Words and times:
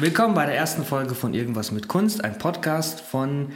Willkommen 0.00 0.34
bei 0.34 0.46
der 0.46 0.56
ersten 0.56 0.82
Folge 0.82 1.14
von 1.14 1.34
Irgendwas 1.34 1.72
mit 1.72 1.86
Kunst, 1.86 2.24
ein 2.24 2.38
Podcast 2.38 3.02
von 3.02 3.52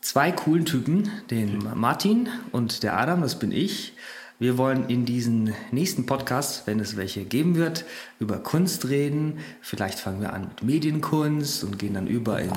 zwei 0.00 0.30
coolen 0.30 0.64
Typen, 0.64 1.10
den 1.32 1.66
Martin 1.74 2.28
und 2.52 2.84
der 2.84 2.96
Adam, 2.96 3.22
das 3.22 3.40
bin 3.40 3.50
ich. 3.50 3.94
Wir 4.38 4.56
wollen 4.56 4.88
in 4.88 5.04
diesen 5.04 5.52
nächsten 5.72 6.06
Podcast, 6.06 6.68
wenn 6.68 6.78
es 6.78 6.96
welche 6.96 7.24
geben 7.24 7.56
wird, 7.56 7.86
über 8.20 8.38
Kunst 8.38 8.88
reden. 8.88 9.40
Vielleicht 9.60 9.98
fangen 9.98 10.20
wir 10.20 10.32
an 10.32 10.42
mit 10.42 10.62
Medienkunst 10.62 11.64
und 11.64 11.76
gehen 11.76 11.94
dann 11.94 12.06
über 12.06 12.38
in 12.40 12.52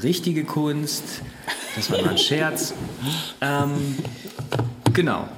richtige 0.00 0.44
Kunst. 0.44 1.02
Das 1.74 1.90
war 1.90 2.00
mal 2.02 2.10
ein 2.10 2.18
Scherz. 2.18 2.74
Ähm, 3.40 3.96
genau. 4.92 5.28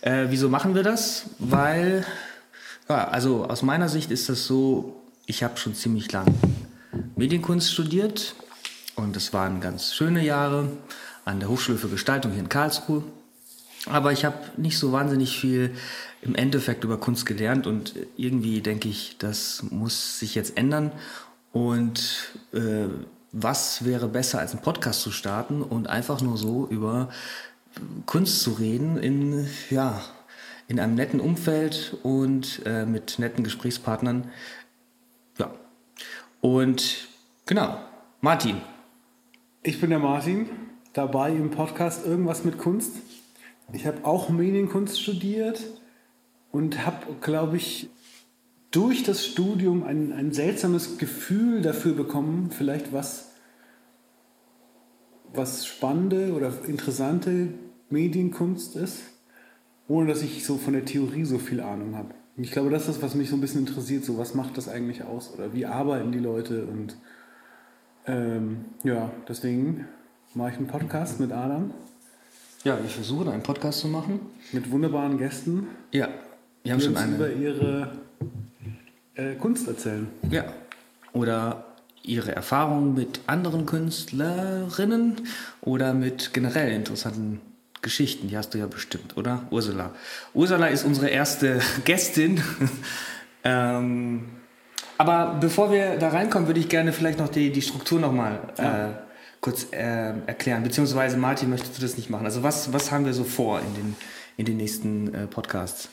Äh, 0.00 0.24
wieso 0.30 0.48
machen 0.48 0.74
wir 0.74 0.82
das? 0.82 1.30
Weil, 1.38 2.04
ja, 2.88 3.06
also 3.06 3.44
aus 3.44 3.62
meiner 3.62 3.88
Sicht 3.88 4.10
ist 4.10 4.28
das 4.28 4.46
so, 4.46 5.05
ich 5.26 5.42
habe 5.42 5.56
schon 5.58 5.74
ziemlich 5.74 6.10
lang 6.12 6.26
Medienkunst 7.16 7.72
studiert 7.72 8.34
und 8.94 9.16
es 9.16 9.32
waren 9.32 9.60
ganz 9.60 9.92
schöne 9.92 10.24
Jahre 10.24 10.68
an 11.24 11.40
der 11.40 11.48
Hochschule 11.48 11.78
für 11.78 11.88
Gestaltung 11.88 12.32
hier 12.32 12.40
in 12.40 12.48
Karlsruhe. 12.48 13.02
Aber 13.86 14.12
ich 14.12 14.24
habe 14.24 14.38
nicht 14.56 14.78
so 14.78 14.92
wahnsinnig 14.92 15.38
viel 15.38 15.74
im 16.22 16.34
Endeffekt 16.34 16.84
über 16.84 16.98
Kunst 16.98 17.26
gelernt 17.26 17.66
und 17.66 17.94
irgendwie 18.16 18.60
denke 18.60 18.88
ich, 18.88 19.16
das 19.18 19.64
muss 19.70 20.18
sich 20.18 20.34
jetzt 20.34 20.56
ändern. 20.56 20.92
Und 21.52 22.32
äh, 22.52 22.88
was 23.32 23.84
wäre 23.84 24.08
besser, 24.08 24.40
als 24.40 24.52
einen 24.52 24.62
Podcast 24.62 25.02
zu 25.02 25.10
starten 25.10 25.62
und 25.62 25.88
einfach 25.88 26.20
nur 26.20 26.36
so 26.36 26.66
über 26.68 27.10
Kunst 28.06 28.40
zu 28.40 28.52
reden 28.52 28.96
in, 28.96 29.48
ja, 29.70 30.00
in 30.68 30.80
einem 30.80 30.94
netten 30.94 31.20
Umfeld 31.20 31.96
und 32.02 32.62
äh, 32.66 32.86
mit 32.86 33.18
netten 33.18 33.44
Gesprächspartnern. 33.44 34.30
Und 36.40 37.08
genau, 37.46 37.78
Martin. 38.20 38.60
Ich 39.62 39.80
bin 39.80 39.90
der 39.90 39.98
Martin, 39.98 40.48
dabei 40.92 41.30
im 41.32 41.50
Podcast 41.50 42.06
Irgendwas 42.06 42.44
mit 42.44 42.58
Kunst. 42.58 42.92
Ich 43.72 43.86
habe 43.86 44.04
auch 44.04 44.28
Medienkunst 44.28 45.00
studiert 45.00 45.60
und 46.52 46.86
habe, 46.86 47.14
glaube 47.20 47.56
ich, 47.56 47.90
durch 48.70 49.02
das 49.02 49.26
Studium 49.26 49.82
ein, 49.82 50.12
ein 50.12 50.32
seltsames 50.32 50.98
Gefühl 50.98 51.62
dafür 51.62 51.94
bekommen, 51.94 52.50
vielleicht 52.50 52.92
was, 52.92 53.32
was 55.32 55.66
spannende 55.66 56.32
oder 56.32 56.52
interessante 56.66 57.54
Medienkunst 57.90 58.76
ist, 58.76 59.02
ohne 59.88 60.08
dass 60.08 60.22
ich 60.22 60.44
so 60.44 60.58
von 60.58 60.74
der 60.74 60.84
Theorie 60.84 61.24
so 61.24 61.38
viel 61.38 61.60
Ahnung 61.60 61.96
habe. 61.96 62.14
Ich 62.38 62.50
glaube, 62.50 62.70
das 62.70 62.86
ist, 62.88 63.00
was 63.00 63.14
mich 63.14 63.30
so 63.30 63.36
ein 63.36 63.40
bisschen 63.40 63.66
interessiert, 63.66 64.04
so 64.04 64.18
was 64.18 64.34
macht 64.34 64.58
das 64.58 64.68
eigentlich 64.68 65.04
aus 65.04 65.32
oder 65.32 65.54
wie 65.54 65.64
arbeiten 65.64 66.12
die 66.12 66.18
Leute 66.18 66.66
und 66.66 66.96
ähm, 68.06 68.66
ja, 68.84 69.10
deswegen 69.26 69.86
mache 70.34 70.50
ich 70.50 70.56
einen 70.58 70.66
Podcast 70.66 71.18
mit 71.18 71.32
Adam. 71.32 71.72
Ja, 72.62 72.78
wir 72.80 72.90
versuchen 72.90 73.28
einen 73.28 73.42
Podcast 73.42 73.80
zu 73.80 73.88
machen. 73.88 74.20
Mit 74.52 74.70
wunderbaren 74.70 75.18
Gästen. 75.18 75.68
Ja, 75.92 76.08
wir 76.62 76.72
haben 76.72 76.78
die 76.78 76.84
schon 76.84 76.94
uns 76.94 77.02
eine. 77.02 77.16
über 77.16 77.32
ihre 77.32 77.92
äh, 79.14 79.34
Kunst 79.36 79.66
erzählen. 79.66 80.06
Ja. 80.30 80.44
Oder 81.12 81.64
ihre 82.02 82.34
Erfahrungen 82.34 82.94
mit 82.94 83.20
anderen 83.26 83.66
Künstlerinnen 83.66 85.16
oder 85.62 85.94
mit 85.94 86.34
generell 86.34 86.72
interessanten 86.72 87.40
Geschichten. 87.86 88.26
Die 88.26 88.36
hast 88.36 88.52
du 88.52 88.58
ja 88.58 88.66
bestimmt, 88.66 89.16
oder? 89.16 89.46
Ursula. 89.50 89.92
Ursula 90.34 90.66
ist 90.66 90.84
unsere 90.84 91.08
erste 91.08 91.60
Gästin. 91.84 92.42
ähm, 93.44 94.28
aber 94.98 95.36
bevor 95.40 95.70
wir 95.70 95.96
da 95.98 96.08
reinkommen, 96.08 96.48
würde 96.48 96.58
ich 96.58 96.68
gerne 96.68 96.92
vielleicht 96.92 97.20
noch 97.20 97.28
die, 97.28 97.52
die 97.52 97.62
Struktur 97.62 98.00
nochmal 98.00 98.40
Ja. 98.58 98.88
äh, 98.88 98.92
kurz 99.40 99.68
äh, 99.70 100.14
erklären. 100.26 100.64
Beziehungsweise, 100.64 101.16
Martin, 101.16 101.48
möchtest 101.48 101.78
du 101.78 101.82
das 101.82 101.96
nicht 101.96 102.10
machen? 102.10 102.24
Also 102.24 102.42
was, 102.42 102.72
was 102.72 102.90
haben 102.90 103.04
wir 103.04 103.14
so 103.14 103.22
vor 103.22 103.60
in 103.60 103.74
den, 103.74 103.96
in 104.36 104.46
den 104.46 104.56
nächsten 104.56 105.14
äh, 105.14 105.26
Podcasts? 105.28 105.88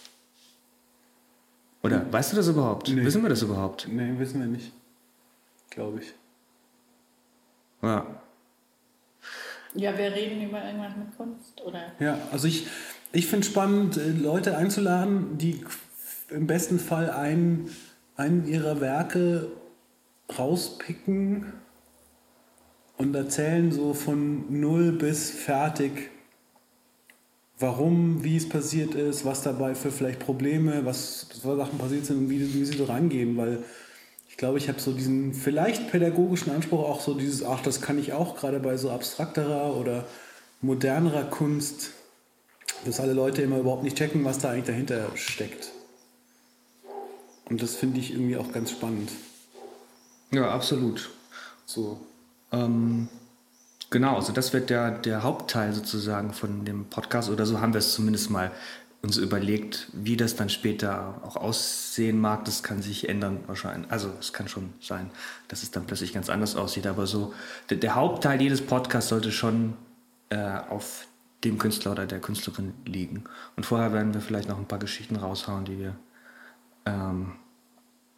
Oder 1.83 2.11
weißt 2.11 2.31
du 2.31 2.37
das 2.37 2.47
überhaupt? 2.47 2.89
Nee. 2.89 3.03
Wissen 3.05 3.21
wir 3.21 3.29
das 3.29 3.43
überhaupt? 3.43 3.87
Nee, 3.87 4.13
wissen 4.17 4.39
wir 4.39 4.47
nicht. 4.47 4.71
Glaube 5.69 5.99
ich. 5.99 6.13
Ja. 7.83 8.07
Ja, 9.75 9.97
wir 9.97 10.13
reden 10.13 10.41
über 10.41 10.63
irgendwas 10.63 10.95
mit 10.95 11.17
Kunst, 11.17 11.61
oder? 11.65 11.91
Ja, 11.99 12.17
also 12.31 12.47
ich, 12.47 12.67
ich 13.11 13.27
finde 13.27 13.45
es 13.45 13.51
spannend, 13.51 13.97
äh, 13.97 14.09
Leute 14.09 14.57
einzuladen, 14.57 15.37
die 15.37 15.63
im 16.29 16.47
besten 16.47 16.79
Fall 16.79 17.09
einen, 17.09 17.69
einen 18.15 18.47
ihrer 18.47 18.81
Werke 18.81 19.51
rauspicken 20.37 21.53
und 22.97 23.15
erzählen 23.15 23.71
so 23.71 23.93
von 23.93 24.59
null 24.61 24.91
bis 24.93 25.31
fertig, 25.31 26.11
warum, 27.59 28.23
wie 28.23 28.37
es 28.37 28.47
passiert 28.47 28.95
ist, 28.95 29.25
was 29.25 29.41
dabei 29.41 29.75
für 29.75 29.91
vielleicht 29.91 30.19
Probleme, 30.19 30.85
was 30.85 31.27
für 31.41 31.55
Sachen 31.55 31.77
passiert 31.77 32.05
sind 32.05 32.17
und 32.17 32.29
wie, 32.29 32.53
wie 32.53 32.65
sie 32.65 32.77
da 32.77 32.85
rangehen, 32.85 33.37
weil 33.37 33.63
ich 34.33 34.37
glaube, 34.37 34.57
ich 34.57 34.67
habe 34.67 34.79
so 34.79 34.93
diesen 34.93 35.31
vielleicht 35.35 35.91
pädagogischen 35.91 36.51
Anspruch, 36.51 36.79
auch 36.79 37.01
so 37.01 37.13
dieses, 37.13 37.45
ach, 37.45 37.61
das 37.61 37.81
kann 37.81 37.99
ich 37.99 38.13
auch, 38.13 38.35
gerade 38.35 38.59
bei 38.59 38.77
so 38.77 38.89
abstrakterer 38.89 39.77
oder 39.77 40.05
modernerer 40.59 41.25
Kunst, 41.25 41.91
dass 42.83 42.99
alle 42.99 43.13
Leute 43.13 43.43
immer 43.43 43.59
überhaupt 43.59 43.83
nicht 43.83 43.95
checken, 43.95 44.25
was 44.25 44.39
da 44.39 44.49
eigentlich 44.49 44.65
dahinter 44.65 45.05
steckt. 45.13 45.69
Und 47.45 47.61
das 47.61 47.75
finde 47.75 47.99
ich 47.99 48.11
irgendwie 48.11 48.35
auch 48.35 48.51
ganz 48.51 48.71
spannend. 48.71 49.11
Ja, 50.31 50.49
absolut. 50.49 51.11
So. 51.67 52.01
Ähm, 52.51 53.09
genau, 53.91 54.15
also 54.15 54.33
das 54.33 54.51
wird 54.51 54.71
der, 54.71 54.89
der 54.97 55.21
Hauptteil 55.21 55.73
sozusagen 55.73 56.33
von 56.33 56.65
dem 56.65 56.85
Podcast 56.85 57.29
oder 57.29 57.45
so 57.45 57.61
haben 57.61 57.73
wir 57.73 57.79
es 57.79 57.93
zumindest 57.93 58.31
mal 58.31 58.51
uns 59.03 59.17
überlegt, 59.17 59.89
wie 59.91 60.15
das 60.15 60.37
dann 60.37 60.49
später 60.49 61.21
auch 61.23 61.35
aussehen 61.35 62.19
mag. 62.19 62.45
Das 62.45 62.63
kann 62.63 62.81
sich 62.81 63.09
ändern 63.09 63.39
wahrscheinlich. 63.47 63.91
Also 63.91 64.09
es 64.19 64.31
kann 64.31 64.47
schon 64.47 64.73
sein, 64.79 65.11
dass 65.49 65.61
es 65.61 65.71
dann 65.71 65.85
plötzlich 65.85 66.13
ganz 66.13 66.29
anders 66.29 66.55
aussieht. 66.55 66.87
Aber 66.87 67.05
so 67.05 67.33
der, 67.69 67.77
der 67.77 67.95
Hauptteil 67.95 68.41
jedes 68.41 68.61
Podcasts 68.61 69.09
sollte 69.09 69.33
schon 69.33 69.73
äh, 70.29 70.57
auf 70.69 71.07
dem 71.43 71.57
Künstler 71.57 71.91
oder 71.91 72.05
der 72.05 72.21
Künstlerin 72.21 72.73
liegen. 72.85 73.25
Und 73.57 73.65
vorher 73.65 73.91
werden 73.91 74.13
wir 74.13 74.21
vielleicht 74.21 74.47
noch 74.47 74.57
ein 74.57 74.67
paar 74.67 74.79
Geschichten 74.79 75.17
raushauen, 75.17 75.65
die 75.65 75.79
wir 75.79 75.95
ähm, 76.85 77.33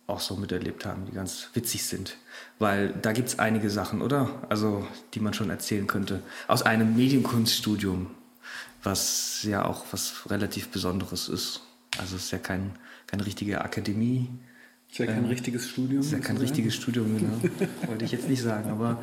auch 0.06 0.20
so 0.20 0.36
miterlebt 0.36 0.86
haben, 0.86 1.06
die 1.06 1.14
ganz 1.14 1.50
witzig 1.56 1.84
sind. 1.84 2.18
Weil 2.60 2.90
da 3.02 3.12
gibt 3.12 3.30
es 3.30 3.40
einige 3.40 3.72
Sachen, 3.72 4.04
oder? 4.04 4.30
Also, 4.50 4.86
die 5.16 5.20
man 5.20 5.34
schon 5.34 5.50
erzählen 5.50 5.88
könnte. 5.88 6.22
Aus 6.48 6.62
einem 6.62 6.96
Medienkunststudium, 6.96 8.12
was 8.86 9.44
ja 9.44 9.66
auch 9.66 9.86
was 9.92 10.30
relativ 10.30 10.70
Besonderes 10.70 11.28
ist. 11.30 11.62
Also, 11.98 12.16
es 12.16 12.26
ist 12.26 12.32
ja 12.32 12.40
kein, 12.40 12.78
keine 13.08 13.26
richtige 13.26 13.62
Akademie. 13.62 14.30
Ist 14.90 15.00
ja 15.00 15.06
kein 15.08 15.26
richtiges 15.26 15.68
Studium. 15.70 16.00
Es 16.00 16.08
ist 16.08 16.12
ja 16.14 16.20
kein 16.20 16.38
sozusagen. 16.38 16.48
richtiges 16.48 16.76
Studium, 16.76 17.18
genau. 17.18 17.68
Wollte 17.88 18.06
ich 18.06 18.12
jetzt 18.12 18.30
nicht 18.30 18.42
sagen, 18.42 18.70
aber 18.70 19.02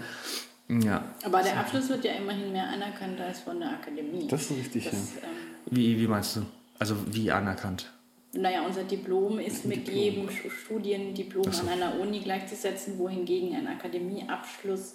ja. 0.69 1.05
Aber 1.25 1.43
der 1.43 1.59
Abschluss 1.59 1.89
wird 1.89 2.05
ja 2.05 2.13
immerhin 2.13 2.53
mehr 2.53 2.69
anerkannt 2.69 3.21
als 3.21 3.41
von 3.41 3.59
der 3.61 3.71
Akademie. 3.73 4.27
Das 4.29 4.43
ist 4.51 4.57
richtig, 4.57 4.85
das, 4.85 4.93
ja. 4.95 4.99
ähm, 5.29 5.37
Wie, 5.71 5.99
wie 5.99 6.07
meinst 6.07 6.37
du? 6.37 6.43
Also, 6.79 6.97
wie 7.13 7.31
anerkannt? 7.31 7.93
Naja, 8.35 8.63
unser 8.65 8.85
Diplom 8.85 9.39
ist 9.39 9.67
mit 9.67 9.87
Diplom. 9.87 9.97
jedem 10.03 10.31
Stu- 10.31 10.49
Studiendiplom 10.49 11.53
so. 11.53 11.63
an 11.63 11.69
einer 11.69 12.01
Uni 12.01 12.21
gleichzusetzen, 12.21 12.97
wohingegen 12.99 13.55
ein 13.55 13.67
Akademieabschluss 13.67 14.95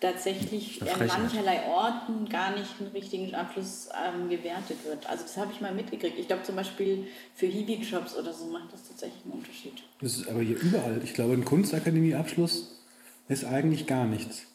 tatsächlich 0.00 0.80
an 0.82 1.06
mancherlei 1.06 1.66
Orten 1.66 2.28
gar 2.28 2.56
nicht 2.56 2.70
einen 2.78 2.90
richtigen 2.90 3.34
Abschluss 3.34 3.88
ähm, 3.92 4.28
gewertet 4.28 4.76
wird. 4.84 5.08
Also 5.08 5.24
das 5.24 5.36
habe 5.36 5.50
ich 5.52 5.60
mal 5.60 5.74
mitgekriegt. 5.74 6.18
Ich 6.18 6.28
glaube 6.28 6.44
zum 6.44 6.54
Beispiel 6.54 7.06
für 7.34 7.46
Hiwi-Jobs 7.46 8.16
oder 8.16 8.32
so 8.32 8.46
macht 8.46 8.72
das 8.72 8.86
tatsächlich 8.86 9.24
einen 9.24 9.34
Unterschied. 9.34 9.82
Das 10.00 10.16
ist 10.16 10.28
aber 10.28 10.40
hier 10.40 10.56
überall. 10.60 11.00
Ich 11.02 11.14
glaube, 11.14 11.34
ein 11.34 11.44
Kunstakademieabschluss 11.44 12.80
ist 13.28 13.44
eigentlich 13.44 13.86
gar 13.86 14.06
nichts. 14.06 14.46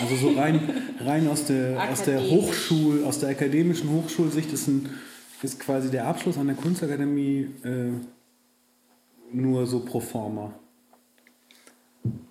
Also 0.00 0.16
so 0.16 0.30
rein, 0.30 0.60
rein 1.00 1.28
aus 1.28 1.44
der, 1.44 1.90
aus 1.90 2.02
der. 2.02 2.22
Hochschul, 2.22 3.04
aus 3.04 3.18
der 3.20 3.30
akademischen 3.30 3.90
Hochschulsicht 3.90 4.52
ist, 4.52 4.68
ein, 4.68 4.88
ist 5.42 5.60
quasi 5.60 5.90
der 5.90 6.06
Abschluss 6.06 6.38
an 6.38 6.46
der 6.46 6.56
Kunstakademie 6.56 7.50
äh, 7.64 7.92
nur 9.32 9.66
so 9.66 9.80
pro 9.80 10.00
forma. 10.00 10.54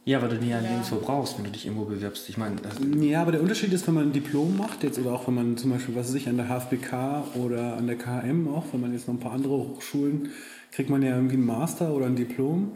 Ja, 0.06 0.22
weil 0.22 0.30
du 0.30 0.36
nie 0.38 0.54
ein 0.54 0.64
Ja. 0.64 0.70
Nirgendwo 0.72 0.96
brauchst, 0.98 1.38
wenn 1.38 1.46
du 1.46 1.52
dich 1.52 1.66
irgendwo 1.68 1.86
bewirbst. 1.86 2.28
Ich 2.30 2.38
meine, 2.38 2.56
das- 2.58 2.78
Ja, 3.02 3.22
aber 3.22 3.32
der 3.34 3.42
Unterschied 3.42 3.72
ist, 3.74 3.86
wenn 3.88 3.94
man 3.94 4.06
ein 4.08 4.12
Diplom 4.14 4.58
macht, 4.58 4.84
jetzt 4.84 4.98
oder 4.98 5.14
auch 5.14 5.28
wenn 5.28 5.36
man 5.36 5.58
zum 5.58 5.70
Beispiel, 5.72 5.96
was 5.96 6.08
weiß 6.08 6.16
ich, 6.16 6.28
an 6.28 6.38
der 6.38 6.48
HFBK 6.50 7.24
oder 7.36 7.78
an 7.78 7.86
der 7.86 7.98
KM 7.98 8.48
auch, 8.48 8.66
wenn 8.72 8.82
man 8.82 8.94
jetzt 8.94 9.08
noch 9.08 9.14
ein 9.14 9.20
paar 9.20 9.34
andere 9.34 9.54
Hochschulen, 9.54 10.30
kriegt 10.72 10.90
man 10.90 11.04
ja 11.04 11.16
irgendwie 11.16 11.36
einen 11.36 11.46
Master 11.46 11.94
oder 11.94 12.08
ein 12.08 12.16
Diplom. 12.16 12.72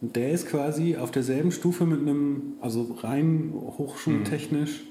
Und 0.00 0.14
der 0.14 0.30
ist 0.30 0.46
quasi 0.48 0.96
auf 0.96 1.10
derselben 1.10 1.50
Stufe 1.50 1.84
mit 1.86 2.00
einem, 2.00 2.54
also 2.60 2.96
rein 3.00 3.52
hochschultechnisch, 3.54 4.82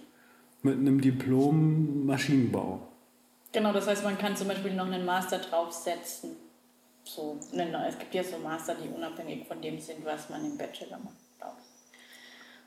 mit 0.64 0.78
einem 0.78 1.00
Diplom 1.00 2.06
Maschinenbau. 2.06 2.80
Genau, 3.54 3.72
das 3.72 3.88
heißt, 3.88 4.04
man 4.04 4.18
kann 4.18 4.36
zum 4.36 4.48
Beispiel 4.50 4.74
noch 4.74 4.88
einen 4.88 5.06
Master 5.06 5.38
draufsetzen. 5.38 6.32
So, 7.04 7.38
einen- 7.54 7.74
es 7.88 7.98
gibt 8.00 8.14
ja 8.16 8.24
so 8.24 8.38
Master, 8.44 8.76
die 8.84 8.90
unabhängig 8.90 9.48
von 9.48 9.62
dem 9.62 9.80
sind, 9.80 10.04
was 10.04 10.30
man 10.30 10.44
im 10.44 10.58
Bachelor 10.58 10.98
macht. 10.98 11.14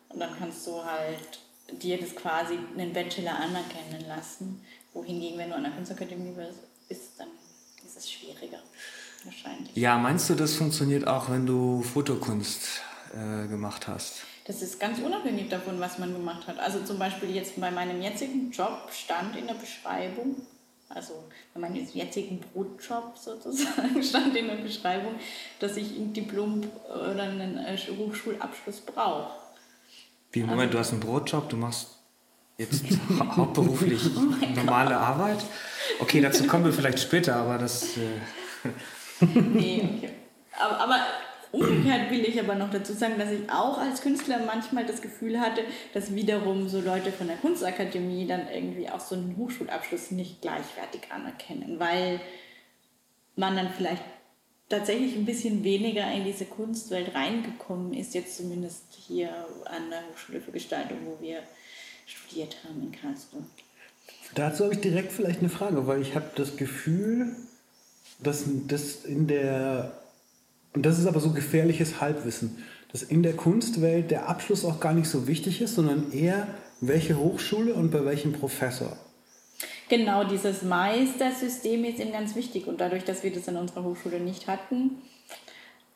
Und 0.09 0.21
dann 0.21 0.37
kannst 0.39 0.67
du 0.67 0.83
halt 0.85 1.41
dir 1.83 2.01
das 2.01 2.15
quasi 2.15 2.59
einen 2.77 2.93
Bachelor 2.93 3.35
anerkennen 3.35 4.07
lassen. 4.09 4.65
Wohingegen, 4.95 5.39
wenn 5.39 5.51
du 5.51 5.57
an 5.57 5.65
der 5.65 5.73
Kunstakademie 5.73 6.35
bist, 6.89 7.13
dann 7.19 7.29
ist 7.85 7.97
es 7.97 8.11
schwieriger. 8.11 8.59
Wahrscheinlich. 9.25 9.77
Ja, 9.77 9.99
meinst 9.99 10.31
du, 10.31 10.35
das 10.35 10.55
funktioniert 10.55 11.07
auch, 11.07 11.29
wenn 11.29 11.45
du 11.45 11.83
Fotokunst 11.83 12.81
äh, 13.13 13.49
gemacht 13.49 13.89
hast? 13.89 14.23
Das 14.47 14.63
ist 14.63 14.81
ganz 14.81 14.99
unabhängig 15.01 15.51
davon, 15.51 15.79
was 15.79 15.99
man 15.99 16.13
gemacht 16.13 16.47
hat. 16.47 16.59
Also 16.59 16.81
zum 16.81 16.99
Beispiel 16.99 17.35
jetzt 17.35 17.61
bei 17.61 17.71
meinem 17.71 18.01
jetzigen 18.01 18.51
Job 18.51 18.89
stand 18.93 19.37
in 19.37 19.47
der 19.47 19.55
Beschreibung, 19.55 20.37
also 20.89 21.25
bei 21.53 21.61
meinem 21.61 21.87
jetzigen 21.93 22.41
Brotjob 22.41 23.19
sozusagen 23.19 24.03
stand 24.03 24.35
in 24.37 24.47
der 24.47 24.55
Beschreibung, 24.55 25.17
dass 25.59 25.77
ich 25.77 25.97
ein 25.99 26.15
Diplom 26.15 26.63
oder 26.89 27.25
einen 27.25 27.59
äh, 27.59 27.77
Hochschulabschluss 27.77 28.81
brauche. 28.81 29.33
Wie, 30.39 30.45
Moment, 30.45 30.63
also, 30.63 30.73
du 30.73 30.79
hast 30.79 30.93
einen 30.93 31.01
Brotjob, 31.01 31.49
du 31.49 31.57
machst 31.57 31.97
jetzt 32.59 32.85
hauptberuflich 33.37 34.03
oh 34.17 34.47
normale 34.55 34.91
Gott. 34.91 34.99
Arbeit? 34.99 35.45
Okay, 36.01 36.21
dazu 36.21 36.47
kommen 36.47 36.65
wir 36.65 36.73
vielleicht 36.73 37.01
später, 37.01 37.37
aber 37.37 37.59
das... 37.59 37.97
Äh 37.97 38.69
nee, 39.21 39.89
okay. 39.97 40.11
Aber, 40.59 40.81
aber 40.81 41.01
Umgekehrt 41.51 42.11
will 42.11 42.21
ich 42.21 42.39
aber 42.39 42.55
noch 42.55 42.71
dazu 42.71 42.93
sagen, 42.93 43.19
dass 43.19 43.31
ich 43.31 43.51
auch 43.51 43.79
als 43.79 44.03
Künstler 44.03 44.39
manchmal 44.45 44.85
das 44.85 45.01
Gefühl 45.01 45.41
hatte, 45.41 45.63
dass 45.95 46.15
wiederum 46.15 46.69
so 46.69 46.81
Leute 46.81 47.11
von 47.11 47.27
der 47.27 47.37
Kunstakademie 47.37 48.27
dann 48.27 48.49
irgendwie 48.53 48.91
auch 48.91 49.01
so 49.01 49.15
einen 49.15 49.37
Hochschulabschluss 49.39 50.11
nicht 50.11 50.43
gleichwertig 50.43 51.11
anerkennen, 51.11 51.81
weil 51.81 52.21
man 53.37 53.57
dann 53.57 53.71
vielleicht 53.71 54.03
tatsächlich 54.69 55.17
ein 55.17 55.25
bisschen 55.25 55.65
weniger 55.65 56.11
in 56.13 56.25
diese 56.25 56.45
Kunstwelt 56.45 57.15
reingekommen 57.15 57.95
ist, 57.95 58.15
jetzt 58.15 58.37
zumindest 58.37 58.85
hier 58.91 59.31
an 59.65 59.91
der 59.91 60.03
Hochschule 60.11 60.41
für 60.41 60.53
Gestaltung, 60.53 60.99
wo 61.07 61.23
wir 61.23 61.43
studiert 62.07 62.57
haben 62.65 62.83
in 62.83 62.93
Karlsruhe. 62.93 63.43
Dazu 64.35 64.65
habe 64.65 64.75
ich 64.75 64.81
direkt 64.81 65.13
vielleicht 65.13 65.41
eine 65.41 65.49
Frage, 65.49 65.87
weil 65.87 66.03
ich 66.03 66.15
habe 66.15 66.31
das 66.35 66.57
Gefühl, 66.57 67.35
dass 68.23 68.45
das 68.67 69.05
in 69.05 69.27
der 69.27 69.99
und 70.75 70.85
das 70.85 70.99
ist 70.99 71.07
aber 71.07 71.21
so 71.21 71.33
gefährliches 71.33 72.01
Halbwissen, 72.01 72.63
dass 72.93 73.03
in 73.03 73.23
der 73.23 73.35
Kunstwelt 73.35 74.11
der 74.11 74.29
Abschluss 74.29 74.65
auch 74.65 74.81
gar 74.81 74.93
nicht 74.93 75.09
so 75.09 75.27
wichtig 75.27 75.61
ist, 75.61 75.75
sondern 75.75 76.13
eher 76.13 76.47
welche 76.81 77.19
Hochschule 77.19 77.75
und 77.75 77.91
bei 77.91 78.05
welchem 78.05 78.33
Professor. 78.33 78.97
Genau, 79.89 80.25
dieses 80.25 80.63
Meistersystem 80.63 81.85
ist 81.85 81.99
eben 81.99 82.13
ganz 82.13 82.35
wichtig 82.35 82.67
und 82.67 82.81
dadurch, 82.81 83.05
dass 83.05 83.23
wir 83.23 83.33
das 83.33 83.49
in 83.49 83.57
unserer 83.57 83.85
Hochschule 83.85 84.21
nicht 84.21 84.47
hatten, 84.47 85.03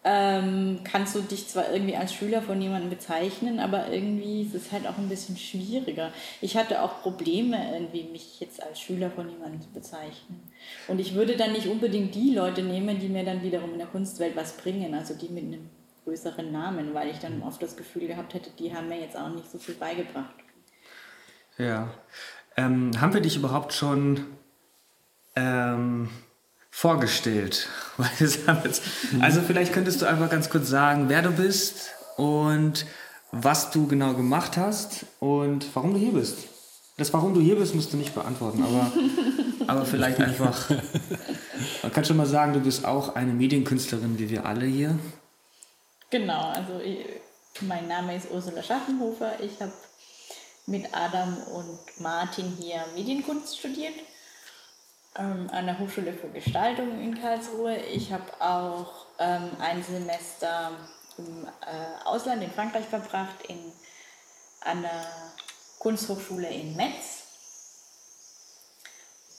ähm, 0.04 0.80
kannst 0.82 1.14
du 1.14 1.20
dich 1.20 1.46
zwar 1.46 1.70
irgendwie 1.70 1.94
als 1.94 2.12
Schüler 2.12 2.42
von 2.42 2.60
jemandem 2.60 2.90
bezeichnen, 2.90 3.60
aber 3.60 3.92
irgendwie 3.92 4.42
ist 4.42 4.54
es 4.54 4.72
halt 4.72 4.86
auch 4.86 4.98
ein 4.98 5.08
bisschen 5.08 5.36
schwieriger. 5.36 6.10
Ich 6.40 6.56
hatte 6.56 6.82
auch 6.82 7.02
Probleme, 7.02 7.72
irgendwie 7.72 8.04
mich 8.04 8.40
jetzt 8.40 8.62
als 8.62 8.80
Schüler 8.80 9.10
von 9.10 9.28
jemandem 9.28 9.60
zu 9.60 9.68
bezeichnen. 9.68 10.42
Und 10.88 10.98
ich 10.98 11.14
würde 11.14 11.36
dann 11.36 11.52
nicht 11.52 11.68
unbedingt 11.68 12.14
die 12.14 12.34
Leute 12.34 12.62
nehmen, 12.62 12.98
die 12.98 13.08
mir 13.08 13.24
dann 13.24 13.42
wiederum 13.42 13.72
in 13.72 13.78
der 13.78 13.86
Kunstwelt 13.86 14.34
was 14.34 14.56
bringen, 14.56 14.92
also 14.94 15.14
die 15.14 15.28
mit 15.28 15.44
einem 15.44 15.70
größeren 16.04 16.50
Namen, 16.50 16.94
weil 16.94 17.10
ich 17.10 17.18
dann 17.18 17.42
oft 17.42 17.62
das 17.62 17.76
Gefühl 17.76 18.08
gehabt 18.08 18.34
hätte, 18.34 18.50
die 18.58 18.74
haben 18.74 18.88
mir 18.88 19.00
jetzt 19.00 19.16
auch 19.16 19.28
nicht 19.28 19.48
so 19.48 19.58
viel 19.58 19.76
beigebracht. 19.76 20.34
Ja. 21.58 21.94
Ähm, 22.56 22.90
haben 23.00 23.14
wir 23.14 23.20
dich 23.20 23.37
überhaupt 23.37 23.72
schon 23.72 24.25
ähm, 25.37 26.08
vorgestellt. 26.70 27.69
also 29.20 29.40
vielleicht 29.40 29.72
könntest 29.72 30.02
du 30.02 30.06
einfach 30.06 30.31
ganz 30.31 30.50
kurz 30.50 30.69
sagen, 30.69 31.08
wer 31.08 31.22
du 31.22 31.31
bist 31.31 31.90
und 32.16 32.87
was 33.31 33.70
du 33.70 33.87
genau 33.87 34.14
gemacht 34.14 34.56
hast 34.56 35.06
und 35.20 35.66
warum 35.75 35.94
du 35.94 35.99
hier 35.99 36.12
bist. 36.12 36.38
Das 36.99 37.12
Warum 37.12 37.32
du 37.32 37.40
hier 37.40 37.56
bist, 37.56 37.75
musst 37.75 37.93
du 37.93 37.96
nicht 37.96 38.14
beantworten, 38.14 38.62
aber, 38.62 38.93
aber 39.66 39.84
vielleicht 39.87 40.20
einfach. 40.20 40.69
Man 41.82 41.93
kann 41.93 42.04
schon 42.04 42.19
mal 42.19 42.26
sagen, 42.26 42.52
du 42.52 42.60
bist 42.60 42.84
auch 42.84 43.14
eine 43.14 43.32
Medienkünstlerin 43.32 44.19
wie 44.19 44.28
wir 44.28 44.44
alle 44.44 44.66
hier. 44.66 44.99
Genau, 46.10 46.50
also 46.50 46.81
ich, 46.84 46.99
mein 47.62 47.88
Name 47.88 48.14
ist 48.14 48.31
Ursula 48.31 48.62
Schaffenhofer. 48.62 49.32
Ich 49.40 49.58
habe 49.60 49.72
mit 50.72 50.94
Adam 50.94 51.36
und 51.48 52.00
Martin 52.00 52.56
hier 52.58 52.82
Medienkunst 52.94 53.58
studiert 53.58 53.94
ähm, 55.19 55.50
an 55.52 55.66
der 55.66 55.78
Hochschule 55.78 56.14
für 56.14 56.28
Gestaltung 56.28 56.98
in 56.98 57.20
Karlsruhe. 57.20 57.76
Ich 57.76 58.10
habe 58.10 58.24
auch 58.40 59.04
ähm, 59.19 59.50
ein 59.60 59.84
Semester 59.84 60.72
im 61.19 61.46
äh, 61.46 62.04
Ausland 62.06 62.42
in 62.42 62.50
Frankreich 62.50 62.86
verbracht, 62.86 63.44
in, 63.48 63.58
an 64.62 64.80
der 64.80 65.06
Kunsthochschule 65.78 66.48
in 66.48 66.75
Metz. 66.75 67.18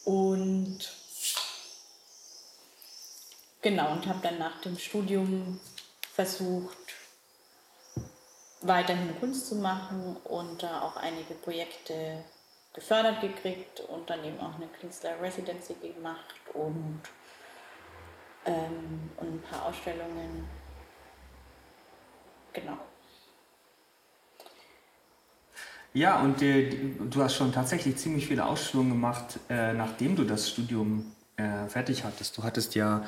Und 0.06 0.77
genau, 3.63 3.94
und 3.94 4.06
habe 4.06 4.19
dann 4.21 4.38
nach 4.38 4.62
dem 4.62 4.77
Studium 4.77 5.59
versucht, 6.13 6.77
weiterhin 8.68 9.18
Kunst 9.19 9.48
zu 9.48 9.56
machen 9.56 10.18
und 10.24 10.63
da 10.63 10.81
auch 10.81 10.98
einige 10.98 11.33
Projekte 11.36 12.24
gefördert 12.74 13.21
gekriegt 13.21 13.81
und 13.81 14.10
dann 14.10 14.24
eben 14.24 14.39
auch 14.39 14.56
eine 14.56 14.68
Künstler-Residency 14.80 15.75
gemacht 15.75 16.36
und, 16.54 17.01
ähm, 18.45 19.12
und 19.18 19.36
ein 19.36 19.42
paar 19.42 19.65
Ausstellungen. 19.65 20.48
Genau. 22.54 22.77
Ja, 25.94 26.21
und 26.21 26.42
äh, 26.42 26.69
du 27.10 27.21
hast 27.21 27.36
schon 27.36 27.51
tatsächlich 27.51 27.98
ziemlich 27.98 28.27
viele 28.27 28.45
Ausstellungen 28.45 28.92
gemacht, 28.92 29.39
äh, 29.50 29.74
nachdem 29.74 30.15
du 30.15 30.24
das 30.24 30.50
Studium 30.50 31.13
äh, 31.36 31.68
fertig 31.68 32.04
hattest. 32.04 32.38
Du 32.38 32.44
hattest 32.44 32.74
ja 32.74 33.06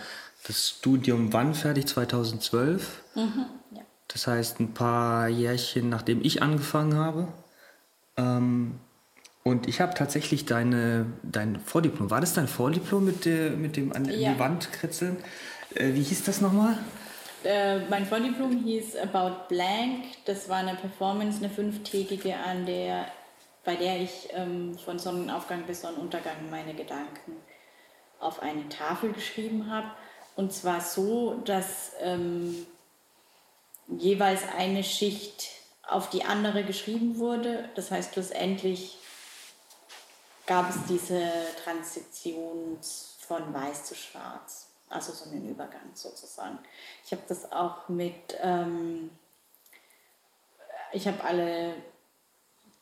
das 0.48 0.70
Studium 0.70 1.34
wann 1.34 1.56
fertig? 1.56 1.88
2012? 1.88 3.04
Mhm, 3.16 3.46
ja. 3.72 3.82
Das 4.08 4.28
heißt, 4.28 4.60
ein 4.60 4.74
paar 4.74 5.28
Jährchen 5.28 5.90
nachdem 5.90 6.24
ich 6.24 6.42
angefangen 6.42 6.96
habe. 6.96 7.28
Ähm, 8.18 8.80
und 9.44 9.68
ich 9.68 9.80
habe 9.80 9.94
tatsächlich 9.94 10.46
deine, 10.46 11.06
dein 11.22 11.60
Vordiplom. 11.60 12.10
War 12.10 12.22
das 12.22 12.34
dein 12.34 12.48
Vordiplom 12.48 13.06
mit, 13.06 13.26
der, 13.26 13.52
mit 13.52 13.78
dem 13.78 13.94
an 13.94 14.06
ja. 14.06 14.34
die 14.34 14.40
Wand 14.40 14.72
kritzeln? 14.74 15.18
Äh, 15.76 15.94
wie 15.94 16.02
hieß 16.02 16.24
das 16.24 16.42
nochmal? 16.42 16.78
Äh, 17.44 17.80
mein 17.90 18.08
Vordiplom 18.08 18.64
hieß 18.64 18.96
About 18.96 19.48
Blank. 19.50 20.06
Das 20.26 20.50
war 20.50 20.58
eine 20.58 20.74
Performance, 20.74 21.38
eine 21.38 21.54
fünftägige, 21.54 22.36
an 22.36 22.66
der, 22.66 23.06
bei 23.64 23.76
der 23.76 24.02
ich 24.02 24.30
ähm, 24.32 24.78
von 24.80 24.98
Sonnenaufgang 24.98 25.64
bis 25.68 25.82
Sonnenuntergang 25.82 26.50
meine 26.50 26.74
Gedanken 26.74 27.34
auf 28.20 28.42
eine 28.42 28.68
Tafel 28.70 29.12
geschrieben 29.14 29.70
habe. 29.70 29.88
Und 30.36 30.54
zwar 30.54 30.82
so, 30.82 31.42
dass 31.46 31.92
ähm, 32.02 32.66
jeweils 33.88 34.42
eine 34.58 34.84
Schicht 34.84 35.50
auf 35.88 36.10
die 36.10 36.24
andere 36.24 36.64
geschrieben 36.64 37.18
wurde. 37.18 37.70
Das 37.76 37.92
heißt, 37.92 38.14
schlussendlich 38.14 38.98
gab 40.46 40.70
es 40.70 40.78
diese 40.88 41.32
Transition 41.64 42.78
von 43.20 43.54
weiß 43.54 43.86
zu 43.86 43.96
schwarz, 43.96 44.68
also 44.90 45.12
so 45.12 45.30
einen 45.30 45.50
Übergang 45.50 45.92
sozusagen. 45.94 46.60
Ich 47.04 47.12
habe 47.12 47.24
das 47.28 47.52
auch 47.52 47.90
mit, 47.90 48.38
ähm, 48.42 49.10
ich 50.92 51.08
habe 51.08 51.24
alle 51.24 51.76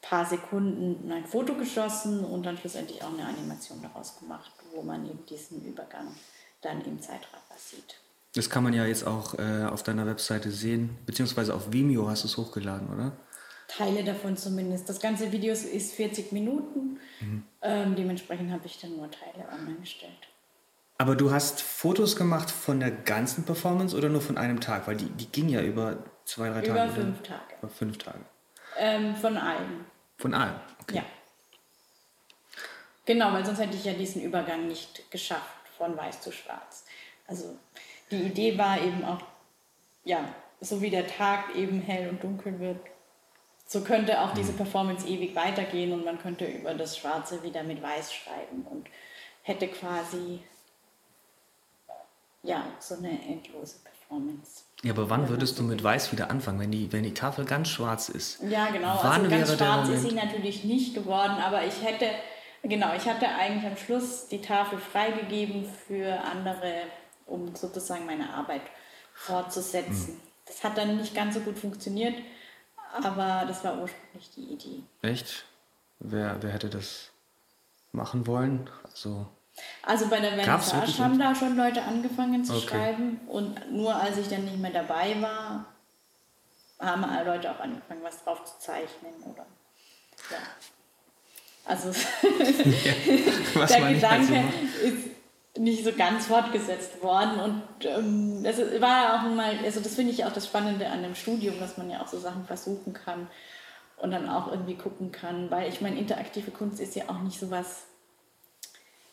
paar 0.01 0.25
Sekunden 0.25 1.11
ein 1.11 1.25
Foto 1.25 1.55
geschossen 1.55 2.25
und 2.25 2.43
dann 2.43 2.57
schlussendlich 2.57 3.01
auch 3.03 3.13
eine 3.13 3.25
Animation 3.25 3.81
daraus 3.81 4.19
gemacht, 4.19 4.51
wo 4.73 4.81
man 4.81 5.05
eben 5.05 5.25
diesen 5.25 5.65
Übergang 5.65 6.13
dann 6.61 6.83
im 6.83 7.01
Zeitraffer 7.01 7.55
sieht. 7.57 8.02
Das 8.35 8.49
kann 8.49 8.63
man 8.63 8.73
ja 8.73 8.85
jetzt 8.85 9.05
auch 9.05 9.37
äh, 9.37 9.65
auf 9.65 9.83
deiner 9.83 10.07
Webseite 10.07 10.49
sehen, 10.51 10.97
beziehungsweise 11.05 11.53
auf 11.53 11.71
Vimeo 11.71 12.09
hast 12.09 12.23
du 12.23 12.27
es 12.27 12.37
hochgeladen, 12.37 12.89
oder? 12.89 13.11
Teile 13.67 14.03
davon 14.03 14.37
zumindest. 14.37 14.89
Das 14.89 14.99
ganze 14.99 15.31
Video 15.31 15.53
ist 15.53 15.93
40 15.93 16.31
Minuten. 16.31 16.99
Mhm. 17.19 17.43
Ähm, 17.61 17.95
dementsprechend 17.95 18.51
habe 18.51 18.65
ich 18.65 18.79
dann 18.79 18.97
nur 18.97 19.09
Teile 19.09 19.47
online 19.51 19.79
gestellt. 19.79 20.11
Aber 20.97 21.15
du 21.15 21.31
hast 21.31 21.61
Fotos 21.61 22.15
gemacht 22.15 22.49
von 22.51 22.79
der 22.79 22.91
ganzen 22.91 23.45
Performance 23.45 23.95
oder 23.95 24.09
nur 24.09 24.21
von 24.21 24.37
einem 24.37 24.59
Tag? 24.59 24.87
Weil 24.87 24.97
die, 24.97 25.09
die 25.09 25.27
ging 25.27 25.49
ja 25.49 25.61
über 25.61 25.97
zwei, 26.25 26.49
drei 26.49 26.63
über 26.63 26.75
Tage. 26.75 26.91
Über 26.91 27.01
fünf 27.01 27.21
Tage. 27.23 27.55
Über 27.59 27.69
fünf 27.69 27.97
Tage. 27.97 28.19
Ähm, 28.77 29.15
von 29.15 29.37
allem. 29.37 29.85
Von 30.17 30.33
allem, 30.33 30.55
okay. 30.81 30.97
Ja. 30.97 31.03
Genau, 33.05 33.33
weil 33.33 33.45
sonst 33.45 33.59
hätte 33.59 33.75
ich 33.75 33.83
ja 33.83 33.93
diesen 33.93 34.21
Übergang 34.21 34.67
nicht 34.67 35.11
geschafft, 35.11 35.67
von 35.77 35.97
weiß 35.97 36.21
zu 36.21 36.31
schwarz. 36.31 36.85
Also 37.27 37.57
die 38.11 38.21
Idee 38.21 38.57
war 38.57 38.81
eben 38.81 39.03
auch, 39.03 39.19
ja, 40.03 40.27
so 40.61 40.81
wie 40.81 40.89
der 40.89 41.07
Tag 41.07 41.55
eben 41.55 41.81
hell 41.81 42.09
und 42.09 42.23
dunkel 42.23 42.59
wird, 42.59 42.79
so 43.67 43.81
könnte 43.81 44.21
auch 44.21 44.33
diese 44.33 44.51
mhm. 44.51 44.57
Performance 44.57 45.07
ewig 45.07 45.35
weitergehen 45.35 45.93
und 45.93 46.05
man 46.05 46.19
könnte 46.19 46.45
über 46.45 46.73
das 46.73 46.97
Schwarze 46.97 47.41
wieder 47.43 47.63
mit 47.63 47.81
Weiß 47.81 48.13
schreiben 48.13 48.65
und 48.69 48.87
hätte 49.41 49.67
quasi 49.67 50.39
ja 52.43 52.63
so 52.79 52.95
eine 52.95 53.11
endlose 53.11 53.77
Performance. 53.83 54.63
Ja, 54.83 54.91
aber 54.91 55.09
wann 55.09 55.29
würdest 55.29 55.57
du 55.57 55.63
mit 55.63 55.83
Weiß 55.83 56.11
wieder 56.11 56.29
anfangen, 56.29 56.59
wenn 56.59 56.71
die, 56.71 56.91
wenn 56.91 57.03
die 57.03 57.13
Tafel 57.13 57.45
ganz 57.45 57.69
schwarz 57.69 58.09
ist? 58.09 58.41
Ja, 58.43 58.67
genau. 58.67 58.99
Wann 59.01 59.21
also 59.21 59.29
ganz 59.29 59.57
schwarz 59.57 59.89
ist 59.89 60.03
sie 60.03 60.15
natürlich 60.15 60.65
nicht 60.65 60.93
geworden, 60.93 61.37
aber 61.41 61.65
ich 61.65 61.81
hätte, 61.81 62.07
genau, 62.63 62.93
ich 62.95 63.05
hatte 63.05 63.27
eigentlich 63.29 63.65
am 63.65 63.77
Schluss 63.77 64.27
die 64.27 64.41
Tafel 64.41 64.77
freigegeben 64.77 65.65
für 65.87 66.19
andere, 66.19 66.83
um 67.25 67.55
sozusagen 67.55 68.05
meine 68.05 68.33
Arbeit 68.33 68.61
fortzusetzen. 69.13 70.19
Das 70.45 70.63
hat 70.63 70.77
dann 70.77 70.97
nicht 70.97 71.15
ganz 71.15 71.35
so 71.35 71.39
gut 71.41 71.57
funktioniert, 71.57 72.15
aber 73.01 73.45
das 73.47 73.63
war 73.63 73.77
ursprünglich 73.79 74.29
die 74.35 74.53
Idee. 74.53 74.83
Echt? 75.01 75.45
Wer, 75.99 76.37
wer 76.41 76.51
hätte 76.51 76.69
das 76.69 77.09
machen 77.91 78.27
wollen? 78.27 78.69
Also, 78.83 79.27
Also 79.83 80.07
bei 80.07 80.19
der 80.19 80.33
Vernissage 80.33 80.97
haben 81.03 81.17
da 81.19 81.33
schon 81.33 81.55
Leute 81.55 81.81
angefangen 81.83 82.43
zu 82.43 82.53
Okay. 82.55 82.67
schreiben 82.67 83.21
und 83.27 83.71
nur 83.71 83.95
als 83.95 84.17
ich 84.17 84.27
dann 84.27 84.43
nicht 84.45 84.57
mehr 84.57 84.71
dabei 84.71 85.15
war, 85.21 85.65
haben 86.79 87.03
alle 87.05 87.23
Leute 87.35 87.49
auch 87.51 87.59
angefangen, 87.59 88.01
was 88.03 88.23
drauf 88.23 88.43
zu 88.43 88.59
zeichnen 88.59 89.13
oder 89.31 89.45
ja. 90.29 90.37
Also 91.65 91.89
was 93.53 93.71
der 93.71 93.93
Gedanke 93.93 94.33
macht. 94.33 94.53
ist 94.83 95.09
nicht 95.57 95.83
so 95.83 95.91
ganz 95.91 96.27
fortgesetzt 96.27 97.01
worden 97.03 97.39
und 97.39 97.85
ähm, 97.85 98.43
war 98.43 99.03
ja 99.03 99.17
auch 99.17 99.35
mal, 99.35 99.55
also 99.63 99.81
das 99.81 99.95
finde 99.95 100.11
ich 100.11 100.25
auch 100.25 100.33
das 100.33 100.47
Spannende 100.47 100.87
an 100.87 101.03
dem 101.03 101.13
Studium, 101.13 101.59
dass 101.59 101.77
man 101.77 101.91
ja 101.91 102.01
auch 102.01 102.07
so 102.07 102.19
Sachen 102.19 102.45
versuchen 102.45 102.93
kann 102.93 103.27
und 103.97 104.11
dann 104.11 104.27
auch 104.27 104.51
irgendwie 104.51 104.75
gucken 104.75 105.11
kann, 105.11 105.51
weil 105.51 105.69
ich 105.69 105.79
meine, 105.79 105.99
interaktive 105.99 106.51
Kunst 106.51 106.79
ist 106.79 106.95
ja 106.95 107.07
auch 107.07 107.19
nicht 107.19 107.39
so 107.39 107.51
was, 107.51 107.83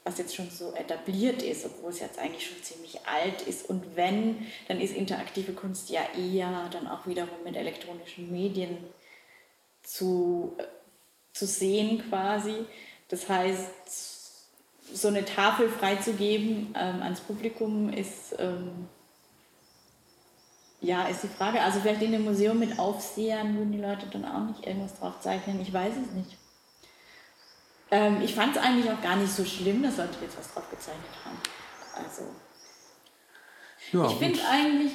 was 0.02 0.16
jetzt 0.16 0.34
schon 0.34 0.50
so 0.50 0.72
etabliert 0.72 1.42
ist, 1.42 1.66
obwohl 1.66 1.90
es 1.90 2.00
jetzt 2.00 2.18
eigentlich 2.18 2.46
schon 2.48 2.62
ziemlich 2.62 2.98
alt 3.06 3.42
ist. 3.42 3.68
Und 3.68 3.96
wenn, 3.96 4.46
dann 4.66 4.80
ist 4.80 4.96
interaktive 4.96 5.52
Kunst 5.52 5.90
ja 5.90 6.00
eher 6.18 6.68
dann 6.72 6.88
auch 6.88 7.06
wiederum 7.06 7.44
mit 7.44 7.54
elektronischen 7.54 8.32
Medien 8.32 8.78
zu, 9.82 10.56
äh, 10.58 10.64
zu 11.34 11.46
sehen 11.46 12.02
quasi. 12.08 12.64
Das 13.08 13.28
heißt, 13.28 14.09
so 14.92 15.08
eine 15.08 15.24
Tafel 15.24 15.68
freizugeben 15.68 16.74
ähm, 16.76 17.02
ans 17.02 17.20
Publikum 17.20 17.92
ist, 17.92 18.34
ähm, 18.38 18.88
ja, 20.80 21.06
ist 21.08 21.22
die 21.22 21.28
Frage. 21.28 21.60
Also 21.60 21.80
vielleicht 21.80 22.02
in 22.02 22.12
dem 22.12 22.24
Museum 22.24 22.58
mit 22.58 22.78
Aufsehern 22.78 23.56
würden 23.56 23.72
die 23.72 23.80
Leute 23.80 24.06
dann 24.06 24.24
auch 24.24 24.46
nicht 24.46 24.66
irgendwas 24.66 24.98
drauf 24.98 25.20
zeichnen. 25.20 25.60
Ich 25.60 25.72
weiß 25.72 25.94
es 25.94 26.12
nicht. 26.12 26.36
Ähm, 27.90 28.20
ich 28.22 28.34
fand 28.34 28.56
es 28.56 28.62
eigentlich 28.62 28.90
auch 28.90 29.02
gar 29.02 29.16
nicht 29.16 29.32
so 29.32 29.44
schlimm, 29.44 29.82
dass 29.82 29.96
Leute 29.96 30.18
jetzt 30.22 30.38
was 30.38 30.52
drauf 30.52 30.68
gezeichnet 30.70 31.10
haben. 31.24 31.38
Also 32.04 32.22
Ja, 33.92 34.06
ich 34.06 34.16
finde 34.18 34.40
eigentlich, 34.48 34.92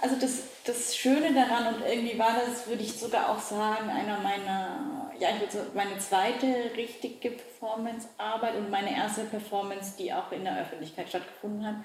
also 0.00 0.16
das, 0.16 0.42
das 0.64 0.96
Schöne 0.96 1.34
daran 1.34 1.74
und 1.74 1.82
irgendwie 1.86 2.18
war 2.18 2.34
das, 2.34 2.66
würde 2.66 2.82
ich 2.82 2.98
sogar 2.98 3.28
auch 3.28 3.40
sagen, 3.40 3.90
einer 3.90 4.18
meiner, 4.20 5.07
ja, 5.18 5.30
ich 5.30 5.40
würde 5.40 5.52
so, 5.52 5.58
meine 5.74 5.98
zweite 5.98 6.46
richtige 6.76 7.30
Performance-Arbeit 7.30 8.56
und 8.56 8.70
meine 8.70 8.96
erste 8.96 9.24
Performance, 9.24 9.94
die 9.98 10.12
auch 10.12 10.32
in 10.32 10.44
der 10.44 10.60
Öffentlichkeit 10.60 11.08
stattgefunden 11.08 11.66
hat. 11.66 11.76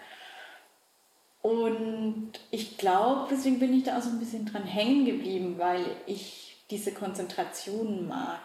Und 1.42 2.32
ich 2.52 2.78
glaube, 2.78 3.28
deswegen 3.30 3.60
bin 3.60 3.74
ich 3.74 3.84
da 3.84 3.98
auch 3.98 4.02
so 4.02 4.10
ein 4.10 4.20
bisschen 4.20 4.46
dran 4.46 4.64
hängen 4.64 5.06
geblieben, 5.06 5.56
weil 5.58 5.86
ich 6.06 6.64
diese 6.70 6.94
Konzentration 6.94 8.08
mag. 8.08 8.40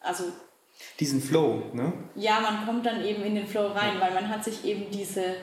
Also 0.00 0.24
Diesen 0.98 1.20
Flow, 1.20 1.62
ne? 1.72 1.92
ja, 2.16 2.40
man 2.40 2.66
kommt 2.66 2.84
dann 2.84 3.04
eben 3.04 3.22
in 3.22 3.36
den 3.36 3.46
Flow 3.46 3.68
rein, 3.68 4.00
weil 4.00 4.12
man 4.12 4.28
hat 4.28 4.44
sich 4.44 4.64
eben 4.64 4.90
diese, 4.90 5.36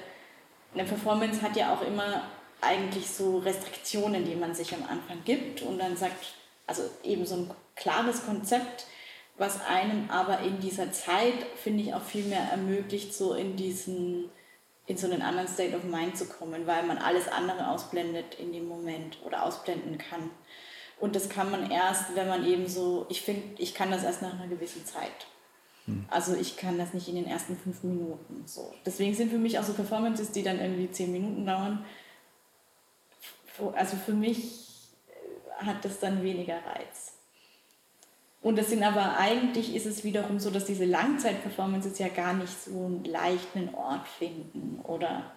eine 0.73 0.83
Performance 0.83 1.41
hat 1.41 1.55
ja 1.55 1.73
auch 1.73 1.81
immer 1.87 2.23
eigentlich 2.59 3.09
so 3.09 3.39
Restriktionen, 3.39 4.25
die 4.25 4.35
man 4.35 4.53
sich 4.53 4.73
am 4.73 4.83
Anfang 4.83 5.23
gibt 5.25 5.61
und 5.61 5.79
dann 5.79 5.95
sagt, 5.95 6.33
also 6.67 6.83
eben 7.03 7.25
so 7.25 7.35
ein 7.35 7.51
klares 7.75 8.25
Konzept, 8.25 8.85
was 9.37 9.61
einem 9.65 10.09
aber 10.09 10.39
in 10.39 10.59
dieser 10.59 10.91
Zeit, 10.91 11.33
finde 11.55 11.83
ich, 11.83 11.93
auch 11.93 12.03
viel 12.03 12.25
mehr 12.25 12.43
ermöglicht, 12.51 13.13
so 13.13 13.33
in 13.33 13.55
diesen, 13.55 14.29
in 14.85 14.97
so 14.97 15.07
einen 15.07 15.21
anderen 15.21 15.47
State 15.47 15.75
of 15.75 15.83
Mind 15.83 16.17
zu 16.17 16.25
kommen, 16.25 16.67
weil 16.67 16.83
man 16.83 16.97
alles 16.97 17.27
andere 17.27 17.69
ausblendet 17.69 18.35
in 18.35 18.53
dem 18.53 18.67
Moment 18.67 19.17
oder 19.25 19.43
ausblenden 19.43 19.97
kann. 19.97 20.29
Und 20.99 21.15
das 21.15 21.29
kann 21.29 21.49
man 21.49 21.71
erst, 21.71 22.15
wenn 22.15 22.27
man 22.27 22.45
eben 22.45 22.67
so, 22.67 23.07
ich 23.09 23.21
finde, 23.21 23.61
ich 23.61 23.73
kann 23.73 23.91
das 23.91 24.03
erst 24.03 24.21
nach 24.21 24.33
einer 24.33 24.47
gewissen 24.47 24.85
Zeit. 24.85 25.27
Also 26.09 26.35
ich 26.35 26.55
kann 26.55 26.77
das 26.77 26.93
nicht 26.93 27.09
in 27.09 27.15
den 27.15 27.27
ersten 27.27 27.57
fünf 27.57 27.83
Minuten 27.83 28.43
so. 28.45 28.73
Deswegen 28.85 29.13
sind 29.15 29.31
für 29.31 29.37
mich 29.37 29.59
auch 29.59 29.63
so 29.63 29.73
Performances, 29.73 30.31
die 30.31 30.43
dann 30.43 30.59
irgendwie 30.59 30.89
zehn 30.89 31.11
Minuten 31.11 31.45
dauern. 31.45 31.83
Also 33.75 33.97
für 33.97 34.13
mich 34.13 34.72
hat 35.65 35.83
das 35.85 35.99
dann 35.99 36.23
weniger 36.23 36.55
Reiz. 36.55 37.13
Und 38.43 38.57
das 38.57 38.69
sind 38.69 38.83
aber 38.83 39.17
eigentlich 39.17 39.73
ist 39.73 39.85
es 39.85 40.03
wiederum 40.03 40.39
so, 40.39 40.49
dass 40.49 40.65
diese 40.65 40.83
Langzeit-Performances 40.83 41.97
ja 41.97 42.09
gar 42.09 42.33
nicht 42.33 42.51
so 42.61 42.71
einen 42.71 43.05
leichten 43.05 43.73
Ort 43.73 44.05
finden 44.07 44.81
oder 44.83 45.31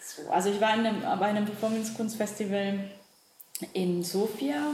so. 0.00 0.30
Also 0.30 0.50
ich 0.50 0.60
war 0.62 0.74
in 0.74 0.86
einem, 0.86 1.02
bei 1.02 1.26
einem 1.26 1.44
Performance-Kunstfestival 1.44 2.90
in 3.74 4.02
Sofia 4.02 4.72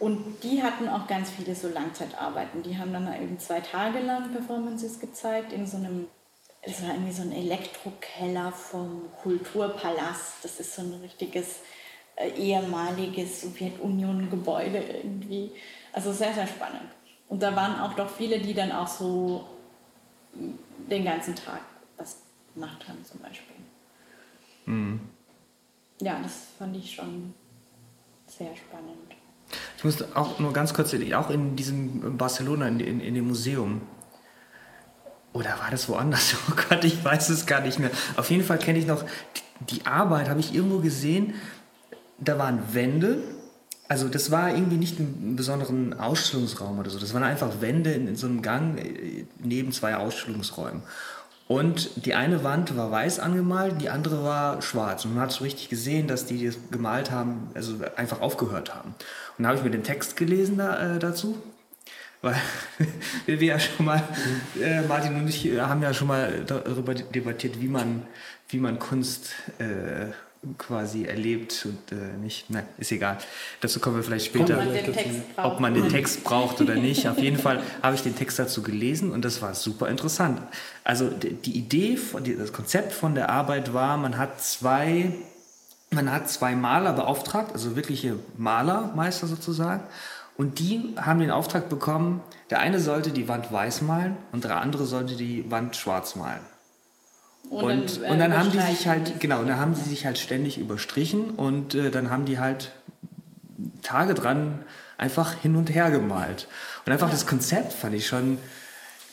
und 0.00 0.42
die 0.42 0.60
hatten 0.60 0.88
auch 0.88 1.06
ganz 1.06 1.30
viele 1.30 1.54
so 1.54 1.68
Langzeitarbeiten. 1.68 2.64
Die 2.64 2.76
haben 2.76 2.92
dann 2.92 3.06
eben 3.22 3.38
zwei 3.38 3.60
Tage 3.60 4.00
lang 4.00 4.32
Performances 4.32 4.98
gezeigt 4.98 5.52
in 5.52 5.68
so 5.68 5.76
einem, 5.76 6.08
es 6.62 6.82
war 6.82 6.90
irgendwie 6.90 7.12
so 7.12 7.22
ein 7.22 7.30
Elektrokeller 7.30 8.50
vom 8.50 9.02
Kulturpalast. 9.22 10.42
Das 10.42 10.58
ist 10.58 10.74
so 10.74 10.82
ein 10.82 10.94
richtiges 11.02 11.60
ehemaliges 12.36 13.42
Sowjetunion-Gebäude 13.42 14.78
irgendwie. 14.78 15.50
Also 15.92 16.12
sehr, 16.12 16.32
sehr 16.32 16.46
spannend. 16.46 16.90
Und 17.28 17.42
da 17.42 17.54
waren 17.56 17.80
auch 17.80 17.94
doch 17.94 18.10
viele, 18.10 18.38
die 18.38 18.54
dann 18.54 18.72
auch 18.72 18.88
so 18.88 19.46
den 20.90 21.04
ganzen 21.04 21.34
Tag 21.34 21.60
was 21.96 22.18
gemacht 22.54 22.86
haben 22.88 23.04
zum 23.04 23.20
Beispiel. 23.20 23.56
Ja, 26.00 26.18
das 26.22 26.48
fand 26.58 26.76
ich 26.76 26.94
schon 26.94 27.32
sehr 28.26 28.54
spannend. 28.56 29.16
Ich 29.76 29.84
musste 29.84 30.08
auch 30.14 30.38
nur 30.38 30.52
ganz 30.52 30.74
kurz, 30.74 30.94
auch 31.14 31.30
in 31.30 31.56
diesem 31.56 32.16
Barcelona, 32.16 32.68
in, 32.68 32.80
in, 32.80 33.00
in 33.00 33.14
dem 33.14 33.28
Museum. 33.28 33.82
Oder 35.32 35.50
war 35.58 35.70
das 35.70 35.88
woanders? 35.88 36.34
Oh 36.50 36.54
Gott, 36.68 36.84
ich 36.84 37.04
weiß 37.04 37.28
es 37.28 37.46
gar 37.46 37.60
nicht 37.60 37.78
mehr. 37.78 37.90
Auf 38.16 38.30
jeden 38.30 38.44
Fall 38.44 38.58
kenne 38.58 38.78
ich 38.78 38.86
noch 38.86 39.04
die 39.60 39.86
Arbeit, 39.86 40.28
habe 40.28 40.40
ich 40.40 40.54
irgendwo 40.54 40.78
gesehen. 40.78 41.34
Da 42.24 42.38
waren 42.38 42.74
Wände. 42.74 43.18
Also 43.88 44.08
das 44.08 44.30
war 44.30 44.54
irgendwie 44.54 44.76
nicht 44.76 44.98
ein 44.98 45.36
besonderen 45.36 45.98
Ausstellungsraum 45.98 46.78
oder 46.78 46.90
so. 46.90 46.98
Das 46.98 47.12
waren 47.14 47.22
einfach 47.22 47.60
Wände 47.60 47.92
in, 47.92 48.08
in 48.08 48.16
so 48.16 48.26
einem 48.26 48.42
Gang 48.42 48.78
äh, 48.78 49.26
neben 49.38 49.72
zwei 49.72 49.96
Ausstellungsräumen. 49.96 50.82
Und 51.48 52.06
die 52.06 52.14
eine 52.14 52.44
Wand 52.44 52.74
war 52.76 52.90
weiß 52.90 53.18
angemalt, 53.18 53.82
die 53.82 53.90
andere 53.90 54.24
war 54.24 54.62
schwarz. 54.62 55.04
Und 55.04 55.14
man 55.14 55.24
hat 55.24 55.32
so 55.32 55.44
richtig 55.44 55.68
gesehen, 55.68 56.06
dass 56.06 56.24
die 56.24 56.46
das 56.46 56.56
gemalt 56.70 57.10
haben, 57.10 57.50
also 57.52 57.74
einfach 57.96 58.22
aufgehört 58.22 58.74
haben. 58.74 58.94
Und 59.36 59.42
da 59.42 59.48
habe 59.48 59.58
ich 59.58 59.64
mir 59.64 59.70
den 59.70 59.82
Text 59.82 60.16
gelesen 60.16 60.56
da, 60.56 60.96
äh, 60.96 60.98
dazu. 60.98 61.36
Weil 62.22 62.36
wir 63.26 63.36
ja 63.42 63.58
schon 63.58 63.84
mal, 63.84 64.02
äh, 64.58 64.82
Martin 64.82 65.16
und 65.16 65.28
ich 65.28 65.44
äh, 65.46 65.60
haben 65.60 65.82
ja 65.82 65.92
schon 65.92 66.08
mal 66.08 66.44
darüber 66.46 66.94
debattiert, 66.94 67.60
wie 67.60 67.68
man, 67.68 68.04
wie 68.48 68.58
man 68.58 68.78
Kunst 68.78 69.34
äh, 69.58 70.12
quasi 70.58 71.04
erlebt 71.04 71.66
und 71.66 71.96
äh, 71.96 72.16
nicht. 72.20 72.50
Nein, 72.50 72.66
ist 72.78 72.90
egal. 72.90 73.18
Dazu 73.60 73.78
kommen 73.78 73.96
wir 73.96 74.02
vielleicht 74.02 74.26
später 74.26 74.58
Ob 74.58 74.64
man 74.64 74.74
den 74.74 74.92
Text 74.92 75.36
braucht. 75.36 75.60
man 75.60 75.74
den 75.74 75.88
Text 75.88 76.24
braucht 76.24 76.60
oder 76.60 76.74
nicht. 76.74 77.08
Auf 77.08 77.18
jeden 77.18 77.38
Fall 77.38 77.62
habe 77.80 77.94
ich 77.94 78.02
den 78.02 78.16
Text 78.16 78.38
dazu 78.38 78.62
gelesen 78.62 79.12
und 79.12 79.24
das 79.24 79.40
war 79.40 79.54
super 79.54 79.88
interessant. 79.88 80.42
Also 80.82 81.08
die 81.08 81.56
Idee, 81.56 81.96
von, 81.96 82.24
das 82.38 82.52
Konzept 82.52 82.92
von 82.92 83.14
der 83.14 83.30
Arbeit 83.30 83.72
war, 83.72 83.96
man 83.96 84.18
hat 84.18 84.42
zwei, 84.42 85.12
man 85.90 86.10
hat 86.10 86.28
zwei 86.28 86.56
Maler 86.56 86.92
beauftragt, 86.92 87.52
also 87.52 87.76
wirkliche 87.76 88.16
Malermeister 88.36 89.28
sozusagen. 89.28 89.84
Und 90.36 90.58
die 90.58 90.94
haben 90.96 91.20
den 91.20 91.30
Auftrag 91.30 91.68
bekommen, 91.68 92.20
der 92.50 92.58
eine 92.58 92.80
sollte 92.80 93.12
die 93.12 93.28
Wand 93.28 93.52
weiß 93.52 93.82
malen 93.82 94.16
und 94.32 94.42
der 94.42 94.60
andere 94.60 94.86
sollte 94.86 95.14
die 95.14 95.48
Wand 95.50 95.76
schwarz 95.76 96.16
malen. 96.16 96.40
Und, 97.52 98.02
äh, 98.02 98.08
und 98.10 98.18
dann 98.18 98.36
haben 98.36 98.50
die 98.50 98.58
sich 98.60 98.86
halt, 98.88 99.20
genau, 99.20 99.40
und 99.40 99.48
dann 99.48 99.58
haben 99.58 99.74
sie 99.74 99.82
sich 99.88 100.06
halt 100.06 100.16
ständig 100.18 100.56
überstrichen 100.58 101.30
und 101.30 101.74
äh, 101.74 101.90
dann 101.90 102.10
haben 102.10 102.24
die 102.24 102.38
halt 102.38 102.72
Tage 103.82 104.14
dran 104.14 104.64
einfach 104.96 105.34
hin 105.34 105.56
und 105.56 105.68
her 105.74 105.90
gemalt. 105.90 106.48
Und 106.86 106.92
einfach 106.92 107.10
das 107.10 107.26
Konzept 107.26 107.72
fand 107.74 107.94
ich 107.94 108.06
schon, 108.06 108.38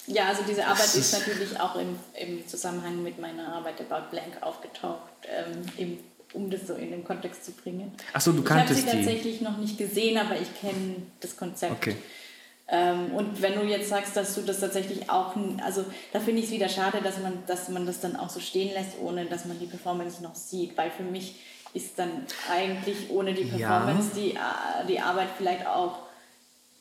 Ja, 0.08 0.28
also 0.30 0.42
diese 0.48 0.66
Arbeit 0.66 0.86
ist 0.86 0.96
ist- 0.96 1.14
natürlich 1.20 1.60
auch 1.60 1.76
im, 1.76 1.96
im 2.20 2.48
Zusammenhang 2.48 3.04
mit 3.04 3.20
meiner 3.20 3.52
Arbeit 3.54 3.76
About 3.82 4.10
Blank 4.12 4.42
aufgetaucht, 4.42 5.02
ähm, 5.28 5.62
im, 5.78 5.98
um 6.34 6.50
das 6.50 6.66
so 6.68 6.76
in 6.76 6.92
den 6.92 7.04
Kontext 7.04 7.44
zu 7.44 7.52
bringen. 7.52 7.92
Ach 8.14 8.22
so, 8.22 8.32
du 8.32 8.42
Ich 8.44 8.50
habe 8.50 8.60
sie 8.62 8.66
kanntest 8.68 8.88
die. 8.88 8.96
tatsächlich 8.98 9.42
noch 9.42 9.58
nicht 9.58 9.78
gesehen, 9.78 10.18
aber 10.18 10.40
ich 10.40 10.54
kenne 10.62 10.96
das 11.20 11.36
Konzept. 11.36 11.74
Okay. 11.74 11.96
Ähm, 12.72 13.12
und 13.14 13.42
wenn 13.42 13.56
du 13.56 13.66
jetzt 13.66 13.90
sagst, 13.90 14.16
dass 14.16 14.36
du 14.36 14.42
das 14.42 14.60
tatsächlich 14.60 15.10
auch, 15.10 15.36
also 15.64 15.86
da 16.14 16.20
finde 16.20 16.42
ich 16.42 16.48
es 16.48 16.52
wieder 16.52 16.70
schade, 16.70 17.00
dass 17.02 17.18
man, 17.20 17.44
dass 17.48 17.70
man 17.70 17.86
das 17.86 18.00
dann 18.00 18.16
auch 18.16 18.30
so 18.30 18.40
stehen 18.40 18.74
lässt, 18.74 19.00
ohne 19.02 19.26
dass 19.26 19.46
man 19.46 19.60
die 19.60 19.66
Performance 19.66 20.22
noch 20.22 20.36
sieht, 20.36 20.78
weil 20.78 20.92
für 20.92 21.04
mich 21.04 21.40
ist 21.74 21.98
dann 21.98 22.26
eigentlich 22.52 23.10
ohne 23.10 23.34
die 23.34 23.46
Performance 23.46 24.10
ja. 24.16 24.22
die, 24.22 24.32
äh, 24.32 24.88
die 24.88 25.00
Arbeit 25.00 25.30
vielleicht 25.38 25.66
auch, 25.66 26.00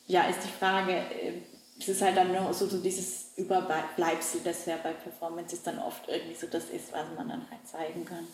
ja, 0.07 0.23
ist 0.23 0.39
die 0.43 0.59
Frage, 0.59 0.93
äh, 0.93 1.41
es 1.79 1.87
ist 1.87 2.01
halt 2.01 2.17
dann 2.17 2.31
nur 2.33 2.53
so, 2.53 2.67
so 2.67 2.77
dieses 2.77 3.31
Überbleibsel, 3.37 4.41
das 4.43 4.65
ja 4.65 4.75
bei 4.83 4.91
Performance 4.91 5.55
ist 5.55 5.65
dann 5.65 5.79
oft 5.79 6.07
irgendwie 6.07 6.35
so 6.35 6.47
das 6.47 6.65
ist, 6.65 6.91
was 6.91 7.05
man 7.15 7.29
dann 7.29 7.47
halt 7.49 7.67
zeigen 7.67 8.05
kann. 8.05 8.27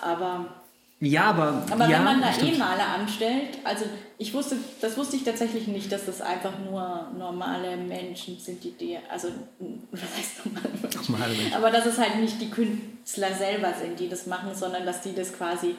Aber 0.00 0.61
ja, 1.04 1.24
aber. 1.24 1.64
Aber 1.68 1.88
ja, 1.88 1.98
wenn 1.98 2.04
man 2.04 2.20
da 2.20 2.32
stimmt. 2.32 2.54
eh 2.54 2.58
Maler 2.58 2.86
anstellt, 2.86 3.58
also 3.64 3.86
ich 4.18 4.32
wusste, 4.32 4.56
das 4.80 4.96
wusste 4.96 5.16
ich 5.16 5.24
tatsächlich 5.24 5.66
nicht, 5.66 5.90
dass 5.90 6.06
das 6.06 6.20
einfach 6.20 6.52
nur 6.64 7.08
normale 7.18 7.76
Menschen 7.76 8.38
sind, 8.38 8.62
die 8.62 8.70
die, 8.70 8.98
also 9.10 9.28
was 9.90 10.00
heißt 10.00 10.46
normale 10.46 10.68
Menschen? 10.80 11.12
Normale 11.12 11.34
Menschen. 11.34 11.54
Aber 11.54 11.70
dass 11.72 11.86
es 11.86 11.98
halt 11.98 12.20
nicht 12.20 12.40
die 12.40 12.50
Künstler 12.50 13.34
selber 13.34 13.74
sind, 13.74 13.98
die 13.98 14.08
das 14.08 14.26
machen, 14.28 14.54
sondern 14.54 14.86
dass 14.86 15.00
die 15.00 15.12
das 15.12 15.32
quasi 15.32 15.74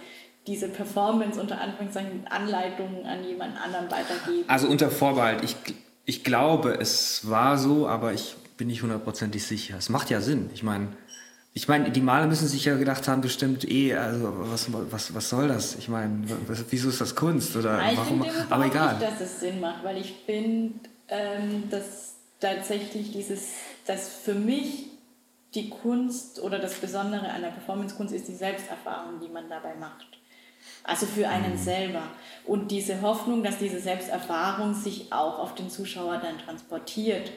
diese 0.46 0.68
Performance 0.68 1.40
unter 1.40 1.62
Anführungszeichen 1.62 2.28
Anleitungen 2.30 3.06
an 3.06 3.24
jemand 3.24 3.56
anderen 3.64 3.90
weitergeben. 3.90 4.44
Also 4.50 4.68
unter 4.68 4.92
Vorbehalt, 4.92 5.42
ich, 5.42 5.56
ich 6.04 6.26
glaube, 6.26 6.78
es 6.82 7.30
war 7.30 7.58
so, 7.58 7.88
aber 7.88 8.12
ich 8.12 8.36
bin 8.58 8.68
nicht 8.68 8.84
hundertprozentig 8.84 9.46
sicher. 9.46 9.78
Es 9.78 9.88
macht 9.88 10.10
ja 10.10 10.20
Sinn. 10.20 10.50
Ich 10.54 10.64
meine, 10.64 10.90
ich 11.56 11.68
meine, 11.68 11.92
die 11.92 12.02
Maler 12.02 12.26
müssen 12.26 12.48
sich 12.48 12.66
ja 12.66 12.76
gedacht 12.78 13.08
haben, 13.08 13.22
bestimmt 13.22 13.70
eh, 13.70 13.96
also 13.96 14.34
was, 14.52 14.68
was, 14.72 15.14
was 15.14 15.30
soll 15.30 15.48
das? 15.48 15.76
Ich 15.76 15.88
meine, 15.88 16.26
wieso 16.70 16.90
ist 16.90 17.00
das 17.00 17.16
Kunst? 17.16 17.56
Oder 17.56 17.92
ich 17.92 17.98
warum? 17.98 18.26
Aber 18.50 18.66
egal. 18.66 18.98
Nicht, 18.98 19.12
dass 19.12 19.22
es 19.22 19.40
Sinn 19.40 19.60
macht, 19.60 19.84
weil 19.84 19.98
ich 19.98 20.16
finde, 20.26 20.74
ähm, 21.10 21.70
dass 21.70 22.16
tatsächlich 22.40 23.12
dieses, 23.12 23.50
dass 23.86 24.10
für 24.10 24.34
mich 24.34 24.88
die 25.54 25.70
Kunst 25.70 26.42
oder 26.42 26.58
das 26.58 26.74
Besondere 26.74 27.30
an 27.30 27.42
der 27.42 27.50
Performance-Kunst 27.50 28.16
ist 28.16 28.28
die 28.28 28.36
Selbsterfahrung, 28.36 29.20
die 29.22 29.30
man 29.30 29.48
dabei 29.48 29.76
macht. 29.76 30.08
Also 30.84 31.06
für 31.06 31.30
einen 31.30 31.54
mhm. 31.54 31.58
selber. 31.58 32.02
Und 32.46 32.72
diese 32.72 33.02
Hoffnung, 33.02 33.44
dass 33.44 33.60
diese 33.60 33.80
Selbsterfahrung 33.80 34.74
sich 34.74 35.14
auch 35.14 35.38
auf 35.38 35.54
den 35.54 35.70
Zuschauer 35.70 36.18
dann 36.18 36.40
transportiert. 36.40 37.32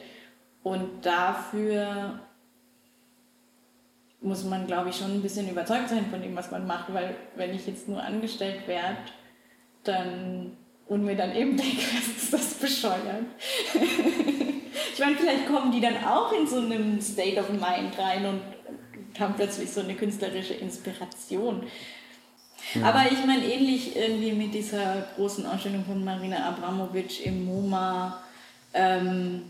Und 0.63 1.05
dafür 1.05 2.19
muss 4.27 4.43
man, 4.43 4.67
glaube 4.67 4.89
ich, 4.89 4.97
schon 4.97 5.11
ein 5.11 5.21
bisschen 5.21 5.49
überzeugt 5.49 5.89
sein 5.89 6.05
von 6.11 6.21
dem, 6.21 6.35
was 6.35 6.51
man 6.51 6.67
macht, 6.67 6.93
weil 6.93 7.15
wenn 7.35 7.53
ich 7.53 7.65
jetzt 7.65 7.87
nur 7.87 8.03
angestellt 8.03 8.67
werde, 8.67 8.97
dann 9.83 10.57
und 10.87 11.03
mir 11.03 11.15
dann 11.15 11.35
eben 11.35 11.57
denke, 11.57 11.77
was 11.77 12.23
ist 12.23 12.33
das 12.33 12.53
bescheuert? 12.55 13.25
ich 14.93 14.99
meine, 14.99 15.15
vielleicht 15.17 15.47
kommen 15.47 15.71
die 15.71 15.81
dann 15.81 16.03
auch 16.05 16.31
in 16.31 16.47
so 16.47 16.57
einem 16.57 17.01
State 17.01 17.39
of 17.39 17.49
Mind 17.49 17.97
rein 17.97 18.25
und 18.25 18.41
haben 19.19 19.35
plötzlich 19.35 19.71
so 19.71 19.81
eine 19.81 19.95
künstlerische 19.95 20.53
Inspiration. 20.53 21.63
Ja. 22.73 22.87
Aber 22.87 23.11
ich 23.11 23.25
meine, 23.25 23.45
ähnlich 23.45 23.95
irgendwie 23.95 24.33
mit 24.33 24.53
dieser 24.53 25.07
großen 25.15 25.45
Ausstellung 25.45 25.85
von 25.85 26.03
Marina 26.03 26.49
Abramovic 26.49 27.25
im 27.25 27.45
MoMA, 27.45 28.21
ähm, 28.73 29.43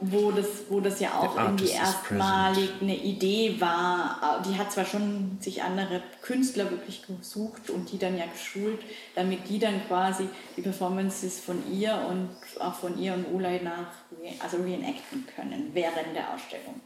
wo 0.00 0.32
das, 0.32 0.46
wo 0.68 0.80
das 0.80 1.00
ja 1.00 1.18
auch 1.20 1.36
irgendwie 1.36 1.70
erstmalig 1.70 2.68
eine 2.80 2.96
Idee 2.96 3.56
war. 3.60 4.42
Die 4.46 4.58
hat 4.58 4.72
zwar 4.72 4.84
schon 4.84 5.38
sich 5.40 5.62
andere 5.62 6.02
Künstler 6.20 6.70
wirklich 6.70 7.06
gesucht 7.06 7.70
und 7.70 7.90
die 7.92 7.98
dann 7.98 8.18
ja 8.18 8.26
geschult, 8.26 8.80
damit 9.14 9.48
die 9.48 9.58
dann 9.58 9.86
quasi 9.86 10.28
die 10.56 10.62
Performances 10.62 11.40
von 11.40 11.62
ihr 11.72 11.94
und 12.10 12.30
auch 12.60 12.74
von 12.74 12.98
ihr 12.98 13.14
und 13.14 13.32
Ulay 13.32 13.62
nach, 13.62 13.92
also 14.40 14.58
reenacten 14.58 15.26
können 15.34 15.70
während 15.72 16.14
der 16.14 16.34
Ausstellung. 16.34 16.80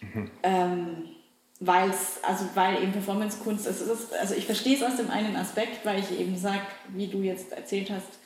Mhm. 0.00 0.30
Ähm, 0.42 1.08
weil's, 1.60 2.20
also 2.22 2.44
weil 2.54 2.82
eben 2.82 2.92
Performance-Kunst, 2.92 3.66
also, 3.66 3.84
also 4.20 4.34
ich 4.34 4.46
verstehe 4.46 4.76
es 4.76 4.82
aus 4.82 4.96
dem 4.96 5.10
einen 5.10 5.34
Aspekt, 5.34 5.84
weil 5.84 5.98
ich 5.98 6.20
eben 6.20 6.36
sage, 6.36 6.60
wie 6.88 7.08
du 7.08 7.22
jetzt 7.22 7.52
erzählt 7.52 7.90
hast, 7.90 8.18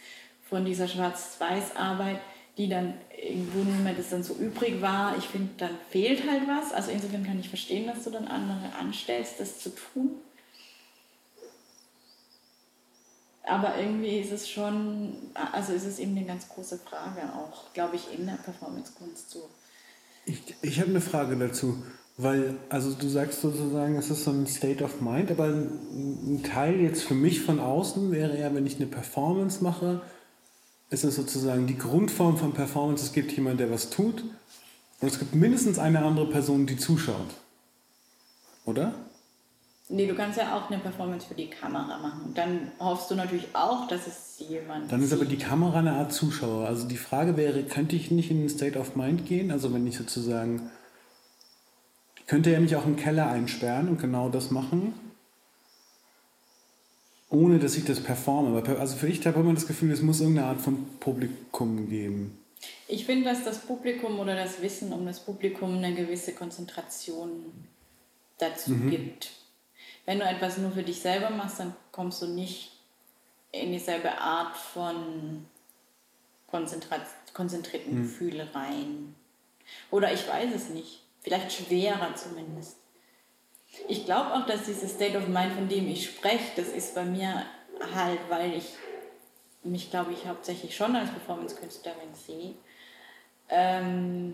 von 0.51 0.65
dieser 0.67 0.87
Schwarz-Weiß-Arbeit, 0.87 2.21
die 2.59 2.69
dann 2.69 2.95
irgendwo 3.23 3.61
nicht 3.61 3.85
mehr 3.85 3.95
das 3.95 4.11
dann 4.11 4.23
so 4.23 4.35
übrig 4.35 4.81
war. 4.83 5.17
Ich 5.17 5.25
finde, 5.25 5.51
dann 5.59 5.79
fehlt 5.91 6.29
halt 6.29 6.43
was. 6.49 6.73
Also 6.73 6.91
insofern 6.91 7.25
kann 7.25 7.39
ich 7.39 7.49
verstehen, 7.49 7.87
dass 7.87 8.05
du 8.05 8.11
dann 8.11 8.27
andere 8.27 8.75
anstellst, 8.79 9.39
das 9.39 9.61
zu 9.61 9.71
tun. 9.71 10.11
Aber 13.45 13.77
irgendwie 13.77 14.19
ist 14.19 14.33
es 14.33 14.49
schon, 14.49 15.15
also 15.35 15.73
ist 15.73 15.85
es 15.85 15.99
eben 15.99 16.17
eine 16.17 16.27
ganz 16.27 16.49
große 16.49 16.79
Frage 16.79 17.23
auch, 17.35 17.73
glaube 17.75 17.97
ich, 17.97 18.17
in 18.17 18.27
der 18.27 18.35
Performance-Kunst 18.35 19.31
so. 19.31 19.49
Ich, 20.25 20.43
ich 20.63 20.81
habe 20.81 20.91
eine 20.91 21.01
Frage 21.01 21.37
dazu, 21.37 21.83
weil, 22.17 22.57
also 22.69 22.93
du 22.93 23.09
sagst 23.09 23.41
sozusagen, 23.41 23.97
es 23.97 24.11
ist 24.11 24.25
so 24.25 24.31
ein 24.31 24.47
State 24.47 24.85
of 24.85 25.01
Mind, 25.01 25.33
aber 25.33 25.47
ein 25.47 26.43
Teil 26.45 26.81
jetzt 26.81 27.03
für 27.03 27.15
mich 27.15 27.41
von 27.41 27.59
außen 27.59 28.13
wäre 28.13 28.39
ja, 28.39 28.55
wenn 28.55 28.65
ich 28.65 28.77
eine 28.77 28.87
Performance 28.87 29.63
mache, 29.63 30.03
ist 30.93 31.05
es 31.05 31.17
sozusagen 31.17 31.67
die 31.67 31.79
Grundform 31.79 32.37
von 32.37 32.53
Performance. 32.53 33.05
Es 33.05 33.13
gibt 33.13 33.33
jemanden, 33.33 33.59
der 33.59 33.71
was 33.71 33.91
tut 33.91 34.23
und 35.01 35.09
es 35.09 35.19
gibt 35.19 35.35
mindestens 35.35 35.79
eine 35.79 36.05
andere 36.05 36.29
Person, 36.29 36.67
die 36.67 36.77
zuschaut. 36.77 37.35
Oder? 38.65 38.95
Nee, 39.89 40.07
du 40.07 40.15
kannst 40.15 40.39
ja 40.39 40.57
auch 40.57 40.71
eine 40.71 40.81
Performance 40.81 41.27
für 41.27 41.35
die 41.35 41.51
Kamera 41.51 41.99
machen. 41.99 42.33
Dann 42.35 42.73
hoffst 42.79 43.11
du 43.11 43.15
natürlich 43.15 43.49
auch, 43.55 43.89
dass 43.89 44.07
es 44.07 44.37
jemand 44.49 44.93
Dann 44.93 45.03
ist 45.03 45.11
sieht. 45.11 45.19
aber 45.19 45.29
die 45.29 45.37
Kamera 45.37 45.81
eine 45.81 45.93
Art 45.93 46.13
Zuschauer. 46.13 46.67
Also 46.67 46.87
die 46.87 46.97
Frage 46.97 47.37
wäre, 47.37 47.63
könnte 47.65 47.97
ich 47.97 48.11
nicht 48.11 48.31
in 48.31 48.39
den 48.39 48.49
State 48.49 48.79
of 48.79 48.95
Mind 48.97 49.27
gehen? 49.27 49.51
Also 49.51 49.73
wenn 49.75 49.87
ich 49.87 49.97
sozusagen... 49.97 50.71
Könnte 52.27 52.51
er 52.51 52.61
mich 52.61 52.77
auch 52.77 52.87
im 52.87 52.97
Keller 52.97 53.29
einsperren 53.29 53.89
und 53.89 54.01
genau 54.01 54.29
das 54.29 54.51
machen? 54.51 54.95
Ohne 57.33 57.59
dass 57.59 57.77
ich 57.77 57.85
das 57.85 58.01
performe. 58.01 58.63
Also 58.79 58.97
für 58.97 59.09
ich 59.09 59.27
habe 59.27 59.41
immer 59.41 59.55
das 59.55 59.67
Gefühl, 59.67 59.91
es 59.91 60.03
muss 60.03 60.21
irgendeine 60.21 60.49
Art 60.49 60.61
von 60.61 60.87
Publikum 61.01 61.89
geben. 61.89 62.39
Ich 62.87 63.07
finde, 63.07 63.25
dass 63.25 63.43
das 63.43 63.59
Publikum 63.61 64.21
oder 64.21 64.37
das 64.37 64.61
Wissen 64.61 64.93
um 64.93 65.07
das 65.07 65.21
Publikum 65.21 65.79
eine 65.79 65.95
gewisse 65.95 66.35
Konzentration 66.35 67.31
dazu 68.39 68.73
mhm. 68.73 68.91
gibt. 68.91 69.31
Wenn 70.05 70.19
du 70.19 70.27
etwas 70.27 70.59
nur 70.59 70.73
für 70.73 70.83
dich 70.83 71.01
selber 71.01 71.31
machst, 71.31 71.59
dann 71.59 71.75
kommst 71.91 72.21
du 72.23 72.27
nicht 72.27 72.73
in 73.51 73.73
dieselbe 73.73 74.19
Art 74.19 74.57
von 74.57 75.47
konzentrierten 76.47 77.99
mhm. 77.99 78.03
Gefühl 78.03 78.41
rein. 78.53 79.15
Oder 79.91 80.13
ich 80.13 80.29
weiß 80.29 80.55
es 80.55 80.69
nicht. 80.69 81.03
Vielleicht 81.23 81.53
schwerer 81.53 82.15
zumindest. 82.15 82.77
Ich 83.93 84.07
glaube 84.07 84.33
auch, 84.33 84.47
dass 84.47 84.65
dieses 84.65 84.93
State 84.93 85.19
of 85.19 85.29
Mind, 85.29 85.53
von 85.53 85.69
dem 85.69 85.87
ich 85.87 86.07
spreche, 86.07 86.53
das 86.57 86.69
ist 86.69 86.95
bei 86.95 87.05
mir 87.05 87.45
halt, 87.95 88.21
weil 88.31 88.55
ich 88.55 88.65
mich, 89.65 89.91
glaube 89.91 90.15
ich, 90.15 90.27
hauptsächlich 90.27 90.75
schon 90.75 90.97
als 90.97 91.11
Performance-Künstlerin 91.11 92.15
sehe, 92.15 92.55
ähm, 93.51 94.33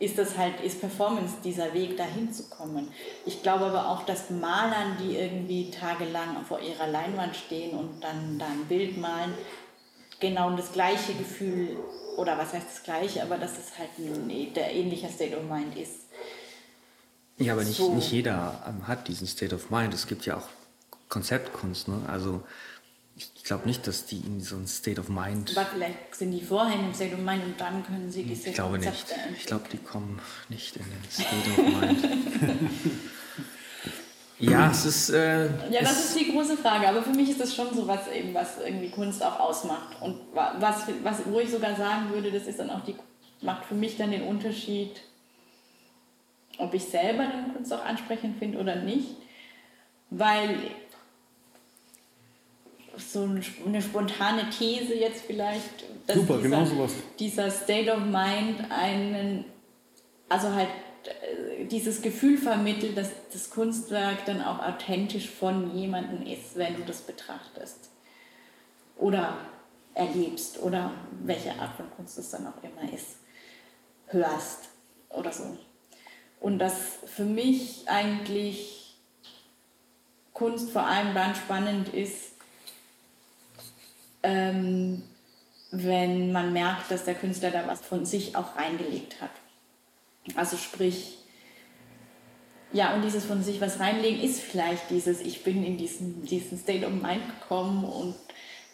ist 0.00 0.18
das 0.18 0.36
halt, 0.36 0.60
ist 0.60 0.80
Performance 0.80 1.36
dieser 1.44 1.72
Weg, 1.72 1.96
dahin 1.98 2.32
zu 2.32 2.50
kommen. 2.50 2.90
Ich 3.26 3.44
glaube 3.44 3.66
aber 3.66 3.90
auch, 3.90 4.02
dass 4.02 4.28
Malern, 4.28 4.96
die 5.00 5.14
irgendwie 5.14 5.70
tagelang 5.70 6.44
vor 6.44 6.58
ihrer 6.58 6.88
Leinwand 6.88 7.36
stehen 7.36 7.78
und 7.78 8.00
dann 8.02 8.40
da 8.40 8.46
ein 8.46 8.64
Bild 8.66 8.98
malen, 8.98 9.34
genau 10.18 10.50
das 10.56 10.72
gleiche 10.72 11.14
Gefühl, 11.14 11.78
oder 12.16 12.36
was 12.36 12.52
heißt 12.52 12.66
das 12.66 12.82
gleiche, 12.82 13.22
aber 13.22 13.38
dass 13.38 13.56
es 13.56 13.78
halt 13.78 13.90
ein, 13.98 14.52
der 14.52 14.74
ähnliche 14.74 15.08
State 15.08 15.36
of 15.36 15.44
Mind 15.44 15.76
ist. 15.76 16.09
Ja, 17.40 17.54
aber 17.54 17.64
nicht, 17.64 17.76
so. 17.76 17.94
nicht 17.94 18.12
jeder 18.12 18.62
ähm, 18.68 18.86
hat 18.86 19.08
diesen 19.08 19.26
State 19.26 19.54
of 19.54 19.70
Mind. 19.70 19.94
Es 19.94 20.06
gibt 20.06 20.26
ja 20.26 20.36
auch 20.36 20.48
Konzeptkunst. 21.08 21.88
Ne? 21.88 22.02
Also 22.06 22.42
ich 23.16 23.44
glaube 23.44 23.66
nicht, 23.66 23.86
dass 23.86 24.06
die 24.06 24.18
in 24.18 24.40
so 24.40 24.56
ein 24.56 24.66
State 24.66 25.00
of 25.00 25.08
Mind. 25.08 25.56
Aber 25.56 25.66
vielleicht 25.66 26.14
sind 26.14 26.30
die 26.30 26.42
vorher 26.42 26.74
in 26.74 26.84
einem 26.84 26.94
State 26.94 27.14
of 27.14 27.20
Mind 27.20 27.44
und 27.44 27.60
dann 27.60 27.84
können 27.84 28.10
sie 28.10 28.22
diese 28.22 28.50
Ich 28.50 28.54
glaube 28.54 28.78
Konzepte 28.78 29.14
nicht. 29.30 29.40
Ich 29.40 29.46
glaube, 29.46 29.64
die 29.72 29.78
kommen 29.78 30.20
nicht 30.48 30.76
in 30.76 30.84
den 30.84 31.10
State 31.10 31.50
of 31.50 31.80
Mind. 31.80 32.08
ja, 34.38 34.70
es 34.70 34.84
ist. 34.84 35.10
Äh, 35.10 35.46
ja, 35.70 35.80
das 35.80 36.04
ist 36.04 36.18
die 36.18 36.32
große 36.32 36.56
Frage. 36.58 36.88
Aber 36.88 37.02
für 37.02 37.10
mich 37.10 37.30
ist 37.30 37.40
das 37.40 37.54
schon 37.54 37.74
so 37.74 37.86
was, 37.88 38.06
eben, 38.08 38.34
was 38.34 38.58
irgendwie 38.64 38.90
Kunst 38.90 39.22
auch 39.24 39.40
ausmacht. 39.40 40.00
Und 40.00 40.20
was, 40.32 40.84
was, 41.02 41.22
wo 41.24 41.40
ich 41.40 41.50
sogar 41.50 41.74
sagen 41.76 42.10
würde, 42.12 42.30
das 42.30 42.46
ist 42.46 42.58
dann 42.58 42.70
auch 42.70 42.84
die, 42.84 42.94
macht 43.40 43.64
für 43.64 43.74
mich 43.74 43.96
dann 43.96 44.10
den 44.10 44.22
Unterschied 44.22 45.00
ob 46.60 46.74
ich 46.74 46.84
selber 46.84 47.26
den 47.26 47.54
Kunst 47.54 47.72
auch 47.72 47.84
ansprechend 47.84 48.38
finde 48.38 48.58
oder 48.58 48.76
nicht, 48.76 49.16
weil 50.10 50.56
so 52.96 53.28
eine 53.66 53.82
spontane 53.82 54.50
These 54.50 54.94
jetzt 54.94 55.22
vielleicht, 55.22 55.84
dass 56.06 56.16
Super, 56.16 56.36
dieser, 56.36 56.48
genau 56.48 56.64
sowas. 56.64 56.92
dieser 57.18 57.50
State 57.50 57.90
of 57.90 58.00
Mind 58.00 58.70
einen, 58.70 59.44
also 60.28 60.52
halt 60.52 60.68
äh, 61.04 61.64
dieses 61.64 62.02
Gefühl 62.02 62.36
vermittelt, 62.36 62.96
dass 62.96 63.10
das 63.32 63.50
Kunstwerk 63.50 64.24
dann 64.26 64.42
auch 64.42 64.58
authentisch 64.58 65.30
von 65.30 65.74
jemandem 65.76 66.26
ist, 66.26 66.56
wenn 66.56 66.76
du 66.76 66.82
das 66.82 67.00
betrachtest. 67.02 67.90
Oder 68.96 69.38
erlebst 69.94 70.60
oder 70.62 70.92
welche 71.22 71.52
Art 71.58 71.74
von 71.76 71.90
Kunst 71.96 72.18
es 72.18 72.30
dann 72.30 72.46
auch 72.46 72.62
immer 72.62 72.92
ist, 72.92 73.16
hörst 74.06 74.68
oder 75.08 75.32
so. 75.32 75.56
Und 76.40 76.58
dass 76.58 76.98
für 77.06 77.24
mich 77.24 77.82
eigentlich 77.86 78.96
Kunst 80.32 80.70
vor 80.70 80.86
allem 80.86 81.14
dann 81.14 81.34
spannend 81.34 81.88
ist, 81.92 82.32
ähm, 84.22 85.02
wenn 85.70 86.32
man 86.32 86.52
merkt, 86.52 86.90
dass 86.90 87.04
der 87.04 87.14
Künstler 87.14 87.50
da 87.50 87.66
was 87.66 87.80
von 87.80 88.04
sich 88.04 88.36
auch 88.36 88.56
reingelegt 88.56 89.20
hat. 89.20 89.30
Also 90.34 90.56
sprich, 90.56 91.18
ja, 92.72 92.94
und 92.94 93.02
dieses 93.02 93.24
von 93.24 93.42
sich 93.42 93.60
was 93.60 93.80
reinlegen 93.80 94.22
ist 94.22 94.40
vielleicht 94.40 94.90
dieses, 94.90 95.20
ich 95.20 95.42
bin 95.42 95.64
in 95.64 95.76
diesen, 95.76 96.24
diesen 96.24 96.58
State 96.58 96.86
of 96.86 96.92
Mind 96.92 97.22
gekommen 97.40 97.84
und, 97.84 98.14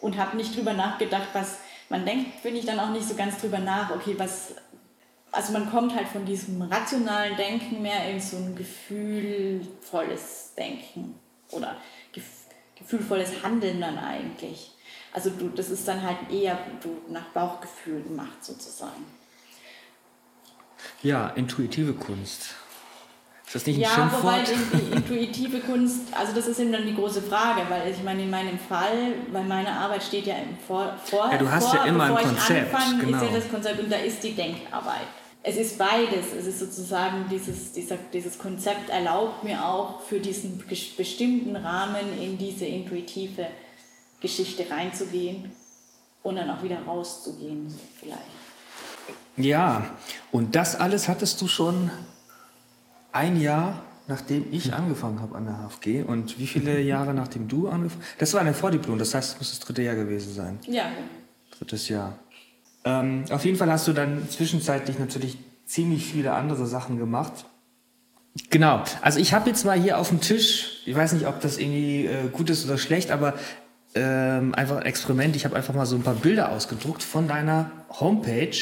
und 0.01 0.17
habe 0.17 0.37
nicht 0.37 0.55
drüber 0.55 0.73
nachgedacht, 0.73 1.29
was 1.33 1.57
man 1.89 2.05
denkt, 2.05 2.43
bin 2.43 2.55
ich 2.55 2.65
dann 2.65 2.79
auch 2.79 2.91
nicht 2.91 3.07
so 3.07 3.15
ganz 3.15 3.39
drüber 3.39 3.59
nach, 3.59 3.91
okay, 3.91 4.15
was, 4.17 4.53
also 5.31 5.53
man 5.53 5.69
kommt 5.69 5.95
halt 5.95 6.07
von 6.07 6.25
diesem 6.25 6.61
rationalen 6.61 7.35
Denken 7.37 7.81
mehr 7.81 8.09
in 8.09 8.19
so 8.19 8.37
ein 8.37 8.55
gefühlvolles 8.55 10.53
Denken 10.57 11.15
oder 11.51 11.77
gefühlvolles 12.75 13.43
Handeln 13.43 13.81
dann 13.81 13.97
eigentlich. 13.97 14.71
Also 15.13 15.29
du, 15.31 15.49
das 15.49 15.69
ist 15.69 15.87
dann 15.87 16.01
halt 16.01 16.31
eher 16.31 16.57
du, 16.81 17.01
nach 17.11 17.25
Bauchgefühl 17.29 18.03
gemacht 18.03 18.43
sozusagen. 18.43 19.05
Ja, 21.01 21.29
intuitive 21.29 21.93
Kunst. 21.93 22.55
Ist 23.47 23.55
das 23.55 23.65
nicht 23.65 23.77
ein 23.77 23.81
ja, 23.81 23.89
Schimpfwort? 23.89 24.23
wobei 24.23 24.43
die 24.43 24.91
intuitive 24.93 25.59
Kunst, 25.61 26.01
also 26.11 26.33
das 26.33 26.47
ist 26.47 26.59
eben 26.59 26.73
dann 26.73 26.85
die 26.85 26.93
große 26.93 27.21
Frage, 27.21 27.61
weil 27.69 27.89
ich 27.89 28.03
meine, 28.03 28.23
in 28.23 28.29
meinem 28.29 28.59
Fall, 28.59 29.13
weil 29.31 29.45
meine 29.45 29.71
Arbeit 29.71 30.03
steht 30.03 30.27
ja 30.27 30.35
im 30.35 30.57
Vor, 30.67 30.93
vor 31.05 31.31
Ja, 31.31 31.37
du 31.37 31.49
hast 31.49 31.69
vor, 31.69 31.75
ja 31.75 31.85
immer 31.85 32.09
bevor 32.09 32.19
ein 32.19 32.35
Konzept, 32.35 32.67
ich 32.67 32.75
anfange, 32.75 33.05
genau. 33.05 33.17
ist 33.17 33.31
ja 33.31 33.39
das 33.39 33.49
Konzept 33.49 33.79
und 33.79 33.89
da 33.89 33.95
ist 33.95 34.21
die 34.21 34.33
Denkarbeit. 34.33 35.07
Es 35.43 35.55
ist 35.55 35.77
beides. 35.77 36.33
Es 36.37 36.45
ist 36.45 36.59
sozusagen 36.59 37.25
dieses, 37.31 37.71
dieser, 37.71 37.95
dieses 38.11 38.37
Konzept 38.37 38.89
erlaubt 38.89 39.45
mir 39.45 39.63
auch 39.63 40.01
für 40.01 40.19
diesen 40.19 40.61
bestimmten 40.97 41.55
Rahmen 41.55 42.21
in 42.21 42.37
diese 42.37 42.65
intuitive 42.65 43.47
Geschichte 44.19 44.69
reinzugehen 44.69 45.53
und 46.21 46.35
dann 46.35 46.49
auch 46.49 46.63
wieder 46.63 46.79
rauszugehen, 46.85 47.73
vielleicht. 47.97 48.19
Ja, 49.37 49.89
und 50.33 50.53
das 50.53 50.75
alles 50.75 51.07
hattest 51.07 51.39
du 51.41 51.47
schon 51.47 51.91
ein 53.11 53.39
Jahr, 53.39 53.81
nachdem 54.07 54.45
ich 54.51 54.73
angefangen 54.73 55.21
habe 55.21 55.35
an 55.35 55.45
der 55.45 55.55
HFG. 55.55 56.03
Und 56.03 56.39
wie 56.39 56.47
viele 56.47 56.79
Jahre 56.93 57.13
nachdem 57.13 57.47
du 57.47 57.67
angefangen 57.67 58.03
hast? 58.03 58.21
Das 58.21 58.33
war 58.33 58.41
ein 58.41 58.53
Vordiplom, 58.53 58.99
das 58.99 59.13
heißt, 59.13 59.33
es 59.33 59.39
muss 59.39 59.49
das 59.51 59.59
dritte 59.59 59.81
Jahr 59.81 59.95
gewesen 59.95 60.33
sein. 60.33 60.59
Ja, 60.67 60.85
Drittes 61.57 61.89
Jahr. 61.89 62.19
Ähm, 62.85 63.25
auf 63.31 63.43
jeden 63.43 63.57
Fall 63.57 63.71
hast 63.71 63.87
du 63.87 63.93
dann 63.93 64.29
zwischenzeitlich 64.29 64.99
natürlich 64.99 65.37
ziemlich 65.65 66.05
viele 66.05 66.33
andere 66.33 66.65
Sachen 66.67 66.97
gemacht. 66.97 67.45
Genau. 68.49 68.83
Also 69.01 69.19
ich 69.19 69.33
habe 69.33 69.49
jetzt 69.49 69.65
mal 69.65 69.79
hier 69.79 69.97
auf 69.97 70.09
dem 70.09 70.21
Tisch, 70.21 70.83
ich 70.85 70.95
weiß 70.95 71.13
nicht, 71.13 71.27
ob 71.27 71.41
das 71.41 71.57
irgendwie 71.57 72.05
äh, 72.05 72.29
gut 72.31 72.49
ist 72.49 72.65
oder 72.65 72.77
schlecht, 72.77 73.11
aber 73.11 73.33
ähm, 73.95 74.53
einfach 74.53 74.77
ein 74.77 74.85
Experiment. 74.85 75.35
Ich 75.35 75.45
habe 75.45 75.55
einfach 75.55 75.73
mal 75.73 75.85
so 75.85 75.95
ein 75.95 76.03
paar 76.03 76.13
Bilder 76.13 76.51
ausgedruckt 76.51 77.03
von 77.03 77.27
deiner 77.27 77.71
Homepage, 77.89 78.55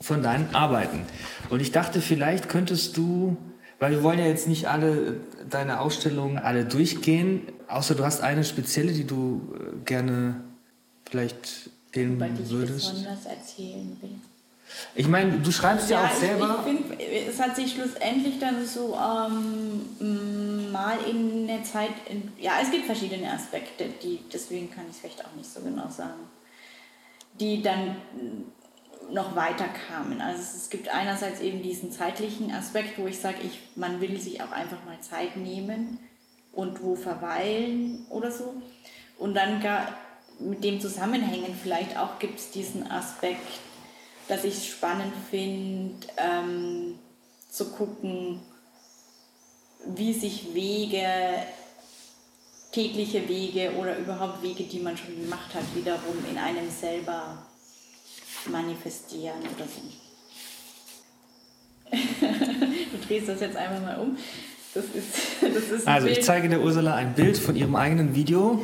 von 0.00 0.22
deinen 0.22 0.54
Arbeiten. 0.54 1.00
Und 1.48 1.60
ich 1.60 1.72
dachte, 1.72 2.00
vielleicht 2.00 2.48
könntest 2.48 2.96
du, 2.96 3.36
weil 3.78 3.92
wir 3.92 4.02
wollen 4.02 4.18
ja 4.18 4.26
jetzt 4.26 4.48
nicht 4.48 4.66
alle 4.68 4.90
äh, 4.90 5.12
deine 5.50 5.80
Ausstellungen 5.80 6.38
alle 6.38 6.64
durchgehen, 6.64 7.42
außer 7.68 7.94
du 7.94 8.04
hast 8.04 8.20
eine 8.22 8.44
spezielle, 8.44 8.92
die 8.92 9.04
du 9.04 9.40
äh, 9.54 9.84
gerne 9.84 10.40
vielleicht 11.08 11.70
erzählen 11.92 12.38
ich 12.42 12.50
würdest. 12.50 12.90
besonders 12.92 13.26
erzählen 13.26 13.96
will. 14.00 14.10
Ich 14.96 15.06
meine, 15.06 15.38
du 15.38 15.52
schreibst 15.52 15.88
ja, 15.90 16.04
auch 16.04 16.10
ich- 16.12 16.18
selber. 16.18 16.64
Ich, 16.66 16.72
finde, 16.76 17.04
es 17.30 17.38
hat 17.40 17.54
sich 17.54 17.72
schlussendlich 17.72 18.40
dann 18.40 18.66
so 18.66 18.96
ähm, 20.00 20.72
mal 20.72 20.96
in 21.08 21.46
der 21.46 21.62
Zeit, 21.62 21.90
in, 22.10 22.32
ja, 22.40 22.52
es 22.60 22.70
gibt 22.72 22.86
verschiedene 22.86 23.30
Aspekte, 23.32 23.84
die, 24.02 24.18
deswegen 24.32 24.70
kann 24.70 24.84
ich 24.88 24.96
es 24.96 25.00
vielleicht 25.00 25.24
auch 25.24 25.32
nicht 25.36 25.48
so 25.48 25.60
genau 25.60 25.88
sagen, 25.88 26.14
die 27.38 27.62
dann 27.62 27.96
noch 29.10 29.36
weiter 29.36 29.66
kamen. 29.88 30.20
Also 30.20 30.40
es, 30.40 30.70
gibt 30.70 30.88
einerseits 30.88 31.40
eben 31.40 31.62
diesen 31.62 31.92
zeitlichen 31.92 32.52
Aspekt, 32.52 32.98
wo 32.98 33.06
ich 33.06 33.18
sage, 33.18 33.38
ich, 33.42 33.60
man 33.76 34.00
will 34.00 34.18
sich 34.20 34.42
auch 34.42 34.52
einfach 34.52 34.84
mal 34.84 35.00
Zeit 35.00 35.36
nehmen 35.36 35.98
und 36.52 36.82
wo 36.82 36.94
verweilen 36.94 38.06
oder 38.10 38.30
so. 38.30 38.54
Und 39.18 39.34
dann 39.34 39.60
gar 39.60 39.88
mit 40.40 40.64
dem 40.64 40.80
zusammenhängen 40.80 41.54
vielleicht 41.60 41.96
auch 41.96 42.18
gibt 42.18 42.38
es 42.38 42.50
diesen 42.50 42.90
Aspekt, 42.90 43.60
dass 44.28 44.44
ich 44.44 44.54
es 44.54 44.66
spannend 44.66 45.12
finde, 45.30 45.94
ähm, 46.16 46.98
zu 47.50 47.70
gucken, 47.70 48.40
wie 49.86 50.12
sich 50.12 50.54
Wege, 50.54 51.06
tägliche 52.72 53.28
Wege 53.28 53.74
oder 53.78 53.96
überhaupt 53.96 54.42
Wege, 54.42 54.64
die 54.64 54.80
man 54.80 54.96
schon 54.96 55.20
gemacht 55.20 55.54
hat, 55.54 55.62
wiederum 55.74 56.16
in 56.28 56.38
einem 56.38 56.68
selber 56.70 57.46
manifestieren 58.50 59.38
oder 59.40 59.66
so. 59.66 59.80
du 61.96 63.06
drehst 63.06 63.28
das 63.28 63.40
jetzt 63.40 63.56
einfach 63.56 63.80
mal 63.82 63.98
um. 63.98 64.16
Das 64.74 64.84
ist, 64.86 65.06
das 65.54 65.78
ist 65.78 65.86
Also 65.86 66.08
ich 66.08 66.22
zeige 66.22 66.48
der 66.48 66.60
Ursula 66.60 66.94
ein 66.94 67.14
Bild 67.14 67.38
von 67.38 67.54
ihrem 67.54 67.76
eigenen 67.76 68.14
Video. 68.14 68.60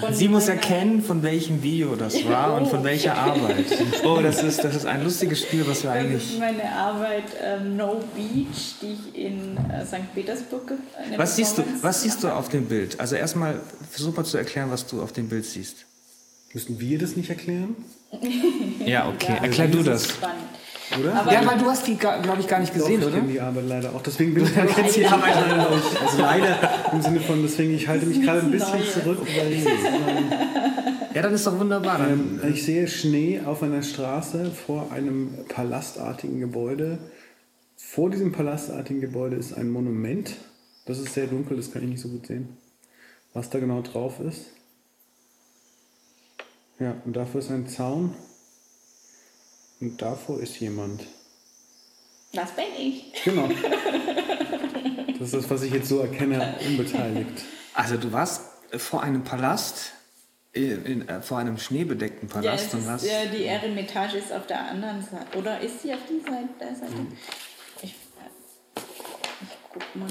von 0.00 0.14
Sie 0.14 0.28
muss 0.28 0.48
erkennen, 0.48 1.02
von 1.02 1.22
welchem 1.22 1.62
Video 1.62 1.96
das 1.96 2.24
war 2.28 2.56
und 2.56 2.68
von 2.68 2.82
welcher 2.82 3.14
Arbeit. 3.14 3.66
Oh, 4.04 4.20
das 4.22 4.42
ist, 4.42 4.64
das 4.64 4.74
ist 4.74 4.86
ein 4.86 5.04
lustiges 5.04 5.40
Spiel, 5.42 5.66
was 5.66 5.82
wir 5.82 5.90
Das 5.90 6.02
ist 6.02 6.10
eigentlich. 6.10 6.38
meine 6.38 6.72
Arbeit 6.72 7.24
ähm, 7.42 7.76
No 7.76 8.02
Beach, 8.16 8.76
die 8.80 8.94
ich 8.94 9.14
in 9.26 9.56
äh, 9.68 9.84
St. 9.84 10.14
Petersburg 10.14 10.72
Was 11.16 11.36
siehst 11.36 11.58
du, 11.58 11.64
was 11.82 12.02
siehst 12.02 12.22
du 12.22 12.28
auf 12.28 12.48
dem 12.48 12.64
Bild? 12.66 12.98
Also 12.98 13.16
erstmal 13.16 13.60
versuch 13.90 14.16
mal 14.16 14.24
zu 14.24 14.38
erklären, 14.38 14.70
was 14.70 14.86
du 14.86 15.02
auf 15.02 15.12
dem 15.12 15.28
Bild 15.28 15.44
siehst. 15.44 15.84
Müssen 16.54 16.80
wir 16.80 16.98
das 16.98 17.16
nicht 17.16 17.28
erklären? 17.28 17.76
Ja, 18.84 19.08
okay. 19.08 19.34
Ja, 19.36 19.44
Erklär 19.44 19.68
du 19.68 19.82
das. 19.82 20.08
Spannend. 20.08 20.36
Oder? 21.00 21.14
Aber 21.14 21.32
Ja, 21.32 21.46
weil 21.46 21.58
du 21.58 21.64
hast 21.66 21.86
die, 21.86 21.96
glaube 21.96 22.36
ich, 22.40 22.46
gar 22.46 22.60
nicht 22.60 22.72
gesehen, 22.74 23.00
Doch, 23.00 23.08
ich 23.08 23.14
oder? 23.14 23.20
kenne 23.22 23.32
die 23.32 23.40
Arbeit 23.40 23.64
leider 23.68 23.94
auch. 23.94 24.02
Deswegen 24.02 24.34
bin 24.34 24.44
ich 24.44 24.50
auch 24.58 24.78
jetzt 24.78 24.96
die 24.96 25.06
Arbeit 25.06 25.34
leider 25.34 25.70
nicht. 25.74 26.02
Also 26.02 26.18
leider 26.22 26.70
im 26.92 27.02
Sinne 27.02 27.20
von, 27.20 27.42
deswegen, 27.42 27.74
ich 27.74 27.88
halte 27.88 28.06
mich 28.06 28.22
gerade 28.22 28.40
ein 28.40 28.50
bisschen 28.50 28.78
Neues. 28.78 28.92
zurück, 28.94 29.18
weil 29.22 29.52
ähm, 29.52 30.32
Ja, 31.14 31.22
dann 31.22 31.32
ist 31.34 31.46
doch 31.46 31.58
wunderbar. 31.58 32.00
Ähm, 32.08 32.40
ich 32.52 32.64
sehe 32.64 32.86
Schnee 32.86 33.40
auf 33.44 33.62
einer 33.62 33.82
Straße 33.82 34.50
vor 34.50 34.92
einem 34.92 35.30
palastartigen 35.48 36.38
Gebäude. 36.40 36.98
Vor 37.76 38.10
diesem 38.10 38.32
palastartigen 38.32 39.00
Gebäude 39.00 39.36
ist 39.36 39.54
ein 39.54 39.70
Monument. 39.70 40.34
Das 40.86 40.98
ist 40.98 41.14
sehr 41.14 41.26
dunkel, 41.26 41.56
das 41.56 41.72
kann 41.72 41.82
ich 41.82 41.88
nicht 41.88 42.02
so 42.02 42.08
gut 42.08 42.26
sehen. 42.26 42.56
Was 43.32 43.50
da 43.50 43.58
genau 43.58 43.80
drauf 43.80 44.20
ist. 44.20 44.46
Ja, 46.78 46.96
und 47.04 47.14
dafür 47.14 47.40
ist 47.40 47.50
ein 47.50 47.68
Zaun. 47.68 48.14
Und 49.80 50.00
davor 50.00 50.40
ist 50.40 50.58
jemand. 50.60 51.02
Das 52.32 52.50
bin 52.52 52.64
ich. 52.78 53.12
Genau. 53.24 53.48
Das 55.16 55.32
ist 55.32 55.34
das, 55.34 55.50
was 55.50 55.62
ich 55.62 55.72
jetzt 55.72 55.88
so 55.88 56.00
erkenne, 56.00 56.56
unbeteiligt. 56.66 57.44
also 57.72 57.96
du 57.96 58.10
warst 58.10 58.42
vor 58.76 59.02
einem 59.02 59.22
Palast, 59.22 59.92
in, 60.52 60.84
in, 60.84 61.08
äh, 61.08 61.22
vor 61.22 61.38
einem 61.38 61.56
schneebedeckten 61.56 62.28
Ja, 62.28 62.34
Palast 62.34 62.74
es 62.74 62.74
und 62.74 62.94
ist, 62.94 63.04
äh, 63.04 63.28
die 63.28 63.44
Eremitage 63.44 64.18
ist 64.18 64.32
auf 64.32 64.46
der 64.46 64.68
anderen 64.68 65.02
Seite. 65.02 65.38
Oder 65.38 65.60
ist 65.60 65.82
sie 65.82 65.94
auf 65.94 66.00
der 66.08 66.32
Seite? 66.32 66.80
Seite? 66.80 66.92
Mhm. 66.92 67.12
Ich, 67.82 67.92
äh, 67.92 68.76
ich 68.76 69.56
guck 69.72 69.96
mal. 69.96 70.08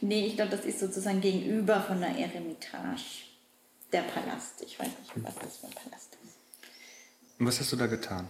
Nee, 0.00 0.26
ich 0.26 0.36
glaube, 0.36 0.50
das 0.50 0.66
ist 0.66 0.80
sozusagen 0.80 1.20
gegenüber 1.20 1.80
von 1.80 2.00
der 2.00 2.10
Eremitage. 2.10 3.24
Der 3.92 4.02
Palast. 4.02 4.62
Ich 4.62 4.78
weiß 4.78 4.88
nicht, 4.88 5.12
was 5.16 5.34
das 5.36 5.56
für 5.58 5.66
ein 5.66 5.72
Palast 5.72 6.16
ist. 6.24 6.38
Und 7.38 7.46
was 7.46 7.60
hast 7.60 7.72
du 7.72 7.76
da 7.76 7.86
getan? 7.86 8.28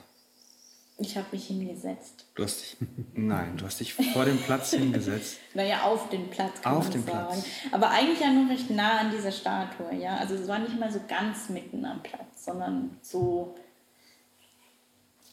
Ich 0.97 1.17
habe 1.17 1.27
mich 1.33 1.49
hingesetzt. 1.49 2.27
Du 2.35 2.45
hast 2.45 2.61
dich. 2.61 2.77
Nein, 3.15 3.57
du 3.57 3.65
hast 3.65 3.81
dich 3.81 3.95
vor 3.95 4.25
dem 4.25 4.39
Platz 4.39 4.71
hingesetzt. 4.75 5.39
Naja, 5.55 5.83
auf 5.83 6.09
den 6.09 6.31
Platz 6.31 6.61
kann 6.63 6.77
Auf 6.77 6.85
man 6.85 6.93
den 6.93 7.05
sagen. 7.05 7.29
Platz. 7.29 7.45
Aber 7.73 7.91
eigentlich 7.91 8.21
ja 8.21 8.31
nur 8.31 8.49
recht 8.49 8.71
nah 8.71 8.99
an 8.99 9.11
dieser 9.11 9.33
Statue, 9.33 9.95
ja. 9.95 10.17
Also 10.19 10.35
es 10.35 10.47
war 10.47 10.59
nicht 10.59 10.79
mal 10.79 10.93
so 10.93 11.01
ganz 11.09 11.49
mitten 11.49 11.85
am 11.85 12.03
Platz, 12.03 12.45
sondern 12.45 12.97
so, 13.03 13.57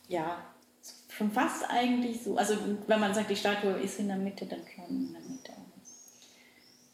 ja, 0.07 0.43
schon 1.09 1.31
fast 1.31 1.69
eigentlich 1.69 2.23
so. 2.23 2.37
Also 2.37 2.57
wenn 2.87 2.99
man 2.99 3.13
sagt, 3.13 3.29
die 3.29 3.35
Statue 3.35 3.73
ist 3.73 3.99
in 3.99 4.07
der 4.07 4.17
Mitte, 4.17 4.47
dann 4.47 4.61
schon 4.75 4.87
in 4.87 5.13
der 5.13 5.21
Mitte. 5.21 5.51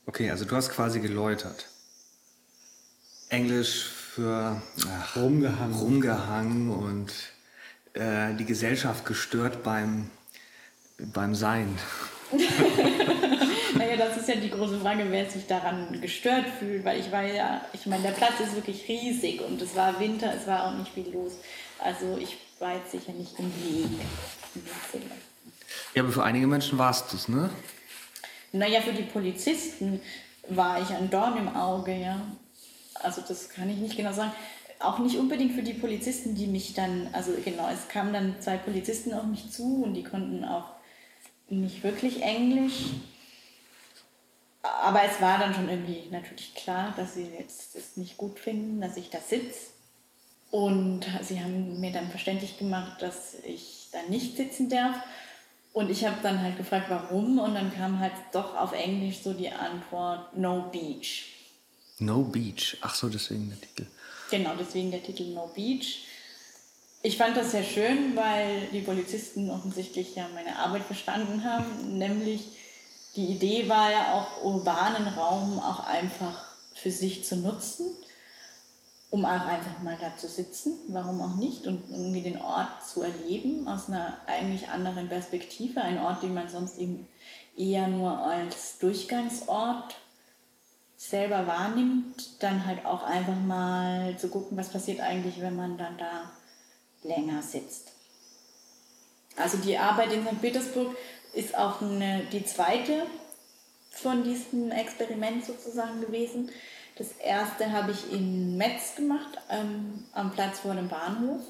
Okay, 0.05 0.29
also 0.29 0.43
du 0.45 0.55
hast 0.55 0.69
quasi 0.71 0.99
geläutert. 0.99 1.69
Englisch 3.29 3.85
für 4.17 4.61
ach, 4.89 5.15
Rumgehangen. 5.15 5.75
rumgehangen 5.75 6.69
und 6.71 7.11
äh, 7.93 8.33
die 8.35 8.45
Gesellschaft 8.45 9.05
gestört 9.05 9.63
beim, 9.63 10.09
beim 10.97 11.35
Sein. 11.35 11.77
naja, 13.77 13.95
das 13.97 14.17
ist 14.17 14.27
ja 14.27 14.35
die 14.35 14.49
große 14.49 14.79
Frage, 14.79 15.05
wer 15.09 15.29
sich 15.29 15.45
daran 15.47 16.01
gestört 16.01 16.45
fühlt, 16.59 16.83
weil 16.83 16.99
ich 16.99 17.11
war 17.11 17.23
ja, 17.23 17.61
ich 17.73 17.85
meine, 17.85 18.03
der 18.03 18.11
Platz 18.11 18.39
ist 18.43 18.55
wirklich 18.55 18.87
riesig 18.87 19.41
und 19.41 19.61
es 19.61 19.75
war 19.75 19.99
Winter, 19.99 20.33
es 20.33 20.47
war 20.47 20.67
auch 20.67 20.77
nicht 20.77 20.93
viel 20.93 21.09
los. 21.11 21.33
Also 21.79 22.17
ich 22.19 22.37
war 22.59 22.75
jetzt 22.75 22.91
sicher 22.91 23.13
nicht 23.13 23.37
im 23.39 23.45
Weg. 23.45 23.99
Ja, 25.93 26.03
aber 26.03 26.11
für 26.11 26.23
einige 26.23 26.47
Menschen 26.47 26.77
warst 26.77 27.11
du 27.11 27.17
es, 27.17 27.27
ne? 27.27 27.49
Naja, 28.51 28.81
für 28.81 28.93
die 28.93 29.03
Polizisten 29.03 30.01
war 30.49 30.81
ich 30.81 30.89
ein 30.89 31.09
Dorn 31.09 31.37
im 31.37 31.55
Auge, 31.55 31.93
ja. 31.93 32.21
Also 33.03 33.21
das 33.27 33.49
kann 33.49 33.69
ich 33.69 33.77
nicht 33.77 33.97
genau 33.97 34.13
sagen. 34.13 34.31
Auch 34.79 34.99
nicht 34.99 35.17
unbedingt 35.17 35.53
für 35.53 35.63
die 35.63 35.73
Polizisten, 35.73 36.35
die 36.35 36.47
mich 36.47 36.73
dann, 36.73 37.09
also 37.11 37.31
genau, 37.43 37.67
es 37.69 37.87
kamen 37.87 38.13
dann 38.13 38.35
zwei 38.39 38.57
Polizisten 38.57 39.13
auf 39.13 39.23
mich 39.23 39.49
zu 39.51 39.83
und 39.83 39.95
die 39.95 40.03
konnten 40.03 40.45
auch 40.45 40.65
nicht 41.49 41.83
wirklich 41.83 42.21
Englisch. 42.21 42.91
Aber 44.61 45.03
es 45.03 45.21
war 45.21 45.39
dann 45.39 45.53
schon 45.53 45.69
irgendwie 45.69 46.07
natürlich 46.11 46.53
klar, 46.53 46.93
dass 46.97 47.15
sie 47.15 47.27
jetzt 47.37 47.75
das 47.75 47.97
nicht 47.97 48.17
gut 48.17 48.39
finden, 48.39 48.81
dass 48.81 48.97
ich 48.97 49.09
da 49.09 49.19
sitze. 49.19 49.71
Und 50.51 51.05
sie 51.23 51.41
haben 51.41 51.79
mir 51.79 51.91
dann 51.91 52.09
verständlich 52.09 52.57
gemacht, 52.57 53.01
dass 53.01 53.35
ich 53.45 53.89
da 53.91 53.99
nicht 54.09 54.37
sitzen 54.37 54.69
darf. 54.69 54.95
Und 55.73 55.89
ich 55.89 56.05
habe 56.05 56.17
dann 56.23 56.41
halt 56.41 56.57
gefragt, 56.57 56.87
warum. 56.89 57.39
Und 57.39 57.55
dann 57.55 57.73
kam 57.73 57.99
halt 57.99 58.13
doch 58.31 58.55
auf 58.55 58.73
Englisch 58.73 59.19
so 59.19 59.33
die 59.33 59.49
Antwort 59.49 60.37
No 60.37 60.69
Beach. 60.71 61.36
No 61.99 62.23
Beach. 62.23 62.77
Ach 62.81 62.95
so, 62.95 63.09
deswegen 63.09 63.49
der 63.49 63.59
Titel. 63.59 63.85
Genau, 64.29 64.51
deswegen 64.59 64.91
der 64.91 65.03
Titel 65.03 65.33
No 65.33 65.49
Beach. 65.53 66.05
Ich 67.03 67.17
fand 67.17 67.37
das 67.37 67.51
sehr 67.51 67.63
schön, 67.63 68.15
weil 68.15 68.67
die 68.73 68.81
Polizisten 68.81 69.49
offensichtlich 69.49 70.15
ja 70.15 70.27
meine 70.33 70.57
Arbeit 70.57 70.83
verstanden 70.83 71.43
haben. 71.43 71.97
Nämlich 71.97 72.43
die 73.15 73.25
Idee 73.25 73.69
war 73.69 73.91
ja 73.91 74.13
auch, 74.13 74.43
urbanen 74.43 75.07
Raum 75.07 75.59
auch 75.59 75.85
einfach 75.85 76.43
für 76.73 76.91
sich 76.91 77.25
zu 77.25 77.37
nutzen 77.37 77.95
um 79.09 79.25
auch 79.25 79.45
einfach 79.45 79.81
mal 79.83 79.97
da 79.99 80.15
zu 80.17 80.27
sitzen, 80.27 80.73
warum 80.89 81.21
auch 81.21 81.35
nicht, 81.35 81.65
und 81.65 81.89
irgendwie 81.89 82.21
den 82.21 82.41
Ort 82.41 82.85
zu 82.85 83.03
erleben 83.03 83.67
aus 83.67 83.87
einer 83.87 84.17
eigentlich 84.25 84.67
anderen 84.67 85.07
Perspektive, 85.07 85.81
ein 85.81 85.99
Ort, 85.99 86.23
den 86.23 86.33
man 86.33 86.49
sonst 86.49 86.77
eben 86.77 87.07
eher 87.55 87.87
nur 87.87 88.17
als 88.17 88.77
Durchgangsort 88.79 89.95
selber 90.97 91.45
wahrnimmt, 91.45 92.41
dann 92.41 92.65
halt 92.65 92.83
auch 92.85 93.03
einfach 93.03 93.39
mal 93.45 94.17
zu 94.17 94.29
gucken, 94.29 94.57
was 94.57 94.69
passiert 94.69 94.99
eigentlich, 94.99 95.39
wenn 95.39 95.55
man 95.55 95.77
dann 95.77 95.97
da 95.97 96.31
länger 97.03 97.43
sitzt. 97.43 97.91
Also 99.37 99.57
die 99.59 99.77
Arbeit 99.77 100.11
in 100.11 100.25
St. 100.25 100.41
Petersburg 100.41 100.97
ist 101.33 101.55
auch 101.55 101.81
eine, 101.81 102.23
die 102.31 102.43
zweite 102.43 103.03
von 103.91 104.23
diesem 104.23 104.71
Experiment 104.71 105.45
sozusagen 105.45 106.01
gewesen. 106.01 106.49
Das 106.97 107.11
erste 107.23 107.71
habe 107.71 107.91
ich 107.91 108.11
in 108.11 108.57
Metz 108.57 108.95
gemacht, 108.95 109.37
ähm, 109.49 110.05
am 110.13 110.31
Platz 110.31 110.59
vor 110.59 110.73
dem 110.73 110.89
Bahnhof. 110.89 111.41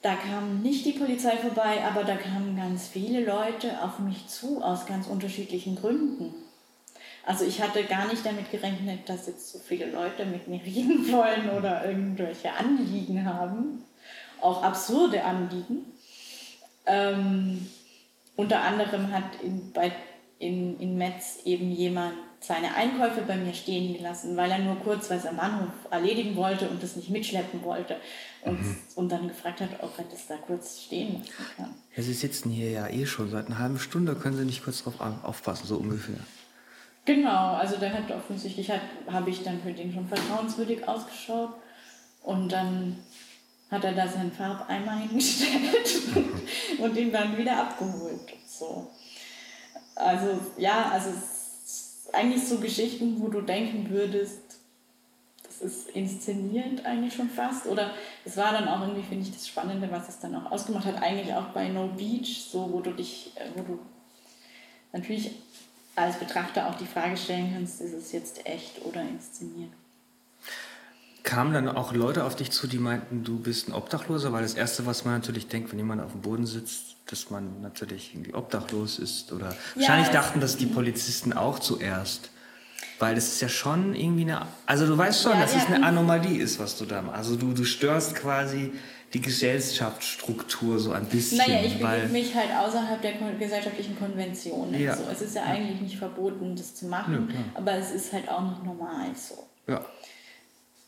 Da 0.00 0.14
kam 0.14 0.62
nicht 0.62 0.86
die 0.86 0.92
Polizei 0.92 1.36
vorbei, 1.36 1.84
aber 1.84 2.04
da 2.04 2.16
kamen 2.16 2.56
ganz 2.56 2.88
viele 2.88 3.24
Leute 3.24 3.82
auf 3.82 3.98
mich 3.98 4.28
zu, 4.28 4.62
aus 4.62 4.86
ganz 4.86 5.06
unterschiedlichen 5.08 5.76
Gründen. 5.76 6.34
Also 7.26 7.44
ich 7.44 7.60
hatte 7.60 7.82
gar 7.84 8.06
nicht 8.06 8.24
damit 8.24 8.50
gerechnet, 8.52 9.08
dass 9.08 9.26
jetzt 9.26 9.52
so 9.52 9.58
viele 9.58 9.90
Leute 9.90 10.24
mit 10.24 10.46
mir 10.48 10.60
reden 10.64 11.12
wollen 11.12 11.50
oder 11.50 11.84
irgendwelche 11.84 12.52
Anliegen 12.52 13.26
haben. 13.26 13.84
Auch 14.40 14.62
absurde 14.62 15.24
Anliegen. 15.24 15.84
Ähm, 16.86 17.66
unter 18.36 18.60
anderem 18.60 19.10
hat 19.12 19.42
in, 19.42 19.72
bei, 19.72 19.90
in, 20.38 20.78
in 20.78 20.96
Metz 20.96 21.40
eben 21.44 21.72
jemand 21.72 22.14
seine 22.38 22.74
Einkäufe 22.76 23.22
bei 23.22 23.36
mir 23.36 23.54
stehen 23.54 23.96
gelassen, 23.96 24.36
weil 24.36 24.50
er 24.50 24.58
nur 24.58 24.76
kurz 24.76 25.10
was 25.10 25.26
am 25.26 25.36
Bahnhof 25.36 25.72
erledigen 25.90 26.36
wollte 26.36 26.68
und 26.68 26.80
das 26.80 26.94
nicht 26.94 27.10
mitschleppen 27.10 27.64
wollte. 27.64 27.96
Und, 28.42 28.62
mhm. 28.62 28.76
und 28.94 29.08
dann 29.10 29.26
gefragt 29.26 29.60
hat, 29.62 29.70
ob 29.82 29.98
er 29.98 30.04
das 30.04 30.28
da 30.28 30.36
kurz 30.36 30.82
stehen 30.82 31.14
lassen 31.14 31.32
kann. 31.56 31.74
Ja, 31.96 32.02
Sie 32.04 32.12
sitzen 32.12 32.50
hier 32.50 32.70
ja 32.70 32.88
eh 32.88 33.06
schon 33.06 33.30
seit 33.30 33.46
einer 33.46 33.58
halben 33.58 33.80
Stunde, 33.80 34.14
können 34.14 34.36
Sie 34.36 34.44
nicht 34.44 34.62
kurz 34.62 34.84
drauf 34.84 35.00
aufpassen, 35.24 35.66
so 35.66 35.76
ungefähr. 35.78 36.18
Genau, 37.06 37.54
also 37.54 37.76
der 37.76 37.94
hat 37.94 38.10
offensichtlich, 38.10 38.68
habe 38.68 39.30
ich 39.30 39.44
dann 39.44 39.60
für 39.62 39.72
den 39.72 39.94
schon 39.94 40.08
vertrauenswürdig 40.08 40.86
ausgeschaut. 40.86 41.54
Und 42.24 42.50
dann 42.50 42.98
hat 43.70 43.84
er 43.84 43.92
da 43.92 44.08
seinen 44.08 44.32
Farbeimer 44.32 44.96
hingestellt 45.08 46.02
und 46.78 46.96
ihn 46.96 47.12
dann 47.12 47.38
wieder 47.38 47.58
abgeholt. 47.58 48.32
So. 48.44 48.90
Also 49.94 50.38
ja, 50.58 50.90
also 50.90 51.10
eigentlich 52.12 52.44
so 52.44 52.58
Geschichten, 52.58 53.20
wo 53.20 53.28
du 53.28 53.40
denken 53.40 53.88
würdest, 53.88 54.40
das 55.44 55.60
ist 55.60 55.90
inszenierend 55.90 56.84
eigentlich 56.84 57.14
schon 57.14 57.30
fast. 57.30 57.66
Oder 57.66 57.92
es 58.24 58.36
war 58.36 58.52
dann 58.52 58.66
auch 58.66 58.80
irgendwie, 58.80 59.06
finde 59.06 59.24
ich, 59.28 59.32
das 59.32 59.46
Spannende, 59.46 59.88
was 59.92 60.08
es 60.08 60.18
dann 60.18 60.34
auch 60.34 60.50
ausgemacht 60.50 60.86
hat, 60.86 61.00
eigentlich 61.00 61.32
auch 61.32 61.50
bei 61.50 61.68
No 61.68 61.86
Beach, 61.86 62.48
so 62.50 62.72
wo 62.72 62.80
du 62.80 62.90
dich, 62.90 63.30
äh, 63.36 63.48
wo 63.54 63.62
du 63.62 63.78
natürlich 64.92 65.30
als 65.96 66.18
Betrachter 66.18 66.68
auch 66.68 66.76
die 66.76 66.86
Frage 66.86 67.16
stellen 67.16 67.52
kannst, 67.54 67.80
ist 67.80 67.94
es 67.94 68.12
jetzt 68.12 68.46
echt 68.46 68.84
oder 68.84 69.00
inszeniert. 69.00 69.70
Kamen 71.22 71.52
dann 71.52 71.68
auch 71.68 71.92
Leute 71.92 72.24
auf 72.24 72.36
dich 72.36 72.52
zu, 72.52 72.68
die 72.68 72.78
meinten, 72.78 73.24
du 73.24 73.40
bist 73.40 73.68
ein 73.68 73.72
Obdachloser? 73.72 74.32
Weil 74.32 74.42
das 74.42 74.54
Erste, 74.54 74.86
was 74.86 75.04
man 75.04 75.14
natürlich 75.14 75.48
denkt, 75.48 75.72
wenn 75.72 75.78
jemand 75.78 76.00
auf 76.02 76.12
dem 76.12 76.20
Boden 76.20 76.46
sitzt, 76.46 76.96
dass 77.06 77.30
man 77.30 77.62
natürlich 77.62 78.14
irgendwie 78.14 78.34
obdachlos 78.34 78.98
ist. 79.00 79.32
Oder 79.32 79.50
ja, 79.50 79.56
wahrscheinlich 79.74 80.10
dachten 80.10 80.40
das 80.40 80.56
die 80.56 80.66
Polizisten 80.66 81.32
auch 81.32 81.58
zuerst. 81.58 82.30
Weil 82.98 83.16
es 83.16 83.26
ist 83.26 83.40
ja 83.42 83.48
schon 83.48 83.94
irgendwie 83.94 84.22
eine. 84.22 84.46
Also 84.66 84.86
du 84.86 84.96
weißt 84.96 85.22
schon, 85.22 85.32
ja, 85.32 85.40
dass 85.40 85.56
es 85.56 85.66
eine 85.66 85.84
Anomalie 85.84 86.40
ist, 86.40 86.60
was 86.60 86.78
du 86.78 86.84
da 86.84 87.02
machst. 87.02 87.18
Also 87.18 87.36
du, 87.36 87.52
du 87.52 87.64
störst 87.64 88.14
quasi 88.14 88.72
die 89.12 89.20
Gesellschaftsstruktur 89.20 90.78
so 90.78 90.92
ein 90.92 91.06
bisschen. 91.06 91.38
Naja, 91.38 91.60
ich 91.64 91.78
bewege 91.78 92.08
mich 92.08 92.34
halt 92.34 92.50
außerhalb 92.50 93.00
der 93.00 93.12
gesellschaftlichen 93.38 93.98
Konventionen. 93.98 94.80
Ja. 94.80 94.96
So. 94.96 95.04
Es 95.10 95.22
ist 95.22 95.36
ja 95.36 95.44
eigentlich 95.44 95.80
nicht 95.80 95.96
verboten, 95.96 96.56
das 96.56 96.74
zu 96.74 96.86
machen, 96.86 97.28
ja, 97.32 97.40
aber 97.54 97.74
es 97.74 97.92
ist 97.92 98.12
halt 98.12 98.28
auch 98.28 98.42
nicht 98.42 98.64
normal 98.64 99.06
so. 99.14 99.46
Ja. 99.66 99.84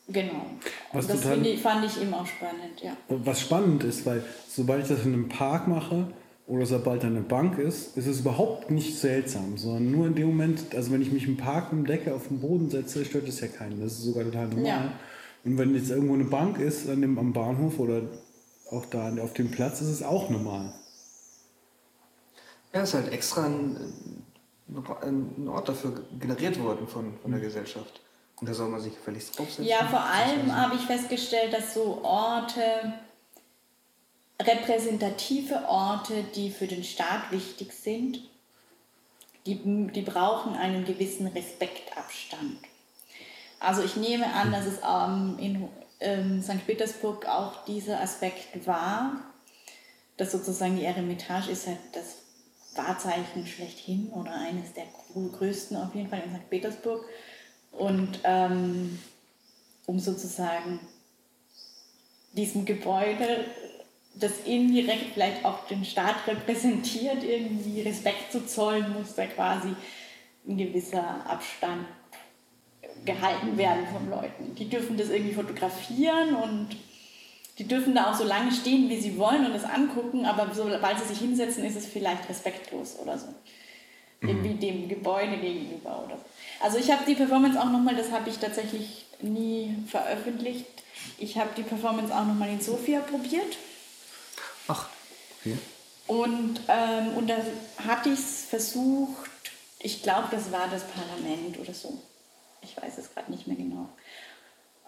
Genau. 0.08 0.46
Was 0.92 1.06
das 1.06 1.20
total, 1.20 1.46
ich, 1.46 1.60
fand 1.60 1.84
ich 1.84 2.00
eben 2.00 2.14
auch 2.14 2.26
spannend, 2.26 2.80
ja. 2.82 2.96
Was 3.08 3.40
spannend 3.40 3.84
ist, 3.84 4.06
weil 4.06 4.24
sobald 4.48 4.82
ich 4.82 4.88
das 4.88 5.04
in 5.04 5.12
einem 5.12 5.28
Park 5.28 5.68
mache 5.68 6.06
oder 6.46 6.64
sobald 6.64 7.02
da 7.02 7.08
eine 7.08 7.20
Bank 7.20 7.58
ist, 7.58 7.96
ist 7.96 8.06
es 8.06 8.20
überhaupt 8.20 8.70
nicht 8.70 8.98
seltsam, 8.98 9.58
sondern 9.58 9.90
nur 9.90 10.06
in 10.06 10.14
dem 10.14 10.28
Moment, 10.28 10.74
also 10.74 10.92
wenn 10.92 11.02
ich 11.02 11.12
mich 11.12 11.26
im 11.26 11.36
Park 11.36 11.74
mit 11.74 11.88
Decke 11.90 12.14
auf 12.14 12.28
den 12.28 12.40
Boden 12.40 12.70
setze, 12.70 13.04
stört 13.04 13.28
das 13.28 13.40
ja 13.40 13.48
keinen. 13.48 13.82
Das 13.82 13.92
ist 13.92 14.04
sogar 14.04 14.24
total 14.24 14.48
normal. 14.48 14.66
Ja. 14.66 14.92
Und 15.44 15.58
wenn 15.58 15.74
jetzt 15.74 15.90
irgendwo 15.90 16.14
eine 16.14 16.24
Bank 16.24 16.58
ist 16.58 16.88
an 16.88 17.00
dem, 17.00 17.18
am 17.18 17.32
Bahnhof 17.32 17.78
oder 17.78 18.02
auch 18.70 18.86
da 18.86 19.12
auf 19.22 19.32
dem 19.34 19.50
Platz, 19.50 19.80
ist 19.80 19.88
es 19.88 20.02
auch 20.02 20.28
normal. 20.28 20.72
Ja, 22.72 22.82
ist 22.82 22.94
halt 22.94 23.12
extra 23.12 23.46
ein, 23.46 23.76
ein 25.02 25.48
Ort 25.48 25.68
dafür 25.68 26.04
generiert 26.18 26.60
worden 26.62 26.86
von, 26.86 27.18
von 27.22 27.30
der 27.30 27.40
Gesellschaft. 27.40 28.00
Und 28.40 28.48
da 28.48 28.54
soll 28.54 28.68
man 28.68 28.80
sich 28.80 28.94
gefälligst 28.94 29.38
draufsetzen. 29.38 29.64
Ja, 29.64 29.86
vor 29.88 30.00
allem 30.00 30.54
habe 30.54 30.76
ich 30.76 30.82
festgestellt, 30.82 31.52
dass 31.52 31.74
so 31.74 32.00
Orte, 32.04 32.94
repräsentative 34.40 35.64
Orte, 35.66 36.24
die 36.34 36.50
für 36.50 36.66
den 36.66 36.84
Staat 36.84 37.32
wichtig 37.32 37.72
sind, 37.72 38.20
die, 39.46 39.56
die 39.92 40.02
brauchen 40.02 40.54
einen 40.54 40.84
gewissen 40.84 41.26
Respektabstand. 41.26 42.58
Also 43.60 43.82
ich 43.82 43.96
nehme 43.96 44.32
an, 44.32 44.52
dass 44.52 44.66
es 44.66 44.78
ähm, 44.86 45.36
in 45.38 45.68
ähm, 46.00 46.42
St. 46.42 46.64
Petersburg 46.66 47.26
auch 47.26 47.64
dieser 47.64 48.00
Aspekt 48.00 48.66
war, 48.66 49.24
dass 50.16 50.32
sozusagen 50.32 50.76
die 50.76 50.84
Eremitage 50.84 51.50
ist 51.50 51.66
halt 51.66 51.78
das 51.92 52.16
Wahrzeichen 52.74 53.46
schlechthin 53.46 54.08
oder 54.10 54.32
eines 54.34 54.72
der 54.74 54.84
größten 55.14 55.76
auf 55.76 55.94
jeden 55.94 56.08
Fall 56.08 56.22
in 56.24 56.34
St. 56.34 56.48
Petersburg. 56.50 57.04
Und 57.72 58.20
ähm, 58.24 58.98
um 59.86 59.98
sozusagen 59.98 60.80
diesem 62.32 62.64
Gebäude, 62.64 63.44
das 64.14 64.32
indirekt 64.44 65.14
vielleicht 65.14 65.44
auch 65.44 65.66
den 65.66 65.84
Staat 65.84 66.26
repräsentiert, 66.26 67.22
irgendwie 67.22 67.82
Respekt 67.82 68.32
zu 68.32 68.46
zollen, 68.46 68.92
muss 68.92 69.14
da 69.14 69.26
quasi 69.26 69.74
ein 70.46 70.56
gewisser 70.56 71.26
Abstand 71.26 71.86
gehalten 73.04 73.56
werden 73.56 73.86
von 73.92 74.10
Leuten. 74.10 74.54
Die 74.54 74.68
dürfen 74.68 74.96
das 74.96 75.10
irgendwie 75.10 75.34
fotografieren 75.34 76.34
und 76.34 76.68
die 77.58 77.66
dürfen 77.66 77.94
da 77.94 78.10
auch 78.10 78.14
so 78.14 78.24
lange 78.24 78.52
stehen, 78.52 78.88
wie 78.88 79.00
sie 79.00 79.18
wollen 79.18 79.44
und 79.44 79.52
das 79.52 79.64
angucken, 79.64 80.24
aber 80.24 80.54
sobald 80.54 80.98
sie 80.98 81.06
sich 81.06 81.18
hinsetzen, 81.18 81.64
ist 81.64 81.76
es 81.76 81.86
vielleicht 81.86 82.28
respektlos 82.28 82.96
oder 83.02 83.18
so. 83.18 83.26
Mhm. 84.20 84.28
Irgendwie 84.28 84.54
dem 84.54 84.88
Gebäude 84.88 85.36
gegenüber 85.36 86.04
oder 86.04 86.16
so. 86.16 86.24
Also 86.60 86.78
ich 86.78 86.90
habe 86.90 87.04
die 87.06 87.14
Performance 87.14 87.60
auch 87.60 87.70
nochmal, 87.70 87.96
das 87.96 88.12
habe 88.12 88.30
ich 88.30 88.38
tatsächlich 88.38 89.06
nie 89.20 89.76
veröffentlicht. 89.86 90.66
Ich 91.18 91.36
habe 91.36 91.50
die 91.56 91.62
Performance 91.62 92.14
auch 92.14 92.24
nochmal 92.24 92.50
in 92.50 92.60
Sofia 92.60 93.00
probiert. 93.00 93.56
Ach, 94.68 94.88
okay. 95.40 95.56
Und, 96.06 96.60
ähm, 96.68 97.16
und 97.16 97.28
da 97.28 97.36
hatte 97.86 98.08
ich 98.08 98.18
es 98.18 98.44
versucht, 98.48 99.30
ich 99.80 100.02
glaube, 100.02 100.28
das 100.30 100.50
war 100.50 100.68
das 100.68 100.84
Parlament 100.84 101.58
oder 101.58 101.74
so. 101.74 102.00
Ich 102.62 102.76
weiß 102.76 102.98
es 102.98 103.14
gerade 103.14 103.30
nicht 103.30 103.46
mehr 103.46 103.56
genau. 103.56 103.88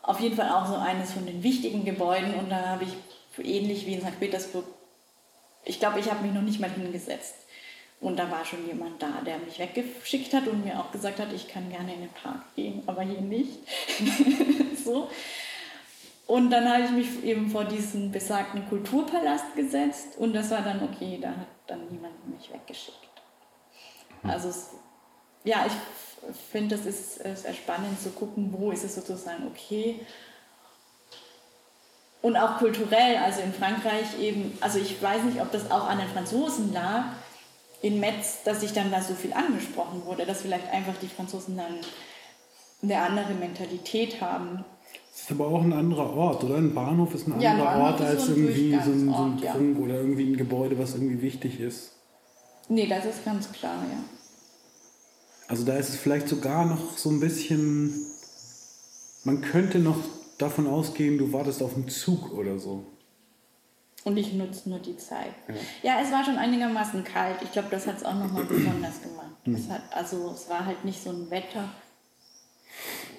Auf 0.02 0.20
jeden 0.20 0.37
Fall 0.37 0.50
auch 0.50 0.66
so 0.66 0.76
eines 0.76 1.12
von 1.12 1.26
den 1.26 1.42
wichtigen 1.42 1.85
Gebäuden 1.85 2.35
und 2.35 2.50
da 2.50 2.68
habe 2.68 2.85
ich 2.85 2.94
ähnlich 3.44 3.87
wie 3.87 3.94
in 3.94 4.00
St. 4.00 4.18
Petersburg, 4.18 4.64
ich 5.64 5.78
glaube, 5.78 6.00
ich 6.00 6.11
habe 6.11 6.22
mich 6.22 6.33
noch 6.33 6.42
nicht 6.42 6.61
mal 6.61 6.70
hingesetzt. 6.70 7.35
Und 8.00 8.16
da 8.16 8.30
war 8.30 8.44
schon 8.46 8.66
jemand 8.66 9.02
da, 9.02 9.20
der 9.26 9.38
mich 9.38 9.59
weggeschickt 9.59 10.33
hat 10.33 10.48
und 10.48 10.64
mir 10.64 10.80
auch 10.80 10.90
gesagt 10.90 11.18
hat, 11.18 11.33
ich 11.35 11.48
kann 11.48 11.68
gerne 11.68 11.92
in 11.92 12.00
den 12.00 12.12
Park 12.12 12.42
gehen, 12.56 12.83
aber 12.87 13.02
hier 13.02 13.20
nicht. 13.20 13.59
so. 14.85 15.11
Und 16.26 16.50
dann 16.50 16.66
habe 16.66 16.85
ich 16.85 16.90
mich 16.90 17.24
eben 17.24 17.50
vor 17.50 17.64
diesen 17.64 18.11
besagten 18.11 18.66
Kulturpalast 18.68 19.54
gesetzt 19.54 20.16
und 20.16 20.33
das 20.33 20.50
war 20.50 20.62
dann 20.62 20.83
okay, 20.83 21.18
da 21.20 21.28
hat 21.28 21.48
dann 21.66 21.88
niemand 21.90 22.14
mich 22.28 22.50
weggeschickt. 22.50 22.96
Also 24.22 24.48
es, 24.48 24.70
ja, 25.44 25.66
ich 25.66 25.72
finde, 26.50 26.74
es 26.74 26.87
ist 26.87 27.16
sehr 27.16 27.54
spannend 27.54 28.00
zu 28.00 28.11
gucken, 28.11 28.54
wo 28.56 28.70
ist 28.70 28.85
es 28.85 28.94
sozusagen 28.94 29.46
okay. 29.46 30.00
Und 32.22 32.37
auch 32.37 32.59
kulturell, 32.59 33.16
also 33.16 33.40
in 33.40 33.52
Frankreich 33.52 34.18
eben, 34.20 34.56
also 34.61 34.78
ich 34.78 35.00
weiß 35.02 35.24
nicht, 35.24 35.40
ob 35.40 35.50
das 35.52 35.70
auch 35.70 35.88
an 35.88 35.98
den 35.98 36.09
Franzosen 36.09 36.72
lag, 36.72 37.04
in 37.83 37.98
Metz, 37.98 38.42
dass 38.44 38.62
ich 38.62 38.72
dann 38.72 38.90
da 38.90 39.00
so 39.00 39.14
viel 39.14 39.33
angesprochen 39.33 40.04
wurde, 40.04 40.26
dass 40.26 40.42
vielleicht 40.42 40.68
einfach 40.70 40.94
die 41.00 41.09
Franzosen 41.09 41.56
dann 41.56 41.76
eine 42.83 42.98
andere 42.98 43.35
Mentalität 43.35 44.20
haben. 44.20 44.64
Das 45.12 45.22
ist 45.22 45.30
aber 45.30 45.48
auch 45.48 45.62
ein 45.62 45.72
anderer 45.72 46.14
Ort, 46.14 46.44
oder? 46.44 46.56
Ein 46.56 46.74
Bahnhof 46.74 47.14
ist 47.14 47.26
ein 47.26 47.33
anderer 47.35 47.54
ja, 47.54 47.70
ein 47.70 47.80
Ort 47.80 48.00
als 48.02 48.26
so 48.26 48.33
irgendwie 48.33 48.72
so 48.72 48.90
ein, 48.90 49.06
so 49.06 49.14
ein 49.14 49.35
Ort, 49.35 49.44
Trunk 49.44 49.78
ja. 49.78 49.85
oder 49.85 49.94
irgendwie 49.94 50.30
ein 50.30 50.37
Gebäude, 50.37 50.78
was 50.78 50.94
irgendwie 50.94 51.22
wichtig 51.22 51.59
ist. 51.59 51.92
Nee, 52.68 52.87
das 52.87 53.04
ist 53.06 53.24
ganz 53.24 53.50
klar, 53.50 53.76
ja. 53.90 54.19
Also 55.50 55.64
da 55.64 55.76
ist 55.76 55.88
es 55.88 55.96
vielleicht 55.96 56.28
sogar 56.28 56.64
noch 56.64 56.96
so 56.96 57.10
ein 57.10 57.18
bisschen, 57.18 57.92
man 59.24 59.40
könnte 59.40 59.80
noch 59.80 59.98
davon 60.38 60.68
ausgehen, 60.68 61.18
du 61.18 61.32
wartest 61.32 61.60
auf 61.60 61.74
einen 61.74 61.88
Zug 61.88 62.32
oder 62.32 62.56
so. 62.60 62.86
Und 64.04 64.16
ich 64.16 64.32
nutze 64.32 64.70
nur 64.70 64.78
die 64.78 64.96
Zeit. 64.96 65.34
Ja. 65.82 65.94
ja, 65.94 66.02
es 66.02 66.12
war 66.12 66.24
schon 66.24 66.36
einigermaßen 66.36 67.02
kalt. 67.02 67.42
Ich 67.42 67.50
glaube, 67.50 67.66
das 67.68 67.88
hat 67.88 67.96
es 67.96 68.04
auch 68.04 68.14
nochmal 68.14 68.44
besonders 68.44 69.02
gemacht. 69.02 69.44
Mhm. 69.44 69.56
Es 69.56 69.68
hat, 69.68 69.82
also 69.90 70.30
es 70.32 70.48
war 70.48 70.64
halt 70.64 70.84
nicht 70.84 71.02
so 71.02 71.10
ein 71.10 71.28
Wetter, 71.32 71.68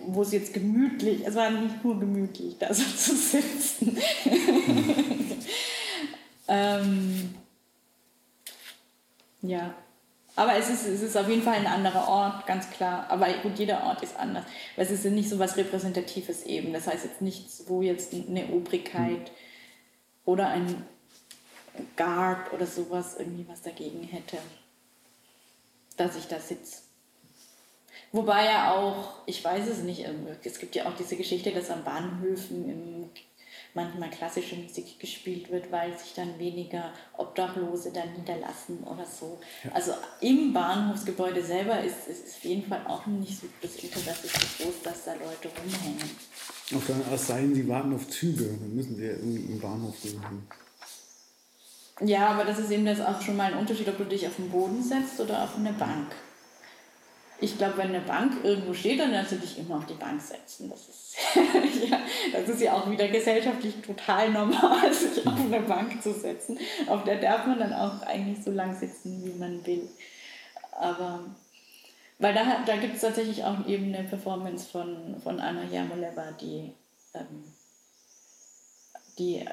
wo 0.08 0.22
es 0.22 0.32
jetzt 0.32 0.54
gemütlich, 0.54 1.28
es 1.28 1.36
war 1.36 1.52
nicht 1.52 1.84
nur 1.84 2.00
gemütlich, 2.00 2.58
da 2.58 2.74
so 2.74 2.84
zu 2.84 3.14
sitzen. 3.14 3.98
Mhm. 4.24 5.26
ähm, 6.48 7.36
ja, 9.42 9.76
aber 10.36 10.56
es 10.56 10.70
ist, 10.70 10.88
es 10.88 11.02
ist 11.02 11.18
auf 11.18 11.28
jeden 11.28 11.44
Fall 11.44 11.56
ein 11.56 11.68
anderer 11.68 12.08
Ort, 12.08 12.48
ganz 12.48 12.70
klar. 12.70 13.06
Aber 13.10 13.28
gut, 13.44 13.60
jeder 13.60 13.84
Ort 13.84 14.02
ist 14.02 14.18
anders. 14.18 14.46
Weil 14.76 14.86
es 14.86 14.92
ist 14.92 15.06
nicht 15.06 15.30
so 15.30 15.40
was 15.40 15.58
Repräsentatives 15.58 16.44
eben. 16.44 16.72
Das 16.72 16.88
heißt 16.88 17.04
jetzt 17.04 17.22
nichts, 17.22 17.64
wo 17.68 17.82
jetzt 17.82 18.14
eine 18.14 18.48
Obrigkeit 18.48 19.28
hm. 19.28 19.36
oder 20.26 20.48
ein 20.50 20.86
Guard 21.98 22.54
oder 22.54 22.66
sowas 22.66 23.16
irgendwie 23.18 23.46
was 23.48 23.62
dagegen 23.62 24.04
hätte, 24.04 24.38
dass 25.98 26.16
ich 26.16 26.28
da 26.28 26.40
sitze. 26.40 26.82
Wobei 28.14 28.46
ja 28.46 28.74
auch, 28.74 29.14
ich 29.26 29.44
weiß 29.44 29.68
es 29.68 29.80
nicht, 29.80 30.06
es 30.44 30.60
gibt 30.60 30.76
ja 30.76 30.86
auch 30.86 30.96
diese 30.96 31.16
Geschichte, 31.16 31.52
dass 31.52 31.70
an 31.70 31.84
Bahnhöfen 31.84 32.70
im 32.70 33.10
manchmal 33.74 34.10
klassische 34.10 34.56
Musik 34.56 35.00
gespielt 35.00 35.52
wird, 35.52 35.72
weil 35.72 35.98
sich 35.98 36.14
dann 36.14 36.38
weniger 36.38 36.92
Obdachlose 37.18 37.92
dann 37.92 38.14
niederlassen 38.14 38.84
oder 38.84 39.06
so. 39.06 39.40
Ja. 39.64 39.72
Also 39.74 39.94
im 40.20 40.54
Bahnhofsgebäude 40.54 41.44
selber 41.44 41.82
ist 41.82 42.08
es 42.10 42.36
auf 42.36 42.44
jeden 42.44 42.68
Fall 42.68 42.86
auch 42.88 43.06
nicht 43.06 43.40
so 43.40 43.48
das 43.62 43.76
Interesse 43.76 44.28
so 44.28 44.64
groß, 44.64 44.76
dass 44.84 45.06
da 45.06 45.14
Leute 45.14 45.50
rumhängen. 45.58 46.10
Auf 46.76 46.86
der, 46.86 46.96
es 47.14 47.28
sei 47.28 47.42
denn, 47.42 47.56
sie 47.56 47.68
warten 47.68 47.94
auf 47.94 48.08
Züge, 48.10 48.46
dann 48.46 48.76
müssen 48.76 48.96
sie 48.96 49.06
ja 49.06 49.12
irgendwie 49.12 49.54
im 49.54 49.60
Bahnhof 49.60 49.96
gehen. 50.02 50.22
Ja, 52.04 52.30
aber 52.30 52.46
das 52.46 52.58
ist 52.60 52.72
eben 52.72 52.86
das 52.86 53.00
auch 53.00 53.22
schon 53.22 53.38
mal 53.38 53.54
ein 53.54 53.60
Unterschied, 53.60 53.88
ob 53.88 53.98
du 53.98 54.06
dich 54.06 54.26
auf 54.26 54.36
den 54.36 54.50
Boden 54.50 54.82
setzt 54.82 55.20
oder 55.20 55.44
auf 55.44 55.56
eine 55.56 55.74
Bank. 55.74 56.08
Ich 57.44 57.58
glaube, 57.58 57.78
wenn 57.78 57.90
eine 57.90 58.02
Bank 58.02 58.44
irgendwo 58.44 58.72
steht, 58.72 59.00
dann 59.00 59.12
darfst 59.12 59.32
du 59.32 59.38
dich 59.38 59.58
immer 59.58 59.78
auf 59.78 59.88
die 59.88 59.96
Bank 59.96 60.22
setzen. 60.22 60.70
Das 60.70 60.88
ist, 60.88 61.16
ja, 61.90 62.00
das 62.32 62.48
ist 62.48 62.62
ja 62.62 62.74
auch 62.74 62.90
wieder 62.90 63.08
gesellschaftlich 63.08 63.74
total 63.86 64.30
normal, 64.30 64.94
sich 64.94 65.26
auf 65.26 65.40
eine 65.40 65.60
Bank 65.62 66.02
zu 66.04 66.14
setzen. 66.14 66.60
Auf 66.88 67.04
der 67.04 67.20
darf 67.20 67.48
man 67.48 67.60
dann 67.60 67.74
auch 67.74 68.04
eigentlich 68.04 68.44
so 68.44 68.52
lang 68.52 68.78
sitzen, 68.78 69.26
wie 69.26 69.40
man 69.40 69.66
will. 69.66 69.90
Aber, 70.72 71.26
weil 72.20 72.34
da, 72.36 72.64
da 72.64 72.78
gibt 72.78 72.96
es 72.96 73.02
tatsächlich 73.02 73.44
auch 73.44 73.66
eben 73.66 73.94
eine 73.94 74.08
Performance 74.08 74.70
von, 74.70 75.20
von 75.22 75.40
Anna 75.40 75.64
Jamoleva, 75.64 76.32
die, 76.40 76.72
ähm, 77.16 77.44
die 79.18 79.40
äh, 79.40 79.48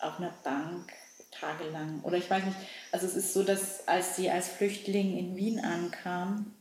auf 0.00 0.18
einer 0.18 0.34
Bank 0.44 0.92
tagelang, 1.30 2.00
oder 2.02 2.16
ich 2.16 2.28
weiß 2.28 2.44
nicht, 2.44 2.56
also 2.92 3.06
es 3.06 3.16
ist 3.16 3.32
so, 3.32 3.42
dass 3.42 3.86
als 3.88 4.16
sie 4.16 4.30
als 4.30 4.48
Flüchtling 4.48 5.16
in 5.16 5.36
Wien 5.36 5.60
ankam, 5.60 6.55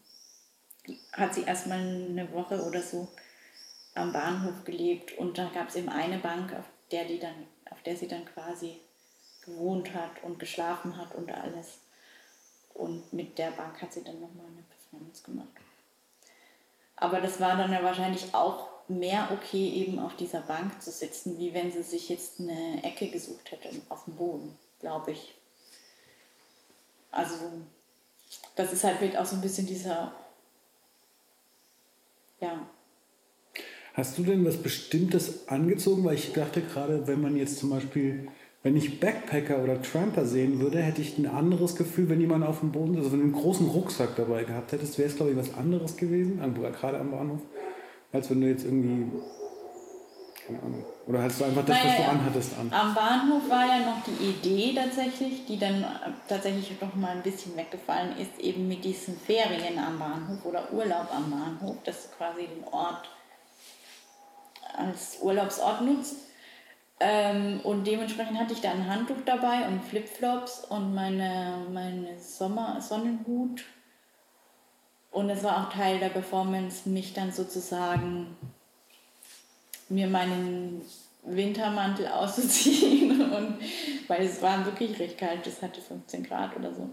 hat 1.14 1.34
sie 1.34 1.44
erstmal 1.44 1.80
eine 1.80 2.32
Woche 2.32 2.64
oder 2.64 2.82
so 2.82 3.08
am 3.96 4.12
Bahnhof 4.12 4.64
gelebt 4.66 5.18
und 5.18 5.38
da 5.38 5.50
gab 5.54 5.70
es 5.70 5.76
eben 5.76 5.90
eine 5.90 6.20
Bank, 6.20 6.54
auf 6.54 6.66
der, 6.92 7.06
die 7.06 7.20
dann, 7.20 7.48
auf 7.70 7.82
der 7.84 7.96
sie 7.96 8.08
dann 8.08 8.26
quasi 8.26 8.80
gewohnt 9.46 9.94
hat 9.94 10.24
und 10.24 10.40
geschlafen 10.40 10.98
hat 10.98 11.16
und 11.16 11.32
alles. 11.32 11.80
Und 12.74 13.14
mit 13.14 13.38
der 13.38 13.52
Bank 13.52 13.82
hat 13.82 13.94
sie 13.94 14.04
dann 14.04 14.20
nochmal 14.20 14.48
eine 14.48 14.64
Performance 14.64 15.24
gemacht. 15.24 15.48
Aber 16.98 17.22
das 17.22 17.40
war 17.40 17.56
dann 17.56 17.72
ja 17.72 17.84
wahrscheinlich 17.84 18.34
auch 18.34 18.68
mehr 18.88 19.30
okay, 19.32 19.70
eben 19.70 20.00
auf 20.00 20.16
dieser 20.16 20.42
Bank 20.42 20.82
zu 20.82 20.92
sitzen, 20.92 21.38
wie 21.40 21.54
wenn 21.54 21.72
sie 21.72 21.84
sich 21.84 22.10
jetzt 22.10 22.40
eine 22.40 22.84
Ecke 22.84 23.08
gesucht 23.10 23.52
hätte 23.52 23.70
auf 23.90 24.06
dem 24.06 24.16
Boden, 24.16 24.58
glaube 24.80 25.12
ich. 25.12 25.36
Also, 27.12 27.36
das 28.56 28.74
ist 28.74 28.84
halt 28.84 29.18
auch 29.18 29.26
so 29.26 29.36
ein 29.36 29.42
bisschen 29.42 29.66
dieser 29.66 30.14
ja. 32.46 32.68
Hast 33.94 34.18
du 34.18 34.24
denn 34.24 34.46
was 34.46 34.58
Bestimmtes 34.58 35.48
angezogen? 35.48 36.04
Weil 36.04 36.16
ich 36.16 36.34
dachte 36.34 36.62
gerade, 36.62 37.08
wenn 37.08 37.22
man 37.22 37.38
jetzt 37.38 37.58
zum 37.58 37.70
Beispiel, 37.70 38.28
wenn 38.62 38.76
ich 38.76 39.00
Backpacker 39.00 39.64
oder 39.64 39.82
Tramper 39.82 40.26
sehen 40.26 40.60
würde, 40.60 40.82
hätte 40.82 41.02
ich 41.02 41.18
ein 41.18 41.28
anderes 41.28 41.76
Gefühl, 41.76 42.10
wenn 42.10 42.20
jemand 42.20 42.46
auf 42.46 42.60
dem 42.60 42.72
Boden, 42.72 42.98
also 42.98 43.12
wenn 43.12 43.20
du 43.20 43.26
einen 43.26 43.34
großen 43.34 43.68
Rucksack 43.68 44.16
dabei 44.18 44.44
gehabt 44.44 44.74
hättest, 44.74 44.98
wäre 44.98 45.08
es 45.08 45.16
glaube 45.16 45.32
ich 45.32 45.38
was 45.38 45.54
anderes 45.54 45.96
gewesen, 45.96 46.40
gerade 46.40 47.00
am 47.00 47.12
Bahnhof, 47.12 47.42
als 48.12 48.30
wenn 48.30 48.42
du 48.42 48.48
jetzt 48.48 48.66
irgendwie 48.66 49.06
keine 50.46 50.62
Ahnung. 50.62 50.86
Oder 51.08 51.24
hast 51.24 51.40
du 51.40 51.46
einfach 51.46 51.66
das, 51.66 51.78
was 51.84 51.98
du 51.98 52.04
anhattest, 52.04 52.58
an? 52.60 52.72
Am 52.72 52.94
Bahnhof 52.94 53.50
war 53.50 53.66
ja 53.66 53.80
noch 53.80 54.04
die 54.06 54.30
Idee 54.30 54.74
tatsächlich, 54.76 55.46
die 55.46 55.58
dann 55.58 55.86
tatsächlich 56.28 56.80
noch 56.80 56.94
mal 56.96 57.12
ein 57.12 57.22
bisschen 57.22 57.56
weggefallen 57.56 58.18
ist, 58.18 58.40
eben 58.40 58.68
mit 58.68 58.84
diesen 58.84 59.18
Ferien 59.20 59.80
am 59.80 60.00
Bahnhof 60.00 60.46
oder 60.46 60.72
Urlaub 60.72 61.08
am 61.14 61.32
Bahnhof, 61.32 61.78
dass 61.84 62.04
du 62.04 62.16
quasi 62.18 62.48
den 62.48 62.64
Ort 62.72 63.10
als 64.78 65.20
Urlaubsort 65.22 65.82
nutzt. 65.82 66.16
Ähm, 67.00 67.60
und 67.64 67.86
dementsprechend 67.86 68.40
hatte 68.40 68.54
ich 68.54 68.62
da 68.62 68.72
ein 68.72 68.88
Handtuch 68.90 69.18
dabei 69.26 69.68
und 69.68 69.84
Flipflops 69.84 70.66
und 70.66 70.94
meine, 70.94 71.66
meine 71.72 72.20
Sommer 72.20 72.80
Sonnenhut. 72.80 73.66
Und 75.12 75.30
es 75.30 75.44
war 75.44 75.58
auch 75.58 75.74
Teil 75.74 76.00
der 76.00 76.10
Performance, 76.10 76.88
mich 76.88 77.14
dann 77.14 77.32
sozusagen 77.32 78.38
mir 79.90 80.08
meinen 80.08 80.82
Wintermantel 81.24 82.08
auszuziehen 82.14 83.22
und 83.34 83.58
weil 84.08 84.26
es 84.26 84.42
war 84.42 84.66
wirklich 84.66 85.00
recht 85.00 85.18
kalt, 85.18 85.46
es 85.48 85.62
hatte 85.62 85.82
15 85.82 86.24
Grad 86.24 86.56
oder 86.56 86.74
so. 86.74 86.90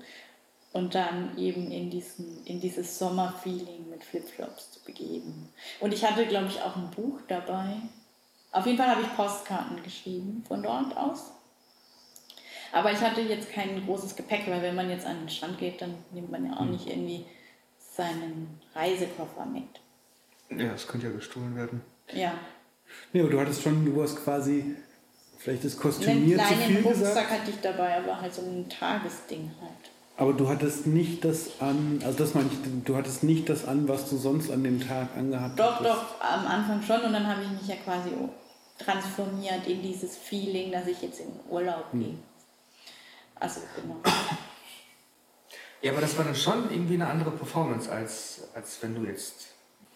Und 0.72 0.94
dann 0.94 1.36
eben 1.36 1.70
in, 1.70 1.90
diesen, 1.90 2.46
in 2.46 2.58
dieses 2.58 2.98
Sommerfeeling 2.98 3.90
mit 3.90 4.02
Flipflops 4.02 4.72
zu 4.72 4.80
begeben. 4.84 5.50
Und 5.80 5.92
ich 5.92 6.02
hatte, 6.02 6.24
glaube 6.26 6.46
ich, 6.46 6.62
auch 6.62 6.76
ein 6.76 6.90
Buch 6.90 7.20
dabei. 7.28 7.76
Auf 8.52 8.64
jeden 8.64 8.78
Fall 8.78 8.88
habe 8.88 9.02
ich 9.02 9.14
Postkarten 9.14 9.82
geschrieben 9.82 10.42
von 10.48 10.62
dort 10.62 10.96
aus. 10.96 11.32
Aber 12.72 12.90
ich 12.90 13.00
hatte 13.00 13.20
jetzt 13.20 13.52
kein 13.52 13.84
großes 13.84 14.16
Gepäck, 14.16 14.48
weil 14.48 14.62
wenn 14.62 14.74
man 14.74 14.88
jetzt 14.88 15.04
an 15.04 15.20
den 15.20 15.28
Strand 15.28 15.58
geht, 15.58 15.82
dann 15.82 15.94
nimmt 16.10 16.30
man 16.30 16.46
ja 16.46 16.54
auch 16.54 16.60
hm. 16.60 16.70
nicht 16.70 16.86
irgendwie 16.86 17.26
seinen 17.78 18.60
Reisekoffer 18.74 19.44
mit. 19.44 19.68
Ja, 20.58 20.72
das 20.72 20.86
könnte 20.86 21.08
ja 21.08 21.12
gestohlen 21.12 21.54
werden. 21.54 21.82
Ja, 22.12 22.34
Nee, 23.12 23.20
aber 23.20 23.30
du 23.30 23.40
hattest 23.40 23.62
schon, 23.62 23.84
du 23.84 24.02
hast 24.02 24.22
quasi 24.22 24.76
vielleicht 25.38 25.64
das 25.64 25.76
kostümiert 25.76 26.40
zu 26.40 26.54
viel 26.54 26.80
Rucksack 26.80 26.98
gesagt. 26.98 27.30
hatte 27.30 27.50
ich 27.50 27.60
dabei, 27.60 27.96
aber 27.96 28.20
halt 28.20 28.32
so 28.32 28.42
ein 28.42 28.68
Tagesding 28.68 29.50
halt. 29.60 29.90
Aber 30.16 30.34
du 30.34 30.48
hattest 30.48 30.86
nicht 30.86 31.24
das 31.24 31.60
an, 31.60 32.00
also 32.04 32.18
das 32.18 32.34
meine 32.34 32.48
ich, 32.52 32.84
du 32.84 32.96
hattest 32.96 33.24
nicht 33.24 33.48
das 33.48 33.66
an, 33.66 33.88
was 33.88 34.08
du 34.10 34.16
sonst 34.16 34.50
an 34.50 34.62
dem 34.62 34.80
Tag 34.80 35.08
angehabt 35.16 35.58
doch, 35.58 35.80
hattest. 35.80 35.90
Doch, 35.90 36.18
doch, 36.18 36.24
am 36.24 36.46
Anfang 36.46 36.82
schon 36.82 37.00
und 37.00 37.12
dann 37.12 37.26
habe 37.26 37.42
ich 37.42 37.50
mich 37.50 37.66
ja 37.66 37.76
quasi 37.76 38.10
transformiert 38.78 39.66
in 39.66 39.82
dieses 39.82 40.16
Feeling, 40.16 40.70
dass 40.70 40.86
ich 40.86 41.00
jetzt 41.02 41.20
in 41.20 41.28
Urlaub 41.48 41.86
hm. 41.92 42.00
gehe. 42.00 42.14
Also 43.36 43.60
genau. 43.74 43.96
Ja, 45.82 45.90
aber 45.90 46.00
das 46.00 46.16
war 46.16 46.24
dann 46.24 46.36
schon 46.36 46.70
irgendwie 46.70 46.94
eine 46.94 47.08
andere 47.08 47.32
Performance, 47.32 47.90
als, 47.90 48.42
als 48.54 48.78
wenn 48.82 48.94
du 48.94 49.02
jetzt, 49.02 49.48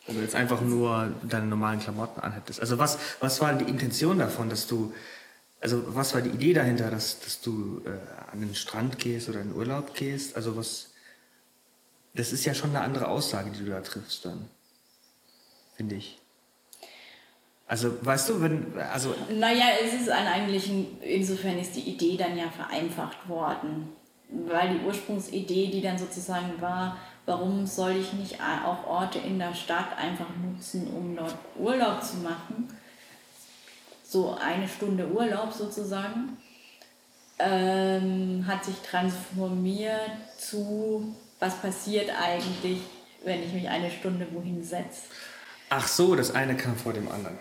wenn 0.07 0.23
jetzt 0.23 0.35
einfach 0.35 0.61
nur 0.61 1.13
deine 1.23 1.47
normalen 1.47 1.81
Klamotten 1.81 2.21
anhättest. 2.21 2.61
Also 2.61 2.79
was, 2.79 2.99
was 3.21 3.41
war 3.41 3.55
die 3.55 3.69
Intention 3.69 4.19
davon, 4.19 4.49
dass 4.49 4.67
du, 4.67 4.93
also 5.61 5.83
was 5.95 6.15
war 6.15 6.23
die 6.23 6.31
Idee 6.31 6.53
dahinter, 6.53 6.91
dass, 6.91 7.21
dass 7.21 7.41
du 7.41 7.83
äh, 7.85 8.31
an 8.33 8.41
den 8.41 8.55
Strand 8.55 8.99
gehst 8.99 9.29
oder 9.29 9.41
in 9.41 9.49
den 9.51 9.57
Urlaub 9.57 9.95
gehst? 9.95 10.37
Also 10.37 10.57
was, 10.57 10.91
das 12.15 12.33
ist 12.33 12.45
ja 12.45 12.55
schon 12.55 12.71
eine 12.71 12.81
andere 12.81 13.09
Aussage, 13.09 13.51
die 13.51 13.65
du 13.65 13.71
da 13.71 13.81
triffst 13.81 14.25
dann, 14.25 14.49
finde 15.77 15.97
ich. 15.97 16.19
Also, 17.69 17.97
weißt 18.01 18.29
du, 18.29 18.41
wenn, 18.41 18.79
also... 18.79 19.13
Naja, 19.29 19.65
es 19.85 20.01
ist 20.01 20.09
ein 20.09 20.29
eigentlich, 20.29 20.71
insofern 21.01 21.59
ist 21.59 21.75
die 21.75 21.81
Idee 21.81 22.17
dann 22.17 22.37
ja 22.39 22.49
vereinfacht 22.49 23.29
worden 23.29 23.89
weil 24.29 24.79
die 24.79 24.85
Ursprungsidee, 24.85 25.69
die 25.69 25.83
dann 25.83 25.99
sozusagen 25.99 26.61
war, 26.61 26.97
warum 27.27 27.67
soll 27.67 27.97
ich 27.97 28.13
nicht 28.13 28.39
auch 28.41 28.87
Orte 28.87 29.19
in 29.19 29.39
der 29.39 29.55
Stadt 29.55 29.97
einfach 29.99 30.29
nutzen, 30.43 30.87
um 30.89 31.17
dort 31.17 31.35
Urlaub 31.59 32.03
zu 32.03 32.19
machen, 32.19 32.69
so 34.05 34.37
eine 34.41 34.69
Stunde 34.69 35.09
Urlaub 35.09 35.53
sozusagen, 35.53 36.39
ähm, 37.39 38.45
hat 38.47 38.65
sich 38.65 38.77
transformiert 38.77 40.11
zu, 40.39 41.15
was 41.41 41.61
passiert 41.61 42.11
eigentlich, 42.19 42.81
wenn 43.25 43.43
ich 43.43 43.53
mich 43.53 43.69
eine 43.69 43.91
Stunde 43.91 44.27
wohin 44.33 44.63
setze. 44.63 45.03
Ach 45.69 45.87
so, 45.87 46.15
das 46.15 46.35
eine 46.35 46.57
kam 46.57 46.77
vor 46.77 46.93
dem 46.93 47.11
anderen. 47.11 47.39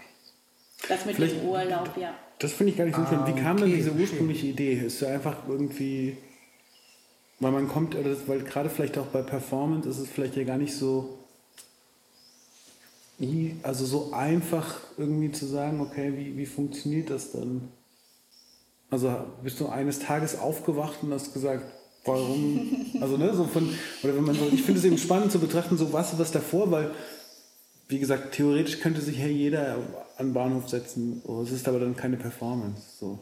Das 0.89 1.05
mit 1.05 1.15
Vielleicht, 1.15 1.41
dem 1.41 1.47
Urlaub, 1.47 1.95
ja. 1.95 2.13
Das 2.39 2.53
finde 2.53 2.71
ich 2.71 2.77
gar 2.77 2.85
nicht 2.85 2.95
so 2.95 3.05
schlimm. 3.05 3.25
Wie 3.27 3.39
kam 3.39 3.55
okay, 3.57 3.65
denn 3.65 3.75
diese 3.75 3.91
ursprüngliche 3.91 4.47
okay. 4.47 4.49
Idee? 4.49 4.73
Ist 4.85 5.01
ja 5.01 5.09
einfach 5.09 5.37
irgendwie 5.47 6.17
weil 7.39 7.51
man 7.51 7.67
kommt, 7.67 7.95
weil 8.27 8.41
gerade 8.43 8.69
vielleicht 8.69 8.97
auch 8.97 9.07
bei 9.07 9.21
Performance 9.21 9.87
ist 9.89 9.99
es 9.99 10.09
vielleicht 10.09 10.35
ja 10.35 10.43
gar 10.43 10.57
nicht 10.57 10.75
so, 10.75 11.19
also 13.63 13.85
so 13.85 14.13
einfach 14.13 14.79
irgendwie 14.97 15.31
zu 15.31 15.45
sagen, 15.45 15.81
okay, 15.81 16.13
wie, 16.15 16.37
wie 16.37 16.45
funktioniert 16.45 17.09
das 17.09 17.31
dann? 17.31 17.69
Also 18.89 19.13
bist 19.43 19.59
du 19.59 19.67
eines 19.67 19.99
Tages 19.99 20.37
aufgewacht 20.37 20.99
und 21.01 21.13
hast 21.13 21.33
gesagt, 21.33 21.63
warum? 22.05 22.71
Also 23.01 23.17
ne, 23.17 23.33
so 23.35 23.43
von, 23.43 23.69
oder 24.03 24.15
wenn 24.15 24.23
man 24.23 24.35
so, 24.35 24.47
ich 24.51 24.63
finde 24.63 24.79
es 24.79 24.85
eben 24.85 24.97
spannend 24.97 25.31
zu 25.31 25.39
betrachten, 25.39 25.77
so 25.77 25.91
was 25.91 26.17
was 26.17 26.31
davor, 26.31 26.71
weil 26.71 26.91
wie 27.87 27.99
gesagt, 27.99 28.33
theoretisch 28.33 28.79
könnte 28.79 29.01
sich 29.01 29.19
ja 29.19 29.27
jeder 29.27 29.77
an 30.17 30.27
den 30.27 30.33
Bahnhof 30.33 30.69
setzen, 30.69 31.21
oh, 31.25 31.41
es 31.41 31.51
ist 31.51 31.67
aber 31.67 31.79
dann 31.79 31.95
keine 31.95 32.17
Performance. 32.17 32.81
So. 32.99 33.19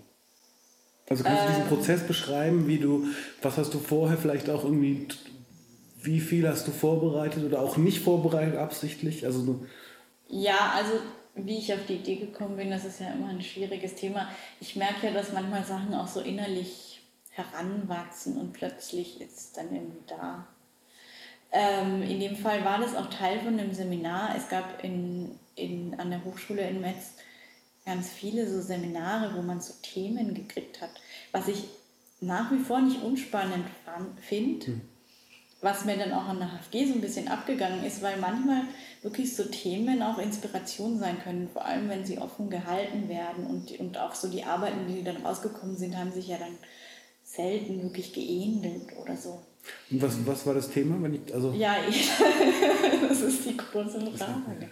Also 1.09 1.23
kannst 1.23 1.43
du 1.43 1.47
diesen 1.47 1.63
ähm. 1.63 1.67
Prozess 1.67 2.07
beschreiben, 2.07 2.67
wie 2.67 2.77
du, 2.77 3.05
was 3.41 3.57
hast 3.57 3.73
du 3.73 3.79
vorher 3.79 4.17
vielleicht 4.17 4.49
auch 4.49 4.63
irgendwie, 4.63 5.07
wie 6.01 6.19
viel 6.19 6.47
hast 6.47 6.67
du 6.67 6.71
vorbereitet 6.71 7.43
oder 7.43 7.61
auch 7.61 7.77
nicht 7.77 7.99
vorbereitet 7.99 8.57
absichtlich? 8.57 9.25
Also 9.25 9.65
ja, 10.27 10.73
also 10.75 10.93
wie 11.35 11.57
ich 11.57 11.73
auf 11.73 11.85
die 11.87 11.95
Idee 11.95 12.15
gekommen 12.15 12.57
bin, 12.57 12.69
das 12.69 12.85
ist 12.85 12.99
ja 12.99 13.11
immer 13.11 13.29
ein 13.29 13.41
schwieriges 13.41 13.95
Thema. 13.95 14.29
Ich 14.59 14.75
merke 14.75 15.07
ja, 15.07 15.13
dass 15.13 15.33
manchmal 15.33 15.63
Sachen 15.63 15.93
auch 15.93 16.07
so 16.07 16.21
innerlich 16.21 17.01
heranwachsen 17.31 18.37
und 18.37 18.53
plötzlich 18.53 19.19
ist 19.19 19.37
es 19.37 19.51
dann 19.53 19.73
irgendwie 19.73 20.03
da. 20.07 20.47
Ähm, 21.51 22.01
in 22.03 22.19
dem 22.19 22.35
Fall 22.35 22.63
war 22.63 22.79
das 22.79 22.95
auch 22.95 23.09
Teil 23.09 23.39
von 23.39 23.59
einem 23.59 23.73
Seminar. 23.73 24.35
Es 24.35 24.49
gab 24.49 24.83
in, 24.83 25.39
in, 25.55 25.99
an 25.99 26.09
der 26.09 26.23
Hochschule 26.23 26.67
in 26.67 26.81
Metz 26.81 27.13
ganz 27.85 28.09
viele 28.09 28.49
so 28.49 28.61
Seminare, 28.61 29.35
wo 29.35 29.41
man 29.41 29.61
so 29.61 29.73
Themen 29.81 30.33
gekriegt 30.33 30.81
hat, 30.81 30.91
was 31.31 31.47
ich 31.47 31.65
nach 32.21 32.51
wie 32.51 32.59
vor 32.59 32.81
nicht 32.81 33.01
unspannend 33.01 33.65
finde, 34.21 34.67
hm. 34.67 34.81
was 35.61 35.85
mir 35.85 35.97
dann 35.97 36.13
auch 36.13 36.25
an 36.25 36.39
der 36.39 36.49
HFG 36.49 36.87
so 36.87 36.93
ein 36.93 37.01
bisschen 37.01 37.27
abgegangen 37.27 37.83
ist, 37.83 38.01
weil 38.01 38.17
manchmal 38.19 38.61
wirklich 39.01 39.35
so 39.35 39.43
Themen 39.43 40.01
auch 40.01 40.17
Inspiration 40.17 40.97
sein 40.97 41.19
können, 41.21 41.49
vor 41.51 41.65
allem 41.65 41.89
wenn 41.89 42.05
sie 42.05 42.17
offen 42.17 42.49
gehalten 42.49 43.09
werden 43.09 43.45
und, 43.45 43.77
und 43.79 43.97
auch 43.97 44.15
so 44.15 44.29
die 44.29 44.45
Arbeiten, 44.45 44.87
die 44.87 45.03
dann 45.03 45.25
rausgekommen 45.25 45.75
sind, 45.75 45.97
haben 45.97 46.13
sich 46.13 46.27
ja 46.27 46.37
dann 46.37 46.57
selten 47.23 47.83
wirklich 47.83 48.13
geähnelt 48.13 48.87
oder 49.01 49.17
so. 49.17 49.41
Und 49.89 50.01
was, 50.01 50.13
was 50.25 50.45
war 50.45 50.53
das 50.53 50.69
Thema? 50.69 51.01
Wenn 51.01 51.15
ich, 51.15 51.33
also 51.33 51.51
ja, 51.53 51.75
ich, 51.87 52.09
das 53.09 53.21
ist 53.21 53.45
die 53.45 53.55
große 53.55 53.99
Frage. 54.11 54.69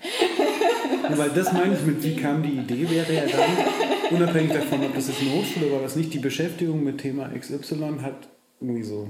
Weil 1.17 1.29
das 1.29 1.51
meine 1.53 1.75
ich 1.75 1.81
mit, 1.81 2.03
wie 2.03 2.15
kam 2.15 2.43
die 2.43 2.57
Idee, 2.57 2.89
wäre 2.89 3.13
ja 3.13 3.23
dann, 3.25 4.15
unabhängig 4.15 4.53
davon, 4.53 4.83
ob 4.83 4.95
das 4.95 5.07
jetzt 5.07 5.21
eine 5.21 5.31
Hochschule 5.33 5.71
war, 5.71 5.83
was 5.83 5.95
nicht 5.95 6.13
die 6.13 6.19
Beschäftigung 6.19 6.83
mit 6.83 6.99
Thema 6.99 7.29
XY 7.29 7.99
hat, 8.01 8.27
irgendwie 8.59 8.83
so. 8.83 9.07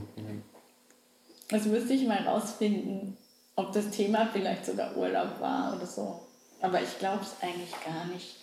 Das 1.49 1.65
müsste 1.65 1.93
ich 1.93 2.07
mal 2.07 2.19
rausfinden, 2.27 3.17
ob 3.55 3.71
das 3.73 3.89
Thema 3.91 4.29
vielleicht 4.32 4.65
sogar 4.65 4.95
Urlaub 4.95 5.39
war 5.39 5.75
oder 5.75 5.86
so. 5.86 6.21
Aber 6.61 6.82
ich 6.82 6.99
glaube 6.99 7.21
es 7.21 7.36
eigentlich 7.41 7.71
gar 7.84 8.05
nicht. 8.05 8.36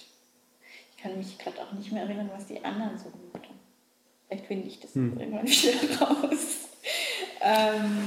Ich 0.91 1.03
kann 1.03 1.16
mich 1.16 1.39
gerade 1.39 1.59
auch 1.62 1.72
nicht 1.72 1.93
mehr 1.93 2.03
erinnern, 2.03 2.30
was 2.34 2.47
die 2.47 2.62
anderen 2.64 2.99
so 2.99 3.11
gemacht 3.11 3.49
haben. 3.49 3.59
Vielleicht 4.26 4.47
finde 4.47 4.68
ich 4.68 4.80
das 4.80 4.95
hm. 4.95 5.18
irgendwann 5.18 5.47
wieder 5.47 6.01
raus. 6.07 6.68
Ähm, 7.41 8.03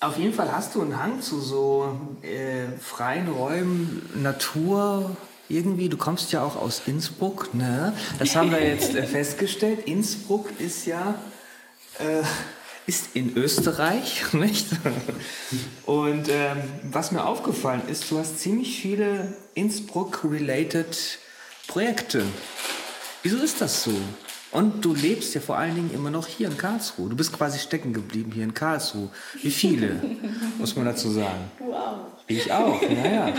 auf 0.00 0.16
jeden 0.16 0.32
Fall 0.32 0.50
hast 0.50 0.74
du 0.74 0.80
einen 0.80 1.00
Hang 1.00 1.20
zu 1.20 1.40
so 1.40 2.00
äh, 2.22 2.66
freien 2.78 3.28
Räumen, 3.28 4.08
Natur. 4.14 5.16
Irgendwie, 5.48 5.88
du 5.88 5.96
kommst 5.96 6.32
ja 6.32 6.42
auch 6.42 6.56
aus 6.56 6.82
Innsbruck, 6.86 7.54
ne? 7.54 7.92
Das 8.18 8.36
haben 8.36 8.50
wir 8.50 8.64
jetzt 8.64 8.94
äh, 8.94 9.02
festgestellt. 9.02 9.86
Innsbruck 9.86 10.48
ist 10.58 10.86
ja 10.86 11.16
äh, 11.98 12.22
ist 12.86 13.14
in 13.14 13.36
Österreich, 13.36 14.24
nicht? 14.32 14.66
Und 15.86 16.28
ähm, 16.28 16.62
was 16.84 17.12
mir 17.12 17.24
aufgefallen 17.24 17.82
ist, 17.88 18.10
du 18.10 18.18
hast 18.18 18.40
ziemlich 18.40 18.80
viele 18.80 19.36
Innsbruck-related 19.54 21.18
Projekte. 21.66 22.24
Wieso 23.22 23.36
ist 23.36 23.60
das 23.60 23.84
so? 23.84 23.92
Und 24.52 24.84
du 24.84 24.94
lebst 24.94 25.34
ja 25.34 25.40
vor 25.40 25.58
allen 25.58 25.74
Dingen 25.74 25.90
immer 25.94 26.10
noch 26.10 26.26
hier 26.26 26.48
in 26.48 26.58
Karlsruhe. 26.58 27.08
Du 27.08 27.16
bist 27.16 27.32
quasi 27.32 27.58
stecken 27.58 27.92
geblieben 27.92 28.32
hier 28.32 28.44
in 28.44 28.54
Karlsruhe. 28.54 29.08
Wie 29.42 29.50
viele, 29.50 30.02
muss 30.58 30.74
man 30.74 30.84
dazu 30.84 31.10
sagen. 31.10 31.50
Du 31.58 31.72
auch. 31.72 31.98
Ich 32.26 32.52
auch, 32.52 32.80
naja. 32.82 33.32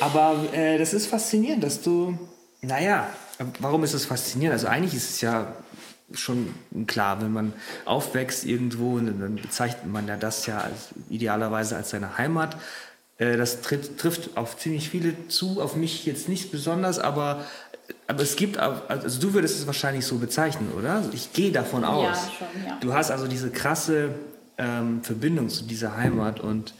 Aber 0.00 0.36
äh, 0.52 0.78
das 0.78 0.92
ist 0.92 1.06
faszinierend, 1.06 1.64
dass 1.64 1.80
du, 1.80 2.18
naja, 2.60 3.08
warum 3.60 3.82
ist 3.84 3.94
es 3.94 4.04
faszinierend? 4.04 4.54
Also 4.54 4.68
eigentlich 4.68 4.94
ist 4.94 5.10
es 5.10 5.20
ja 5.20 5.52
schon 6.12 6.54
klar, 6.86 7.20
wenn 7.20 7.32
man 7.32 7.52
aufwächst 7.84 8.44
irgendwo, 8.44 8.98
dann 8.98 9.36
bezeichnet 9.36 9.86
man 9.86 10.06
ja 10.06 10.16
das 10.16 10.46
ja 10.46 10.58
als, 10.58 10.90
idealerweise 11.08 11.76
als 11.76 11.90
seine 11.90 12.18
Heimat. 12.18 12.56
Äh, 13.18 13.36
das 13.36 13.62
trifft, 13.62 13.98
trifft 13.98 14.36
auf 14.36 14.56
ziemlich 14.58 14.90
viele 14.90 15.28
zu, 15.28 15.60
auf 15.60 15.76
mich 15.76 16.06
jetzt 16.06 16.28
nicht 16.28 16.50
besonders, 16.50 16.98
aber 16.98 17.44
aber 18.06 18.22
es 18.22 18.36
gibt, 18.36 18.58
also 18.58 19.20
du 19.20 19.34
würdest 19.34 19.58
es 19.58 19.66
wahrscheinlich 19.66 20.06
so 20.06 20.18
bezeichnen, 20.18 20.72
oder? 20.76 21.04
Ich 21.12 21.32
gehe 21.32 21.52
davon 21.52 21.84
aus. 21.84 22.04
Ja, 22.04 22.14
schon, 22.14 22.66
ja. 22.66 22.76
Du 22.80 22.94
hast 22.94 23.10
also 23.10 23.26
diese 23.26 23.50
krasse 23.50 24.10
ähm, 24.58 25.02
Verbindung 25.02 25.48
zu 25.48 25.64
dieser 25.64 25.96
Heimat 25.96 26.40
und 26.40 26.74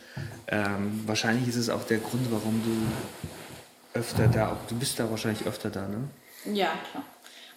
ähm, 0.48 1.02
wahrscheinlich 1.07 1.48
ist 1.48 1.57
es 1.57 1.70
auch 1.70 1.84
der 1.84 1.98
Grund, 1.98 2.30
warum 2.30 2.62
du 2.64 3.98
öfter 3.98 4.28
da, 4.28 4.57
du 4.68 4.76
bist 4.76 4.98
da 4.98 5.11
wahrscheinlich 5.11 5.46
öfter 5.46 5.70
da, 5.70 5.88
ne? 5.88 6.09
Ja, 6.52 6.70
klar. 6.90 7.04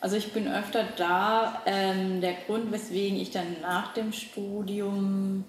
Also 0.02 0.16
ich 0.16 0.32
bin 0.32 0.48
öfter 0.48 0.86
da. 0.96 1.62
Ähm, 1.66 2.22
der 2.22 2.34
Grund, 2.46 2.72
weswegen 2.72 3.20
ich 3.20 3.32
dann 3.32 3.58
nach 3.62 3.94
dem 3.94 4.14
Studium 4.14 5.44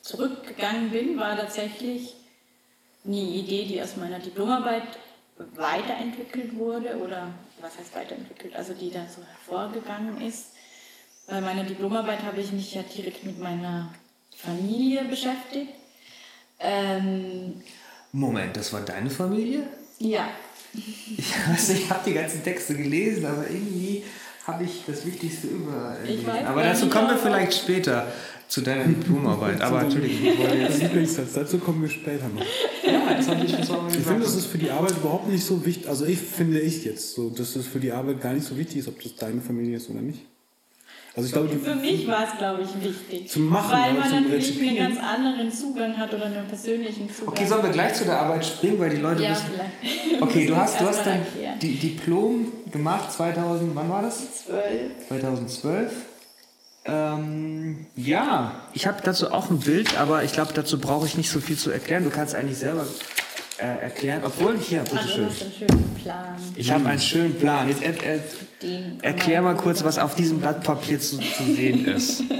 zurückgegangen 0.00 0.90
bin, 0.90 1.18
war 1.18 1.36
tatsächlich 1.36 2.14
eine 3.04 3.16
Idee, 3.16 3.66
die 3.66 3.82
aus 3.82 3.96
meiner 3.96 4.18
Diplomarbeit 4.18 4.82
weiterentwickelt 5.54 6.56
wurde 6.56 6.96
oder 6.96 7.28
was 7.60 7.78
heißt 7.78 7.94
weiterentwickelt, 7.94 8.54
also 8.54 8.74
die 8.74 8.90
da 8.90 9.06
so 9.08 9.22
hervorgegangen 9.22 10.20
ist. 10.20 10.52
Bei 11.26 11.40
meiner 11.40 11.64
Diplomarbeit 11.64 12.22
habe 12.22 12.40
ich 12.40 12.52
mich 12.52 12.74
ja 12.74 12.82
direkt 12.82 13.24
mit 13.24 13.38
meiner 13.38 13.92
Familie 14.36 15.04
beschäftigt. 15.04 15.72
Ähm, 16.58 17.62
Moment, 18.12 18.56
das 18.56 18.72
war 18.72 18.80
deine 18.80 19.10
Familie? 19.10 19.66
Ja. 19.98 20.28
Ich, 20.72 21.34
also 21.48 21.72
ich 21.72 21.90
habe 21.90 22.00
die 22.06 22.14
ganzen 22.14 22.42
Texte 22.44 22.74
gelesen, 22.74 23.26
aber 23.26 23.48
irgendwie 23.48 24.04
habe 24.46 24.64
ich 24.64 24.84
das 24.86 25.04
Wichtigste 25.04 25.48
über. 25.48 25.96
Aber 26.46 26.62
dazu 26.62 26.88
kommen 26.88 27.10
wir 27.10 27.18
vielleicht 27.18 27.54
später 27.54 28.12
zu 28.48 28.60
deiner 28.60 28.84
Diplomarbeit. 28.84 29.60
Aber 29.60 29.82
natürlich, 29.82 30.24
ich 30.24 30.38
wollte 30.38 30.56
jetzt. 31.00 31.36
Dazu 31.36 31.58
kommen 31.58 31.82
wir 31.82 31.88
später 31.88 32.28
noch. 32.28 32.42
Ja, 32.84 33.14
das 33.14 33.28
habe 33.28 33.44
ich, 33.44 33.52
war 33.68 33.88
Ich 33.88 33.96
finde, 33.96 34.20
das 34.20 34.34
ist 34.34 34.46
für 34.46 34.58
die 34.58 34.70
Arbeit 34.70 34.92
überhaupt 34.92 35.28
nicht 35.28 35.44
so 35.44 35.64
wichtig. 35.64 35.88
Also 35.88 36.06
ich 36.06 36.18
finde 36.18 36.60
ich 36.60 36.84
jetzt 36.84 37.14
so, 37.14 37.30
dass 37.30 37.56
es 37.56 37.66
für 37.66 37.80
die 37.80 37.92
Arbeit 37.92 38.20
gar 38.20 38.32
nicht 38.32 38.46
so 38.46 38.56
wichtig 38.56 38.78
ist, 38.78 38.88
ob 38.88 39.02
das 39.02 39.16
deine 39.16 39.40
Familie 39.40 39.76
ist 39.76 39.90
oder 39.90 40.00
nicht. 40.00 40.20
Also 41.16 41.28
ich 41.28 41.32
glaube, 41.32 41.48
für 41.48 41.74
mich 41.76 42.06
war 42.06 42.24
es, 42.30 42.36
glaube 42.36 42.62
ich, 42.62 42.84
wichtig. 42.84 43.30
Zu 43.30 43.40
machen, 43.40 43.72
weil 43.72 43.94
man 43.94 44.10
natürlich 44.10 44.60
einen 44.60 44.76
ganz 44.76 44.98
anderen 44.98 45.50
Zugang 45.50 45.96
hat 45.96 46.12
oder 46.12 46.26
einen 46.26 46.46
persönlichen 46.46 47.08
Zugang. 47.08 47.32
Okay, 47.32 47.46
sollen 47.46 47.62
wir 47.62 47.70
gleich 47.70 47.94
zu 47.94 48.04
der 48.04 48.20
Arbeit 48.20 48.44
springen, 48.44 48.78
weil 48.78 48.90
die 48.90 49.00
Leute 49.00 49.22
ja, 49.22 49.30
wissen. 49.30 49.46
Vielleicht. 49.50 50.22
Okay, 50.22 50.46
du 50.46 50.54
hast, 50.56 50.78
du 50.78 50.84
hast 50.84 51.06
dein 51.06 51.24
Diplom 51.58 52.52
gemacht 52.70 53.10
2000, 53.10 53.74
wann 53.74 53.88
war 53.88 54.02
das? 54.02 54.44
12. 54.44 55.08
2012. 55.08 55.92
Ähm, 56.86 57.86
ja, 57.96 58.52
ich 58.72 58.86
habe 58.86 59.00
dazu 59.02 59.32
auch 59.32 59.50
ein 59.50 59.60
Bild, 59.60 59.98
aber 59.98 60.22
ich 60.24 60.32
glaube, 60.32 60.52
dazu 60.54 60.80
brauche 60.80 61.06
ich 61.06 61.16
nicht 61.16 61.30
so 61.30 61.40
viel 61.40 61.56
zu 61.56 61.70
erklären. 61.70 62.04
Du 62.04 62.10
kannst 62.10 62.34
eigentlich 62.34 62.58
selber 62.58 62.86
äh, 63.58 63.82
erklären, 63.82 64.22
obwohl 64.24 64.56
hier, 64.58 64.80
Also 64.80 64.94
bitteschön. 64.94 65.24
du 65.24 65.30
hast 65.30 65.42
einen 65.42 65.52
schönen 65.52 65.94
Plan. 66.02 66.36
Ich 66.54 66.70
habe 66.70 66.88
einen 66.88 67.00
schönen 67.00 67.34
Plan. 67.34 67.68
Jetzt 67.68 67.82
er, 67.82 67.94
er, 68.02 68.20
erklär 69.02 69.42
mal 69.42 69.56
kurz, 69.56 69.82
was 69.82 69.98
auf 69.98 70.14
diesem 70.14 70.40
Blatt 70.40 70.62
Papier 70.62 71.00
zu, 71.00 71.18
zu 71.18 71.42
sehen 71.42 71.86
ist. 71.86 72.22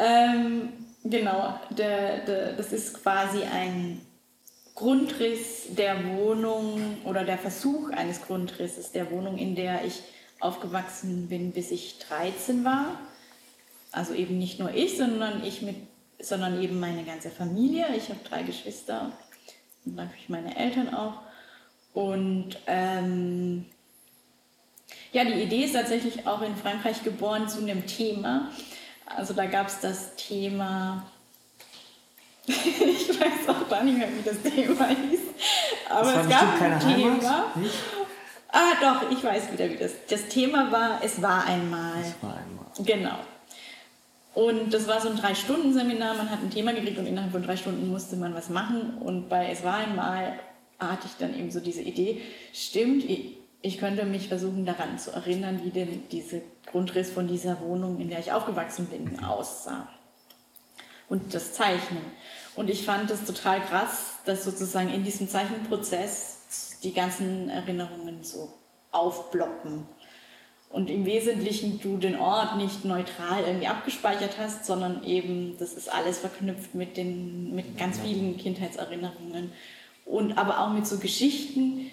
Ähm, 0.00 0.70
genau, 1.04 1.60
der, 1.76 2.24
der, 2.24 2.52
das 2.54 2.72
ist 2.72 3.02
quasi 3.02 3.42
ein 3.42 4.00
Grundriss 4.74 5.66
der 5.76 5.96
Wohnung 6.16 6.96
oder 7.04 7.24
der 7.24 7.36
Versuch 7.36 7.90
eines 7.90 8.22
Grundrisses 8.22 8.92
der 8.92 9.10
Wohnung, 9.10 9.36
in 9.36 9.54
der 9.54 9.84
ich 9.84 10.02
aufgewachsen 10.40 11.28
bin, 11.28 11.52
bis 11.52 11.70
ich 11.70 11.98
13 12.08 12.64
war. 12.64 12.98
Also 13.92 14.14
eben 14.14 14.38
nicht 14.38 14.58
nur 14.58 14.72
ich, 14.72 14.96
sondern 14.96 15.44
ich 15.44 15.62
mit, 15.62 15.76
sondern 16.18 16.62
eben 16.62 16.80
meine 16.80 17.04
ganze 17.04 17.30
Familie. 17.30 17.86
Ich 17.96 18.08
habe 18.08 18.20
drei 18.28 18.42
Geschwister 18.42 19.12
und 19.84 19.96
natürlich 19.96 20.28
meine 20.28 20.56
Eltern 20.56 20.94
auch. 20.94 21.14
Und 21.92 22.56
ähm, 22.66 23.66
ja, 25.12 25.24
die 25.24 25.42
Idee 25.42 25.64
ist 25.64 25.74
tatsächlich 25.74 26.26
auch 26.26 26.42
in 26.42 26.56
Frankreich 26.56 27.02
geboren 27.02 27.48
zu 27.48 27.58
einem 27.58 27.86
Thema. 27.86 28.50
Also 29.06 29.34
da 29.34 29.46
gab 29.46 29.66
es 29.66 29.80
das 29.80 30.14
Thema, 30.14 31.04
ich 32.46 33.08
weiß 33.08 33.48
auch 33.48 33.68
gar 33.68 33.82
nicht 33.82 33.98
mehr, 33.98 34.08
wie 34.08 34.22
das 34.22 34.40
Thema 34.40 34.86
hieß, 34.88 35.20
aber 35.88 36.20
es 36.20 36.28
gab 36.28 36.62
ein 36.62 36.78
Thema. 36.78 36.94
Heimat, 36.94 37.56
nicht? 37.56 37.74
Ah, 38.52 38.72
doch, 38.80 39.10
ich 39.10 39.22
weiß 39.22 39.52
wieder, 39.52 39.70
wie 39.70 39.76
das. 39.76 39.92
Das 40.08 40.26
Thema 40.26 40.72
war, 40.72 41.00
es 41.02 41.22
war 41.22 41.44
einmal. 41.44 42.02
Das 42.02 42.14
war 42.22 42.36
einmal. 42.36 42.66
Genau. 42.84 43.18
Und 44.34 44.72
das 44.72 44.86
war 44.86 45.00
so 45.00 45.08
ein 45.08 45.16
Drei-Stunden-Seminar. 45.16 46.14
Man 46.14 46.30
hat 46.30 46.40
ein 46.40 46.50
Thema 46.50 46.72
gekriegt 46.72 46.98
und 46.98 47.06
innerhalb 47.06 47.32
von 47.32 47.42
drei 47.42 47.56
Stunden 47.56 47.88
musste 47.90 48.16
man 48.16 48.34
was 48.34 48.48
machen. 48.48 48.98
Und 48.98 49.28
bei 49.28 49.50
Es 49.50 49.64
war 49.64 49.74
einmal 49.74 50.38
hatte 50.78 51.06
ich 51.06 51.12
dann 51.18 51.38
eben 51.38 51.50
so 51.50 51.60
diese 51.60 51.82
Idee, 51.82 52.22
stimmt, 52.52 53.04
ich 53.04 53.40
ich 53.62 53.78
könnte 53.78 54.04
mich 54.06 54.28
versuchen 54.28 54.64
daran 54.64 54.98
zu 54.98 55.10
erinnern, 55.10 55.60
wie 55.62 55.70
denn 55.70 56.08
dieser 56.10 56.38
Grundriss 56.66 57.10
von 57.10 57.28
dieser 57.28 57.60
Wohnung, 57.60 58.00
in 58.00 58.08
der 58.08 58.18
ich 58.18 58.32
aufgewachsen 58.32 58.86
bin, 58.86 59.22
aussah. 59.22 59.88
Und 61.08 61.34
das 61.34 61.52
Zeichnen. 61.52 62.02
Und 62.56 62.70
ich 62.70 62.84
fand 62.84 63.10
es 63.10 63.24
total 63.24 63.60
krass, 63.60 64.14
dass 64.24 64.44
sozusagen 64.44 64.90
in 64.90 65.04
diesem 65.04 65.28
Zeichenprozess 65.28 66.38
die 66.82 66.92
ganzen 66.92 67.48
Erinnerungen 67.48 68.22
so 68.22 68.52
aufploppen 68.90 69.86
und 70.70 70.88
im 70.88 71.04
Wesentlichen 71.04 71.80
du 71.80 71.96
den 71.96 72.16
Ort 72.16 72.56
nicht 72.56 72.84
neutral 72.84 73.42
irgendwie 73.44 73.66
abgespeichert 73.66 74.38
hast, 74.38 74.64
sondern 74.64 75.02
eben, 75.04 75.56
das 75.58 75.74
ist 75.74 75.92
alles 75.92 76.18
verknüpft 76.18 76.74
mit, 76.76 76.96
den, 76.96 77.54
mit 77.54 77.76
ganz 77.76 77.98
vielen 77.98 78.38
Kindheitserinnerungen 78.38 79.52
und 80.04 80.38
aber 80.38 80.60
auch 80.60 80.72
mit 80.72 80.86
so 80.86 80.98
Geschichten, 80.98 81.90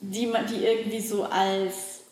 die, 0.00 0.26
man, 0.26 0.46
die 0.46 0.64
irgendwie 0.64 1.00
so 1.00 1.24
als 1.24 2.02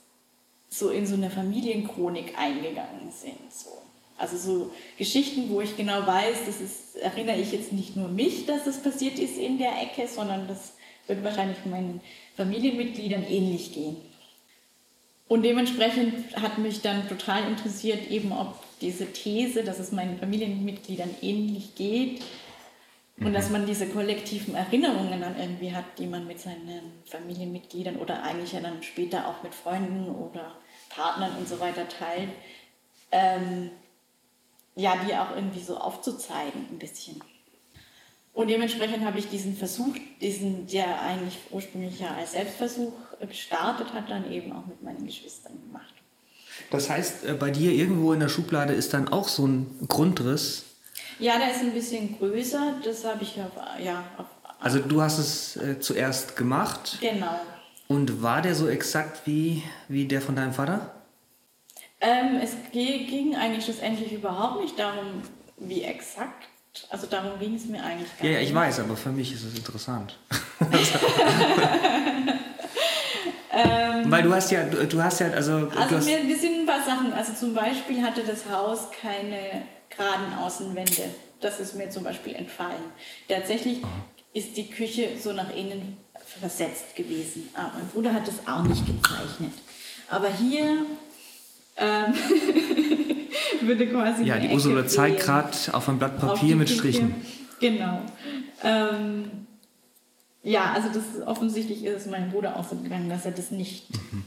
so 0.68 0.90
in 0.90 1.06
so 1.06 1.14
eine 1.14 1.30
Familienchronik 1.30 2.36
eingegangen 2.36 3.12
sind. 3.12 3.52
So. 3.52 3.70
Also 4.18 4.36
so 4.36 4.70
Geschichten, 4.98 5.50
wo 5.50 5.60
ich 5.60 5.76
genau 5.76 6.04
weiß, 6.04 6.46
das 6.46 6.60
ist, 6.60 6.96
erinnere 6.96 7.36
ich 7.36 7.52
jetzt 7.52 7.72
nicht 7.72 7.94
nur 7.94 8.08
mich, 8.08 8.46
dass 8.46 8.64
das 8.64 8.82
passiert 8.82 9.20
ist 9.20 9.38
in 9.38 9.58
der 9.58 9.80
Ecke, 9.80 10.08
sondern 10.08 10.48
das 10.48 10.72
wird 11.06 11.24
wahrscheinlich 11.24 11.58
meinen 11.66 12.00
Familienmitgliedern 12.36 13.24
ähnlich 13.24 13.72
gehen. 13.72 13.96
Und 15.26 15.42
dementsprechend 15.42 16.36
hat 16.36 16.58
mich 16.58 16.82
dann 16.82 17.08
total 17.08 17.48
interessiert, 17.48 18.10
eben 18.10 18.32
ob 18.32 18.58
diese 18.80 19.12
These, 19.12 19.64
dass 19.64 19.78
es 19.78 19.92
meinen 19.92 20.18
Familienmitgliedern 20.18 21.10
ähnlich 21.22 21.74
geht 21.74 22.22
und 23.18 23.32
dass 23.32 23.50
man 23.50 23.66
diese 23.66 23.88
kollektiven 23.88 24.54
Erinnerungen 24.54 25.20
dann 25.20 25.38
irgendwie 25.38 25.72
hat, 25.72 25.84
die 25.98 26.06
man 26.06 26.26
mit 26.26 26.40
seinen 26.40 26.92
Familienmitgliedern 27.06 27.96
oder 27.96 28.22
eigentlich 28.22 28.52
ja 28.52 28.60
dann 28.60 28.82
später 28.82 29.28
auch 29.28 29.42
mit 29.42 29.54
Freunden 29.54 30.08
oder 30.08 30.56
Partnern 30.88 31.36
und 31.36 31.48
so 31.48 31.60
weiter 31.60 31.88
teilt, 31.88 32.30
ähm, 33.12 33.70
ja, 34.74 34.96
die 35.06 35.14
auch 35.14 35.34
irgendwie 35.34 35.60
so 35.60 35.78
aufzuzeigen 35.78 36.66
ein 36.70 36.78
bisschen. 36.78 37.22
Und 38.34 38.48
dementsprechend 38.50 39.04
habe 39.04 39.18
ich 39.20 39.28
diesen 39.28 39.56
Versuch, 39.56 39.94
diesen, 40.20 40.66
der 40.66 41.00
eigentlich 41.00 41.38
ursprünglich 41.50 42.00
ja 42.00 42.14
als 42.16 42.32
Selbstversuch 42.32 42.92
gestartet 43.20 43.92
hat, 43.94 44.10
dann 44.10 44.30
eben 44.30 44.52
auch 44.52 44.66
mit 44.66 44.82
meinen 44.82 45.06
Geschwistern 45.06 45.52
gemacht. 45.66 45.94
Das 46.70 46.90
heißt, 46.90 47.24
äh, 47.24 47.34
bei 47.34 47.50
dir 47.50 47.72
irgendwo 47.72 48.12
in 48.12 48.20
der 48.20 48.28
Schublade 48.28 48.72
ist 48.72 48.92
dann 48.92 49.08
auch 49.08 49.28
so 49.28 49.46
ein 49.46 49.86
Grundriss. 49.88 50.64
Ja, 51.20 51.38
der 51.38 51.52
ist 51.52 51.60
ein 51.60 51.72
bisschen 51.72 52.18
größer, 52.18 52.74
das 52.84 53.04
habe 53.04 53.22
ich 53.22 53.40
auf, 53.40 53.52
ja, 53.80 54.04
auf, 54.18 54.26
Also 54.58 54.80
du 54.80 55.00
hast 55.00 55.18
es 55.18 55.56
äh, 55.56 55.78
zuerst 55.78 56.36
gemacht. 56.36 56.98
genau. 57.00 57.40
Und 57.86 58.22
war 58.22 58.40
der 58.42 58.54
so 58.54 58.66
exakt 58.66 59.26
wie, 59.26 59.62
wie 59.88 60.06
der 60.06 60.20
von 60.22 60.34
deinem 60.34 60.54
Vater? 60.54 60.94
Ähm, 62.00 62.40
es 62.42 62.52
ging 62.72 63.36
eigentlich 63.36 63.64
schlussendlich 63.64 64.12
überhaupt 64.12 64.62
nicht 64.62 64.78
darum, 64.78 65.22
wie 65.58 65.82
exakt. 65.82 66.48
Also 66.90 67.06
darum 67.06 67.38
ging 67.38 67.54
es 67.54 67.66
mir 67.66 67.82
eigentlich 67.82 68.08
gar 68.18 68.24
Ja, 68.26 68.32
ja, 68.34 68.38
nicht. 68.40 68.48
ich 68.50 68.54
weiß, 68.54 68.80
aber 68.80 68.96
für 68.96 69.10
mich 69.10 69.32
ist 69.32 69.44
es 69.44 69.54
interessant. 69.56 70.16
Weil 74.06 74.22
du 74.22 74.34
hast 74.34 74.50
ja, 74.50 74.64
du, 74.64 74.84
du 74.86 75.02
hast 75.02 75.20
ja, 75.20 75.28
also, 75.30 75.68
Also 75.76 75.96
hast, 75.96 76.04
mir, 76.04 76.22
mir 76.24 76.36
sind 76.36 76.60
ein 76.60 76.66
paar 76.66 76.84
Sachen. 76.84 77.12
Also 77.12 77.32
zum 77.32 77.54
Beispiel 77.54 78.02
hatte 78.02 78.22
das 78.22 78.48
Haus 78.50 78.88
keine 79.00 79.62
geraden 79.88 80.34
Außenwände. 80.40 81.04
Das 81.40 81.60
ist 81.60 81.74
mir 81.74 81.90
zum 81.90 82.02
Beispiel 82.04 82.34
entfallen. 82.34 82.82
Tatsächlich 83.28 83.78
ist 84.32 84.56
die 84.56 84.68
Küche 84.68 85.10
so 85.22 85.32
nach 85.32 85.54
innen 85.54 85.96
versetzt 86.40 86.96
gewesen. 86.96 87.48
Aber 87.54 87.72
mein 87.78 87.86
Bruder 87.88 88.12
hat 88.12 88.26
das 88.26 88.34
auch 88.46 88.62
nicht 88.64 88.84
gezeichnet. 88.86 89.52
Aber 90.10 90.28
hier 90.28 90.84
ähm, 91.76 92.14
würde 93.66 93.86
quasi. 93.86 94.24
ja, 94.24 94.38
die 94.38 94.48
Ursula 94.48 94.86
zeigt 94.86 95.20
gerade 95.20 95.50
auf 95.72 95.88
ein 95.88 95.98
Blatt 95.98 96.18
Papier 96.18 96.56
mit. 96.56 96.68
Strichen. 96.70 97.14
Genau. 97.60 98.00
Ähm, 98.62 99.30
ja, 100.42 100.72
also 100.74 100.88
das 100.88 101.26
offensichtlich 101.26 101.84
ist 101.84 102.04
es 102.04 102.10
meinem 102.10 102.30
Bruder 102.30 102.56
auch 102.56 102.64
so 102.68 102.76
gegangen, 102.76 103.08
dass 103.08 103.24
er 103.24 103.32
das 103.32 103.50
nicht, 103.50 103.86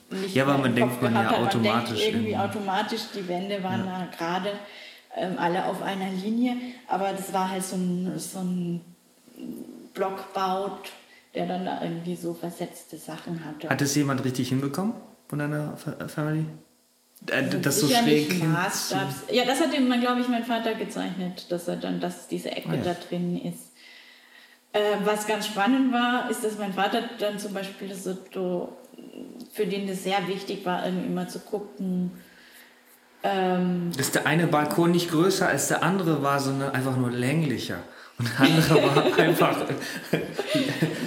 nicht 0.10 0.34
Ja, 0.36 0.46
aber 0.46 0.58
man 0.58 0.74
denkt 0.76 1.02
man 1.02 1.14
ja 1.14 1.24
hat. 1.26 1.32
Man 1.32 1.48
automatisch 1.48 2.00
denkt 2.00 2.16
irgendwie 2.16 2.38
automatisch, 2.38 3.02
die 3.16 3.28
Wände 3.28 3.62
waren 3.64 3.86
da 3.86 4.08
gerade 4.18 4.52
ähm, 5.16 5.34
alle 5.38 5.66
auf 5.66 5.82
einer 5.84 6.10
Linie, 6.12 6.56
aber 6.88 7.12
das 7.14 7.34
war 7.34 7.50
halt 7.52 7.64
so 7.64 7.76
ein, 7.76 8.14
so 8.18 8.40
ein 8.40 8.82
Blockbau, 9.94 10.78
der 11.36 11.48
dann 11.48 11.66
da 11.66 11.82
irgendwie 11.84 12.16
so 12.16 12.34
versetzte 12.34 12.98
Sachen 12.98 13.44
hatte. 13.46 13.70
Hat 13.70 13.82
es 13.82 13.94
jemand 13.96 14.24
richtig 14.24 14.50
hinbekommen 14.50 14.94
von 15.28 15.40
deiner 15.40 15.78
Fa- 15.78 16.08
Family? 16.08 16.46
Äh, 17.30 17.44
das 17.62 17.80
so 17.80 17.88
schräg 17.88 18.44
Maßstabs. 18.44 19.24
Ja, 19.32 19.46
das 19.46 19.60
hat 19.60 19.74
ihm, 19.74 19.90
glaube 20.00 20.22
ich, 20.22 20.28
mein 20.28 20.44
Vater 20.46 20.76
gezeichnet, 20.76 21.52
dass 21.52 21.68
er 21.68 21.78
dann, 21.78 22.00
dass 22.00 22.28
diese 22.28 22.52
Ecke 22.52 22.70
Ah, 22.70 22.76
ja. 22.76 22.82
da 22.84 22.94
drin 22.94 23.42
ist. 23.42 23.72
Äh, 24.74 24.80
was 25.04 25.26
ganz 25.28 25.48
spannend 25.48 25.92
war, 25.92 26.30
ist, 26.30 26.44
dass 26.44 26.58
mein 26.58 26.74
Vater 26.74 27.04
dann 27.20 27.40
zum 27.40 27.54
Beispiel 27.54 27.94
so, 27.94 28.18
so 28.34 28.78
für 29.52 29.66
den 29.66 29.88
das 29.88 30.04
sehr 30.04 30.28
wichtig 30.28 30.66
war, 30.66 30.86
irgendwie 30.86 31.08
immer 31.08 31.28
zu 31.28 31.40
gucken. 31.40 32.12
Ähm, 33.24 33.92
dass 33.98 34.12
der 34.12 34.28
eine 34.28 34.48
Balkon 34.48 34.92
nicht 34.92 35.10
größer 35.10 35.48
als 35.48 35.70
der 35.70 35.82
andere 35.84 36.22
war, 36.22 36.40
sondern 36.40 36.72
einfach 36.72 36.96
nur 36.98 37.12
länglicher. 37.12 37.80
Und 38.20 38.30
der 38.30 38.40
andere 38.40 38.96
war 38.96 39.20
einfach. 39.20 39.66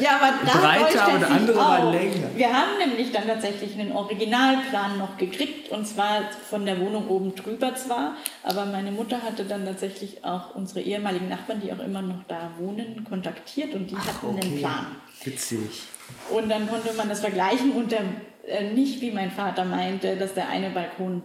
ja, 0.00 0.10
aber 0.20 0.46
da 0.46 0.58
Breiter, 0.58 0.98
er 0.98 1.18
sich 1.18 1.28
andere 1.28 1.56
war 1.58 1.90
länger. 1.90 2.28
Wir 2.36 2.52
haben 2.52 2.78
nämlich 2.78 3.10
dann 3.10 3.26
tatsächlich 3.26 3.78
einen 3.78 3.90
Originalplan 3.90 4.98
noch 4.98 5.16
gekriegt 5.16 5.70
und 5.70 5.86
zwar 5.86 6.30
von 6.48 6.64
der 6.64 6.78
Wohnung 6.78 7.08
oben 7.08 7.34
drüber 7.34 7.74
zwar, 7.74 8.14
aber 8.44 8.64
meine 8.66 8.92
Mutter 8.92 9.22
hatte 9.22 9.44
dann 9.44 9.64
tatsächlich 9.64 10.24
auch 10.24 10.54
unsere 10.54 10.82
ehemaligen 10.82 11.28
Nachbarn, 11.28 11.60
die 11.60 11.72
auch 11.72 11.80
immer 11.80 12.02
noch 12.02 12.22
da 12.28 12.52
wohnen, 12.58 13.04
kontaktiert 13.08 13.74
und 13.74 13.90
die 13.90 13.96
hatten 13.96 14.28
einen 14.28 14.58
Plan. 14.58 14.86
Witzig. 15.24 15.82
Und 16.30 16.48
dann 16.48 16.68
konnte 16.68 16.92
man 16.94 17.08
das 17.08 17.20
vergleichen 17.20 17.72
und 17.72 17.90
der, 17.90 18.02
äh, 18.46 18.72
nicht 18.72 19.00
wie 19.00 19.10
mein 19.10 19.32
Vater 19.32 19.64
meinte, 19.64 20.16
dass 20.16 20.34
der 20.34 20.48
eine 20.48 20.70
Balkon 20.70 21.24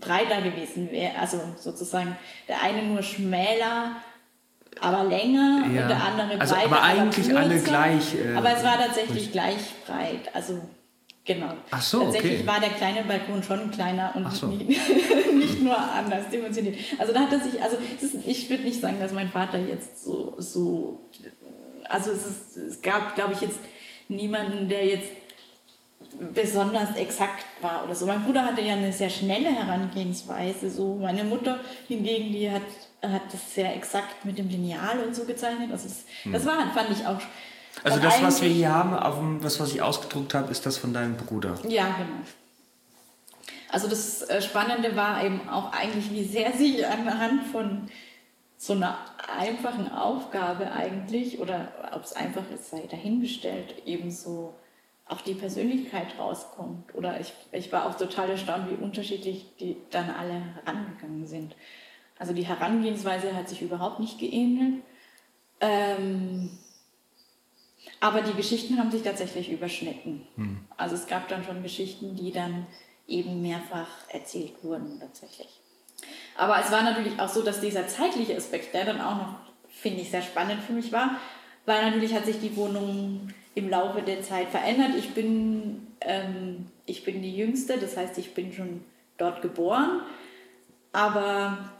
breiter 0.00 0.40
gewesen 0.40 0.90
wäre, 0.90 1.12
also 1.20 1.40
sozusagen 1.58 2.16
der 2.48 2.62
eine 2.62 2.82
nur 2.82 3.02
schmäler, 3.02 3.96
aber 4.80 5.04
länger 5.04 5.64
Ja. 5.72 5.82
und 5.82 5.88
der 5.88 6.04
andere 6.04 6.40
Also, 6.40 6.54
breiter, 6.54 6.66
aber 6.66 6.82
eigentlich 6.82 7.26
kürzer. 7.26 7.40
alle 7.40 7.58
gleich, 7.60 8.14
äh, 8.14 8.36
aber 8.36 8.56
es 8.56 8.62
war 8.64 8.78
tatsächlich 8.78 9.32
gleich 9.32 9.56
breit, 9.86 10.34
also 10.34 10.60
genau. 11.24 11.52
Ach 11.70 11.82
so, 11.82 12.00
Tatsächlich 12.04 12.40
okay. 12.40 12.46
war 12.46 12.60
der 12.60 12.70
kleine 12.70 13.02
Balkon 13.04 13.42
schon 13.42 13.70
kleiner 13.70 14.12
und 14.14 14.32
so. 14.32 14.46
nicht, 14.48 14.68
nicht 15.34 15.62
nur 15.62 15.76
anders 15.78 16.28
dimensioniert. 16.30 16.76
Also 16.98 17.12
da 17.12 17.20
hat 17.20 17.32
er 17.32 17.40
sich, 17.40 17.60
also 17.62 17.76
ist, 18.00 18.14
ich 18.26 18.48
würde 18.50 18.62
nicht 18.64 18.80
sagen, 18.80 18.98
dass 19.00 19.12
mein 19.12 19.30
Vater 19.30 19.58
jetzt 19.58 20.04
so, 20.04 20.34
so 20.38 21.00
also 21.88 22.10
es, 22.10 22.26
ist, 22.26 22.56
es 22.56 22.82
gab, 22.82 23.14
glaube 23.14 23.32
ich, 23.34 23.40
jetzt 23.40 23.58
niemanden, 24.08 24.68
der 24.68 24.84
jetzt 24.86 25.08
besonders 26.34 26.96
exakt 26.96 27.44
war 27.60 27.84
oder 27.84 27.94
so. 27.94 28.06
Mein 28.06 28.22
Bruder 28.24 28.44
hatte 28.44 28.62
ja 28.62 28.74
eine 28.74 28.92
sehr 28.92 29.10
schnelle 29.10 29.48
Herangehensweise. 29.50 30.70
So 30.70 30.94
meine 30.94 31.24
Mutter 31.24 31.58
hingegen, 31.88 32.32
die 32.32 32.50
hat, 32.50 32.62
hat 33.02 33.22
das 33.32 33.54
sehr 33.54 33.74
exakt 33.74 34.24
mit 34.24 34.38
dem 34.38 34.48
Lineal 34.48 35.00
und 35.00 35.14
so 35.14 35.24
gezeichnet. 35.24 35.70
Also 35.70 35.88
das, 35.88 36.04
hm. 36.22 36.32
das 36.32 36.46
war, 36.46 36.72
fand 36.72 36.90
ich 36.90 37.06
auch. 37.06 37.20
Also 37.84 38.00
das, 38.00 38.22
was 38.22 38.40
wir 38.40 38.48
hier 38.48 38.72
haben, 38.72 38.94
auf 38.94 39.18
dem, 39.18 39.40
das, 39.40 39.60
was 39.60 39.72
ich 39.72 39.82
ausgedruckt 39.82 40.34
habe, 40.34 40.50
ist 40.50 40.64
das 40.64 40.78
von 40.78 40.92
deinem 40.94 41.16
Bruder. 41.16 41.58
Ja, 41.68 41.88
genau. 41.88 42.22
Also 43.68 43.88
das 43.88 44.22
äh, 44.22 44.40
Spannende 44.40 44.96
war 44.96 45.22
eben 45.24 45.48
auch 45.48 45.72
eigentlich, 45.72 46.10
wie 46.10 46.24
sehr 46.24 46.52
sich 46.52 46.86
anhand 46.86 47.46
von 47.48 47.88
so 48.56 48.72
einer 48.72 48.96
einfachen 49.38 49.92
Aufgabe 49.92 50.72
eigentlich, 50.72 51.40
oder 51.40 51.72
ob 51.92 52.04
es 52.04 52.14
einfach 52.14 52.44
ist, 52.54 52.70
sei 52.70 52.84
dahingestellt, 52.90 53.82
eben 53.84 54.10
so 54.10 54.54
auch 55.08 55.20
die 55.20 55.34
Persönlichkeit 55.34 56.18
rauskommt. 56.18 56.94
Oder 56.94 57.20
ich, 57.20 57.32
ich 57.52 57.70
war 57.72 57.86
auch 57.86 57.96
total 57.96 58.30
erstaunt, 58.30 58.70
wie 58.70 58.82
unterschiedlich 58.82 59.46
die 59.60 59.76
dann 59.90 60.10
alle 60.10 60.42
herangegangen 60.64 61.26
sind. 61.26 61.54
Also 62.18 62.32
die 62.32 62.46
Herangehensweise 62.46 63.34
hat 63.34 63.48
sich 63.48 63.62
überhaupt 63.62 64.00
nicht 64.00 64.18
geähnelt. 64.18 64.82
Ähm, 65.60 66.50
aber 68.00 68.22
die 68.22 68.34
Geschichten 68.34 68.78
haben 68.78 68.90
sich 68.90 69.02
tatsächlich 69.02 69.50
überschnitten. 69.50 70.26
Hm. 70.36 70.60
Also 70.76 70.94
es 70.94 71.06
gab 71.06 71.28
dann 71.28 71.44
schon 71.44 71.62
Geschichten, 71.62 72.16
die 72.16 72.32
dann 72.32 72.66
eben 73.06 73.40
mehrfach 73.42 73.88
erzählt 74.08 74.52
wurden 74.62 74.98
tatsächlich. 75.00 75.60
Aber 76.36 76.60
es 76.60 76.70
war 76.70 76.82
natürlich 76.82 77.18
auch 77.18 77.28
so, 77.28 77.42
dass 77.42 77.60
dieser 77.60 77.86
zeitliche 77.88 78.36
Aspekt, 78.36 78.74
der 78.74 78.84
dann 78.84 79.00
auch 79.00 79.16
noch, 79.16 79.34
finde 79.68 80.02
ich, 80.02 80.10
sehr 80.10 80.22
spannend 80.22 80.62
für 80.62 80.72
mich 80.72 80.92
war, 80.92 81.16
weil 81.64 81.90
natürlich 81.90 82.14
hat 82.14 82.26
sich 82.26 82.40
die 82.40 82.56
Wohnung 82.56 83.28
im 83.54 83.70
Laufe 83.70 84.02
der 84.02 84.22
Zeit 84.22 84.48
verändert. 84.48 84.90
Ich 84.98 85.14
bin, 85.14 85.86
ähm, 86.00 86.66
ich 86.84 87.04
bin 87.04 87.22
die 87.22 87.34
Jüngste, 87.34 87.78
das 87.78 87.96
heißt, 87.96 88.18
ich 88.18 88.34
bin 88.34 88.52
schon 88.52 88.84
dort 89.16 89.40
geboren. 89.40 90.02
Aber 90.92 91.72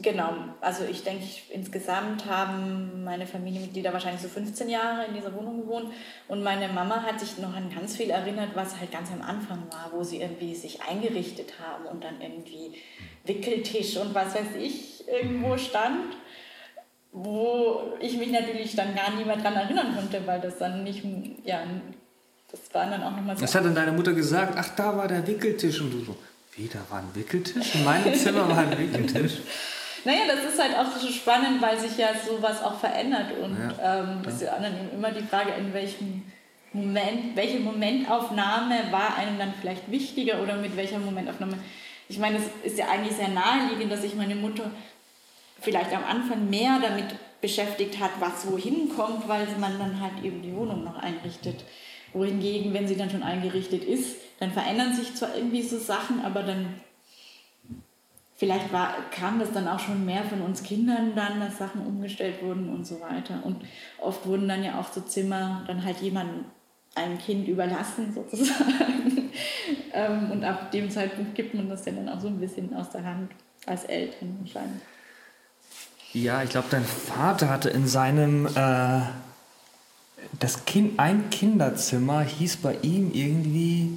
genau, 0.00 0.34
also 0.60 0.84
ich 0.84 1.04
denke, 1.04 1.24
insgesamt 1.50 2.26
haben 2.26 3.04
meine 3.04 3.26
Familienmitglieder 3.26 3.92
wahrscheinlich 3.92 4.22
so 4.22 4.28
15 4.28 4.68
Jahre 4.68 5.06
in 5.06 5.14
dieser 5.14 5.34
Wohnung 5.34 5.62
gewohnt. 5.62 5.92
Und 6.28 6.42
meine 6.42 6.68
Mama 6.68 7.02
hat 7.02 7.20
sich 7.20 7.38
noch 7.38 7.54
an 7.54 7.70
ganz 7.74 7.96
viel 7.96 8.10
erinnert, 8.10 8.50
was 8.54 8.78
halt 8.78 8.92
ganz 8.92 9.10
am 9.10 9.22
Anfang 9.22 9.64
war, 9.70 9.90
wo 9.92 10.02
sie 10.02 10.20
irgendwie 10.20 10.54
sich 10.54 10.82
eingerichtet 10.82 11.54
haben 11.60 11.86
und 11.86 12.04
dann 12.04 12.20
irgendwie 12.20 12.74
Wickeltisch 13.24 13.96
und 13.96 14.14
was 14.14 14.34
weiß 14.34 14.56
ich 14.58 15.08
irgendwo 15.08 15.56
stand 15.56 16.16
wo 17.18 17.96
ich 17.98 18.18
mich 18.18 18.30
natürlich 18.30 18.76
dann 18.76 18.94
gar 18.94 19.10
nicht 19.10 19.26
mehr 19.26 19.38
dran 19.38 19.54
erinnern 19.54 19.94
konnte, 19.96 20.20
weil 20.26 20.38
das 20.38 20.58
dann 20.58 20.84
nicht, 20.84 21.02
ja, 21.44 21.62
das 22.50 22.60
war 22.74 22.90
dann 22.90 23.02
auch 23.02 23.16
nochmal 23.16 23.36
so. 23.36 23.42
Was 23.42 23.54
hat 23.54 23.64
dann 23.64 23.74
deine 23.74 23.92
Mutter 23.92 24.12
gesagt? 24.12 24.54
Ach, 24.56 24.68
da 24.76 24.94
war 24.96 25.08
der 25.08 25.26
Wickeltisch 25.26 25.80
und 25.80 25.92
du 25.92 26.04
so, 26.04 26.16
wie, 26.54 26.68
da 26.68 26.80
war 26.90 26.98
ein 26.98 27.14
Wickeltisch? 27.14 27.74
In 27.74 27.84
meinem 27.84 28.14
Zimmer 28.14 28.48
war 28.48 28.58
ein 28.58 28.78
Wickeltisch. 28.78 29.38
Naja, 30.04 30.20
das 30.28 30.52
ist 30.52 30.60
halt 30.62 30.76
auch 30.76 30.90
so 30.96 31.08
spannend, 31.08 31.60
weil 31.60 31.78
sich 31.78 31.96
ja 31.96 32.08
sowas 32.14 32.62
auch 32.62 32.78
verändert 32.78 33.32
und 33.42 33.56
ja, 33.58 34.00
ähm, 34.00 34.22
ist 34.26 34.42
ja 34.42 34.58
dann 34.58 34.74
immer 34.94 35.10
die 35.10 35.24
Frage, 35.24 35.52
in 35.58 35.72
welchem 35.72 36.24
Moment, 36.72 37.34
welche 37.34 37.58
Momentaufnahme 37.58 38.74
war 38.90 39.16
einem 39.16 39.38
dann 39.38 39.54
vielleicht 39.60 39.90
wichtiger 39.90 40.42
oder 40.42 40.56
mit 40.56 40.76
welcher 40.76 40.98
Momentaufnahme. 40.98 41.58
Ich 42.08 42.18
meine, 42.18 42.38
es 42.38 42.72
ist 42.72 42.78
ja 42.78 42.88
eigentlich 42.88 43.16
sehr 43.16 43.28
naheliegend, 43.28 43.90
dass 43.90 44.04
ich 44.04 44.14
meine 44.14 44.34
Mutter 44.34 44.70
vielleicht 45.60 45.92
am 45.94 46.04
Anfang 46.04 46.50
mehr 46.50 46.78
damit 46.80 47.06
beschäftigt 47.40 47.98
hat, 47.98 48.10
was 48.20 48.50
wohin 48.50 48.90
kommt, 48.94 49.28
weil 49.28 49.46
man 49.58 49.78
dann 49.78 50.00
halt 50.00 50.22
eben 50.22 50.42
die 50.42 50.54
Wohnung 50.54 50.84
noch 50.84 50.96
einrichtet. 50.96 51.64
Wohingegen, 52.12 52.72
wenn 52.74 52.86
sie 52.86 52.96
dann 52.96 53.10
schon 53.10 53.22
eingerichtet 53.22 53.84
ist, 53.84 54.16
dann 54.38 54.52
verändern 54.52 54.94
sich 54.94 55.14
zwar 55.14 55.34
irgendwie 55.34 55.62
so 55.62 55.78
Sachen, 55.78 56.24
aber 56.24 56.42
dann 56.42 56.80
vielleicht 58.36 58.72
war, 58.72 58.94
kam 59.10 59.38
das 59.38 59.52
dann 59.52 59.66
auch 59.66 59.80
schon 59.80 60.04
mehr 60.04 60.22
von 60.24 60.42
uns 60.42 60.62
Kindern 60.62 61.14
dann, 61.14 61.40
dass 61.40 61.58
Sachen 61.58 61.86
umgestellt 61.86 62.42
wurden 62.42 62.68
und 62.68 62.86
so 62.86 63.00
weiter. 63.00 63.40
Und 63.42 63.64
oft 63.98 64.26
wurden 64.26 64.48
dann 64.48 64.62
ja 64.62 64.78
auch 64.78 64.92
so 64.92 65.00
Zimmer 65.00 65.64
dann 65.66 65.84
halt 65.84 65.98
jemandem, 66.00 66.44
einem 66.94 67.18
Kind 67.18 67.48
überlassen 67.48 68.12
sozusagen. 68.14 69.30
Ähm, 69.92 70.30
und 70.30 70.44
ab 70.44 70.70
dem 70.70 70.90
Zeitpunkt 70.90 71.34
gibt 71.34 71.54
man 71.54 71.68
das 71.68 71.84
ja 71.84 71.92
dann 71.92 72.08
auch 72.08 72.20
so 72.20 72.28
ein 72.28 72.38
bisschen 72.38 72.74
aus 72.74 72.90
der 72.90 73.04
Hand 73.04 73.32
als 73.66 73.84
Eltern 73.84 74.38
wahrscheinlich. 74.40 74.82
Ja, 76.12 76.42
ich 76.42 76.50
glaube, 76.50 76.68
dein 76.70 76.84
Vater 76.84 77.50
hatte 77.50 77.68
in 77.68 77.86
seinem 77.86 78.46
äh, 78.46 79.00
das 80.38 80.64
kind, 80.64 80.98
ein 80.98 81.28
Kinderzimmer 81.30 82.22
hieß 82.22 82.58
bei 82.58 82.76
ihm 82.82 83.10
irgendwie 83.12 83.92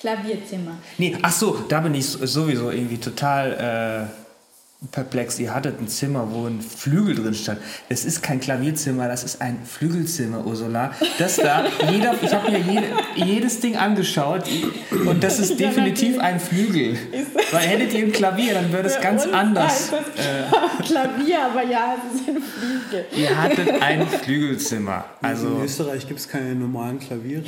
Klavierzimmer. 0.00 0.78
Nee, 0.98 1.16
ach 1.22 1.32
so, 1.32 1.64
da 1.68 1.80
bin 1.80 1.94
ich 1.94 2.06
sowieso 2.06 2.70
irgendwie 2.70 2.98
total 2.98 4.08
äh, 4.10 4.27
perplex. 4.92 5.40
Ihr 5.40 5.52
hattet 5.52 5.80
ein 5.80 5.88
Zimmer, 5.88 6.28
wo 6.30 6.46
ein 6.46 6.60
Flügel 6.60 7.16
drin 7.16 7.34
stand. 7.34 7.60
Das 7.88 8.04
ist 8.04 8.22
kein 8.22 8.38
Klavierzimmer, 8.38 9.08
das 9.08 9.24
ist 9.24 9.42
ein 9.42 9.58
Flügelzimmer, 9.64 10.46
Ursula. 10.46 10.92
Das 11.18 11.36
da, 11.36 11.64
jeder, 11.90 12.14
ich 12.22 12.32
habe 12.32 12.52
mir 12.52 12.60
jede, 12.60 12.86
jedes 13.16 13.58
Ding 13.58 13.76
angeschaut 13.76 14.44
und 15.04 15.24
das 15.24 15.40
ist 15.40 15.58
definitiv 15.58 16.20
ein 16.20 16.38
Flügel. 16.38 16.96
Weil 17.50 17.66
hättet 17.66 17.92
ihr 17.92 18.04
ein 18.04 18.12
Klavier, 18.12 18.54
dann 18.54 18.72
wäre 18.72 18.84
das 18.84 19.00
ganz 19.00 19.26
anders. 19.26 19.90
Das 19.90 20.00
äh, 20.00 20.82
Klavier, 20.84 21.46
aber 21.46 21.64
ja, 21.64 21.96
es 21.96 22.20
ist 22.20 22.28
ein 22.28 22.40
Flügel. 22.40 23.06
Ihr 23.16 23.36
hattet 23.36 23.82
ein 23.82 24.06
Flügelzimmer. 24.06 25.04
Also 25.20 25.48
in 25.48 25.64
Österreich 25.64 26.06
gibt 26.06 26.20
es 26.20 26.28
keine 26.28 26.54
normalen 26.54 27.00
Klaviere. 27.00 27.42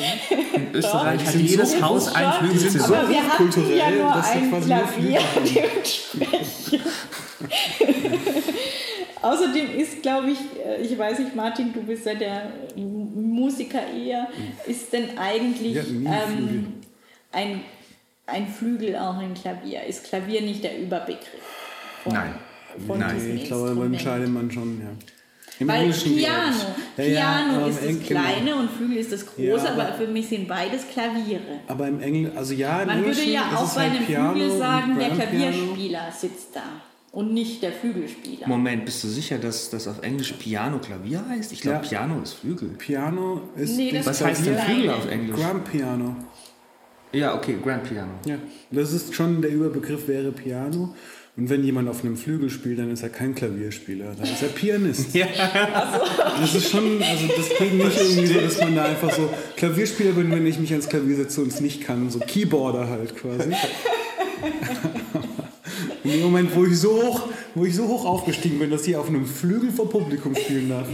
In 0.52 0.74
Österreich 0.74 1.24
hat 1.24 1.34
jedes 1.36 1.72
so 1.72 1.82
Haus 1.82 2.12
ein 2.12 2.32
Flügelzimmer. 2.40 2.86
Aber 2.86 3.08
wir 3.08 3.22
hatten 3.22 3.76
ja 3.76 3.90
nur 3.90 4.16
ein 4.16 4.62
Klavier 4.64 5.20
dementsprechend. 5.36 6.80
Außerdem 9.22 9.78
ist, 9.78 10.02
glaube 10.02 10.30
ich, 10.30 10.38
äh, 10.64 10.80
ich 10.82 10.96
weiß 10.96 11.18
nicht, 11.18 11.36
Martin, 11.36 11.72
du 11.72 11.82
bist 11.82 12.06
ja 12.06 12.14
der 12.14 12.52
Musiker 12.76 13.82
eher, 13.92 14.28
ist 14.66 14.92
denn 14.92 15.18
eigentlich 15.18 15.74
ja, 15.74 15.82
ähm, 15.82 16.74
ein, 17.30 17.60
ein 18.26 18.48
Flügel 18.48 18.96
auch 18.96 19.18
ein 19.18 19.34
Klavier? 19.34 19.84
Ist 19.84 20.04
Klavier 20.04 20.40
nicht 20.40 20.64
der 20.64 20.78
Überbegriff? 20.78 21.26
Von, 22.02 22.14
Nein. 22.14 22.34
Von 22.86 22.98
Nein, 22.98 23.36
ich 23.36 23.44
glaube, 23.44 23.74
beim 23.74 23.98
Scheidemann 23.98 24.50
schon, 24.50 24.80
ja. 24.80 24.88
Im 25.58 25.68
Weil 25.68 25.82
Englischen 25.82 26.16
Piano, 26.16 26.56
ja, 26.96 27.04
Piano 27.04 27.60
ja, 27.60 27.66
ist 27.66 27.80
das 27.80 27.86
Eng 27.86 28.02
kleine 28.02 28.40
genau. 28.44 28.60
und 28.60 28.70
Flügel 28.70 28.96
ist 28.96 29.12
das 29.12 29.26
große, 29.26 29.42
ja, 29.42 29.56
aber, 29.56 29.88
aber, 29.88 29.92
für 29.92 30.06
mich 30.06 30.26
sind 30.26 30.48
beides 30.48 30.88
Klaviere. 30.88 31.60
Aber 31.66 31.86
im 31.86 32.00
Englischen, 32.00 32.38
also 32.38 32.54
ja, 32.54 32.80
im 32.80 32.86
Man 32.86 32.98
Englischen 33.00 33.24
würde 33.24 33.32
ja 33.32 33.42
auch 33.54 33.74
bei 33.74 33.82
halt 33.82 34.08
einem 34.08 34.32
Flügel 34.32 34.58
sagen, 34.58 34.98
der 34.98 35.10
Klavierspieler 35.10 36.12
sitzt 36.12 36.56
da 36.56 36.62
und 37.12 37.34
nicht 37.34 37.62
der 37.62 37.72
Flügelspieler. 37.72 38.46
Moment, 38.46 38.84
bist 38.84 39.02
du 39.02 39.08
sicher, 39.08 39.38
dass 39.38 39.70
das 39.70 39.88
auf 39.88 40.02
Englisch 40.02 40.32
Piano 40.32 40.78
Klavier 40.78 41.24
heißt? 41.28 41.52
Ich 41.52 41.60
glaube, 41.60 41.78
ja. 41.82 41.88
Piano 41.88 42.22
ist 42.22 42.34
Flügel. 42.34 42.68
Piano 42.70 43.42
ist. 43.56 43.76
Nee, 43.76 43.90
das 43.92 44.06
Was 44.06 44.24
heißt 44.24 44.46
denn 44.46 44.58
Flügel 44.58 44.90
auf 44.90 45.10
Englisch? 45.10 45.36
Grand 45.36 45.64
Piano. 45.70 46.16
Ja, 47.12 47.34
okay, 47.34 47.56
Grand 47.62 47.82
Piano. 47.84 48.12
Ja, 48.24 48.36
das 48.70 48.92
ist 48.92 49.14
schon 49.14 49.42
der 49.42 49.50
Überbegriff 49.50 50.06
wäre 50.06 50.30
Piano. 50.30 50.94
Und 51.36 51.48
wenn 51.48 51.64
jemand 51.64 51.88
auf 51.88 52.04
einem 52.04 52.16
Flügel 52.16 52.50
spielt, 52.50 52.78
dann 52.78 52.90
ist 52.90 53.02
er 53.02 53.08
kein 53.08 53.34
Klavierspieler, 53.34 54.14
dann 54.14 54.26
ist 54.26 54.42
er 54.42 54.48
Pianist. 54.48 55.14
ja. 55.14 55.26
Das 56.38 56.54
ist 56.54 56.70
schon, 56.70 57.02
also 57.02 57.26
das 57.36 57.48
klingt 57.50 57.78
nicht 57.78 57.98
irgendwie 57.98 58.26
so, 58.26 58.40
dass 58.40 58.60
man 58.60 58.74
da 58.74 58.84
einfach 58.84 59.12
so 59.12 59.28
Klavierspieler 59.56 60.12
bin, 60.12 60.30
wenn 60.30 60.46
ich 60.46 60.58
mich 60.58 60.70
ans 60.72 60.88
Klavier 60.88 61.16
setze 61.16 61.40
und 61.40 61.48
es 61.48 61.60
nicht 61.60 61.82
kann, 61.82 62.10
so 62.10 62.18
Keyboarder 62.18 62.88
halt 62.88 63.16
quasi. 63.16 63.52
In 66.04 66.10
dem 66.12 66.22
Moment, 66.22 66.54
wo 66.54 66.64
ich 66.64 66.78
so 66.78 67.02
hoch, 67.02 67.28
wo 67.54 67.64
ich 67.64 67.74
so 67.74 67.86
hoch 67.86 68.04
aufgestiegen 68.04 68.58
bin, 68.58 68.70
dass 68.70 68.86
ich 68.86 68.96
auf 68.96 69.08
einem 69.08 69.26
Flügel 69.26 69.70
vor 69.70 69.88
Publikum 69.88 70.34
spielen 70.34 70.70
darf. 70.70 70.88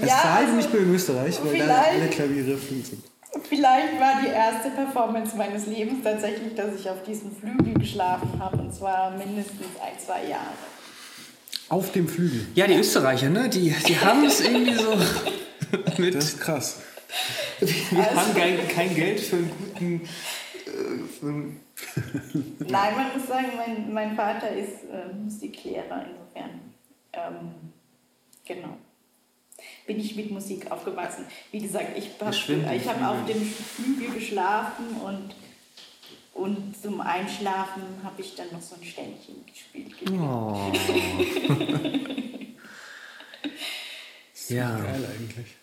Es 0.00 0.08
ja, 0.08 0.20
sei 0.22 0.46
denn, 0.46 0.56
also, 0.56 0.66
ich 0.66 0.72
bin 0.72 0.82
in 0.84 0.94
Österreich, 0.94 1.38
weil 1.44 1.58
da 1.58 1.82
alle 1.82 2.08
Klaviere 2.08 2.56
flügel 2.56 2.84
sind. 2.84 3.04
Vielleicht 3.48 4.00
war 4.00 4.22
die 4.22 4.28
erste 4.28 4.70
Performance 4.70 5.36
meines 5.36 5.66
Lebens 5.66 6.02
tatsächlich, 6.02 6.54
dass 6.54 6.74
ich 6.80 6.88
auf 6.88 7.02
diesem 7.02 7.30
Flügel 7.36 7.74
geschlafen 7.74 8.38
habe, 8.38 8.56
und 8.56 8.74
zwar 8.74 9.10
mindestens 9.10 9.66
ein, 9.80 9.98
zwei 10.04 10.28
Jahre. 10.28 10.54
Auf 11.68 11.92
dem 11.92 12.08
Flügel? 12.08 12.46
Ja, 12.54 12.66
die 12.66 12.74
Österreicher, 12.74 13.28
ne? 13.28 13.48
Die, 13.48 13.74
die 13.86 13.98
haben 13.98 14.24
es 14.24 14.40
irgendwie 14.40 14.74
so. 14.74 14.96
Mit 15.98 16.14
das 16.14 16.24
ist 16.24 16.40
krass. 16.40 16.78
Wir 17.60 17.98
also, 17.98 18.20
haben 18.20 18.34
kein, 18.34 18.68
kein 18.68 18.94
Geld 18.94 19.20
für 19.20 19.36
einen 19.36 19.50
guten. 19.50 20.00
Äh, 20.00 21.18
für 21.20 21.26
einen 21.26 21.60
Nein, 22.58 22.94
man 22.96 23.12
muss 23.16 23.26
sagen, 23.26 23.48
mein, 23.56 23.92
mein 23.92 24.16
Vater 24.16 24.50
ist 24.50 24.84
äh, 24.84 25.12
Musiklehrer, 25.12 26.06
insofern. 26.06 26.60
Ähm, 27.12 27.54
genau. 28.44 28.76
Bin 29.86 30.00
ich 30.00 30.16
mit 30.16 30.30
Musik 30.30 30.70
aufgewachsen. 30.70 31.26
Wie 31.50 31.60
gesagt, 31.60 31.96
ich 31.98 32.10
habe 32.20 32.30
hab 32.32 33.10
auf 33.10 33.26
dem 33.26 33.42
Flügel 33.42 34.14
geschlafen 34.14 34.86
und, 35.04 35.34
und 36.34 36.80
zum 36.80 37.00
Einschlafen 37.00 37.82
habe 38.02 38.20
ich 38.20 38.34
dann 38.34 38.50
noch 38.52 38.62
so 38.62 38.76
ein 38.76 38.84
Ständchen 38.84 39.44
gespielt. 39.46 39.94
Oh. 40.10 40.72
ja. 44.48 44.76
Geil 44.78 45.08
eigentlich. 45.18 45.59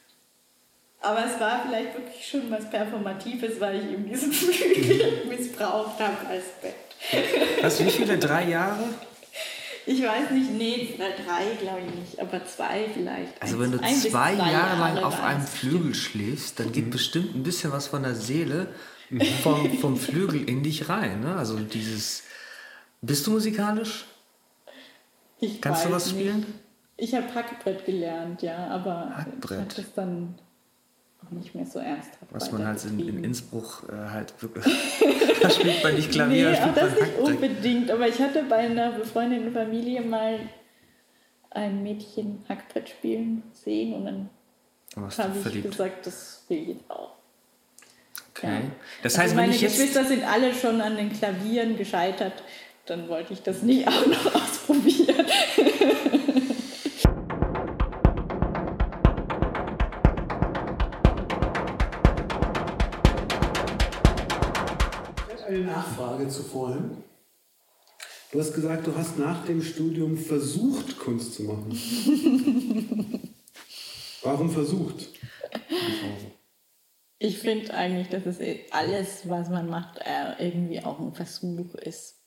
Aber 1.07 1.25
es 1.25 1.39
war 1.39 1.61
vielleicht 1.65 1.93
wirklich 1.93 2.27
schon 2.29 2.51
was 2.51 2.69
Performatives, 2.69 3.61
weil 3.61 3.79
ich 3.79 3.91
eben 3.93 4.05
diesen 4.09 4.29
Flügel 4.29 5.25
missbraucht 5.29 5.97
habe 6.01 6.27
als 6.29 6.43
Bett. 6.61 6.75
Was, 7.61 7.79
wie 7.79 7.89
viele? 7.89 8.17
Drei 8.17 8.49
Jahre? 8.49 8.83
Ich 9.85 10.03
weiß 10.03 10.31
nicht, 10.31 10.51
nee, 10.51 10.95
drei 10.97 11.55
glaube 11.61 11.79
ich 11.87 11.95
nicht, 11.95 12.19
aber 12.19 12.43
zwei 12.45 12.89
vielleicht. 12.93 13.41
Also 13.41 13.57
wenn 13.57 13.71
du 13.71 13.79
Ein 13.81 13.95
zwei 13.95 14.33
Jahre 14.33 14.79
lang 14.79 14.97
auf 14.97 15.23
einem 15.23 15.47
Flügel 15.47 15.95
schläfst, 15.95 16.59
dann 16.59 16.73
geht 16.73 16.91
bestimmt 16.91 17.33
ein 17.35 17.43
bisschen 17.43 17.71
was 17.71 17.87
von 17.87 18.03
der 18.03 18.13
Seele 18.13 18.67
vom, 19.43 19.77
vom 19.79 19.95
Flügel 19.95 20.49
in 20.49 20.61
dich 20.61 20.89
rein. 20.89 21.21
Ne? 21.21 21.37
Also 21.37 21.57
dieses... 21.57 22.23
Bist 23.01 23.25
du 23.27 23.31
musikalisch? 23.31 24.03
Ich 25.39 25.61
Kannst 25.61 25.85
du 25.85 25.91
was 25.91 26.07
nicht. 26.07 26.19
spielen? 26.19 26.45
Ich 26.97 27.15
habe 27.15 27.33
Hackbrett 27.33 27.85
gelernt, 27.85 28.41
ja, 28.41 28.67
aber 28.67 29.15
Hackbrett. 29.15 29.51
ich 29.51 29.77
habe 29.77 29.83
das 29.83 29.93
dann 29.93 30.35
auch 31.25 31.31
nicht 31.31 31.55
mehr 31.55 31.65
so 31.65 31.79
ernsthaft 31.79 32.17
Was 32.31 32.51
man 32.51 32.65
halt 32.65 32.83
in, 32.85 32.99
in. 32.99 33.23
Innsbruck 33.23 33.87
äh, 33.89 34.09
halt 34.09 34.33
wirklich... 34.41 34.65
da 35.41 35.49
spielt 35.49 35.83
man 35.83 35.95
nicht 35.95 36.11
Klavier, 36.11 36.51
Nee, 36.51 36.57
auch 36.57 36.73
das 36.73 36.91
nicht 36.93 37.17
unbedingt. 37.17 37.91
Aber 37.91 38.07
ich 38.07 38.19
hatte 38.19 38.43
bei 38.43 38.57
einer 38.57 38.91
befreundeten 38.91 39.51
Familie 39.51 40.01
mal 40.01 40.39
ein 41.51 41.83
Mädchen 41.83 42.43
Hackbrett 42.47 42.89
spielen 42.89 43.43
sehen 43.53 43.93
und 43.93 44.05
dann 44.05 44.29
habe 44.95 45.33
ich 45.35 45.41
verliebt. 45.41 45.71
gesagt, 45.71 46.05
das 46.05 46.43
will 46.47 46.57
ich 46.57 46.67
jetzt 46.69 46.89
auch. 46.89 47.11
Okay. 48.31 48.47
Ja. 48.47 48.61
Das 49.03 49.13
also 49.13 49.23
heißt, 49.23 49.31
wenn 49.31 49.43
meine 49.43 49.55
ich 49.55 49.61
jetzt... 49.61 49.77
Geschwister 49.77 50.05
sind 50.05 50.23
alle 50.23 50.53
schon 50.53 50.81
an 50.81 50.95
den 50.95 51.11
Klavieren 51.11 51.77
gescheitert, 51.77 52.43
dann 52.85 53.09
wollte 53.09 53.33
ich 53.33 53.41
das 53.41 53.63
nicht 53.63 53.87
auch 53.87 54.05
noch 54.05 54.35
ausprobieren. 54.35 55.25
Nachfrage 65.77 66.27
zu 66.27 66.43
vorhin. 66.43 67.03
Du 68.31 68.39
hast 68.39 68.53
gesagt, 68.53 68.87
du 68.87 68.95
hast 68.95 69.17
nach 69.19 69.45
dem 69.45 69.61
Studium 69.61 70.17
versucht, 70.17 70.97
Kunst 70.99 71.35
zu 71.35 71.43
machen. 71.43 71.71
Warum 74.23 74.49
versucht? 74.49 75.07
Ich 77.19 77.39
finde 77.39 77.73
eigentlich, 77.73 78.09
dass 78.09 78.25
es 78.25 78.39
alles, 78.71 79.29
was 79.29 79.49
man 79.49 79.69
macht, 79.69 79.99
äh, 79.99 80.45
irgendwie 80.45 80.83
auch 80.83 80.99
ein 80.99 81.13
Versuch 81.13 81.73
ist. 81.75 82.21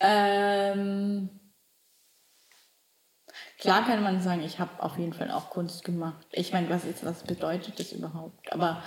Ähm, 0.00 1.28
klar 3.58 3.86
kann 3.86 4.02
man 4.02 4.20
sagen, 4.20 4.42
ich 4.42 4.58
habe 4.58 4.82
auf 4.82 4.98
jeden 4.98 5.12
Fall 5.12 5.30
auch 5.30 5.50
Kunst 5.50 5.84
gemacht. 5.84 6.26
Ich 6.32 6.52
meine, 6.52 6.68
was, 6.68 6.84
ist, 6.84 7.04
was 7.04 7.22
bedeutet 7.22 7.78
das 7.78 7.92
überhaupt? 7.92 8.52
Aber 8.52 8.82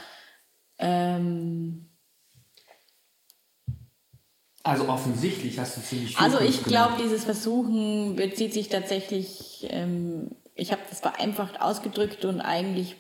ähm, 0.80 1.95
Also 4.66 4.90
offensichtlich 4.90 5.60
hast 5.60 5.78
du 5.78 5.82
ziemlich 5.82 6.18
viel 6.18 6.26
Also 6.26 6.40
ich 6.40 6.64
glaube, 6.64 6.96
dieses 7.00 7.24
Versuchen 7.24 8.16
bezieht 8.16 8.52
sich 8.52 8.68
tatsächlich, 8.68 9.68
ähm, 9.70 10.32
ich 10.56 10.72
habe 10.72 10.82
das 10.90 11.02
vereinfacht 11.02 11.62
ausgedrückt 11.62 12.26
und 12.26 12.42
eigentlich 12.42 12.96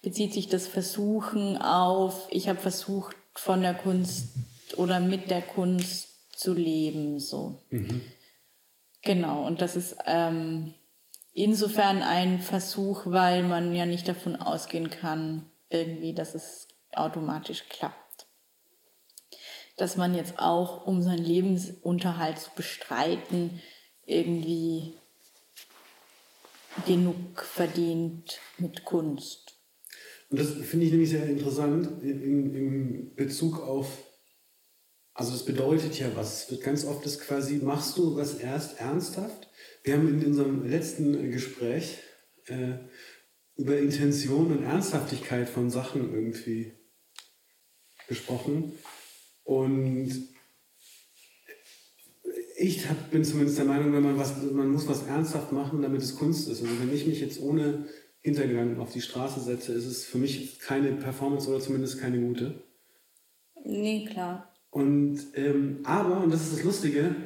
bezieht 0.00 0.32
sich 0.32 0.48
das 0.48 0.68
Versuchen 0.68 1.60
auf, 1.60 2.28
ich 2.30 2.48
habe 2.48 2.60
versucht 2.60 3.16
von 3.34 3.62
der 3.62 3.74
Kunst 3.74 4.28
oder 4.76 5.00
mit 5.00 5.28
der 5.28 5.42
Kunst 5.42 6.08
zu 6.38 6.54
leben, 6.54 7.18
so. 7.18 7.58
Genau, 9.02 9.44
und 9.44 9.60
das 9.60 9.74
ist 9.74 9.96
ähm, 10.06 10.72
insofern 11.32 12.02
ein 12.02 12.40
Versuch, 12.40 13.02
weil 13.06 13.42
man 13.42 13.74
ja 13.74 13.86
nicht 13.86 14.06
davon 14.06 14.36
ausgehen 14.36 14.88
kann, 14.88 15.46
irgendwie, 15.68 16.14
dass 16.14 16.36
es 16.36 16.68
automatisch 16.92 17.64
klappt 17.68 18.07
dass 19.78 19.96
man 19.96 20.14
jetzt 20.14 20.38
auch, 20.38 20.86
um 20.86 21.02
seinen 21.02 21.24
Lebensunterhalt 21.24 22.38
zu 22.38 22.50
bestreiten, 22.54 23.62
irgendwie 24.04 24.94
genug 26.86 27.42
verdient 27.42 28.40
mit 28.58 28.84
Kunst. 28.84 29.54
Und 30.30 30.40
das 30.40 30.52
finde 30.52 30.86
ich 30.86 30.92
nämlich 30.92 31.10
sehr 31.10 31.26
interessant 31.26 32.02
im, 32.02 32.54
im 32.54 33.14
Bezug 33.14 33.60
auf, 33.60 34.04
also 35.14 35.32
das 35.32 35.44
bedeutet 35.44 35.98
ja 35.98 36.14
was. 36.14 36.44
Es 36.44 36.50
wird 36.50 36.62
ganz 36.62 36.84
oft 36.84 37.04
das 37.04 37.18
quasi, 37.18 37.56
machst 37.56 37.96
du 37.96 38.16
was 38.16 38.34
erst 38.34 38.80
ernsthaft? 38.80 39.48
Wir 39.82 39.94
haben 39.94 40.08
in 40.08 40.26
unserem 40.26 40.68
letzten 40.68 41.30
Gespräch 41.30 41.98
äh, 42.46 42.78
über 43.56 43.78
Intention 43.78 44.52
und 44.52 44.64
Ernsthaftigkeit 44.64 45.48
von 45.48 45.70
Sachen 45.70 46.12
irgendwie 46.12 46.72
gesprochen. 48.06 48.72
Und 49.48 50.28
ich 52.58 52.86
bin 53.10 53.24
zumindest 53.24 53.56
der 53.56 53.64
Meinung, 53.64 53.94
wenn 53.94 54.02
man 54.02 54.18
was, 54.18 54.42
man 54.42 54.70
muss 54.70 54.86
was 54.86 55.06
ernsthaft 55.06 55.52
machen, 55.52 55.80
damit 55.80 56.02
es 56.02 56.16
Kunst 56.16 56.50
ist. 56.50 56.60
Also 56.60 56.78
wenn 56.78 56.94
ich 56.94 57.06
mich 57.06 57.22
jetzt 57.22 57.40
ohne 57.40 57.86
Hintergedanken 58.20 58.78
auf 58.78 58.92
die 58.92 59.00
Straße 59.00 59.40
setze, 59.40 59.72
ist 59.72 59.86
es 59.86 60.04
für 60.04 60.18
mich 60.18 60.58
keine 60.58 60.92
Performance 60.92 61.48
oder 61.48 61.60
zumindest 61.60 61.98
keine 61.98 62.20
gute. 62.20 62.62
Nee, 63.64 64.04
klar. 64.04 64.52
Und 64.68 65.18
ähm, 65.32 65.78
aber, 65.84 66.22
und 66.22 66.30
das 66.30 66.42
ist 66.42 66.58
das 66.58 66.64
Lustige, 66.64 67.16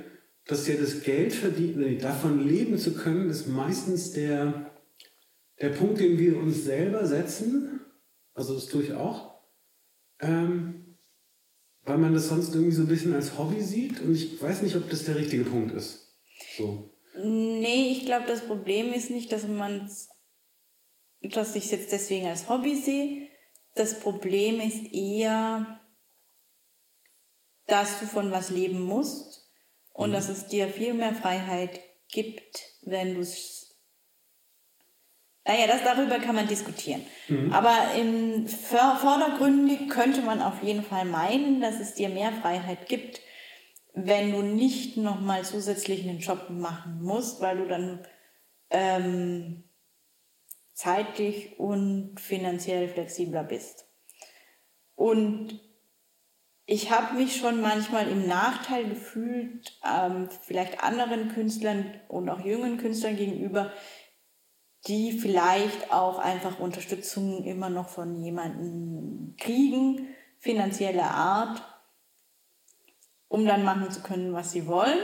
dass 0.47 0.68
ja 0.68 0.77
das 0.77 1.03
Geld 1.03 1.33
verdient, 1.33 1.77
nee, 1.77 1.99
davon 1.99 2.47
leben 2.47 2.79
zu 2.79 2.95
können, 2.95 3.31
ist 3.31 3.49
meistens 3.49 4.12
der, 4.12 4.70
der 5.61 5.70
Punkt, 5.70 5.99
den 5.99 6.20
wir 6.20 6.37
uns 6.39 6.62
selber 6.62 7.05
setzen. 7.05 7.81
Also 8.33 8.55
das 8.55 8.66
tue 8.66 8.85
ich 8.85 8.93
auch. 8.93 9.41
Ähm, 10.20 10.82
weil 11.85 11.99
man 11.99 12.14
das 12.14 12.28
sonst 12.28 12.55
irgendwie 12.55 12.74
so 12.74 12.83
ein 12.83 12.89
bisschen 12.89 13.14
als 13.14 13.39
Hobby 13.39 13.61
sieht. 13.61 14.01
Und 14.01 14.14
ich 14.14 14.41
weiß 14.41 14.62
nicht, 14.62 14.76
ob 14.76 14.89
das 14.91 15.05
der 15.05 15.16
richtige 15.16 15.45
Punkt 15.45 15.72
ist. 15.74 16.14
So. 16.57 16.91
Nee, 17.22 17.91
ich 17.93 18.07
glaube, 18.07 18.26
das 18.26 18.41
Problem 18.41 18.93
ist 18.93 19.11
nicht, 19.11 19.33
dass 19.33 19.47
man 19.47 19.89
dass 21.22 21.55
ich 21.55 21.66
es 21.66 21.70
jetzt 21.70 21.93
deswegen 21.93 22.26
als 22.26 22.49
Hobby 22.49 22.76
sehe. 22.76 23.28
Das 23.74 24.01
Problem 24.01 24.61
ist 24.61 24.93
eher, 24.93 25.80
dass 27.66 28.01
du 28.01 28.07
von 28.07 28.30
was 28.30 28.51
leben 28.51 28.80
musst 28.80 29.49
und 29.93 30.12
dass 30.12 30.28
es 30.28 30.49
dir 30.49 30.68
viel 30.68 30.95
mehr 30.95 31.14
Freiheit 31.14 31.80
gibt, 32.09 32.61
wenn 32.83 33.14
du 33.14 33.20
es. 33.20 33.72
Naja, 35.45 35.66
das, 35.66 35.82
darüber 35.82 36.18
kann 36.20 36.36
man 36.36 36.47
diskutieren. 36.47 37.03
Aber 37.53 37.76
im 37.99 38.47
Vor- 38.47 38.97
vordergründig 38.97 39.88
könnte 39.88 40.22
man 40.22 40.40
auf 40.40 40.62
jeden 40.62 40.84
Fall 40.84 41.05
meinen, 41.05 41.61
dass 41.61 41.80
es 41.80 41.95
dir 41.95 42.09
mehr 42.09 42.32
Freiheit 42.32 42.88
gibt, 42.88 43.20
wenn 43.95 44.32
du 44.32 44.43
nicht 44.43 44.97
nochmal 44.97 45.45
zusätzlich 45.45 46.09
einen 46.09 46.20
Job 46.20 46.49
machen 46.49 47.03
musst, 47.03 47.40
weil 47.40 47.59
du 47.59 47.66
dann 47.66 48.07
ähm, 48.70 49.64
zeitlich 50.74 51.59
und 51.59 52.18
finanziell 52.20 52.88
flexibler 52.88 53.43
bist. 53.45 53.86
Und 54.95 55.61
ich 56.66 56.90
habe 56.93 57.16
mich 57.16 57.36
schon 57.36 57.61
manchmal 57.61 58.09
im 58.09 58.28
Nachteil 58.28 58.88
gefühlt, 58.88 59.78
ähm, 59.84 60.28
vielleicht 60.43 60.82
anderen 60.82 61.28
Künstlern 61.34 62.01
und 62.09 62.30
auch 62.30 62.45
jungen 62.45 62.78
Künstlern 62.78 63.16
gegenüber, 63.16 63.72
die 64.87 65.12
vielleicht 65.12 65.93
auch 65.93 66.18
einfach 66.18 66.59
Unterstützung 66.59 67.45
immer 67.45 67.70
noch 67.70 67.89
von 67.89 68.22
jemandem 68.22 69.37
kriegen, 69.39 70.09
finanzieller 70.39 71.11
Art, 71.11 71.62
um 73.28 73.47
dann 73.47 73.64
machen 73.64 73.91
zu 73.91 74.03
können, 74.03 74.33
was 74.33 74.51
sie 74.51 74.66
wollen 74.66 74.99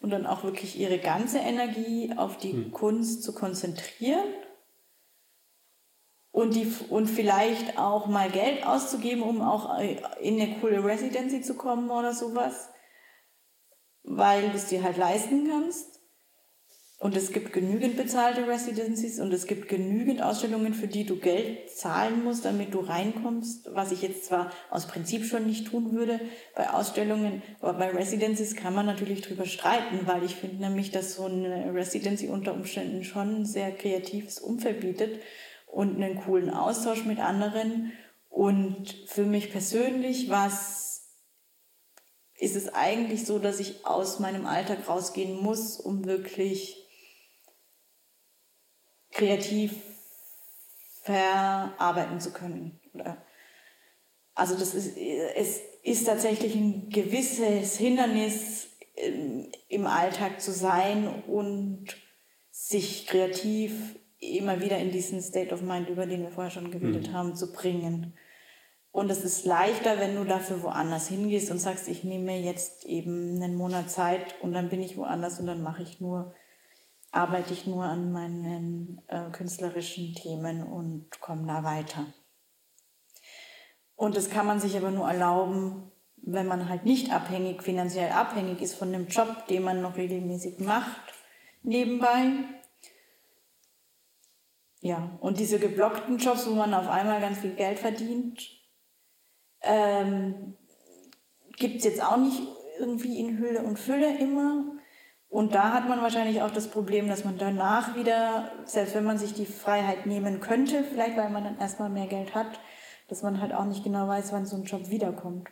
und 0.00 0.10
dann 0.10 0.26
auch 0.26 0.44
wirklich 0.44 0.78
ihre 0.78 0.98
ganze 0.98 1.38
Energie 1.38 2.12
auf 2.16 2.38
die 2.38 2.70
Kunst 2.70 3.22
zu 3.22 3.34
konzentrieren 3.34 4.24
und, 6.30 6.54
die, 6.54 6.72
und 6.88 7.08
vielleicht 7.08 7.78
auch 7.78 8.06
mal 8.06 8.30
Geld 8.30 8.66
auszugeben, 8.66 9.22
um 9.22 9.42
auch 9.42 9.78
in 10.20 10.40
eine 10.40 10.60
coole 10.60 10.84
Residency 10.84 11.42
zu 11.42 11.54
kommen 11.54 11.90
oder 11.90 12.14
sowas, 12.14 12.70
weil 14.04 14.48
du 14.50 14.56
es 14.56 14.66
dir 14.66 14.82
halt 14.82 14.96
leisten 14.96 15.48
kannst. 15.48 15.97
Und 17.00 17.16
es 17.16 17.30
gibt 17.30 17.52
genügend 17.52 17.96
bezahlte 17.96 18.48
Residencies 18.48 19.20
und 19.20 19.32
es 19.32 19.46
gibt 19.46 19.68
genügend 19.68 20.20
Ausstellungen, 20.20 20.74
für 20.74 20.88
die 20.88 21.06
du 21.06 21.16
Geld 21.16 21.70
zahlen 21.70 22.24
musst, 22.24 22.44
damit 22.44 22.74
du 22.74 22.80
reinkommst, 22.80 23.72
was 23.72 23.92
ich 23.92 24.02
jetzt 24.02 24.24
zwar 24.24 24.50
aus 24.68 24.88
Prinzip 24.88 25.24
schon 25.24 25.46
nicht 25.46 25.68
tun 25.68 25.92
würde 25.92 26.18
bei 26.56 26.70
Ausstellungen, 26.70 27.40
aber 27.60 27.74
bei 27.74 27.90
Residencies 27.90 28.56
kann 28.56 28.74
man 28.74 28.84
natürlich 28.84 29.20
drüber 29.20 29.46
streiten, 29.46 30.08
weil 30.08 30.24
ich 30.24 30.34
finde 30.34 30.56
nämlich, 30.56 30.90
dass 30.90 31.14
so 31.14 31.26
eine 31.26 31.72
Residency 31.72 32.26
unter 32.26 32.52
Umständen 32.52 33.04
schon 33.04 33.42
ein 33.42 33.46
sehr 33.46 33.70
kreatives 33.70 34.40
Umfeld 34.40 34.80
bietet 34.80 35.20
und 35.68 36.02
einen 36.02 36.20
coolen 36.24 36.50
Austausch 36.50 37.04
mit 37.04 37.20
anderen. 37.20 37.92
Und 38.28 39.04
für 39.06 39.24
mich 39.24 39.52
persönlich 39.52 40.30
was 40.30 41.14
ist 42.40 42.56
es 42.56 42.74
eigentlich 42.74 43.24
so, 43.24 43.38
dass 43.38 43.60
ich 43.60 43.86
aus 43.86 44.18
meinem 44.18 44.46
Alltag 44.46 44.88
rausgehen 44.88 45.40
muss, 45.40 45.78
um 45.78 46.04
wirklich 46.04 46.87
kreativ 49.10 49.74
verarbeiten 51.02 52.20
zu 52.20 52.32
können. 52.32 52.78
Also 54.34 54.54
das 54.54 54.74
ist, 54.74 54.96
es 54.96 55.60
ist 55.82 56.06
tatsächlich 56.06 56.54
ein 56.54 56.90
gewisses 56.90 57.76
Hindernis 57.76 58.68
im 59.68 59.86
Alltag 59.86 60.40
zu 60.40 60.52
sein 60.52 61.22
und 61.26 61.86
sich 62.50 63.06
kreativ 63.06 63.96
immer 64.20 64.60
wieder 64.60 64.78
in 64.78 64.90
diesen 64.90 65.22
State 65.22 65.54
of 65.54 65.62
Mind, 65.62 65.88
über 65.88 66.06
den 66.06 66.22
wir 66.22 66.30
vorher 66.30 66.50
schon 66.50 66.70
geredet 66.70 67.08
mhm. 67.08 67.12
haben, 67.12 67.36
zu 67.36 67.52
bringen. 67.52 68.14
Und 68.90 69.10
es 69.10 69.24
ist 69.24 69.44
leichter, 69.44 69.98
wenn 69.98 70.16
du 70.16 70.24
dafür 70.24 70.62
woanders 70.62 71.08
hingehst 71.08 71.50
und 71.50 71.58
sagst, 71.58 71.88
ich 71.88 72.04
nehme 72.04 72.38
jetzt 72.38 72.84
eben 72.84 73.36
einen 73.36 73.54
Monat 73.54 73.90
Zeit 73.90 74.34
und 74.42 74.52
dann 74.52 74.68
bin 74.70 74.82
ich 74.82 74.96
woanders 74.96 75.38
und 75.38 75.46
dann 75.46 75.62
mache 75.62 75.82
ich 75.82 76.00
nur, 76.00 76.34
arbeite 77.10 77.52
ich 77.52 77.66
nur 77.66 77.84
an 77.84 78.12
meinen 78.12 79.00
äh, 79.08 79.30
künstlerischen 79.30 80.14
Themen 80.14 80.62
und 80.62 81.20
komme 81.20 81.46
da 81.46 81.64
weiter. 81.64 82.06
Und 83.96 84.16
das 84.16 84.30
kann 84.30 84.46
man 84.46 84.60
sich 84.60 84.76
aber 84.76 84.90
nur 84.90 85.08
erlauben, 85.08 85.90
wenn 86.16 86.46
man 86.46 86.68
halt 86.68 86.84
nicht 86.84 87.12
abhängig, 87.12 87.62
finanziell 87.62 88.10
abhängig 88.10 88.60
ist 88.60 88.74
von 88.74 88.92
dem 88.92 89.08
Job, 89.08 89.46
den 89.48 89.62
man 89.62 89.82
noch 89.82 89.96
regelmäßig 89.96 90.60
macht, 90.60 91.14
nebenbei. 91.62 92.44
Ja, 94.80 95.18
und 95.20 95.38
diese 95.38 95.58
geblockten 95.58 96.18
Jobs, 96.18 96.46
wo 96.46 96.54
man 96.54 96.74
auf 96.74 96.88
einmal 96.88 97.20
ganz 97.20 97.38
viel 97.38 97.54
Geld 97.54 97.78
verdient, 97.78 98.48
ähm, 99.62 100.56
gibt 101.56 101.78
es 101.78 101.84
jetzt 101.84 102.02
auch 102.02 102.16
nicht 102.16 102.40
irgendwie 102.78 103.18
in 103.18 103.38
Hülle 103.38 103.62
und 103.62 103.78
Fülle 103.78 104.18
immer. 104.18 104.77
Und 105.30 105.54
da 105.54 105.74
hat 105.74 105.88
man 105.88 106.00
wahrscheinlich 106.00 106.40
auch 106.40 106.50
das 106.50 106.68
Problem, 106.68 107.08
dass 107.08 107.24
man 107.24 107.36
danach 107.36 107.94
wieder, 107.96 108.50
selbst 108.64 108.94
wenn 108.94 109.04
man 109.04 109.18
sich 109.18 109.34
die 109.34 109.46
Freiheit 109.46 110.06
nehmen 110.06 110.40
könnte, 110.40 110.84
vielleicht 110.84 111.16
weil 111.16 111.28
man 111.28 111.44
dann 111.44 111.58
erstmal 111.58 111.90
mehr 111.90 112.06
Geld 112.06 112.34
hat, 112.34 112.60
dass 113.08 113.22
man 113.22 113.40
halt 113.40 113.52
auch 113.52 113.66
nicht 113.66 113.84
genau 113.84 114.08
weiß, 114.08 114.32
wann 114.32 114.46
so 114.46 114.56
ein 114.56 114.64
Job 114.64 114.88
wiederkommt. 114.88 115.48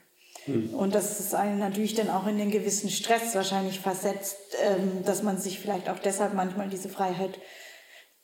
Mhm. 0.47 0.75
Und 0.75 0.95
das 0.95 1.21
ist 1.21 1.35
einen 1.35 1.59
natürlich 1.59 1.95
dann 1.95 2.09
auch 2.09 2.27
in 2.27 2.39
den 2.39 2.51
gewissen 2.51 2.89
Stress 2.89 3.35
wahrscheinlich 3.35 3.81
versetzt, 3.81 4.39
ähm, 4.63 5.03
dass 5.05 5.23
man 5.23 5.39
sich 5.39 5.61
vielleicht 5.61 5.91
auch 5.91 5.99
deshalb 5.99 6.33
manchmal 6.33 6.69
diese 6.69 6.89
Freiheit 6.89 7.39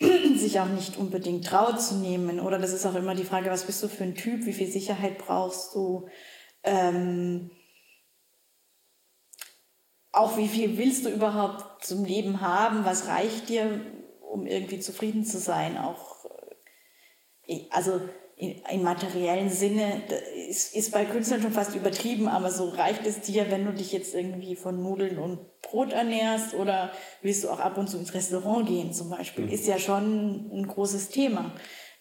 sich 0.37 0.59
auch 0.59 0.69
nicht 0.69 0.97
unbedingt 0.97 1.47
traut 1.47 1.81
zu 1.83 1.97
nehmen. 1.97 2.41
Oder 2.41 2.59
das 2.59 2.73
ist 2.73 2.87
auch 2.87 2.95
immer 2.95 3.15
die 3.15 3.25
Frage, 3.25 3.51
was 3.51 3.65
bist 3.65 3.83
du 3.83 3.89
für 3.89 4.05
ein 4.05 4.15
Typ, 4.15 4.47
wie 4.47 4.53
viel 4.55 4.71
Sicherheit 4.71 5.19
brauchst 5.19 5.75
du? 5.75 6.09
Ähm, 6.65 7.51
auch 10.13 10.37
wie 10.37 10.49
viel 10.49 10.79
willst 10.79 11.07
du 11.07 11.11
überhaupt 11.11 11.85
zum 11.85 12.05
Leben 12.05 12.41
haben? 12.41 12.85
Was 12.85 13.09
reicht 13.09 13.49
dir, 13.49 13.81
um 14.31 14.47
irgendwie 14.47 14.79
zufrieden 14.79 15.25
zu 15.25 15.39
sein? 15.39 15.79
Auch, 15.79 16.27
äh, 17.47 17.63
also 17.71 18.01
in, 18.37 18.83
materiellen 18.83 19.51
Sinne 19.51 20.03
ist, 20.49 20.75
ist 20.75 20.91
bei 20.91 21.05
Künstlern 21.05 21.43
schon 21.43 21.53
fast 21.53 21.77
übertrieben, 21.77 22.29
aber 22.29 22.51
so 22.51 22.71
reicht 22.71 23.07
es 23.07 23.21
dir, 23.21 23.51
wenn 23.51 23.65
du 23.65 23.73
dich 23.73 23.93
jetzt 23.93 24.15
irgendwie 24.15 24.57
von 24.57 24.83
Nudeln 24.83 25.19
und 25.19 25.39
Brot 25.63 25.93
ernährst 25.93 26.55
oder 26.55 26.91
willst 27.23 27.45
du 27.45 27.51
auch 27.51 27.61
ab 27.61 27.79
und 27.79 27.89
zu 27.89 27.99
ins 27.99 28.15
Restaurant 28.15 28.67
gehen 28.67 28.93
zum 28.93 29.11
Beispiel, 29.11 29.45
mhm. 29.45 29.53
ist 29.53 29.67
ja 29.67 29.79
schon 29.79 30.51
ein 30.53 30.67
großes 30.67 31.11
Thema. 31.11 31.53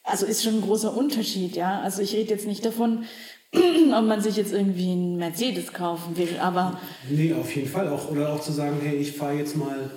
Also 0.03 0.25
ist 0.25 0.43
schon 0.43 0.55
ein 0.55 0.61
großer 0.61 0.97
Unterschied, 0.97 1.55
ja. 1.55 1.79
Also 1.81 2.01
ich 2.01 2.13
rede 2.15 2.31
jetzt 2.31 2.47
nicht 2.47 2.65
davon, 2.65 3.05
ob 3.53 4.05
man 4.05 4.21
sich 4.21 4.37
jetzt 4.37 4.53
irgendwie 4.53 4.91
einen 4.91 5.17
Mercedes 5.17 5.73
kaufen 5.73 6.15
will, 6.17 6.37
aber... 6.39 6.79
Nee, 7.09 7.33
auf 7.33 7.53
jeden 7.55 7.67
Fall 7.67 7.87
auch. 7.89 8.09
Oder 8.09 8.33
auch 8.33 8.41
zu 8.41 8.51
sagen, 8.51 8.77
hey, 8.81 8.95
ich 8.95 9.11
fahre 9.11 9.37
jetzt 9.37 9.57
mal 9.57 9.91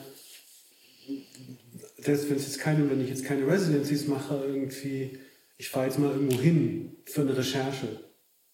selbst 2.05 2.29
wenn 2.29 2.37
es 2.37 2.45
jetzt 2.45 2.61
keine, 2.61 2.89
wenn 2.91 3.01
ich 3.01 3.09
jetzt 3.09 3.25
keine 3.25 3.47
Residencies 3.47 4.07
mache, 4.09 4.45
irgendwie 4.47 5.19
ich 5.57 5.69
fahre 5.69 5.87
jetzt 5.87 5.99
mal 5.99 6.11
irgendwo 6.11 6.39
hin 6.39 6.97
für 7.07 7.23
eine 7.23 7.37
Recherche. 7.37 7.89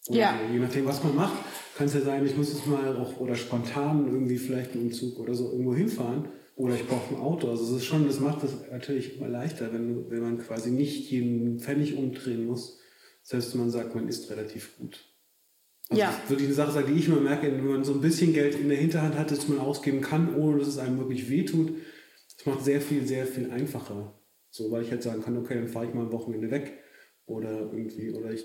ja. 0.09 0.39
So. 0.39 0.53
Je 0.53 0.61
nachdem, 0.61 0.87
was 0.87 1.03
man 1.03 1.17
macht, 1.17 1.39
kann 1.77 1.87
es 1.87 1.95
ja 1.95 2.01
sein, 2.03 2.25
ich 2.25 2.37
muss 2.37 2.53
jetzt 2.53 2.67
mal 2.67 2.97
auch 2.97 3.19
oder 3.19 3.35
spontan 3.35 4.07
irgendwie 4.07 4.39
vielleicht 4.39 4.73
einen 4.73 4.85
Umzug 4.85 5.19
oder 5.19 5.35
so 5.35 5.51
irgendwo 5.51 5.75
hinfahren. 5.75 6.27
Oder 6.57 6.75
ich 6.75 6.87
brauche 6.87 7.15
ein 7.15 7.21
Auto. 7.21 7.49
Also 7.49 7.65
es 7.65 7.83
ist 7.83 7.87
schon, 7.87 8.07
das 8.07 8.21
macht 8.21 8.45
es 8.45 8.53
natürlich 8.71 9.17
immer 9.17 9.29
leichter, 9.29 9.73
wenn, 9.73 10.11
wenn 10.11 10.21
man 10.21 10.39
quasi 10.39 10.71
nicht 10.71 11.11
jeden 11.11 11.59
Pfennig 11.59 11.97
umdrehen 11.97 12.45
muss. 12.45 12.80
Selbst 13.23 13.53
wenn 13.53 13.61
man 13.61 13.71
sagt, 13.71 13.95
man 13.95 14.09
ist 14.09 14.31
relativ 14.31 14.77
gut. 14.79 15.05
Also 15.89 16.03
ja. 16.03 16.11
Das 16.11 16.25
ist 16.25 16.31
wirklich 16.31 16.47
eine 16.47 16.55
Sache, 16.55 16.85
die 16.85 16.99
ich 16.99 17.09
immer 17.09 17.21
merke, 17.21 17.53
wenn 17.53 17.67
man 17.67 17.85
so 17.85 17.93
ein 17.93 18.01
bisschen 18.01 18.33
Geld 18.33 18.55
in 18.55 18.69
der 18.69 18.79
Hinterhand 18.79 19.17
hat, 19.17 19.31
das 19.31 19.49
man 19.49 19.59
ausgeben 19.59 20.01
kann, 20.01 20.35
ohne 20.37 20.59
dass 20.59 20.69
es 20.69 20.79
einem 20.79 20.99
wirklich 20.99 21.29
wehtut. 21.29 21.73
Das 22.37 22.47
macht 22.47 22.65
sehr 22.65 22.81
viel, 22.81 23.07
sehr 23.07 23.27
viel 23.27 23.51
einfacher. 23.51 24.15
So, 24.51 24.71
weil 24.71 24.83
ich 24.83 24.91
halt 24.91 25.03
sagen 25.03 25.23
kann, 25.23 25.37
okay, 25.37 25.55
dann 25.55 25.69
fahre 25.69 25.87
ich 25.87 25.95
mal 25.95 26.07
ein 26.07 26.13
Wochenende 26.13 26.51
weg 26.51 26.79
oder 27.27 27.73
irgendwie, 27.73 28.11
oder 28.11 28.33
ich 28.33 28.45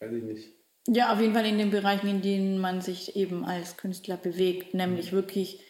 weiß 0.00 0.12
ich 0.12 0.22
nicht. 0.22 0.52
Ja, 0.88 1.12
auf 1.12 1.20
jeden 1.20 1.34
Fall 1.34 1.46
in 1.46 1.58
den 1.58 1.70
Bereichen, 1.70 2.08
in 2.08 2.22
denen 2.22 2.58
man 2.58 2.80
sich 2.80 3.14
eben 3.14 3.44
als 3.44 3.76
Künstler 3.76 4.16
bewegt, 4.16 4.74
nämlich 4.74 5.12
mhm. 5.12 5.16
wirklich 5.16 5.60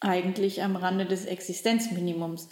eigentlich 0.00 0.62
am 0.62 0.76
Rande 0.76 1.06
des 1.06 1.26
Existenzminimums. 1.26 2.48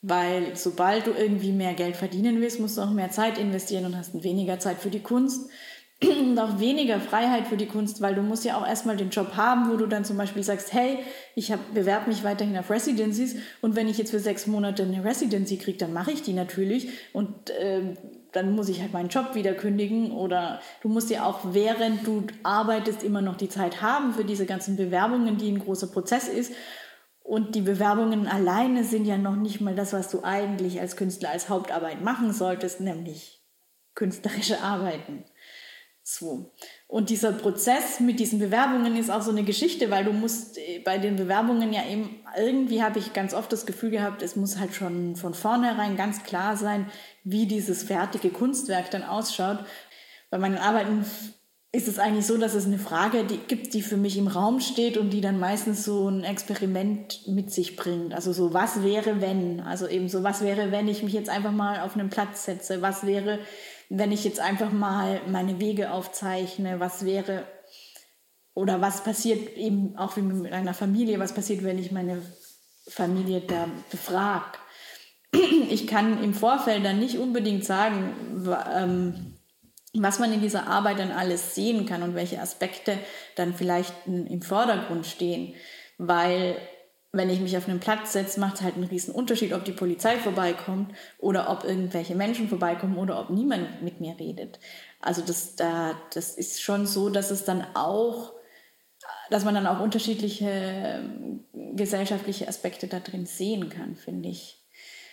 Weil 0.00 0.54
sobald 0.54 1.06
du 1.06 1.10
irgendwie 1.10 1.52
mehr 1.52 1.74
Geld 1.74 1.96
verdienen 1.96 2.40
willst, 2.40 2.60
musst 2.60 2.78
du 2.78 2.82
auch 2.82 2.90
mehr 2.90 3.10
Zeit 3.10 3.36
investieren 3.36 3.84
und 3.84 3.96
hast 3.96 4.22
weniger 4.22 4.60
Zeit 4.60 4.78
für 4.78 4.90
die 4.90 5.02
Kunst 5.02 5.50
und 6.02 6.38
auch 6.38 6.60
weniger 6.60 7.00
Freiheit 7.00 7.48
für 7.48 7.56
die 7.56 7.66
Kunst, 7.66 8.00
weil 8.00 8.14
du 8.14 8.22
musst 8.22 8.44
ja 8.44 8.56
auch 8.56 8.66
erstmal 8.66 8.96
den 8.96 9.10
Job 9.10 9.36
haben, 9.36 9.68
wo 9.68 9.76
du 9.76 9.86
dann 9.86 10.04
zum 10.04 10.16
Beispiel 10.16 10.44
sagst, 10.44 10.72
hey, 10.72 10.98
ich 11.34 11.52
bewerbe 11.74 12.08
mich 12.08 12.22
weiterhin 12.22 12.56
auf 12.56 12.70
Residencies 12.70 13.36
und 13.60 13.74
wenn 13.74 13.88
ich 13.88 13.98
jetzt 13.98 14.12
für 14.12 14.20
sechs 14.20 14.46
Monate 14.46 14.84
eine 14.84 15.04
Residency 15.04 15.56
kriege, 15.56 15.78
dann 15.78 15.92
mache 15.92 16.12
ich 16.12 16.22
die 16.22 16.32
natürlich 16.32 16.88
und 17.12 17.50
äh, 17.50 17.96
dann 18.30 18.54
muss 18.54 18.68
ich 18.68 18.80
halt 18.80 18.92
meinen 18.92 19.08
Job 19.08 19.34
wieder 19.34 19.54
kündigen 19.54 20.12
oder 20.12 20.60
du 20.82 20.88
musst 20.88 21.10
ja 21.10 21.24
auch 21.24 21.40
während 21.52 22.06
du 22.06 22.24
arbeitest 22.44 23.02
immer 23.02 23.22
noch 23.22 23.36
die 23.36 23.48
Zeit 23.48 23.82
haben 23.82 24.12
für 24.12 24.24
diese 24.24 24.46
ganzen 24.46 24.76
Bewerbungen, 24.76 25.38
die 25.38 25.50
ein 25.50 25.58
großer 25.58 25.88
Prozess 25.88 26.28
ist. 26.28 26.52
Und 27.28 27.54
die 27.54 27.60
Bewerbungen 27.60 28.26
alleine 28.26 28.84
sind 28.84 29.04
ja 29.04 29.18
noch 29.18 29.36
nicht 29.36 29.60
mal 29.60 29.74
das, 29.74 29.92
was 29.92 30.08
du 30.08 30.24
eigentlich 30.24 30.80
als 30.80 30.96
Künstler 30.96 31.28
als 31.28 31.50
Hauptarbeit 31.50 32.00
machen 32.00 32.32
solltest, 32.32 32.80
nämlich 32.80 33.44
künstlerische 33.94 34.62
Arbeiten. 34.62 35.26
So. 36.02 36.54
Und 36.86 37.10
dieser 37.10 37.32
Prozess 37.32 38.00
mit 38.00 38.18
diesen 38.18 38.38
Bewerbungen 38.38 38.96
ist 38.96 39.10
auch 39.10 39.20
so 39.20 39.30
eine 39.30 39.42
Geschichte, 39.42 39.90
weil 39.90 40.06
du 40.06 40.14
musst 40.14 40.56
äh, 40.56 40.80
bei 40.82 40.96
den 40.96 41.16
Bewerbungen 41.16 41.70
ja 41.70 41.84
eben, 41.84 42.24
irgendwie 42.34 42.82
habe 42.82 42.98
ich 42.98 43.12
ganz 43.12 43.34
oft 43.34 43.52
das 43.52 43.66
Gefühl 43.66 43.90
gehabt, 43.90 44.22
es 44.22 44.34
muss 44.34 44.56
halt 44.56 44.74
schon 44.74 45.14
von 45.14 45.34
vornherein 45.34 45.98
ganz 45.98 46.22
klar 46.22 46.56
sein, 46.56 46.90
wie 47.24 47.44
dieses 47.44 47.82
fertige 47.82 48.30
Kunstwerk 48.30 48.90
dann 48.90 49.02
ausschaut. 49.02 49.66
Bei 50.30 50.38
meinen 50.38 50.56
Arbeiten 50.56 51.04
ist 51.70 51.86
es 51.86 51.98
eigentlich 51.98 52.26
so, 52.26 52.38
dass 52.38 52.54
es 52.54 52.64
eine 52.64 52.78
Frage 52.78 53.24
die 53.24 53.36
gibt, 53.36 53.74
die 53.74 53.82
für 53.82 53.98
mich 53.98 54.16
im 54.16 54.26
Raum 54.26 54.60
steht 54.60 54.96
und 54.96 55.10
die 55.10 55.20
dann 55.20 55.38
meistens 55.38 55.84
so 55.84 56.08
ein 56.08 56.24
Experiment 56.24 57.26
mit 57.26 57.52
sich 57.52 57.76
bringt. 57.76 58.14
Also 58.14 58.32
so, 58.32 58.54
was 58.54 58.82
wäre, 58.82 59.20
wenn? 59.20 59.60
Also 59.60 59.86
eben 59.86 60.08
so, 60.08 60.22
was 60.22 60.40
wäre, 60.40 60.72
wenn 60.72 60.88
ich 60.88 61.02
mich 61.02 61.12
jetzt 61.12 61.28
einfach 61.28 61.52
mal 61.52 61.80
auf 61.80 61.94
einen 61.94 62.08
Platz 62.08 62.46
setze? 62.46 62.80
Was 62.80 63.04
wäre, 63.04 63.38
wenn 63.90 64.12
ich 64.12 64.24
jetzt 64.24 64.40
einfach 64.40 64.72
mal 64.72 65.20
meine 65.28 65.60
Wege 65.60 65.92
aufzeichne, 65.92 66.80
was 66.80 67.04
wäre 67.04 67.44
oder 68.54 68.80
was 68.80 69.04
passiert 69.04 69.56
eben 69.56 69.96
auch 69.98 70.16
wie 70.16 70.22
mit 70.22 70.52
einer 70.52 70.74
Familie, 70.74 71.18
was 71.18 71.34
passiert, 71.34 71.62
wenn 71.64 71.78
ich 71.78 71.92
meine 71.92 72.22
Familie 72.88 73.42
da 73.42 73.68
befrage. 73.90 74.58
Ich 75.70 75.86
kann 75.86 76.24
im 76.24 76.32
Vorfeld 76.32 76.84
dann 76.84 76.98
nicht 76.98 77.18
unbedingt 77.18 77.62
sagen, 77.62 78.14
ähm, 78.74 79.27
was 79.94 80.18
man 80.18 80.32
in 80.32 80.40
dieser 80.40 80.66
Arbeit 80.66 80.98
dann 80.98 81.10
alles 81.10 81.54
sehen 81.54 81.86
kann 81.86 82.02
und 82.02 82.14
welche 82.14 82.40
Aspekte 82.40 82.98
dann 83.36 83.54
vielleicht 83.54 83.94
im 84.06 84.42
Vordergrund 84.42 85.06
stehen, 85.06 85.54
weil 85.96 86.56
wenn 87.10 87.30
ich 87.30 87.40
mich 87.40 87.56
auf 87.56 87.68
einen 87.68 87.80
Platz 87.80 88.12
setze, 88.12 88.38
macht 88.38 88.56
es 88.56 88.62
halt 88.62 88.74
einen 88.74 88.84
riesen 88.84 89.14
Unterschied, 89.14 89.54
ob 89.54 89.64
die 89.64 89.72
Polizei 89.72 90.16
vorbeikommt 90.18 90.92
oder 91.18 91.50
ob 91.50 91.64
irgendwelche 91.64 92.14
Menschen 92.14 92.48
vorbeikommen 92.48 92.98
oder 92.98 93.18
ob 93.18 93.30
niemand 93.30 93.82
mit 93.82 94.00
mir 94.00 94.18
redet. 94.18 94.60
Also 95.00 95.22
das, 95.22 95.56
da, 95.56 95.94
das 96.12 96.36
ist 96.36 96.60
schon 96.60 96.86
so, 96.86 97.08
dass 97.08 97.30
es 97.30 97.44
dann 97.44 97.64
auch, 97.74 98.34
dass 99.30 99.44
man 99.44 99.54
dann 99.54 99.66
auch 99.66 99.80
unterschiedliche 99.80 100.50
ähm, 100.50 101.44
gesellschaftliche 101.74 102.46
Aspekte 102.46 102.88
da 102.88 103.00
drin 103.00 103.24
sehen 103.24 103.70
kann, 103.70 103.96
finde 103.96 104.28
ich. 104.28 104.62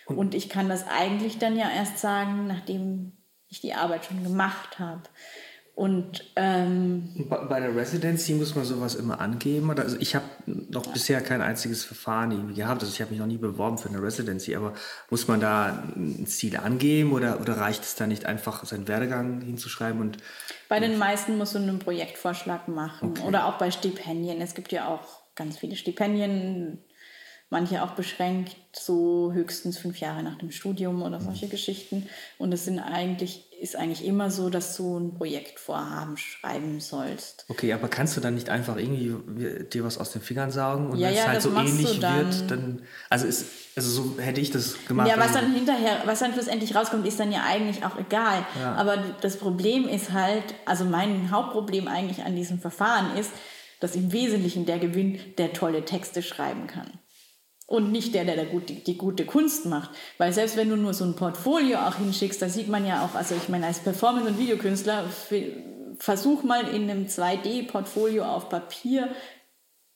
Und, 0.05 0.17
Und 0.17 0.35
ich 0.35 0.49
kann 0.49 0.67
das 0.67 0.85
eigentlich 0.87 1.39
dann 1.39 1.57
ja 1.57 1.69
erst 1.69 1.99
sagen, 1.99 2.45
nachdem 2.45 3.14
ich 3.49 3.61
die 3.61 3.73
Arbeit 3.73 4.05
schon 4.05 4.23
gemacht 4.23 4.79
habe. 4.79 5.03
Und 5.75 6.31
ähm, 6.37 7.27
bei 7.49 7.59
der 7.59 7.75
Residency 7.75 8.33
muss 8.33 8.55
man 8.55 8.63
sowas 8.63 8.95
immer 8.95 9.19
angeben. 9.19 9.69
Also 9.77 9.97
ich 9.99 10.15
habe 10.15 10.23
noch 10.45 10.85
ja. 10.85 10.91
bisher 10.93 11.19
kein 11.19 11.41
einziges 11.41 11.83
Verfahren 11.83 12.55
gehabt. 12.55 12.81
Also 12.81 12.93
ich 12.93 13.01
habe 13.01 13.11
mich 13.11 13.19
noch 13.19 13.27
nie 13.27 13.37
beworben 13.37 13.77
für 13.77 13.89
eine 13.89 14.01
Residency. 14.01 14.55
Aber 14.55 14.73
muss 15.09 15.27
man 15.27 15.41
da 15.41 15.83
ein 15.97 16.25
Ziel 16.27 16.55
angeben 16.55 17.11
oder, 17.11 17.41
oder 17.41 17.57
reicht 17.57 17.83
es 17.83 17.95
da 17.95 18.07
nicht 18.07 18.25
einfach, 18.25 18.63
seinen 18.63 18.87
Werdegang 18.87 19.41
hinzuschreiben? 19.41 19.99
Und, 19.99 20.17
bei 20.69 20.79
den 20.79 20.97
meisten 20.97 21.37
musst 21.37 21.55
du 21.55 21.59
einen 21.59 21.79
Projektvorschlag 21.79 22.69
machen 22.69 23.09
okay. 23.09 23.23
oder 23.23 23.45
auch 23.45 23.57
bei 23.57 23.69
Stipendien. 23.69 24.39
Es 24.39 24.55
gibt 24.55 24.71
ja 24.71 24.87
auch 24.87 25.23
ganz 25.35 25.57
viele 25.57 25.75
Stipendien 25.75 26.85
manche 27.49 27.83
auch 27.83 27.91
beschränkt, 27.91 28.55
so 28.73 29.31
höchstens 29.31 29.77
fünf 29.77 29.99
Jahre 29.99 30.23
nach 30.23 30.37
dem 30.37 30.51
Studium 30.51 31.01
oder 31.03 31.21
solche 31.21 31.47
Geschichten. 31.47 32.09
Und 32.37 32.51
es 32.51 32.65
sind 32.65 32.79
eigentlich, 32.79 33.45
ist 33.61 33.75
eigentlich 33.75 34.03
immer 34.03 34.31
so, 34.31 34.49
dass 34.49 34.75
du 34.75 34.97
ein 34.97 35.13
Projektvorhaben 35.13 36.17
schreiben 36.17 36.79
sollst. 36.81 37.45
Okay, 37.47 37.71
aber 37.71 37.87
kannst 37.87 38.17
du 38.17 38.21
dann 38.21 38.33
nicht 38.33 38.49
einfach 38.49 38.77
irgendwie 38.77 39.63
dir 39.71 39.85
was 39.85 39.97
aus 39.97 40.11
den 40.11 40.21
Fingern 40.21 40.51
saugen 40.51 40.89
und 40.89 40.97
Ja, 40.97 41.07
wenn 41.07 41.13
es 41.13 41.19
ja, 41.19 41.27
halt 41.27 41.37
das 41.37 41.43
so 41.43 41.55
ähnlich 41.55 41.99
dann. 41.99 42.25
wird, 42.25 42.51
dann. 42.51 42.81
Also, 43.09 43.27
ist, 43.27 43.45
also 43.75 43.89
so 43.89 44.19
hätte 44.19 44.41
ich 44.41 44.51
das 44.51 44.83
gemacht. 44.87 45.07
Ja, 45.07 45.17
was 45.17 45.33
dann 45.33 45.53
hinterher, 45.53 46.01
was 46.05 46.19
dann 46.19 46.33
schlussendlich 46.33 46.75
rauskommt, 46.75 47.05
ist 47.07 47.19
dann 47.19 47.31
ja 47.31 47.43
eigentlich 47.45 47.85
auch 47.85 47.97
egal. 47.97 48.45
Ja. 48.59 48.73
Aber 48.73 48.97
das 49.21 49.37
Problem 49.37 49.87
ist 49.87 50.11
halt, 50.11 50.43
also 50.65 50.83
mein 50.83 51.31
Hauptproblem 51.31 51.87
eigentlich 51.87 52.25
an 52.25 52.35
diesem 52.35 52.59
Verfahren 52.59 53.15
ist, 53.17 53.31
dass 53.79 53.95
im 53.95 54.11
Wesentlichen 54.11 54.65
der 54.65 54.79
gewinnt, 54.79 55.37
der 55.37 55.53
tolle 55.53 55.85
Texte 55.85 56.23
schreiben 56.23 56.67
kann. 56.67 56.89
Und 57.67 57.91
nicht 57.91 58.13
der, 58.13 58.25
der, 58.25 58.35
der 58.35 58.45
gut, 58.45 58.69
die, 58.69 58.83
die 58.83 58.97
gute 58.97 59.25
Kunst 59.25 59.65
macht. 59.65 59.89
Weil 60.19 60.31
selbst 60.31 60.55
wenn 60.55 60.69
du 60.69 60.75
nur 60.77 60.93
so 60.93 61.03
ein 61.03 61.15
Portfolio 61.15 61.79
auch 61.79 61.95
hinschickst, 61.95 62.39
da 62.41 62.47
sieht 62.47 62.67
man 62.67 62.85
ja 62.85 63.03
auch, 63.03 63.15
also 63.15 63.33
ich 63.35 63.49
meine, 63.49 63.65
als 63.65 63.79
Performance- 63.79 64.29
und 64.29 64.37
Videokünstler, 64.37 65.05
versuch 65.97 66.43
mal 66.43 66.67
in 66.67 66.89
einem 66.89 67.05
2D-Portfolio 67.07 68.23
auf 68.25 68.49
Papier 68.49 69.09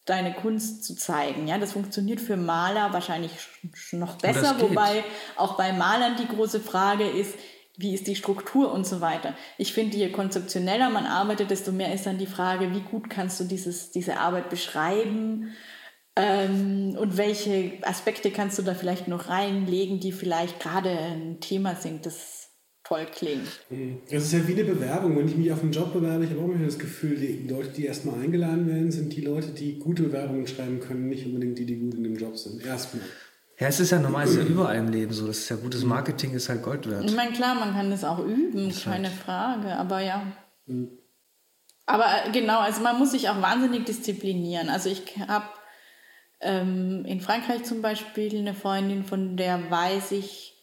deine 0.06 0.34
Kunst 0.34 0.84
zu 0.84 0.96
zeigen. 0.96 1.48
Ja, 1.48 1.60
das 1.60 1.74
funktioniert 1.74 2.20
für 2.20 2.38
Maler 2.38 2.94
wahrscheinlich 2.94 3.32
sch- 3.74 3.98
noch 3.98 4.16
besser, 4.16 4.56
wobei 4.60 5.04
auch 5.36 5.56
bei 5.56 5.72
Malern 5.74 6.16
die 6.18 6.28
große 6.28 6.60
Frage 6.62 7.08
ist, 7.08 7.36
wie 7.78 7.94
ist 7.94 8.08
die 8.08 8.16
Struktur 8.16 8.74
und 8.74 8.88
so 8.88 9.00
weiter. 9.02 9.36
Ich 9.58 9.74
finde, 9.74 9.96
je 9.98 10.10
konzeptioneller 10.12 10.90
man 10.90 11.06
arbeitet, 11.06 11.52
desto 11.52 11.72
mehr 11.72 11.94
ist 11.94 12.06
dann 12.08 12.18
die 12.18 12.26
Frage, 12.26 12.74
wie 12.74 12.82
gut 12.82 13.10
kannst 13.10 13.40
du 13.40 13.44
dieses, 13.44 13.92
diese 13.92 14.18
Arbeit 14.18 14.50
beschreiben 14.50 15.56
ähm, 16.20 16.98
und 17.00 17.16
welche 17.16 17.72
Aspekte 17.84 18.30
kannst 18.30 18.58
du 18.60 18.62
da 18.62 18.74
vielleicht 18.74 19.08
noch 19.08 19.30
reinlegen, 19.30 20.02
die 20.02 20.12
vielleicht 20.12 20.60
gerade 20.60 20.90
ein 20.90 21.40
Thema 21.40 21.76
sind, 21.76 22.06
das 22.06 22.50
toll 22.84 23.08
klingt. 23.10 23.48
Das 24.12 24.24
ist 24.24 24.34
ja 24.34 24.46
wie 24.46 24.54
eine 24.54 24.66
Bewerbung. 24.66 25.18
Wenn 25.18 25.28
ich 25.28 25.38
mich 25.38 25.52
auf 25.52 25.62
einen 25.62 25.72
Job 25.72 25.94
bewerbe, 25.94 26.26
ich 26.26 26.32
habe 26.32 26.42
auch 26.42 26.48
manchmal 26.48 26.68
das 26.68 26.80
Gefühl, 26.80 27.16
die 27.16 27.48
Leute, 27.48 27.70
die 27.70 27.86
erstmal 27.86 28.20
eingeladen 28.20 28.68
werden, 28.68 28.92
sind 28.92 29.16
die 29.16 29.22
Leute, 29.22 29.50
die 29.50 29.80
gute 29.80 30.04
Bewerbungen 30.04 30.46
schreiben 30.46 30.82
können, 30.82 31.08
nicht 31.08 31.26
unbedingt 31.26 31.58
die, 31.58 31.66
die 31.66 31.78
gut 31.78 31.94
in 31.94 32.04
dem 32.04 32.18
Job 32.18 32.38
sind. 32.38 32.66
Erstmal. 32.66 33.04
Ja, 33.58 33.68
es 33.68 33.80
ist 33.80 33.92
ja 33.92 34.00
normal, 34.00 34.26
es 34.26 34.32
ist 34.32 34.38
ja 34.38 34.44
überall 34.44 34.78
im 34.78 34.90
Leben 34.90 35.14
so. 35.14 35.28
Das 35.28 35.38
ist 35.38 35.50
ja 35.50 35.56
gutes 35.56 35.84
Marketing, 35.86 36.34
ist 36.34 36.50
halt 36.50 36.64
Gold 36.64 36.90
wert. 36.90 37.06
Ich 37.06 37.16
meine, 37.16 37.32
klar, 37.32 37.56
man 37.56 37.74
kann 37.74 37.92
das 37.92 38.04
auch 38.04 38.20
üben, 38.20 38.74
keine 38.84 39.10
Frage, 39.10 39.76
aber 39.76 40.02
ja. 40.02 40.24
Aber 41.86 42.06
äh, 42.06 42.32
genau, 42.32 42.60
also 42.60 42.82
man 42.82 42.98
muss 43.00 43.12
sich 43.12 43.30
auch 43.30 43.42
wahnsinnig 43.42 43.86
disziplinieren. 43.86 44.70
Also 44.70 44.90
ich 44.90 45.04
habe 45.28 45.46
ähm, 46.42 47.06
in 47.06 47.22
Frankreich 47.22 47.64
zum 47.64 47.82
Beispiel 47.82 48.38
eine 48.38 48.54
Freundin, 48.54 49.04
von 49.04 49.38
der 49.38 49.70
weiß 49.70 50.12
ich, 50.14 50.56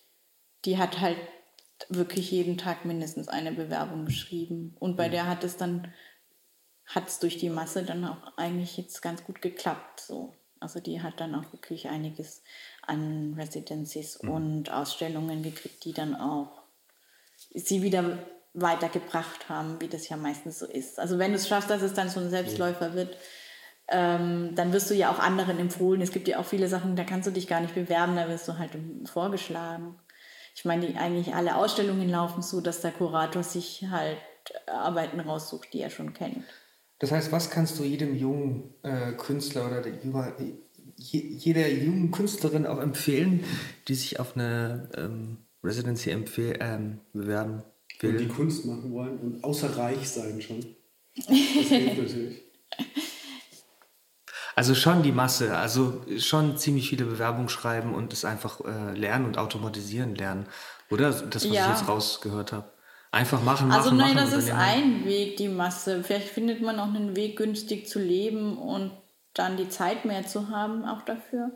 die 0.64 0.78
hat 0.78 1.00
halt 1.00 1.18
wirklich 1.88 2.30
jeden 2.30 2.56
Tag 2.56 2.84
mindestens 2.84 3.28
eine 3.28 3.52
Bewerbung 3.52 4.06
geschrieben. 4.06 4.74
Und 4.80 4.96
bei 4.96 5.08
der 5.08 5.26
hat 5.26 5.44
es 5.44 5.56
dann, 5.56 5.92
hat 6.86 7.08
es 7.08 7.18
durch 7.18 7.36
die 7.38 7.50
Masse 7.50 7.82
dann 7.82 8.04
auch 8.04 8.36
eigentlich 8.36 8.76
jetzt 8.76 9.02
ganz 9.02 9.24
gut 9.24 9.42
geklappt. 9.42 10.00
So. 10.00 10.34
Also 10.58 10.80
die 10.80 11.02
hat 11.02 11.20
dann 11.20 11.34
auch 11.34 11.52
wirklich 11.52 11.88
einiges 11.88 12.42
an 12.82 13.34
Residencies 13.34 14.16
und 14.16 14.70
Ausstellungen 14.70 15.42
gekriegt, 15.42 15.84
die 15.84 15.92
dann 15.92 16.14
auch 16.16 16.62
sie 17.54 17.82
wieder 17.82 18.18
weitergebracht 18.54 19.50
haben, 19.50 19.80
wie 19.80 19.88
das 19.88 20.08
ja 20.08 20.16
meistens 20.16 20.58
so 20.58 20.66
ist. 20.66 20.98
Also 20.98 21.18
wenn 21.18 21.32
du 21.32 21.36
es 21.36 21.46
schaffst, 21.46 21.68
dass 21.68 21.82
es 21.82 21.92
dann 21.92 22.08
so 22.08 22.20
ein 22.20 22.30
Selbstläufer 22.30 22.94
wird, 22.94 23.16
ähm, 23.88 24.52
dann 24.54 24.72
wirst 24.72 24.90
du 24.90 24.94
ja 24.94 25.10
auch 25.10 25.18
anderen 25.18 25.58
empfohlen. 25.58 26.00
Es 26.00 26.10
gibt 26.10 26.28
ja 26.28 26.38
auch 26.38 26.44
viele 26.44 26.68
Sachen, 26.68 26.96
da 26.96 27.04
kannst 27.04 27.26
du 27.26 27.30
dich 27.32 27.46
gar 27.46 27.60
nicht 27.60 27.74
bewerben, 27.74 28.16
da 28.16 28.28
wirst 28.28 28.48
du 28.48 28.58
halt 28.58 28.70
vorgeschlagen. 29.04 29.94
Ich 30.54 30.64
meine, 30.64 30.86
die, 30.86 30.96
eigentlich 30.96 31.34
alle 31.34 31.56
Ausstellungen 31.56 32.08
laufen 32.08 32.42
so, 32.42 32.60
dass 32.60 32.80
der 32.80 32.90
Kurator 32.92 33.42
sich 33.42 33.84
halt 33.90 34.16
Arbeiten 34.66 35.20
raussucht, 35.20 35.72
die 35.72 35.80
er 35.80 35.90
schon 35.90 36.14
kennt. 36.14 36.44
Das 36.98 37.12
heißt, 37.12 37.30
was 37.30 37.50
kannst 37.50 37.78
du 37.78 37.84
jedem 37.84 38.14
jungen 38.16 38.74
äh, 38.82 39.12
Künstler 39.12 39.66
oder 39.66 39.82
der, 39.82 39.92
junger- 40.02 40.32
je, 40.96 41.20
jeder 41.20 41.68
jungen 41.68 42.10
Künstlerin 42.10 42.66
auch 42.66 42.78
empfehlen, 42.80 43.44
die 43.86 43.94
sich 43.94 44.18
auf 44.18 44.34
eine 44.34 44.88
ähm, 44.96 45.38
Residency 45.62 46.10
empfehl, 46.10 46.56
ähm, 46.60 47.00
bewerben 47.12 47.56
Und 47.56 47.64
die 48.02 48.02
will? 48.02 48.28
Kunst 48.28 48.64
machen 48.64 48.92
wollen 48.92 49.18
und 49.18 49.44
außer 49.44 49.76
reich 49.76 50.08
sein 50.08 50.40
schon. 50.40 50.60
Das 51.16 51.26
hilft 51.68 51.98
natürlich. 51.98 52.42
Also 54.56 54.74
schon 54.74 55.02
die 55.02 55.12
Masse, 55.12 55.56
also 55.56 56.02
schon 56.18 56.56
ziemlich 56.56 56.88
viele 56.88 57.04
Bewerbungen 57.04 57.50
schreiben 57.50 57.94
und 57.94 58.12
es 58.14 58.24
einfach 58.24 58.60
äh, 58.64 58.92
lernen 58.98 59.26
und 59.26 59.36
automatisieren 59.38 60.14
lernen. 60.14 60.48
Oder 60.90 61.10
das, 61.10 61.44
was 61.44 61.44
Ja. 61.44 61.70
ich 61.72 61.78
jetzt 61.78 61.88
rausgehört 61.88 62.52
habe. 62.52 62.72
Einfach 63.12 63.42
machen, 63.42 63.68
machen, 63.68 63.78
Also 63.78 63.90
nein, 63.94 64.14
machen. 64.14 64.30
das 64.30 64.44
ist 64.44 64.50
ein 64.50 65.04
Weg, 65.04 65.36
die 65.36 65.48
Masse. 65.48 66.02
Vielleicht 66.02 66.28
findet 66.28 66.62
man 66.62 66.80
auch 66.80 66.86
einen 66.86 67.14
Weg, 67.16 67.36
günstig 67.36 67.86
zu 67.86 67.98
leben 67.98 68.56
und 68.58 68.92
dann 69.34 69.56
die 69.58 69.68
Zeit 69.68 70.06
mehr 70.06 70.26
zu 70.26 70.48
haben 70.48 70.84
auch 70.86 71.02
dafür. 71.02 71.50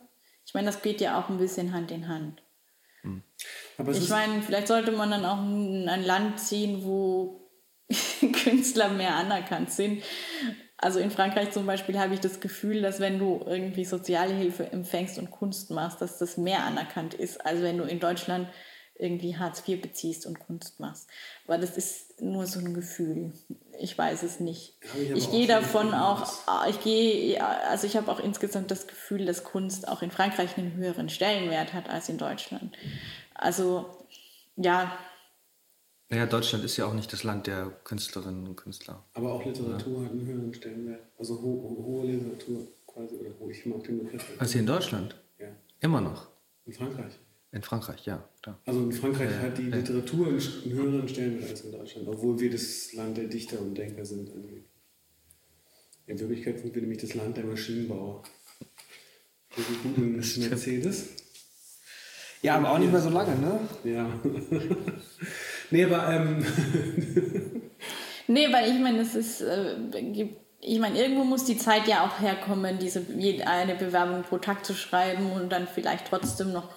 Ich 0.44 0.52
meine, 0.52 0.66
das 0.66 0.82
geht 0.82 1.00
ja 1.00 1.18
auch 1.18 1.30
ein 1.30 1.38
bisschen 1.38 1.72
Hand 1.72 1.90
in 1.90 2.06
Hand. 2.08 2.42
Aber 3.78 3.92
es 3.92 3.98
Ich 3.98 4.10
meine, 4.10 4.42
vielleicht 4.42 4.68
sollte 4.68 4.92
man 4.92 5.10
dann 5.10 5.24
auch 5.24 5.38
in 5.42 5.88
ein 5.88 6.04
Land 6.04 6.38
ziehen, 6.38 6.84
wo 6.84 7.50
Künstler 8.44 8.90
mehr 8.90 9.16
anerkannt 9.16 9.70
sind. 9.70 10.02
Also 10.82 10.98
in 10.98 11.10
Frankreich 11.10 11.50
zum 11.50 11.66
Beispiel 11.66 11.98
habe 11.98 12.14
ich 12.14 12.20
das 12.20 12.40
Gefühl, 12.40 12.80
dass 12.80 13.00
wenn 13.00 13.18
du 13.18 13.44
irgendwie 13.46 13.84
Sozialhilfe 13.84 14.72
empfängst 14.72 15.18
und 15.18 15.30
Kunst 15.30 15.70
machst, 15.70 16.00
dass 16.00 16.16
das 16.16 16.38
mehr 16.38 16.64
anerkannt 16.64 17.12
ist, 17.12 17.44
als 17.44 17.60
wenn 17.60 17.76
du 17.76 17.84
in 17.84 18.00
Deutschland 18.00 18.48
irgendwie 19.00 19.36
Hartz 19.36 19.62
IV 19.66 19.82
beziehst 19.82 20.26
und 20.26 20.40
Kunst 20.40 20.80
machst. 20.80 21.08
Aber 21.46 21.58
das 21.58 21.76
ist 21.76 22.20
nur 22.22 22.46
so 22.46 22.60
ein 22.60 22.72
Gefühl. 22.74 23.32
Ich 23.78 23.96
weiß 23.96 24.22
es 24.22 24.40
nicht. 24.40 24.74
Ich 24.98 25.10
aber 25.10 25.18
Ich 25.18 25.30
gehe 25.30 25.46
davon 25.46 25.92
auch, 25.92 26.26
ah, 26.46 26.66
ich 26.68 26.80
gehe, 26.80 27.42
also 27.42 27.86
ich 27.86 27.96
habe 27.96 28.10
auch 28.10 28.20
insgesamt 28.20 28.70
das 28.70 28.86
Gefühl, 28.86 29.26
dass 29.26 29.44
Kunst 29.44 29.86
auch 29.86 30.02
in 30.02 30.10
Frankreich 30.10 30.56
einen 30.56 30.76
höheren 30.76 31.08
Stellenwert 31.08 31.74
hat 31.74 31.88
als 31.90 32.08
in 32.08 32.18
Deutschland. 32.18 32.76
Also, 33.34 33.86
ja, 34.56 34.96
Naja, 36.10 36.26
Deutschland 36.26 36.64
ist 36.64 36.76
ja 36.76 36.86
auch 36.86 36.92
nicht 36.94 37.12
das 37.12 37.22
Land 37.22 37.46
der 37.46 37.70
Künstlerinnen 37.84 38.46
und 38.46 38.56
Künstler. 38.56 39.04
aber 39.14 39.32
auch 39.32 39.44
Literatur 39.44 40.04
hat 40.04 40.10
einen 40.10 40.26
höheren 40.26 40.52
Stellenwert. 40.52 41.02
Also 41.18 41.34
ho 41.36 41.42
ho 41.42 41.84
hohe 41.84 42.06
Literatur 42.10 42.66
quasi. 42.86 43.14
Oder 43.14 43.30
ho 43.38 43.48
ich 43.48 43.64
mag 43.64 43.82
den 43.84 43.98
Begriff. 44.04 44.24
Also 44.38 44.52
hier 44.52 44.60
in 44.62 44.66
Deutschland? 44.66 45.14
Ja. 45.38 45.46
Immer 45.80 46.00
noch. 46.00 46.28
In 46.66 46.72
Frankreich. 46.72 47.12
In 47.52 47.62
Frankreich, 47.62 48.04
ja. 48.06 48.28
Klar. 48.42 48.58
Also 48.66 48.80
in 48.80 48.92
Frankreich 48.92 49.30
hat 49.40 49.56
die 49.58 49.62
Literatur 49.70 50.26
einen 50.28 50.38
einen 50.64 50.72
höheren 50.72 51.08
Stellenwert 51.08 51.50
als 51.50 51.60
in 51.62 51.72
Deutschland, 51.72 52.08
obwohl 52.08 52.38
wir 52.40 52.50
das 52.50 52.92
Land 52.92 53.16
der 53.16 53.24
Dichter 53.28 53.60
und 53.60 53.76
Denker 53.76 54.04
sind. 54.04 54.30
angeblich. 54.32 54.64
In 56.06 56.18
Wirklichkeit 56.18 56.58
sind 56.58 56.74
wir 56.74 56.82
nämlich 56.82 57.00
das 57.00 57.14
Land 57.14 57.36
der 57.36 57.44
Maschinenbauer. 57.44 58.22
Wir 59.54 59.64
sind 59.64 59.82
gut 59.82 59.96
in 59.96 60.12
Mercedes. 60.16 61.08
Ja, 62.42 62.56
aber 62.56 62.70
auch 62.72 62.78
nicht 62.78 62.90
mehr 62.90 63.00
so 63.00 63.10
lange, 63.10 63.36
ne? 63.36 63.60
Ja. 63.84 64.18
nee, 65.70 65.84
aber 65.84 66.12
ähm, 66.12 66.44
Nee, 68.30 68.52
weil 68.52 68.70
ich 68.70 68.78
meine, 68.78 69.00
es 69.00 69.16
ist, 69.16 69.40
äh, 69.40 69.74
ich 70.60 70.78
meine, 70.78 71.00
irgendwo 71.00 71.24
muss 71.24 71.44
die 71.46 71.58
Zeit 71.58 71.88
ja 71.88 72.04
auch 72.04 72.20
herkommen, 72.20 72.78
diese 72.78 73.04
eine 73.44 73.74
Bewerbung 73.74 74.22
pro 74.22 74.38
Tag 74.38 74.64
zu 74.64 74.72
schreiben 74.72 75.32
und 75.32 75.50
dann 75.50 75.66
vielleicht 75.66 76.06
trotzdem 76.06 76.52
noch 76.52 76.68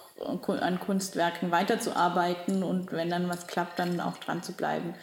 an 0.48 0.80
Kunstwerken 0.80 1.52
weiterzuarbeiten 1.52 2.64
und 2.64 2.90
wenn 2.90 3.08
dann 3.08 3.28
was 3.28 3.46
klappt, 3.46 3.78
dann 3.78 4.00
auch 4.00 4.18
dran 4.18 4.42
zu 4.42 4.52
bleiben 4.52 4.94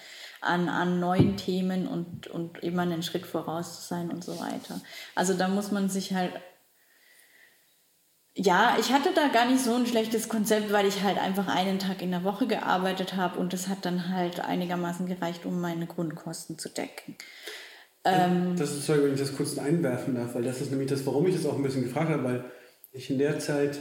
an, 0.41 0.67
an 0.67 0.99
neuen 0.99 1.37
Themen 1.37 1.87
und, 1.87 2.27
und 2.27 2.61
immer 2.63 2.81
einen 2.81 3.03
Schritt 3.03 3.25
voraus 3.25 3.79
zu 3.79 3.87
sein 3.87 4.09
und 4.09 4.23
so 4.23 4.37
weiter. 4.39 4.81
Also 5.15 5.35
da 5.35 5.47
muss 5.47 5.71
man 5.71 5.87
sich 5.87 6.13
halt 6.13 6.33
ja, 8.35 8.77
ich 8.79 8.91
hatte 8.93 9.09
da 9.13 9.27
gar 9.27 9.49
nicht 9.49 9.61
so 9.61 9.75
ein 9.75 9.85
schlechtes 9.85 10.29
Konzept, 10.29 10.71
weil 10.71 10.87
ich 10.87 11.03
halt 11.03 11.17
einfach 11.17 11.47
einen 11.47 11.79
Tag 11.79 12.01
in 12.01 12.11
der 12.11 12.23
Woche 12.23 12.47
gearbeitet 12.47 13.15
habe 13.15 13.37
und 13.39 13.51
das 13.51 13.67
hat 13.67 13.85
dann 13.85 14.09
halt 14.09 14.39
einigermaßen 14.39 15.05
gereicht, 15.05 15.45
um 15.45 15.59
meine 15.59 15.85
Grundkosten 15.85 16.57
zu 16.57 16.69
decken. 16.69 17.15
das 18.55 18.71
ist, 18.71 18.85
sorry, 18.85 19.03
wenn 19.03 19.13
ich 19.13 19.19
das 19.19 19.35
kurz 19.35 19.57
einwerfen 19.57 20.15
darf, 20.15 20.33
weil 20.33 20.43
das 20.43 20.61
ist 20.61 20.71
nämlich 20.71 20.89
das, 20.89 21.05
warum 21.05 21.27
ich 21.27 21.35
das 21.35 21.45
auch 21.45 21.55
ein 21.55 21.63
bisschen 21.63 21.83
gefragt 21.83 22.09
habe, 22.09 22.23
weil 22.23 22.45
ich 22.93 23.09
in 23.09 23.19
der 23.19 23.39
Zeit 23.39 23.79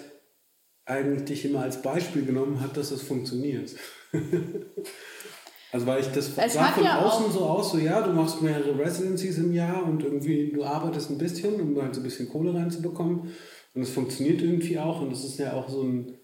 eigentlich 0.85 1.25
dich 1.27 1.45
immer 1.45 1.63
als 1.63 1.81
Beispiel 1.81 2.25
genommen 2.25 2.61
habe, 2.61 2.75
dass 2.75 2.91
es 2.91 3.03
funktioniert. 3.03 3.71
also 5.73 5.87
weil 5.87 6.01
ich 6.01 6.09
das 6.09 6.37
Es 6.37 6.55
sah 6.55 6.73
von 6.73 6.85
ja 6.85 6.99
außen 6.99 7.31
so 7.31 7.45
aus, 7.45 7.71
so 7.71 7.79
ja, 7.79 8.01
du 8.01 8.13
machst 8.13 8.43
mehrere 8.43 8.77
Residencies 8.77 9.39
im 9.39 9.55
Jahr 9.55 9.85
und 9.85 10.03
irgendwie 10.03 10.51
du 10.53 10.65
arbeitest 10.65 11.11
ein 11.11 11.19
bisschen, 11.19 11.61
um 11.61 11.81
halt 11.81 11.95
so 11.95 12.01
ein 12.01 12.05
bisschen 12.05 12.29
Kohle 12.29 12.53
reinzubekommen 12.53 13.33
und 13.75 13.83
es 13.83 13.91
funktioniert 13.91 14.43
irgendwie 14.43 14.79
auch 14.79 15.01
und 15.01 15.13
es 15.13 15.25
ist 15.25 15.39
ja 15.39 15.55
auch 15.55 15.69
so 15.69 15.83
ein, 15.83 16.19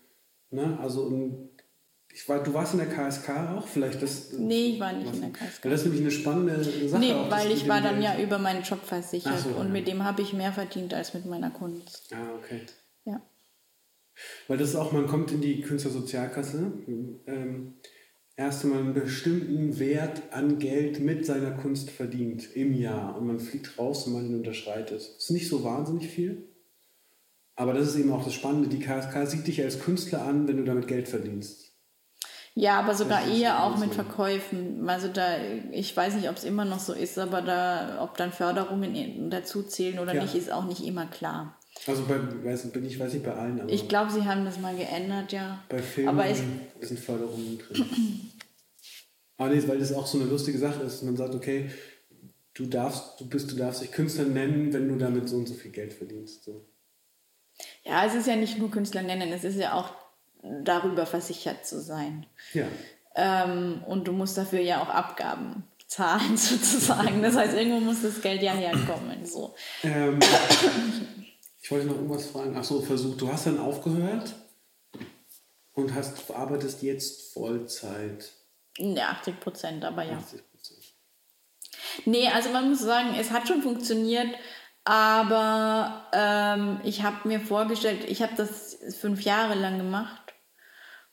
ne, 0.50 0.78
also 0.80 1.08
ein, 1.08 1.48
ich 2.12 2.28
war, 2.28 2.42
du 2.42 2.54
warst 2.54 2.72
in 2.72 2.78
der 2.78 2.88
KSK 2.88 3.28
auch, 3.56 3.66
vielleicht 3.66 4.02
das... 4.02 4.32
Nee, 4.32 4.70
ich 4.70 4.80
war 4.80 4.92
nicht 4.92 5.14
in 5.14 5.20
der 5.20 5.30
KSK. 5.30 5.62
Das 5.62 5.80
ist 5.80 5.84
nämlich 5.84 6.00
eine 6.00 6.10
spannende 6.10 6.64
Sache. 6.88 7.00
Nee, 7.00 7.12
auch, 7.12 7.30
weil 7.30 7.50
ich 7.50 7.68
war 7.68 7.80
dann 7.80 8.00
ja 8.00 8.18
über 8.18 8.38
meinen 8.38 8.62
Job 8.62 8.82
versichert 8.82 9.38
so, 9.38 9.50
und 9.50 9.66
ja. 9.66 9.72
mit 9.72 9.86
dem 9.86 10.02
habe 10.02 10.22
ich 10.22 10.32
mehr 10.32 10.52
verdient 10.52 10.94
als 10.94 11.12
mit 11.14 11.26
meiner 11.26 11.50
Kunst. 11.50 12.10
Ah, 12.12 12.34
okay. 12.38 12.62
Ja. 13.04 13.20
Weil 14.48 14.56
das 14.56 14.70
ist 14.70 14.76
auch, 14.76 14.92
man 14.92 15.06
kommt 15.06 15.30
in 15.30 15.42
die 15.42 15.60
Künstlersozialkasse, 15.60 16.72
ähm, 17.26 17.74
erst 18.36 18.64
einmal 18.64 18.80
einen 18.80 18.94
bestimmten 18.94 19.78
Wert 19.78 20.22
an 20.30 20.58
Geld 20.58 21.00
mit 21.00 21.26
seiner 21.26 21.52
Kunst 21.52 21.90
verdient 21.90 22.54
im 22.54 22.74
Jahr 22.74 23.16
und 23.16 23.26
man 23.26 23.40
fliegt 23.40 23.78
raus, 23.78 24.06
wenn 24.06 24.14
man 24.14 24.26
ihn 24.26 24.36
unterschreitet. 24.36 25.00
Das 25.00 25.16
ist 25.18 25.30
nicht 25.30 25.48
so 25.48 25.64
wahnsinnig 25.64 26.08
viel, 26.08 26.48
aber 27.56 27.72
das 27.72 27.88
ist 27.88 27.96
eben 27.96 28.12
auch 28.12 28.24
das 28.24 28.34
Spannende. 28.34 28.68
Die 28.68 28.80
KSK 28.80 29.26
sieht 29.26 29.46
dich 29.46 29.62
als 29.62 29.80
Künstler 29.80 30.22
an, 30.22 30.46
wenn 30.46 30.58
du 30.58 30.64
damit 30.64 30.86
Geld 30.86 31.08
verdienst. 31.08 31.72
Ja, 32.58 32.80
aber 32.80 32.94
sogar 32.94 33.26
eher 33.28 33.64
auch 33.64 33.76
mit 33.76 33.92
Verkäufen. 33.92 34.88
Also 34.88 35.08
da, 35.08 35.36
ich 35.72 35.94
weiß 35.94 36.14
nicht, 36.14 36.30
ob 36.30 36.36
es 36.36 36.44
immer 36.44 36.64
noch 36.64 36.80
so 36.80 36.94
ist, 36.94 37.18
aber 37.18 37.42
da, 37.42 38.02
ob 38.02 38.16
dann 38.16 38.32
Förderungen 38.32 39.30
dazu 39.30 39.62
zählen 39.62 39.98
oder 39.98 40.14
ja. 40.14 40.22
nicht, 40.22 40.34
ist 40.34 40.50
auch 40.50 40.64
nicht 40.64 40.82
immer 40.82 41.06
klar. 41.06 41.58
Also 41.86 42.04
bei, 42.04 42.18
weiß, 42.44 42.72
bin 42.72 42.86
ich 42.86 42.98
weiß 42.98 43.12
nicht 43.12 43.24
bei 43.24 43.34
allen, 43.34 43.60
aber. 43.60 43.70
Ich 43.70 43.88
glaube, 43.88 44.10
sie 44.10 44.24
haben 44.24 44.46
das 44.46 44.58
mal 44.58 44.74
geändert, 44.74 45.32
ja. 45.32 45.62
Bei 45.68 45.82
Filmen 45.82 46.08
aber 46.08 46.30
ich, 46.30 46.38
sind 46.80 46.98
Förderungen 46.98 47.58
drin. 47.58 47.84
aber 49.36 49.50
nee, 49.50 49.62
weil 49.68 49.78
das 49.78 49.92
auch 49.92 50.06
so 50.06 50.18
eine 50.18 50.28
lustige 50.28 50.58
Sache 50.58 50.82
ist. 50.82 51.02
Man 51.02 51.16
sagt, 51.16 51.34
okay, 51.34 51.70
du 52.54 52.64
darfst, 52.64 53.20
du 53.20 53.28
bist, 53.28 53.52
du 53.52 53.56
darfst 53.56 53.82
dich 53.82 53.92
Künstler 53.92 54.24
nennen, 54.24 54.72
wenn 54.72 54.88
du 54.88 54.96
damit 54.96 55.28
so 55.28 55.36
und 55.36 55.46
so 55.46 55.54
viel 55.54 55.72
Geld 55.72 55.92
verdienst. 55.92 56.44
So. 56.44 56.66
Ja, 57.86 58.04
es 58.04 58.14
ist 58.14 58.26
ja 58.26 58.36
nicht 58.36 58.58
nur 58.58 58.70
Künstler 58.70 59.02
nennen, 59.02 59.32
es 59.32 59.44
ist 59.44 59.56
ja 59.56 59.74
auch 59.74 59.90
darüber 60.42 61.06
versichert 61.06 61.66
zu 61.66 61.80
sein. 61.80 62.26
Ja. 62.52 62.66
Ähm, 63.14 63.82
und 63.86 64.08
du 64.08 64.12
musst 64.12 64.36
dafür 64.36 64.60
ja 64.60 64.82
auch 64.82 64.88
Abgaben 64.88 65.64
zahlen 65.86 66.36
sozusagen. 66.36 67.22
Das 67.22 67.36
heißt, 67.36 67.54
irgendwo 67.54 67.80
muss 67.80 68.02
das 68.02 68.20
Geld 68.20 68.42
ja 68.42 68.52
herkommen. 68.52 69.24
So. 69.24 69.54
Ähm, 69.82 70.18
ich 71.62 71.70
wollte 71.70 71.86
noch 71.86 71.94
irgendwas 71.94 72.26
fragen. 72.26 72.56
Ach 72.58 72.64
so, 72.64 72.80
Versuch. 72.80 73.16
Du 73.16 73.32
hast 73.32 73.46
dann 73.46 73.58
aufgehört 73.58 74.34
und 75.74 75.94
hast 75.94 76.30
arbeitest 76.30 76.82
jetzt 76.82 77.32
Vollzeit. 77.32 78.32
Ja, 78.78 79.10
80 79.10 79.40
Prozent, 79.40 79.84
aber 79.84 80.02
ja. 80.02 80.16
80 80.16 80.42
Nee, 82.04 82.28
also 82.28 82.50
man 82.50 82.68
muss 82.68 82.80
sagen, 82.80 83.14
es 83.18 83.30
hat 83.30 83.48
schon 83.48 83.62
funktioniert, 83.62 84.28
aber 84.86 86.06
ähm, 86.12 86.80
ich 86.84 87.02
habe 87.02 87.26
mir 87.26 87.40
vorgestellt, 87.40 88.04
ich 88.06 88.22
habe 88.22 88.34
das 88.36 88.78
fünf 89.00 89.22
Jahre 89.22 89.54
lang 89.54 89.78
gemacht 89.78 90.34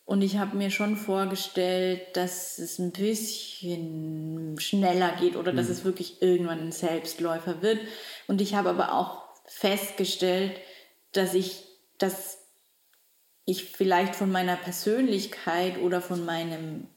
und 0.06 0.22
ich 0.22 0.38
habe 0.38 0.56
mir 0.56 0.70
schon 0.70 0.96
vorgestellt, 0.96 2.02
dass 2.16 2.60
es 2.60 2.78
ein 2.78 2.92
bisschen 2.92 4.60
schneller 4.60 5.16
geht 5.20 5.36
oder 5.36 5.54
mhm. 5.54 5.58
dass 5.58 5.70
es 5.70 5.84
wirklich 5.84 6.22
irgendwann 6.22 6.60
ein 6.60 6.72
Selbstläufer 6.72 7.64
wird. 7.64 7.80
Und 8.28 8.42
ich 8.42 8.54
habe 8.54 8.70
aber 8.70 8.94
auch 8.94 9.24
festgestellt, 9.48 10.60
dass 11.12 11.34
ich, 11.34 11.64
dass 11.98 12.38
ich 13.46 13.72
vielleicht 13.72 14.16
von 14.16 14.32
meiner 14.32 14.56
Persönlichkeit 14.56 15.80
oder 15.80 16.00
von 16.00 16.24
meinem 16.24 16.90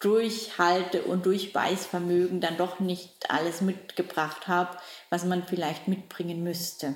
Durchhalte- 0.00 1.02
und 1.02 1.24
Durchbeißvermögen 1.26 2.40
dann 2.40 2.56
doch 2.56 2.80
nicht 2.80 3.30
alles 3.30 3.60
mitgebracht 3.60 4.46
habe, 4.46 4.76
was 5.08 5.24
man 5.24 5.44
vielleicht 5.44 5.88
mitbringen 5.88 6.42
müsste. 6.42 6.94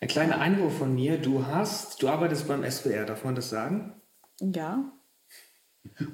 Ein 0.00 0.08
kleiner 0.08 0.40
Einwurf 0.40 0.78
von 0.78 0.94
mir. 0.94 1.18
Du 1.18 1.46
hast, 1.46 2.02
du 2.02 2.08
arbeitest 2.08 2.48
beim 2.48 2.68
SWR, 2.68 3.06
darf 3.06 3.24
man 3.24 3.34
das 3.34 3.50
sagen? 3.50 4.00
Ja. 4.40 4.92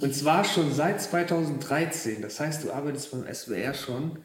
Und 0.01 0.14
zwar 0.14 0.45
schon 0.45 0.72
seit 0.72 1.01
2013. 1.01 2.20
Das 2.22 2.38
heißt, 2.38 2.64
du 2.64 2.72
arbeitest 2.72 3.11
beim 3.11 3.32
SWR 3.32 3.74
schon. 3.74 4.24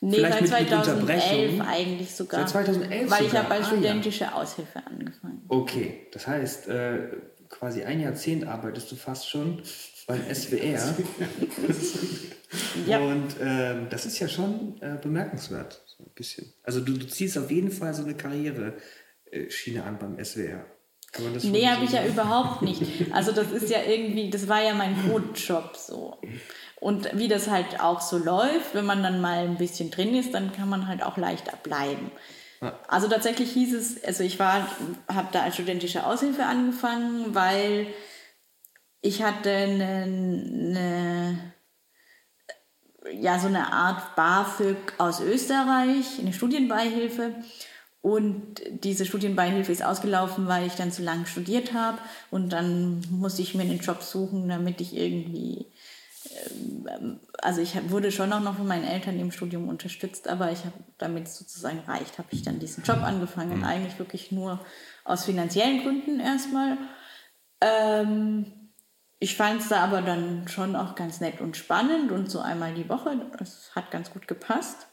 Nee, 0.00 0.16
Vielleicht 0.16 0.48
seit 0.48 0.68
2011 0.68 1.60
eigentlich 1.60 2.14
sogar. 2.14 2.40
Seit 2.40 2.50
2011 2.50 3.10
Weil 3.10 3.18
sogar. 3.18 3.20
ich 3.20 3.36
habe 3.36 3.54
als 3.54 3.66
ah, 3.66 3.68
studentische 3.68 4.24
ja. 4.24 4.32
Aushilfe 4.32 4.84
angefangen. 4.84 5.44
Okay, 5.48 6.08
das 6.12 6.26
heißt, 6.26 6.68
äh, 6.68 7.08
quasi 7.48 7.84
ein 7.84 8.00
Jahrzehnt 8.00 8.46
arbeitest 8.46 8.90
du 8.90 8.96
fast 8.96 9.28
schon 9.28 9.62
beim 10.06 10.22
SWR. 10.34 10.94
ja. 12.86 12.98
Und 12.98 13.40
äh, 13.40 13.88
das 13.88 14.06
ist 14.06 14.18
ja 14.18 14.28
schon 14.28 14.80
äh, 14.80 14.96
bemerkenswert, 15.00 15.82
so 15.86 16.04
ein 16.04 16.10
bisschen. 16.14 16.52
Also 16.62 16.80
du, 16.80 16.92
du 16.94 17.06
ziehst 17.06 17.38
auf 17.38 17.50
jeden 17.50 17.70
Fall 17.70 17.94
so 17.94 18.02
eine 18.02 18.14
Karriere 18.14 18.74
äh, 19.30 19.78
an 19.78 19.98
beim 19.98 20.22
SWR. 20.24 20.64
nee, 21.44 21.66
habe 21.66 21.84
ich 21.84 21.92
ja 21.92 22.06
überhaupt 22.06 22.62
nicht. 22.62 22.82
Also 23.12 23.32
das 23.32 23.52
ist 23.52 23.68
ja 23.68 23.82
irgendwie, 23.86 24.30
das 24.30 24.48
war 24.48 24.62
ja 24.62 24.74
mein 24.74 24.94
Brotjob 24.94 25.76
so. 25.76 26.18
Und 26.80 27.16
wie 27.16 27.28
das 27.28 27.48
halt 27.48 27.80
auch 27.80 28.00
so 28.00 28.18
läuft, 28.18 28.74
wenn 28.74 28.86
man 28.86 29.02
dann 29.02 29.20
mal 29.20 29.44
ein 29.44 29.56
bisschen 29.56 29.90
drin 29.90 30.14
ist, 30.16 30.34
dann 30.34 30.52
kann 30.52 30.68
man 30.68 30.88
halt 30.88 31.02
auch 31.02 31.16
leichter 31.16 31.56
bleiben. 31.62 32.10
Also 32.86 33.08
tatsächlich 33.08 33.50
hieß 33.52 33.74
es, 33.74 34.04
also 34.04 34.22
ich 34.22 34.38
war, 34.38 34.68
habe 35.08 35.28
da 35.32 35.42
als 35.42 35.54
studentische 35.54 36.06
Aushilfe 36.06 36.44
angefangen, 36.44 37.34
weil 37.34 37.88
ich 39.02 39.22
hatte 39.22 39.50
eine, 39.50 40.04
eine 40.04 41.52
ja 43.10 43.38
so 43.38 43.48
eine 43.48 43.72
Art 43.72 44.14
BAföG 44.16 44.94
aus 44.98 45.20
Österreich, 45.20 46.20
eine 46.20 46.32
Studienbeihilfe. 46.32 47.34
Und 48.00 48.60
diese 48.82 49.06
Studienbeihilfe 49.06 49.70
ist 49.70 49.84
ausgelaufen, 49.84 50.48
weil 50.48 50.66
ich 50.66 50.74
dann 50.74 50.90
zu 50.90 51.02
lange 51.02 51.26
studiert 51.26 51.72
habe. 51.72 51.98
Und 52.30 52.50
dann 52.50 53.00
musste 53.10 53.42
ich 53.42 53.54
mir 53.54 53.62
einen 53.62 53.78
Job 53.78 54.02
suchen, 54.02 54.48
damit 54.48 54.80
ich 54.80 54.96
irgendwie. 54.96 55.66
Ähm, 56.88 57.20
also 57.40 57.60
ich 57.60 57.76
wurde 57.90 58.10
schon 58.10 58.32
auch 58.32 58.40
noch 58.40 58.56
von 58.56 58.66
meinen 58.66 58.84
Eltern 58.84 59.18
im 59.18 59.30
Studium 59.30 59.68
unterstützt, 59.68 60.28
aber 60.28 60.50
ich 60.50 60.60
habe 60.60 60.74
damit 60.98 61.28
sozusagen 61.28 61.80
reicht, 61.80 62.18
habe 62.18 62.28
ich 62.30 62.42
dann 62.42 62.60
diesen 62.60 62.82
Job 62.84 62.98
angefangen. 62.98 63.58
Mhm. 63.58 63.64
Eigentlich 63.64 63.98
wirklich 63.98 64.32
nur 64.32 64.64
aus 65.04 65.24
finanziellen 65.24 65.82
Gründen 65.82 66.18
erstmal. 66.18 66.78
Ähm, 67.60 68.61
ich 69.22 69.36
fand 69.36 69.60
es 69.60 69.68
da 69.68 69.84
aber 69.84 70.02
dann 70.02 70.48
schon 70.48 70.74
auch 70.74 70.96
ganz 70.96 71.20
nett 71.20 71.40
und 71.40 71.56
spannend 71.56 72.10
und 72.10 72.28
so 72.28 72.40
einmal 72.40 72.74
die 72.74 72.88
Woche. 72.88 73.16
Das 73.38 73.70
hat 73.72 73.92
ganz 73.92 74.10
gut 74.10 74.26
gepasst. 74.26 74.88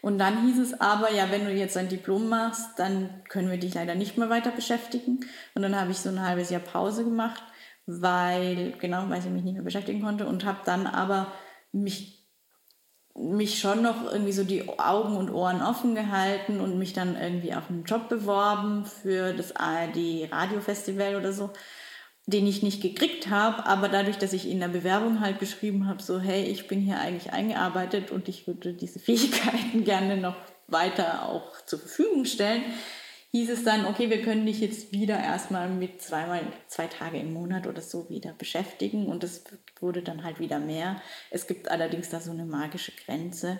Und 0.00 0.18
dann 0.18 0.46
hieß 0.46 0.60
es 0.60 0.80
aber, 0.80 1.12
ja, 1.12 1.28
wenn 1.32 1.44
du 1.44 1.50
jetzt 1.50 1.76
ein 1.76 1.88
Diplom 1.88 2.28
machst, 2.28 2.78
dann 2.78 3.24
können 3.28 3.50
wir 3.50 3.58
dich 3.58 3.74
leider 3.74 3.96
nicht 3.96 4.16
mehr 4.16 4.30
weiter 4.30 4.52
beschäftigen. 4.52 5.26
Und 5.56 5.62
dann 5.62 5.74
habe 5.74 5.90
ich 5.90 5.98
so 5.98 6.08
ein 6.08 6.22
halbes 6.22 6.50
Jahr 6.50 6.60
Pause 6.60 7.02
gemacht, 7.02 7.42
weil, 7.86 8.74
genau, 8.78 9.08
weil 9.08 9.18
ich 9.18 9.24
mich 9.24 9.42
nicht 9.42 9.54
mehr 9.54 9.64
beschäftigen 9.64 10.00
konnte 10.00 10.26
und 10.26 10.44
habe 10.44 10.60
dann 10.64 10.86
aber 10.86 11.32
mich 11.72 12.20
mich 13.16 13.60
schon 13.60 13.80
noch 13.82 14.12
irgendwie 14.12 14.32
so 14.32 14.42
die 14.42 14.68
Augen 14.78 15.16
und 15.16 15.30
Ohren 15.30 15.62
offen 15.62 15.94
gehalten 15.94 16.60
und 16.60 16.78
mich 16.78 16.92
dann 16.92 17.16
irgendwie 17.16 17.54
auf 17.54 17.70
einen 17.70 17.84
Job 17.84 18.08
beworben 18.08 18.86
für 18.86 19.32
das 19.32 19.54
ARD 19.54 20.28
Radiofestival 20.32 21.14
oder 21.14 21.32
so 21.32 21.50
den 22.26 22.46
ich 22.46 22.62
nicht 22.62 22.80
gekriegt 22.80 23.28
habe, 23.28 23.66
aber 23.66 23.88
dadurch, 23.88 24.16
dass 24.16 24.32
ich 24.32 24.48
in 24.48 24.60
der 24.60 24.68
Bewerbung 24.68 25.20
halt 25.20 25.40
geschrieben 25.40 25.86
habe, 25.86 26.02
so 26.02 26.20
hey, 26.20 26.44
ich 26.44 26.68
bin 26.68 26.80
hier 26.80 26.98
eigentlich 26.98 27.32
eingearbeitet 27.32 28.10
und 28.10 28.28
ich 28.28 28.46
würde 28.46 28.72
diese 28.72 28.98
Fähigkeiten 29.00 29.84
gerne 29.84 30.16
noch 30.16 30.36
weiter 30.66 31.28
auch 31.28 31.60
zur 31.66 31.78
Verfügung 31.78 32.24
stellen, 32.24 32.62
hieß 33.32 33.50
es 33.50 33.64
dann, 33.64 33.84
okay, 33.84 34.10
wir 34.10 34.22
können 34.22 34.46
dich 34.46 34.60
jetzt 34.60 34.92
wieder 34.92 35.18
erstmal 35.18 35.68
mit 35.68 36.00
zweimal, 36.00 36.40
zwei 36.68 36.86
Tage 36.86 37.18
im 37.18 37.32
Monat 37.32 37.66
oder 37.66 37.82
so 37.82 38.08
wieder 38.08 38.32
beschäftigen 38.32 39.06
und 39.06 39.24
es 39.24 39.44
wurde 39.80 40.02
dann 40.02 40.22
halt 40.22 40.38
wieder 40.38 40.60
mehr. 40.60 41.02
Es 41.30 41.46
gibt 41.46 41.68
allerdings 41.68 42.08
da 42.10 42.20
so 42.20 42.30
eine 42.30 42.46
magische 42.46 42.92
Grenze 43.04 43.58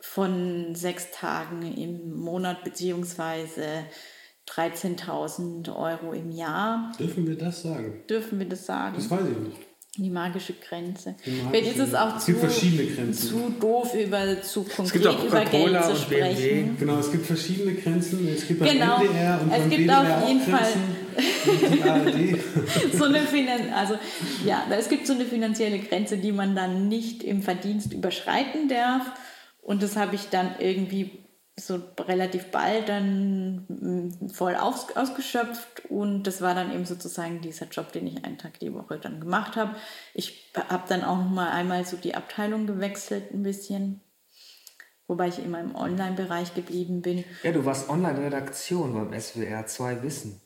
von 0.00 0.74
sechs 0.74 1.12
Tagen 1.12 1.76
im 1.76 2.16
Monat 2.16 2.64
beziehungsweise 2.64 3.84
13.000 4.48 5.74
Euro 5.74 6.12
im 6.12 6.30
Jahr. 6.30 6.92
Dürfen 6.98 7.26
wir 7.26 7.36
das 7.36 7.62
sagen? 7.62 8.02
Dürfen 8.08 8.38
wir 8.38 8.48
das 8.48 8.66
sagen? 8.66 8.94
Das 8.96 9.10
weiß 9.10 9.26
ich 9.30 9.38
nicht. 9.38 9.72
Die 9.98 10.08
magische 10.08 10.54
Grenze. 10.54 11.16
Die 11.26 11.30
magische 11.30 11.50
Vielleicht 11.50 11.76
ist 11.76 11.88
es 11.88 11.94
auch 11.94 12.16
es 12.16 12.24
zu, 12.24 12.32
verschiedene 12.34 12.86
Grenzen. 12.86 13.28
zu 13.28 13.52
doof, 13.60 13.94
über, 13.94 14.40
zu 14.40 14.64
konkret 14.64 15.22
über 15.22 15.44
Geld 15.44 15.84
zu 15.84 15.96
sprechen. 15.96 16.76
Genau, 16.78 16.98
es 16.98 17.12
gibt 17.12 17.26
verschiedene 17.26 17.74
Grenzen. 17.74 18.26
Es 18.26 18.48
gibt 18.48 18.62
genau. 18.62 18.96
beim 18.96 19.08
NDR 19.08 19.40
und 19.42 19.52
es 19.52 19.58
beim 19.58 19.70
gibt 19.70 19.90
auf 19.90 20.28
jeden 20.28 20.40
Fall 20.40 20.68
so 22.98 23.04
eine 23.04 23.18
Finan 23.18 23.70
also 23.74 23.98
ja, 24.46 24.64
es 24.70 24.88
gibt 24.88 25.06
so 25.06 25.12
eine 25.12 25.26
finanzielle 25.26 25.78
Grenze, 25.78 26.16
die 26.16 26.32
man 26.32 26.56
dann 26.56 26.88
nicht 26.88 27.22
im 27.22 27.42
Verdienst 27.42 27.92
überschreiten 27.92 28.68
darf. 28.68 29.12
Und 29.60 29.82
das 29.82 29.96
habe 29.96 30.14
ich 30.14 30.30
dann 30.30 30.54
irgendwie 30.58 31.21
so 31.66 31.80
relativ 31.98 32.50
bald 32.50 32.88
dann 32.88 33.66
mm, 33.68 34.28
voll 34.30 34.54
aus, 34.56 34.94
ausgeschöpft 34.96 35.86
und 35.88 36.24
das 36.24 36.40
war 36.40 36.54
dann 36.54 36.72
eben 36.72 36.84
sozusagen 36.84 37.40
dieser 37.40 37.66
Job, 37.66 37.92
den 37.92 38.06
ich 38.06 38.24
einen 38.24 38.38
Tag 38.38 38.58
die 38.60 38.74
Woche 38.74 38.98
dann 38.98 39.20
gemacht 39.20 39.56
habe. 39.56 39.74
Ich 40.14 40.52
habe 40.68 40.84
dann 40.88 41.04
auch 41.04 41.18
noch 41.18 41.30
mal 41.30 41.50
einmal 41.50 41.84
so 41.84 41.96
die 41.96 42.14
Abteilung 42.14 42.66
gewechselt 42.66 43.32
ein 43.32 43.42
bisschen, 43.42 44.00
wobei 45.06 45.28
ich 45.28 45.38
immer 45.38 45.60
im 45.60 45.74
Online-Bereich 45.74 46.54
geblieben 46.54 47.02
bin. 47.02 47.24
Ja, 47.42 47.52
du 47.52 47.64
warst 47.64 47.88
Online-Redaktion 47.88 48.94
beim 48.94 49.20
SWR 49.20 49.66
2 49.66 50.02
Wissen. 50.02 50.40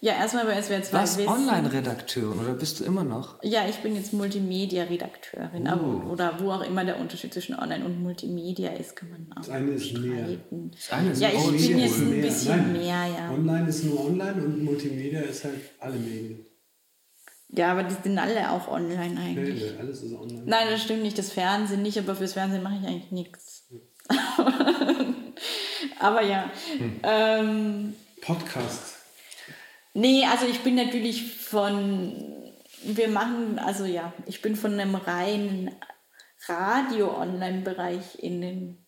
Ja, 0.00 0.12
erstmal 0.12 0.44
bei 0.46 0.60
SWR 0.62 0.82
2 0.82 0.92
Was? 1.02 1.18
Online-Redakteurin 1.18 2.38
oder 2.38 2.54
bist 2.54 2.78
du 2.78 2.84
immer 2.84 3.02
noch? 3.02 3.42
Ja, 3.42 3.66
ich 3.68 3.76
bin 3.78 3.96
jetzt 3.96 4.12
Multimedia-Redakteurin. 4.12 5.66
Uh. 5.68 6.12
Oder 6.12 6.38
wo 6.38 6.52
auch 6.52 6.62
immer 6.62 6.84
der 6.84 7.00
Unterschied 7.00 7.32
zwischen 7.34 7.58
Online 7.58 7.84
und 7.84 8.00
Multimedia 8.00 8.70
ist, 8.74 8.94
kann 8.94 9.10
man 9.10 9.26
auch 9.32 9.36
Das 9.40 9.50
eine 9.50 9.72
ist 9.72 9.92
mehr. 9.98 10.28
Das 10.50 10.92
eine 10.92 11.10
ist 11.10 11.20
Ja, 11.20 11.28
ich 11.30 11.34
Multimedia. 11.40 11.68
bin 11.68 11.78
jetzt 11.84 11.98
ein 11.98 12.10
Mehr. 12.10 12.22
bisschen 12.22 12.56
Nein. 12.56 12.72
mehr, 12.74 13.06
ja. 13.18 13.30
Online 13.32 13.68
ist 13.68 13.84
nur 13.84 14.04
online 14.06 14.34
und 14.44 14.64
Multimedia 14.64 15.20
ist 15.22 15.44
halt 15.44 15.58
alle 15.80 15.96
Medien. 15.96 16.46
Ja, 17.50 17.72
aber 17.72 17.82
die 17.82 17.94
sind 18.02 18.18
alle 18.18 18.50
auch 18.52 18.68
online 18.68 19.18
eigentlich. 19.18 19.62
nee, 19.72 19.78
alles 19.80 20.02
ist 20.02 20.12
online. 20.14 20.42
Nein, 20.44 20.66
das 20.70 20.82
stimmt 20.82 21.02
nicht. 21.02 21.18
Das 21.18 21.32
Fernsehen 21.32 21.82
nicht, 21.82 21.98
aber 21.98 22.14
fürs 22.14 22.34
Fernsehen 22.34 22.62
mache 22.62 22.76
ich 22.80 22.86
eigentlich 22.86 23.10
nichts. 23.10 23.64
aber 25.98 26.22
ja. 26.22 26.50
Ähm, 27.02 27.94
Podcast. 28.20 28.97
Nee, 29.98 30.24
also 30.24 30.46
ich 30.46 30.60
bin 30.60 30.74
natürlich 30.74 31.36
von. 31.36 32.14
Wir 32.84 33.08
machen, 33.08 33.58
also 33.58 33.84
ja, 33.84 34.12
ich 34.26 34.40
bin 34.40 34.54
von 34.54 34.72
einem 34.72 34.94
reinen 34.94 35.70
Radio-Online-Bereich 36.46 38.22
in 38.22 38.40
den 38.40 38.86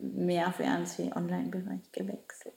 mehr 0.00 0.52
Fernseh-Online-Bereich 0.52 1.92
gewechselt. 1.92 2.54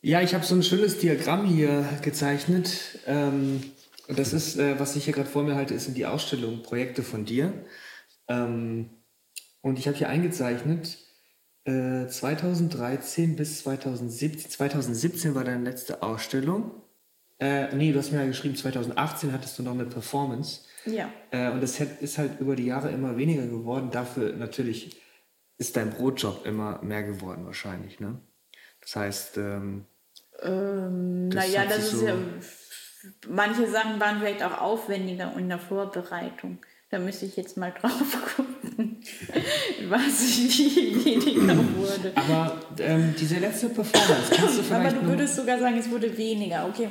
Ja, 0.00 0.20
ich 0.20 0.34
habe 0.34 0.44
so 0.44 0.54
ein 0.54 0.62
schönes 0.62 0.98
Diagramm 0.98 1.46
hier 1.46 1.84
gezeichnet. 2.02 3.00
Ähm, 3.06 3.62
und 4.06 4.18
das 4.18 4.32
ist, 4.32 4.56
äh, 4.56 4.78
was 4.78 4.96
ich 4.96 5.04
hier 5.04 5.14
gerade 5.14 5.28
vor 5.28 5.42
mir 5.42 5.54
halte, 5.54 5.74
ist 5.74 5.92
die 5.94 6.06
Ausstellung 6.06 6.62
Projekte 6.62 7.02
von 7.02 7.24
dir. 7.24 7.64
Ähm, 8.28 8.90
und 9.60 9.78
ich 9.78 9.88
habe 9.88 9.96
hier 9.96 10.08
eingezeichnet, 10.08 10.98
äh, 11.64 12.06
2013 12.06 13.36
bis 13.36 13.62
2017. 13.62 14.50
2017 14.50 15.34
war 15.34 15.44
deine 15.44 15.64
letzte 15.64 16.02
Ausstellung. 16.02 16.70
Äh, 17.40 17.74
nee, 17.76 17.92
du 17.92 17.98
hast 17.98 18.10
mir 18.12 18.18
ja 18.20 18.26
geschrieben, 18.26 18.56
2018 18.56 19.32
hattest 19.32 19.58
du 19.58 19.62
noch 19.62 19.72
eine 19.72 19.84
Performance. 19.84 20.62
Ja. 20.86 21.10
Äh, 21.30 21.50
und 21.50 21.60
das 21.62 21.78
ist 21.80 22.18
halt 22.18 22.40
über 22.40 22.56
die 22.56 22.66
Jahre 22.66 22.90
immer 22.90 23.16
weniger 23.16 23.46
geworden. 23.46 23.90
Dafür 23.90 24.32
natürlich 24.34 25.00
ist 25.58 25.76
dein 25.76 25.90
Brotjob 25.90 26.46
immer 26.46 26.80
mehr 26.82 27.02
geworden 27.02 27.44
wahrscheinlich. 27.44 28.00
Ne? 28.00 28.20
Das 28.80 28.96
heißt, 28.96 29.36
ähm, 29.38 29.84
Ähm, 30.42 31.28
naja, 31.28 31.64
das 31.66 31.78
ist 31.78 31.90
so- 32.00 32.06
ja. 32.06 32.14
Manche 33.28 33.66
Sachen 33.68 34.00
waren 34.00 34.18
vielleicht 34.18 34.42
auch 34.42 34.60
aufwendiger 34.60 35.32
in 35.36 35.48
der 35.48 35.58
Vorbereitung. 35.58 36.58
Da 36.90 36.98
müsste 36.98 37.26
ich 37.26 37.36
jetzt 37.36 37.56
mal 37.58 37.70
drauf 37.78 37.92
gucken, 38.36 39.02
was 39.88 40.20
wie 40.38 41.04
weniger 41.04 41.56
wurde. 41.76 42.12
aber 42.14 42.56
ähm, 42.78 43.14
diese 43.18 43.36
letzte 43.38 43.68
Performance, 43.68 44.32
kannst 44.34 44.56
du 44.56 44.60
Aber 44.60 44.80
vielleicht 44.80 44.96
du 44.96 45.00
nur- 45.02 45.10
würdest 45.12 45.36
sogar 45.36 45.58
sagen, 45.58 45.76
es 45.78 45.90
wurde 45.90 46.16
weniger. 46.16 46.66
Okay. 46.66 46.88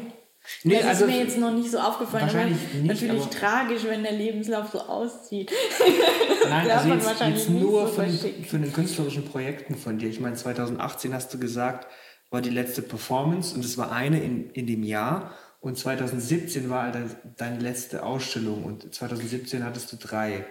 Nee, 0.64 0.76
das 0.78 0.86
also 0.86 1.06
ist 1.06 1.12
mir 1.12 1.20
jetzt 1.20 1.38
noch 1.40 1.52
nicht 1.52 1.70
so 1.72 1.80
aufgefallen. 1.80 2.24
Aber 2.24 2.34
wahrscheinlich 2.34 2.74
nicht, 2.76 2.86
natürlich 2.86 3.22
aber- 3.24 3.32
tragisch, 3.32 3.84
wenn 3.86 4.04
der 4.04 4.14
Lebenslauf 4.14 4.70
so 4.72 4.80
aussieht. 4.82 5.52
Nein, 6.48 6.70
also 6.72 6.90
jetzt, 6.90 7.20
jetzt 7.20 7.50
nur 7.50 7.88
so 7.88 7.94
von, 7.94 8.06
von 8.46 8.62
den 8.62 8.72
künstlerischen 8.74 9.26
Projekten 9.26 9.76
von 9.76 9.98
dir. 9.98 10.08
Ich 10.10 10.20
meine, 10.20 10.36
2018 10.36 11.14
hast 11.14 11.34
du 11.34 11.40
gesagt, 11.40 11.88
war 12.30 12.42
die 12.42 12.50
letzte 12.50 12.82
Performance 12.82 13.56
und 13.56 13.66
es 13.66 13.78
war 13.78 13.92
eine 13.92 14.22
in, 14.24 14.50
in 14.52 14.68
dem 14.68 14.84
Jahr. 14.84 15.34
Und 15.68 15.78
2017 15.78 16.70
war 16.70 16.92
dein- 16.94 17.12
deine 17.36 17.60
letzte 17.60 18.04
Ausstellung 18.04 18.64
und 18.64 18.96
2017 18.96 19.66
hattest 19.66 19.92
du 19.92 19.98
drei. 19.98 20.46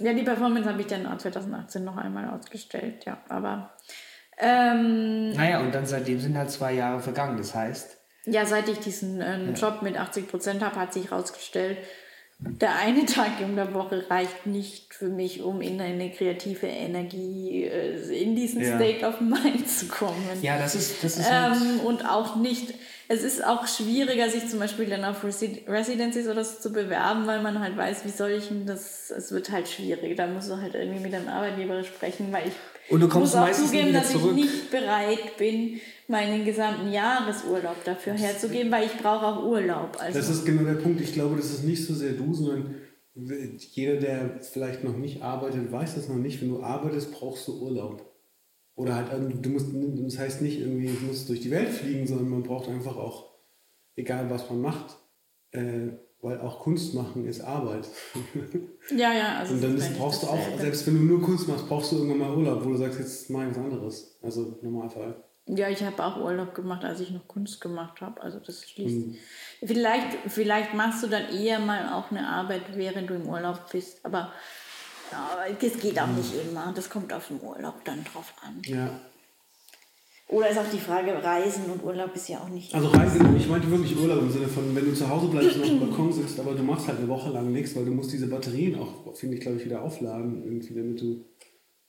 Ja, 0.00 0.12
die 0.12 0.24
Performance 0.24 0.68
habe 0.68 0.80
ich 0.80 0.88
dann 0.88 1.06
auch 1.06 1.16
2018 1.18 1.84
noch 1.84 1.96
einmal 1.96 2.28
ausgestellt, 2.30 3.04
ja. 3.04 3.18
Aber 3.28 3.76
ähm, 4.38 5.30
Naja, 5.30 5.60
und 5.60 5.72
dann 5.72 5.86
seitdem 5.86 6.18
sind 6.18 6.36
halt 6.36 6.50
zwei 6.50 6.72
Jahre 6.72 6.98
vergangen. 7.00 7.36
Das 7.38 7.54
heißt, 7.54 7.96
Ja, 8.24 8.44
seit 8.44 8.68
ich 8.68 8.80
diesen 8.80 9.20
ähm, 9.20 9.54
Job 9.54 9.82
mit 9.82 9.96
80 9.96 10.28
Prozent 10.28 10.62
habe, 10.64 10.74
hat 10.80 10.92
sich 10.92 11.10
herausgestellt, 11.12 11.78
der 12.38 12.76
eine 12.76 13.06
Tag 13.06 13.40
in 13.40 13.56
der 13.56 13.72
Woche 13.74 14.04
reicht 14.10 14.46
nicht 14.46 14.94
für 14.94 15.08
mich, 15.08 15.42
um 15.42 15.60
in 15.60 15.80
eine 15.80 16.10
kreative 16.10 16.66
Energie, 16.66 17.64
äh, 17.64 18.22
in 18.22 18.36
diesen 18.36 18.62
Ja. 18.62 18.76
State 18.76 19.04
of 19.06 19.20
Mind 19.20 19.68
zu 19.68 19.86
kommen. 19.88 20.24
ja, 20.42 20.58
das 20.58 20.74
ist, 20.74 21.02
das 21.02 21.16
ist 21.18 21.30
halt, 21.30 21.56
Ähm, 21.56 21.80
und 21.80 22.04
auch 22.08 22.36
nicht, 22.36 22.74
es 23.08 23.22
ist 23.22 23.44
auch 23.44 23.66
schwieriger, 23.66 24.28
sich 24.28 24.48
zum 24.48 24.58
Beispiel 24.58 24.86
dann 24.86 25.04
auf 25.04 25.24
Resi 25.24 25.64
Residencies 25.66 26.28
oder 26.28 26.44
so 26.44 26.60
zu 26.60 26.72
bewerben, 26.72 27.26
weil 27.26 27.40
man 27.40 27.60
halt 27.60 27.76
weiß, 27.76 28.04
wie 28.04 28.10
soll 28.10 28.32
ich 28.32 28.48
denn 28.48 28.66
das, 28.66 29.10
es 29.10 29.32
wird 29.32 29.50
halt 29.50 29.68
schwierig. 29.68 30.16
Da 30.16 30.26
musst 30.26 30.50
du 30.50 30.56
halt 30.60 30.74
irgendwie 30.74 31.00
mit 31.00 31.12
deinem 31.12 31.28
Arbeitgeber 31.28 31.82
sprechen, 31.84 32.32
weil 32.32 32.48
ich 32.48 32.54
Und 32.88 33.00
du 33.00 33.08
kommst 33.08 33.34
muss 33.34 33.42
auch 33.42 33.52
zugeben, 33.52 33.92
dass 33.92 34.12
zurück. 34.12 34.36
ich 34.36 34.44
nicht 34.44 34.70
bereit 34.70 35.36
bin, 35.36 35.80
meinen 36.08 36.44
gesamten 36.44 36.92
Jahresurlaub 36.92 37.82
dafür 37.84 38.14
herzugeben, 38.14 38.70
weil 38.70 38.86
ich 38.86 38.96
brauche 38.96 39.26
auch 39.26 39.44
Urlaub. 39.44 39.96
Also 39.98 40.18
Das 40.18 40.28
ist 40.28 40.44
genau 40.44 40.62
der 40.62 40.80
Punkt. 40.80 41.00
Ich 41.00 41.12
glaube, 41.12 41.36
das 41.36 41.46
ist 41.46 41.64
nicht 41.64 41.84
so 41.84 41.94
sehr 41.94 42.12
du, 42.12 42.32
sondern 42.32 42.76
jeder, 43.14 43.96
der 43.96 44.40
vielleicht 44.40 44.84
noch 44.84 44.96
nicht 44.96 45.22
arbeitet, 45.22 45.72
weiß 45.72 45.94
das 45.94 46.08
noch 46.08 46.16
nicht. 46.16 46.40
Wenn 46.40 46.50
du 46.50 46.62
arbeitest, 46.62 47.12
brauchst 47.12 47.48
du 47.48 47.60
Urlaub. 47.60 48.12
Oder 48.76 48.94
halt, 48.94 49.12
ähm, 49.12 49.40
du 49.40 49.48
musst, 49.48 49.68
das 49.72 50.18
heißt 50.18 50.42
nicht 50.42 50.60
irgendwie, 50.60 50.88
du 50.88 51.06
musst 51.06 51.28
durch 51.28 51.40
die 51.40 51.50
Welt 51.50 51.70
fliegen, 51.70 52.06
sondern 52.06 52.28
man 52.28 52.42
braucht 52.42 52.68
einfach 52.68 52.96
auch, 52.96 53.32
egal 53.96 54.28
was 54.28 54.48
man 54.50 54.60
macht, 54.60 54.98
äh, 55.52 55.92
weil 56.26 56.40
auch 56.40 56.58
Kunst 56.58 56.92
machen 56.92 57.24
ist 57.24 57.40
Arbeit. 57.40 57.86
ja, 58.90 59.12
ja, 59.12 59.38
also 59.38 59.54
Und 59.54 59.62
dann 59.62 59.76
ist 59.76 59.96
brauchst 59.96 60.24
du 60.24 60.26
auch, 60.26 60.58
selbst 60.58 60.84
wenn 60.86 60.94
du 60.94 61.00
nur 61.02 61.22
Kunst 61.22 61.46
machst, 61.46 61.68
brauchst 61.68 61.92
du 61.92 61.96
irgendwann 61.96 62.18
mal 62.18 62.36
Urlaub, 62.36 62.64
wo 62.64 62.70
du 62.70 62.76
sagst, 62.76 62.98
jetzt 62.98 63.30
mach 63.30 63.42
ich 63.42 63.50
was 63.50 63.58
anderes. 63.58 64.18
Also 64.20 64.58
im 64.60 64.72
Normalfall. 64.72 65.14
Ja, 65.46 65.68
ich 65.68 65.84
habe 65.84 66.04
auch 66.04 66.16
Urlaub 66.16 66.52
gemacht, 66.52 66.84
als 66.84 66.98
ich 66.98 67.12
noch 67.12 67.28
Kunst 67.28 67.60
gemacht 67.60 68.00
habe. 68.00 68.20
Also 68.20 68.40
das 68.40 68.68
schließt. 68.68 69.06
Mhm. 69.06 69.16
Vielleicht, 69.64 70.18
vielleicht 70.26 70.74
machst 70.74 71.04
du 71.04 71.06
dann 71.06 71.28
eher 71.32 71.60
mal 71.60 71.92
auch 71.92 72.10
eine 72.10 72.26
Arbeit, 72.26 72.62
während 72.74 73.08
du 73.08 73.14
im 73.14 73.28
Urlaub 73.28 73.60
bist. 73.70 74.04
Aber 74.04 74.32
ja, 75.12 75.46
das 75.60 75.78
geht 75.78 76.00
auch 76.00 76.08
nicht 76.08 76.32
immer. 76.34 76.72
Das 76.74 76.90
kommt 76.90 77.12
auf 77.12 77.28
den 77.28 77.40
Urlaub 77.40 77.84
dann 77.84 78.02
drauf 78.02 78.34
an. 78.42 78.60
Ja. 78.64 78.90
Oder 80.28 80.50
ist 80.50 80.58
auch 80.58 80.70
die 80.70 80.78
Frage, 80.78 81.12
Reisen 81.22 81.70
und 81.70 81.84
Urlaub 81.84 82.14
ist 82.16 82.28
ja 82.28 82.40
auch 82.40 82.48
nicht. 82.48 82.74
Also 82.74 82.88
Reisen, 82.88 83.36
ich 83.36 83.48
meinte 83.48 83.70
wirklich 83.70 83.96
Urlaub 83.96 84.22
im 84.22 84.30
Sinne 84.30 84.48
von, 84.48 84.74
wenn 84.74 84.84
du 84.84 84.92
zu 84.92 85.08
Hause 85.08 85.28
bleibst 85.28 85.56
und 85.56 85.62
auf 85.62 85.68
dem 85.68 85.80
Balkon 85.80 86.12
sitzt, 86.12 86.40
aber 86.40 86.54
du 86.54 86.64
machst 86.64 86.88
halt 86.88 86.98
eine 86.98 87.08
Woche 87.08 87.30
lang 87.30 87.52
nichts, 87.52 87.76
weil 87.76 87.84
du 87.84 87.92
musst 87.92 88.12
diese 88.12 88.26
Batterien 88.26 88.74
auch, 88.76 89.14
finde 89.14 89.36
ich, 89.36 89.40
glaube 89.40 89.58
ich, 89.58 89.64
wieder 89.64 89.82
aufladen, 89.82 90.42
irgendwie, 90.42 90.74
damit 90.74 91.00
du 91.00 91.24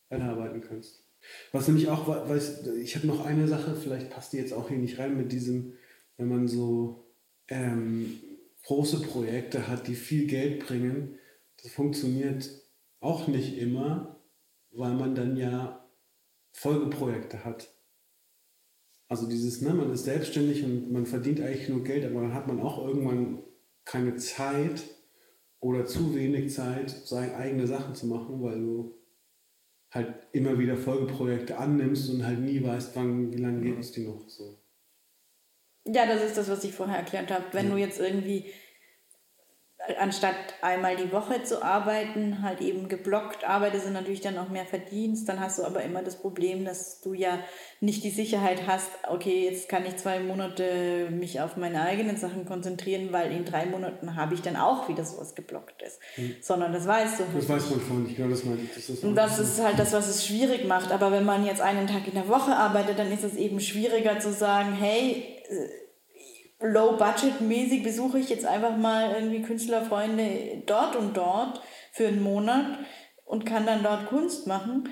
weiterarbeiten 0.10 0.62
kannst. 0.62 1.04
Was 1.52 1.68
nämlich 1.68 1.90
auch, 1.90 2.08
weiß, 2.08 2.68
ich 2.80 2.96
habe 2.96 3.08
noch 3.08 3.26
eine 3.26 3.48
Sache, 3.48 3.76
vielleicht 3.76 4.12
passt 4.12 4.34
die 4.34 4.38
jetzt 4.38 4.54
auch 4.54 4.70
hier 4.70 4.78
nicht 4.78 5.00
rein 5.00 5.18
mit 5.18 5.32
diesem, 5.32 5.74
wenn 6.18 6.30
man 6.30 6.48
so 6.48 7.08
ähm, 7.48 8.20
große 8.66 9.02
Projekte 9.02 9.68
hat, 9.68 9.88
die 9.88 9.96
viel 9.96 10.28
Geld 10.28 10.66
bringen, 10.66 11.18
das 11.64 11.72
funktioniert 11.72 12.50
auch 13.00 13.28
nicht 13.28 13.58
immer, 13.58 14.22
weil 14.72 14.94
man 14.94 15.16
dann 15.16 15.38
ja 15.38 15.90
Folgeprojekte 16.54 17.44
hat. 17.44 17.70
Also 19.10 19.28
dieses, 19.28 19.62
ne, 19.62 19.74
man 19.74 19.92
ist 19.92 20.04
selbstständig 20.04 20.64
und 20.64 20.92
man 20.92 21.06
verdient 21.06 21.42
eigentlich 21.42 21.70
nur 21.70 21.84
Geld, 21.84 22.06
aber 22.06 22.22
dann 22.22 22.34
hat 22.34 22.48
man 22.48 22.60
auch 22.60 22.86
irgendwann 22.86 23.44
keine 23.86 24.16
Zeit 24.18 24.84
oder 25.60 25.86
zu 25.86 26.14
wenig 26.14 26.54
Zeit, 26.54 26.90
seine 26.90 27.36
eigene 27.36 27.68
Sachen 27.68 27.96
zu 27.96 28.08
machen, 28.08 28.42
weil 28.42 28.60
du 28.60 28.98
halt 29.92 30.14
immer 30.34 30.60
wieder 30.60 30.76
Folgeprojekte 30.76 31.58
annimmst 31.58 32.10
und 32.10 32.26
halt 32.26 32.40
nie 32.40 32.62
weißt, 32.62 32.96
wann, 32.96 33.32
wie 33.32 33.38
lange 33.38 33.62
geht 33.62 33.80
es 33.80 33.92
die 33.94 34.06
noch 34.06 34.28
so. 34.28 34.60
Ja, 35.86 36.06
das 36.06 36.22
ist 36.22 36.38
das, 36.38 36.50
was 36.50 36.64
ich 36.66 36.74
vorher 36.74 36.98
erklärt 36.98 37.32
habe. 37.32 37.46
Wenn 37.54 37.70
du 37.70 37.78
jetzt 37.78 38.00
irgendwie 38.00 38.52
anstatt 40.00 40.36
einmal 40.62 40.96
die 40.96 41.12
Woche 41.12 41.44
zu 41.44 41.64
arbeiten, 41.64 42.42
halt 42.42 42.62
eben 42.62 42.90
geblockt 42.90 43.48
arbeitest 43.48 43.86
und 43.86 43.94
natürlich 43.94 44.22
dann 44.22 44.38
auch 44.38 44.50
mehr 44.50 44.66
verdienst, 44.66 45.30
dann 45.30 45.40
hast 45.40 45.60
du 45.60 45.64
aber 45.64 45.84
immer 45.84 46.02
das 46.02 46.18
Problem, 46.18 46.66
dass 46.66 47.00
du 47.02 47.14
ja 47.14 47.40
nicht 47.80 48.04
die 48.04 48.10
Sicherheit 48.10 48.66
hast, 48.66 48.90
okay, 49.08 49.46
jetzt 49.50 49.70
kann 49.70 49.86
ich 49.86 49.96
zwei 49.98 50.20
Monate 50.20 51.10
mich 51.12 51.40
auf 51.42 51.58
meine 51.58 51.82
eigenen 51.84 52.18
Sachen 52.18 52.46
konzentrieren, 52.46 53.10
weil 53.12 53.32
in 53.32 53.46
drei 53.46 53.66
Monaten 53.66 54.16
habe 54.16 54.34
ich 54.34 54.42
dann 54.42 54.56
auch 54.56 54.90
wieder 54.90 55.06
sowas 55.06 55.36
geblocktes. 55.36 56.00
Sondern 56.42 56.74
das 56.74 56.88
weißt 56.88 57.20
du 57.20 57.24
halt 57.26 57.38
Das 57.38 57.50
weiß 57.50 57.70
man 57.70 57.80
vorhin 57.80 58.04
nicht, 58.04 58.18
genau 58.18 58.30
das 58.30 58.44
meinte 58.44 58.64
ich. 58.64 58.74
Das 58.74 58.90
ist 58.90 59.04
und 59.04 59.16
das 59.16 59.40
ist 59.40 59.64
halt 59.64 59.78
das, 59.78 59.94
was 59.94 60.08
es 60.08 60.26
schwierig 60.26 60.66
macht. 60.68 60.92
Aber 60.92 61.12
wenn 61.12 61.26
man 61.26 61.46
jetzt 61.46 61.62
einen 61.62 61.88
Tag 61.88 62.08
in 62.08 62.16
der 62.16 62.28
Woche 62.28 62.56
arbeitet, 62.56 62.98
dann 62.98 63.12
ist 63.12 63.24
es 63.24 63.36
eben 63.36 63.60
schwieriger 63.60 64.20
zu 64.20 64.34
sagen, 64.34 64.74
hey, 64.74 65.38
äh, 65.50 65.87
low-budget-mäßig 66.60 67.84
besuche 67.84 68.20
ich 68.20 68.30
jetzt 68.30 68.46
einfach 68.46 68.76
mal 68.78 69.12
irgendwie 69.14 69.42
Künstlerfreunde 69.42 70.64
dort 70.66 70.96
und 70.96 71.16
dort 71.16 71.62
für 71.92 72.08
einen 72.08 72.22
Monat 72.22 72.80
und 73.26 73.46
kann 73.46 73.66
dann 73.66 73.84
dort 73.84 74.08
Kunst 74.08 74.48
machen, 74.48 74.90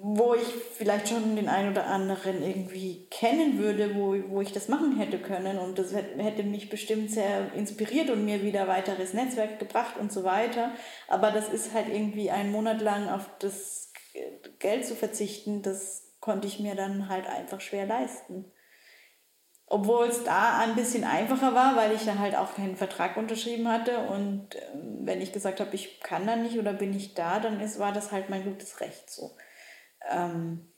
wo 0.00 0.34
ich 0.34 0.46
vielleicht 0.76 1.08
schon 1.08 1.34
den 1.34 1.48
einen 1.48 1.72
oder 1.72 1.86
anderen 1.86 2.42
irgendwie 2.42 3.08
kennen 3.10 3.58
würde, 3.58 3.96
wo, 3.96 4.14
wo 4.28 4.40
ich 4.40 4.52
das 4.52 4.68
machen 4.68 4.96
hätte 4.96 5.18
können. 5.18 5.58
Und 5.58 5.78
das 5.78 5.92
hätte 5.92 6.44
mich 6.44 6.70
bestimmt 6.70 7.10
sehr 7.10 7.52
inspiriert 7.54 8.10
und 8.10 8.24
mir 8.24 8.42
wieder 8.42 8.68
weiteres 8.68 9.12
Netzwerk 9.12 9.58
gebracht 9.58 9.96
und 9.98 10.12
so 10.12 10.22
weiter. 10.22 10.70
Aber 11.08 11.32
das 11.32 11.48
ist 11.48 11.74
halt 11.74 11.88
irgendwie 11.88 12.30
einen 12.30 12.52
Monat 12.52 12.80
lang 12.80 13.08
auf 13.08 13.28
das 13.40 13.92
Geld 14.60 14.86
zu 14.86 14.94
verzichten, 14.94 15.62
das 15.62 16.04
konnte 16.20 16.46
ich 16.46 16.60
mir 16.60 16.74
dann 16.74 17.08
halt 17.08 17.26
einfach 17.26 17.60
schwer 17.60 17.86
leisten. 17.86 18.52
Obwohl 19.70 20.06
es 20.06 20.24
da 20.24 20.58
ein 20.58 20.74
bisschen 20.74 21.04
einfacher 21.04 21.54
war, 21.54 21.76
weil 21.76 21.92
ich 21.92 22.04
da 22.04 22.18
halt 22.18 22.34
auch 22.34 22.54
keinen 22.54 22.76
Vertrag 22.76 23.16
unterschrieben 23.16 23.68
hatte. 23.68 23.98
Und 23.98 24.54
äh, 24.54 24.60
wenn 25.00 25.20
ich 25.20 25.32
gesagt 25.32 25.60
habe, 25.60 25.74
ich 25.74 26.00
kann 26.00 26.26
da 26.26 26.36
nicht 26.36 26.58
oder 26.58 26.72
bin 26.72 26.94
ich 26.94 27.14
da, 27.14 27.38
dann 27.38 27.60
ist, 27.60 27.78
war 27.78 27.92
das 27.92 28.10
halt 28.12 28.30
mein 28.30 28.44
gutes 28.44 28.80
Recht 28.80 29.10
so. 29.10 29.36
Ähm, 30.10 30.72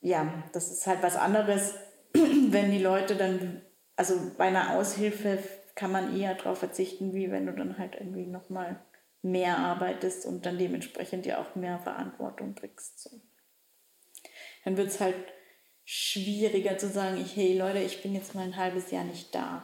ja, 0.00 0.44
das 0.52 0.70
ist 0.70 0.86
halt 0.86 1.02
was 1.02 1.16
anderes, 1.16 1.74
wenn 2.12 2.70
die 2.70 2.82
Leute 2.82 3.16
dann, 3.16 3.62
also 3.96 4.14
bei 4.36 4.44
einer 4.44 4.76
Aushilfe 4.76 5.38
kann 5.74 5.92
man 5.92 6.16
eher 6.16 6.34
darauf 6.34 6.58
verzichten, 6.58 7.14
wie 7.14 7.30
wenn 7.30 7.46
du 7.46 7.52
dann 7.52 7.78
halt 7.78 7.94
irgendwie 7.94 8.26
nochmal 8.26 8.84
mehr 9.22 9.58
arbeitest 9.58 10.26
und 10.26 10.44
dann 10.46 10.58
dementsprechend 10.58 11.26
ja 11.26 11.40
auch 11.40 11.54
mehr 11.54 11.78
Verantwortung 11.78 12.54
kriegst. 12.54 13.00
So. 13.00 13.20
Dann 14.64 14.76
wird 14.76 14.88
es 14.88 15.00
halt 15.00 15.16
schwieriger 15.84 16.78
zu 16.78 16.88
sagen, 16.88 17.20
ich, 17.20 17.36
hey 17.36 17.56
Leute, 17.56 17.78
ich 17.78 18.02
bin 18.02 18.14
jetzt 18.14 18.34
mal 18.34 18.42
ein 18.42 18.56
halbes 18.56 18.90
Jahr 18.90 19.04
nicht 19.04 19.34
da. 19.34 19.62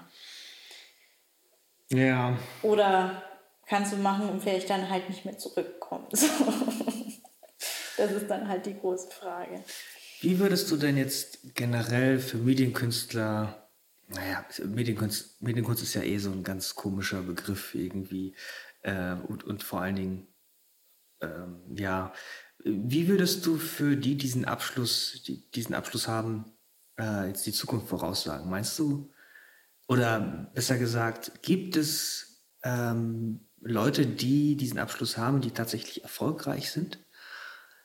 Ja. 1.90 2.38
Oder 2.62 3.22
kannst 3.66 3.92
du 3.92 3.96
machen 3.96 4.28
und 4.28 4.42
vielleicht 4.42 4.68
dann 4.70 4.88
halt 4.88 5.08
nicht 5.08 5.24
mehr 5.24 5.38
zurückkommen. 5.38 6.06
das 6.10 6.20
ist 8.12 8.28
dann 8.28 8.48
halt 8.48 8.66
die 8.66 8.78
große 8.78 9.10
Frage. 9.10 9.64
Wie 10.20 10.38
würdest 10.38 10.70
du 10.70 10.76
denn 10.76 10.96
jetzt 10.96 11.54
generell 11.54 12.18
für 12.18 12.36
Medienkünstler, 12.36 13.68
naja, 14.08 14.44
Medienkunst, 14.64 15.40
Medienkunst 15.40 15.82
ist 15.82 15.94
ja 15.94 16.02
eh 16.02 16.18
so 16.18 16.30
ein 16.30 16.44
ganz 16.44 16.74
komischer 16.74 17.22
Begriff 17.22 17.74
irgendwie 17.74 18.34
äh, 18.82 19.14
und, 19.14 19.44
und 19.44 19.62
vor 19.62 19.80
allen 19.80 19.96
Dingen, 19.96 20.26
ähm, 21.22 21.62
ja, 21.74 22.12
wie 22.64 23.08
würdest 23.08 23.46
du 23.46 23.56
für 23.56 23.96
die 23.96 24.16
diesen 24.16 24.44
Abschluss, 24.44 25.22
die, 25.26 25.50
diesen 25.50 25.74
Abschluss 25.74 26.08
haben, 26.08 26.52
äh, 26.98 27.28
jetzt 27.28 27.46
die 27.46 27.52
Zukunft 27.52 27.88
voraussagen? 27.88 28.50
Meinst 28.50 28.78
du, 28.78 29.10
oder 29.88 30.50
besser 30.54 30.78
gesagt, 30.78 31.42
gibt 31.42 31.76
es 31.76 32.44
ähm, 32.62 33.48
Leute, 33.60 34.06
die 34.06 34.56
diesen 34.56 34.78
Abschluss 34.78 35.16
haben, 35.16 35.40
die 35.40 35.50
tatsächlich 35.50 36.02
erfolgreich 36.02 36.70
sind? 36.70 36.98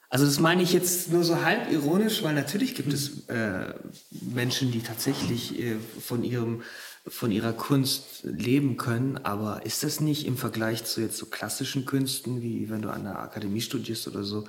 Also 0.09 0.25
das 0.25 0.39
meine 0.39 0.61
ich 0.61 0.71
jetzt 0.71 1.11
nur 1.11 1.23
so 1.23 1.41
halb 1.43 1.71
ironisch, 1.71 2.23
weil 2.23 2.35
natürlich 2.35 2.75
gibt 2.75 2.93
es 2.93 3.27
äh, 3.27 3.73
Menschen, 4.11 4.71
die 4.71 4.81
tatsächlich 4.81 5.59
äh, 5.59 5.77
von 5.99 6.23
ihrem 6.23 6.61
von 7.07 7.31
ihrer 7.31 7.53
Kunst 7.53 8.23
leben 8.23 8.77
können, 8.77 9.17
aber 9.17 9.65
ist 9.65 9.83
das 9.83 9.99
nicht 9.99 10.25
im 10.25 10.37
Vergleich 10.37 10.85
zu 10.85 11.01
jetzt 11.01 11.17
so 11.17 11.27
klassischen 11.27 11.85
Künsten, 11.85 12.41
wie 12.41 12.69
wenn 12.69 12.81
du 12.81 12.89
an 12.89 13.03
der 13.03 13.19
Akademie 13.19 13.61
studierst 13.61 14.07
oder 14.07 14.23
so, 14.23 14.47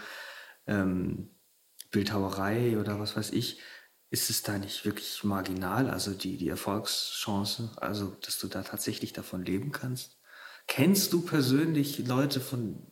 ähm, 0.66 1.30
Bildhauerei 1.90 2.78
oder 2.78 2.98
was 2.98 3.16
weiß 3.16 3.30
ich, 3.32 3.60
ist 4.10 4.30
es 4.30 4.42
da 4.42 4.58
nicht 4.58 4.84
wirklich 4.84 5.22
marginal, 5.24 5.90
also 5.90 6.12
die, 6.12 6.36
die 6.36 6.48
Erfolgschance, 6.48 7.72
also 7.76 8.16
dass 8.24 8.38
du 8.38 8.46
da 8.46 8.62
tatsächlich 8.62 9.12
davon 9.12 9.44
leben 9.44 9.72
kannst? 9.72 10.18
Kennst 10.66 11.12
du 11.12 11.20
persönlich 11.20 12.06
Leute, 12.06 12.40
von, 12.40 12.90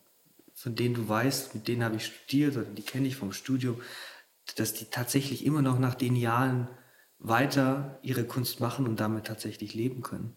von 0.53 0.75
denen 0.75 0.95
du 0.95 1.07
weißt, 1.09 1.55
mit 1.55 1.67
denen 1.67 1.83
habe 1.83 1.95
ich 1.95 2.05
studiert 2.05 2.55
oder 2.55 2.65
die 2.65 2.83
kenne 2.83 3.07
ich 3.07 3.15
vom 3.15 3.33
Studium, 3.33 3.81
dass 4.55 4.73
die 4.73 4.85
tatsächlich 4.85 5.43
immer 5.45 5.61
noch 5.61 5.79
nach 5.79 5.95
den 5.95 6.15
Jahren 6.15 6.69
weiter 7.19 7.99
ihre 8.01 8.25
Kunst 8.25 8.59
machen 8.59 8.87
und 8.87 8.99
damit 8.99 9.25
tatsächlich 9.25 9.73
leben 9.73 10.01
können. 10.01 10.35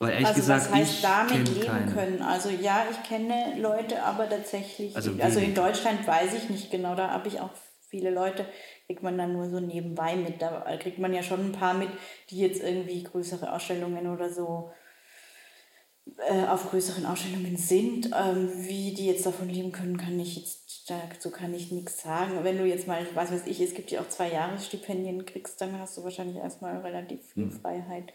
Weil 0.00 0.12
ehrlich 0.12 0.28
also 0.28 0.40
gesagt, 0.40 0.70
was 0.70 0.74
heißt 0.74 1.04
damit 1.04 1.48
leben 1.48 1.66
keine. 1.66 1.92
können? 1.92 2.22
Also 2.22 2.50
ja, 2.50 2.86
ich 2.90 3.02
kenne 3.08 3.60
Leute, 3.60 4.02
aber 4.02 4.28
tatsächlich, 4.28 4.94
also, 4.94 5.12
also 5.20 5.40
in 5.40 5.54
Deutschland 5.54 6.06
weiß 6.06 6.34
ich 6.34 6.50
nicht 6.50 6.70
genau, 6.70 6.94
da 6.94 7.10
habe 7.10 7.26
ich 7.26 7.40
auch 7.40 7.50
viele 7.88 8.10
Leute, 8.10 8.46
kriegt 8.86 9.02
man 9.02 9.18
dann 9.18 9.32
nur 9.32 9.48
so 9.50 9.58
nebenbei 9.58 10.14
mit. 10.14 10.40
Da 10.40 10.76
kriegt 10.76 10.98
man 10.98 11.12
ja 11.12 11.22
schon 11.22 11.46
ein 11.46 11.52
paar 11.52 11.74
mit, 11.74 11.88
die 12.30 12.38
jetzt 12.38 12.62
irgendwie 12.62 13.02
größere 13.02 13.52
Ausstellungen 13.52 14.06
oder 14.06 14.32
so 14.32 14.70
äh, 16.28 16.46
auf 16.46 16.70
größeren 16.70 17.06
Ausstellungen 17.06 17.56
sind. 17.56 18.10
Ähm, 18.16 18.50
wie 18.66 18.94
die 18.94 19.06
jetzt 19.06 19.26
davon 19.26 19.48
leben 19.48 19.72
können, 19.72 19.96
kann 19.96 20.18
ich 20.18 20.36
jetzt 20.36 20.68
dazu 20.88 21.30
kann 21.30 21.54
ich 21.54 21.70
nichts 21.70 22.02
sagen. 22.02 22.44
Wenn 22.44 22.58
du 22.58 22.64
jetzt 22.64 22.86
mal, 22.86 23.06
was 23.14 23.30
weiß 23.30 23.46
ich, 23.46 23.60
es 23.60 23.74
gibt 23.74 23.90
ja 23.90 24.00
auch 24.00 24.08
zwei 24.08 24.32
Jahresstipendien 24.32 25.26
kriegst, 25.26 25.60
dann 25.60 25.78
hast 25.78 25.96
du 25.96 26.04
wahrscheinlich 26.04 26.36
erstmal 26.36 26.78
relativ 26.78 27.20
viel 27.32 27.46
mhm. 27.46 27.52
Freiheit. 27.52 28.12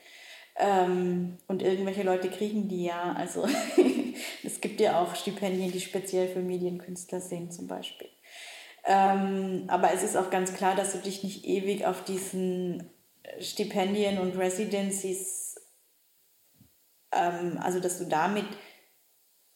Ähm, 0.55 1.37
und 1.47 1.61
irgendwelche 1.61 2.03
Leute 2.03 2.29
kriegen 2.29 2.67
die 2.67 2.85
ja. 2.85 3.13
Also 3.13 3.47
es 4.43 4.61
gibt 4.61 4.79
ja 4.79 5.01
auch 5.01 5.15
Stipendien, 5.15 5.71
die 5.71 5.81
speziell 5.81 6.27
für 6.27 6.41
Medienkünstler 6.41 7.21
sind 7.21 7.53
zum 7.53 7.67
Beispiel. 7.67 8.09
Ähm, 8.85 9.63
aber 9.67 9.93
es 9.93 10.03
ist 10.03 10.17
auch 10.17 10.29
ganz 10.29 10.53
klar, 10.53 10.75
dass 10.75 10.91
du 10.91 10.99
dich 10.99 11.23
nicht 11.23 11.45
ewig 11.45 11.85
auf 11.85 12.03
diesen 12.03 12.89
Stipendien 13.39 14.19
und 14.19 14.37
Residencies, 14.37 15.42
ähm, 17.15 17.59
also 17.61 17.79
dass 17.79 17.97
du 17.97 18.05
damit 18.05 18.45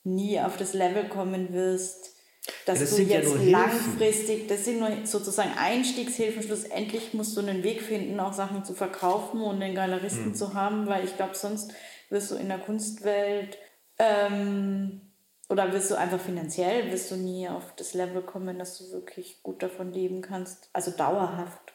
nie 0.04 0.40
auf 0.40 0.58
das 0.58 0.74
Level 0.74 1.08
kommen 1.10 1.54
wirst, 1.54 2.18
dass 2.66 2.80
ja, 2.80 2.86
das 2.86 2.96
du 2.96 3.02
jetzt 3.02 3.36
ja 3.36 3.52
langfristig, 3.52 4.48
das 4.48 4.66
sind 4.66 4.80
nur 4.80 5.06
sozusagen 5.06 5.52
Einstiegshilfen, 5.58 6.44
schlussendlich 6.44 7.14
musst 7.14 7.36
du 7.36 7.42
einen 7.42 7.64
Weg 7.64 7.82
finden, 7.82 8.20
auch 8.20 8.34
Sachen 8.34 8.64
zu 8.64 8.74
verkaufen 8.74 9.42
und 9.42 9.60
den 9.60 9.76
Galeristen 9.76 10.30
mhm. 10.30 10.36
zu 10.36 10.54
haben, 10.54 10.88
weil 10.88 11.04
ich 11.04 11.16
glaube, 11.16 11.36
sonst 11.36 11.74
wirst 12.10 12.32
du 12.32 12.36
in 12.36 12.48
der 12.48 12.60
Kunstwelt 12.60 13.58
ähm, 14.00 15.02
oder 15.50 15.74
wirst 15.74 15.92
du 15.92 15.96
einfach 15.96 16.20
finanziell, 16.20 16.92
wirst 16.92 17.12
du 17.12 17.16
nie 17.16 17.50
auf 17.50 17.76
das 17.76 17.94
Level 17.94 18.22
kommen, 18.22 18.60
dass 18.60 18.78
du 18.78 18.92
wirklich 18.92 19.44
gut 19.44 19.62
davon 19.62 19.92
leben 19.92 20.22
kannst, 20.22 20.70
also 20.74 20.92
dauerhaft. 20.92 21.74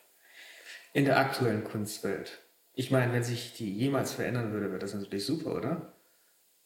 In 0.94 1.04
der 1.04 1.18
aktuellen 1.18 1.64
Kunstwelt. 1.64 2.38
Ich 2.74 2.90
meine, 2.90 3.12
wenn 3.12 3.22
sich 3.22 3.54
die 3.54 3.70
jemals 3.70 4.12
verändern 4.12 4.52
würde, 4.52 4.70
wäre 4.70 4.78
das 4.78 4.94
natürlich 4.94 5.26
super, 5.26 5.54
oder? 5.54 5.92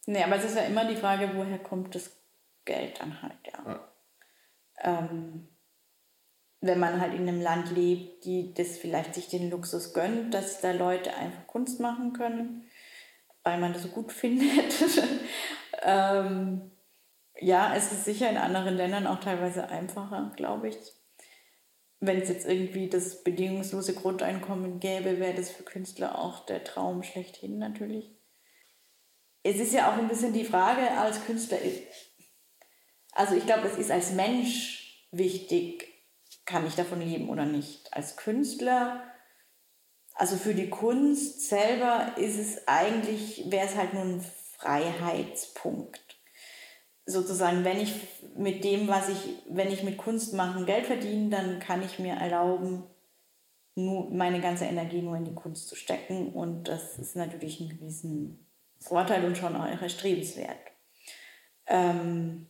Nee, 0.06 0.22
aber 0.22 0.36
es 0.36 0.44
ist 0.44 0.56
ja 0.56 0.62
immer 0.62 0.84
die 0.84 0.96
Frage, 0.96 1.30
woher 1.34 1.58
kommt 1.58 1.94
das 1.94 2.16
Geld 2.64 3.00
dann 3.00 3.22
halt, 3.22 3.38
ja. 3.44 3.64
ja. 3.66 3.88
Ähm, 4.82 5.48
wenn 6.60 6.78
man 6.78 7.00
halt 7.00 7.14
in 7.14 7.28
einem 7.28 7.40
Land 7.40 7.70
lebt, 7.70 8.24
die 8.24 8.54
das 8.54 8.78
vielleicht 8.78 9.14
sich 9.14 9.28
den 9.28 9.50
Luxus 9.50 9.92
gönnt, 9.94 10.32
dass 10.32 10.60
da 10.60 10.72
Leute 10.72 11.14
einfach 11.14 11.46
Kunst 11.46 11.80
machen 11.80 12.12
können, 12.12 12.68
weil 13.42 13.58
man 13.58 13.72
das 13.72 13.82
so 13.82 13.88
gut 13.88 14.12
findet. 14.12 14.74
ähm, 15.82 16.70
ja, 17.38 17.74
es 17.74 17.92
ist 17.92 18.04
sicher 18.04 18.30
in 18.30 18.36
anderen 18.36 18.74
Ländern 18.74 19.06
auch 19.06 19.20
teilweise 19.20 19.68
einfacher, 19.68 20.32
glaube 20.36 20.68
ich. 20.68 20.76
Wenn 22.00 22.20
es 22.20 22.28
jetzt 22.28 22.46
irgendwie 22.46 22.88
das 22.88 23.22
bedingungslose 23.24 23.94
Grundeinkommen 23.94 24.80
gäbe, 24.80 25.18
wäre 25.18 25.34
das 25.34 25.50
für 25.50 25.62
Künstler 25.62 26.18
auch 26.18 26.44
der 26.46 26.62
Traum 26.62 27.02
schlechthin 27.02 27.58
natürlich. 27.58 28.14
Es 29.42 29.56
ist 29.56 29.72
ja 29.72 29.90
auch 29.90 29.98
ein 29.98 30.08
bisschen 30.08 30.32
die 30.32 30.44
Frage 30.44 30.90
als 30.90 31.24
Künstler, 31.24 31.58
also 33.12 33.34
ich 33.34 33.46
glaube, 33.46 33.66
es 33.66 33.78
ist 33.78 33.90
als 33.90 34.12
Mensch 34.12 35.06
wichtig, 35.10 35.88
kann 36.44 36.66
ich 36.66 36.74
davon 36.74 37.00
leben 37.00 37.30
oder 37.30 37.46
nicht. 37.46 37.92
Als 37.94 38.16
Künstler, 38.16 39.02
also 40.14 40.36
für 40.36 40.54
die 40.54 40.68
Kunst 40.68 41.48
selber 41.48 42.14
ist 42.18 42.38
es 42.38 42.68
eigentlich, 42.68 43.50
wäre 43.50 43.66
es 43.66 43.74
halt 43.74 43.94
nur 43.94 44.02
ein 44.02 44.24
Freiheitspunkt. 44.58 46.05
Sozusagen, 47.06 47.64
wenn 47.64 47.80
ich 47.80 47.94
mit 48.36 48.64
dem, 48.64 48.88
was 48.88 49.08
ich, 49.08 49.18
wenn 49.48 49.70
ich 49.70 49.84
mit 49.84 49.96
Kunst 49.96 50.34
machen 50.34 50.66
Geld 50.66 50.86
verdiene, 50.86 51.30
dann 51.30 51.60
kann 51.60 51.82
ich 51.82 51.98
mir 51.98 52.14
erlauben, 52.14 52.82
nur 53.76 54.10
meine 54.10 54.40
ganze 54.40 54.64
Energie 54.64 55.02
nur 55.02 55.16
in 55.16 55.24
die 55.24 55.34
Kunst 55.34 55.68
zu 55.68 55.76
stecken. 55.76 56.32
Und 56.32 56.64
das 56.64 56.98
ist 56.98 57.14
natürlich 57.14 57.60
ein 57.60 57.68
gewissen 57.68 58.46
Vorteil 58.80 59.24
und 59.24 59.38
schon 59.38 59.54
auch 59.54 59.66
erstrebenswert. 59.66 60.58
Ähm, 61.66 62.46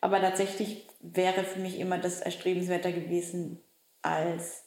aber 0.00 0.20
tatsächlich 0.20 0.86
wäre 1.00 1.44
für 1.44 1.60
mich 1.60 1.78
immer 1.78 1.98
das 1.98 2.20
erstrebenswerter 2.20 2.92
gewesen, 2.92 3.60
als 4.02 4.64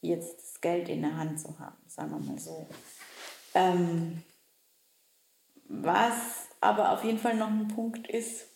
jetzt 0.00 0.38
das 0.38 0.60
Geld 0.60 0.88
in 0.88 1.02
der 1.02 1.16
Hand 1.16 1.40
zu 1.40 1.58
haben, 1.58 1.76
sagen 1.86 2.10
wir 2.10 2.18
mal 2.18 2.38
so. 2.38 2.68
Ähm, 3.54 4.22
was 5.68 6.48
aber 6.60 6.92
auf 6.92 7.04
jeden 7.04 7.18
Fall 7.18 7.34
noch 7.36 7.48
ein 7.48 7.68
Punkt 7.68 8.08
ist, 8.08 8.48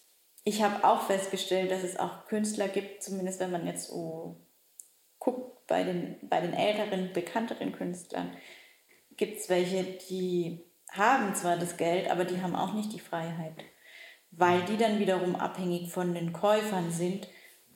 ich 0.44 0.62
habe 0.62 0.84
auch 0.84 1.02
festgestellt, 1.02 1.70
dass 1.70 1.82
es 1.82 1.98
auch 1.98 2.26
Künstler 2.26 2.68
gibt, 2.68 3.02
zumindest 3.02 3.40
wenn 3.40 3.50
man 3.50 3.66
jetzt 3.66 3.88
so 3.88 4.36
guckt, 5.18 5.66
bei 5.66 5.84
den, 5.84 6.16
bei 6.22 6.40
den 6.40 6.54
älteren, 6.54 7.12
bekannteren 7.12 7.72
Künstlern, 7.72 8.32
gibt 9.16 9.38
es 9.38 9.48
welche, 9.48 9.84
die 9.84 10.64
haben 10.90 11.34
zwar 11.34 11.56
das 11.56 11.76
Geld, 11.76 12.10
aber 12.10 12.24
die 12.24 12.40
haben 12.42 12.56
auch 12.56 12.72
nicht 12.72 12.92
die 12.92 13.00
Freiheit 13.00 13.64
weil 14.30 14.62
die 14.62 14.76
dann 14.76 14.98
wiederum 14.98 15.36
abhängig 15.36 15.90
von 15.90 16.14
den 16.14 16.32
Käufern 16.32 16.90
sind 16.90 17.28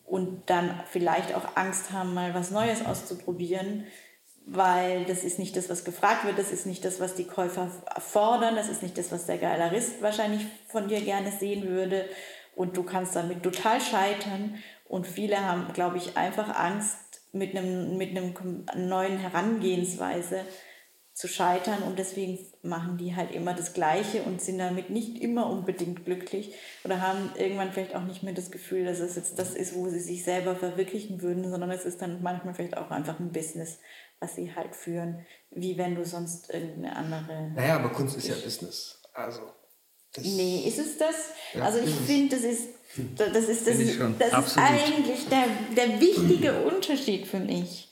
und 0.05 0.49
dann 0.51 0.83
vielleicht 0.87 1.35
auch 1.35 1.57
Angst 1.57 1.91
haben, 1.91 2.15
mal 2.15 2.35
was 2.35 2.51
Neues 2.51 2.85
auszuprobieren, 2.85 3.87
weil 4.47 5.05
das 5.05 5.25
ist 5.25 5.39
nicht 5.39 5.57
das, 5.57 5.71
was 5.71 5.85
gefragt 5.85 6.25
wird, 6.25 6.39
das 6.39 6.53
ist 6.53 6.67
nicht 6.67 6.85
das, 6.85 7.01
was 7.01 7.15
die 7.15 7.25
Käufer 7.25 7.71
fordern, 7.99 8.57
das 8.57 8.69
ist 8.69 8.83
nicht 8.83 8.99
das, 8.99 9.11
was 9.11 9.27
der 9.27 9.39
Galerist 9.39 10.03
wahrscheinlich 10.03 10.47
von 10.69 10.89
dir 10.89 11.01
gerne 11.01 11.33
sehen 11.33 11.69
würde. 11.69 12.05
Und 12.55 12.77
du 12.77 12.83
kannst 12.83 13.17
damit 13.17 13.43
total 13.43 13.81
scheitern. 13.81 14.57
Und 14.87 15.07
viele 15.07 15.41
haben, 15.41 15.73
glaube 15.73 15.97
ich, 15.97 16.17
einfach 16.17 16.55
Angst, 16.55 16.99
mit 17.33 17.57
einem, 17.57 17.99
mit 17.99 18.11
einem 18.11 18.33
neuen 18.77 19.19
Herangehensweise 19.19 20.43
zu 21.15 21.29
scheitern. 21.29 21.83
Und 21.83 21.99
deswegen 21.99 22.39
machen 22.63 22.97
die 22.97 23.15
halt 23.15 23.33
immer 23.33 23.55
das 23.55 23.73
Gleiche 23.73 24.23
und 24.23 24.41
sind 24.41 24.59
damit 24.59 24.91
nicht 24.91 25.21
immer 25.21 25.49
unbedingt 25.51 26.05
glücklich 26.05 26.55
oder 26.85 27.01
haben 27.01 27.31
irgendwann 27.37 27.73
vielleicht 27.73 27.95
auch 27.95 28.05
nicht 28.05 28.23
mehr 28.23 28.35
das 28.35 28.51
Gefühl, 28.51 28.85
dass 28.85 29.01
es 29.01 29.17
jetzt 29.17 29.39
das 29.39 29.55
ist, 29.55 29.75
wo 29.75 29.89
sie 29.89 30.01
sich 30.01 30.25
selber 30.25 30.57
verwirklichen 30.57 31.23
würden, 31.23 31.49
sondern 31.49 31.71
es 31.71 31.85
ist 31.85 32.03
dann 32.03 32.23
manchmal 32.23 32.55
vielleicht 32.55 32.77
auch 32.77 32.91
einfach 32.91 33.19
ein 33.21 33.33
Business, 33.33 33.79
was 34.21 34.35
sie 34.37 34.55
halt 34.55 34.75
führen, 34.75 35.25
wie 35.51 35.77
wenn 35.77 35.95
du 35.95 36.05
sonst 36.05 36.53
irgendeine 36.53 36.97
andere. 36.97 37.51
Naja, 37.55 37.77
aber 37.77 37.91
Kunst 37.91 38.17
ist 38.17 38.29
ja 38.29 38.35
Business. 38.35 39.01
Also. 39.13 39.43
nee, 40.19 40.65
ist 40.67 40.79
es 40.79 40.99
das? 40.99 41.31
Ja, 41.53 41.65
also 41.65 41.79
ich 41.79 41.95
finde, 41.95 42.37
das 42.37 42.45
ist 42.45 42.69
das 43.17 43.49
ist, 43.49 43.67
das 43.67 43.77
ist, 43.77 44.01
das 44.19 44.47
ist 44.47 44.59
eigentlich 44.59 45.29
der, 45.29 45.47
der 45.77 46.01
wichtige 46.01 46.53
Unterschied 46.65 47.27
für 47.27 47.41
mich. 47.41 47.89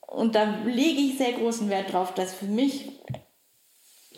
Und 0.00 0.36
da 0.36 0.58
lege 0.64 1.00
ich 1.00 1.18
sehr 1.18 1.32
großen 1.32 1.68
Wert 1.68 1.92
drauf, 1.92 2.14
dass 2.14 2.34
für 2.34 2.46
mich 2.46 2.92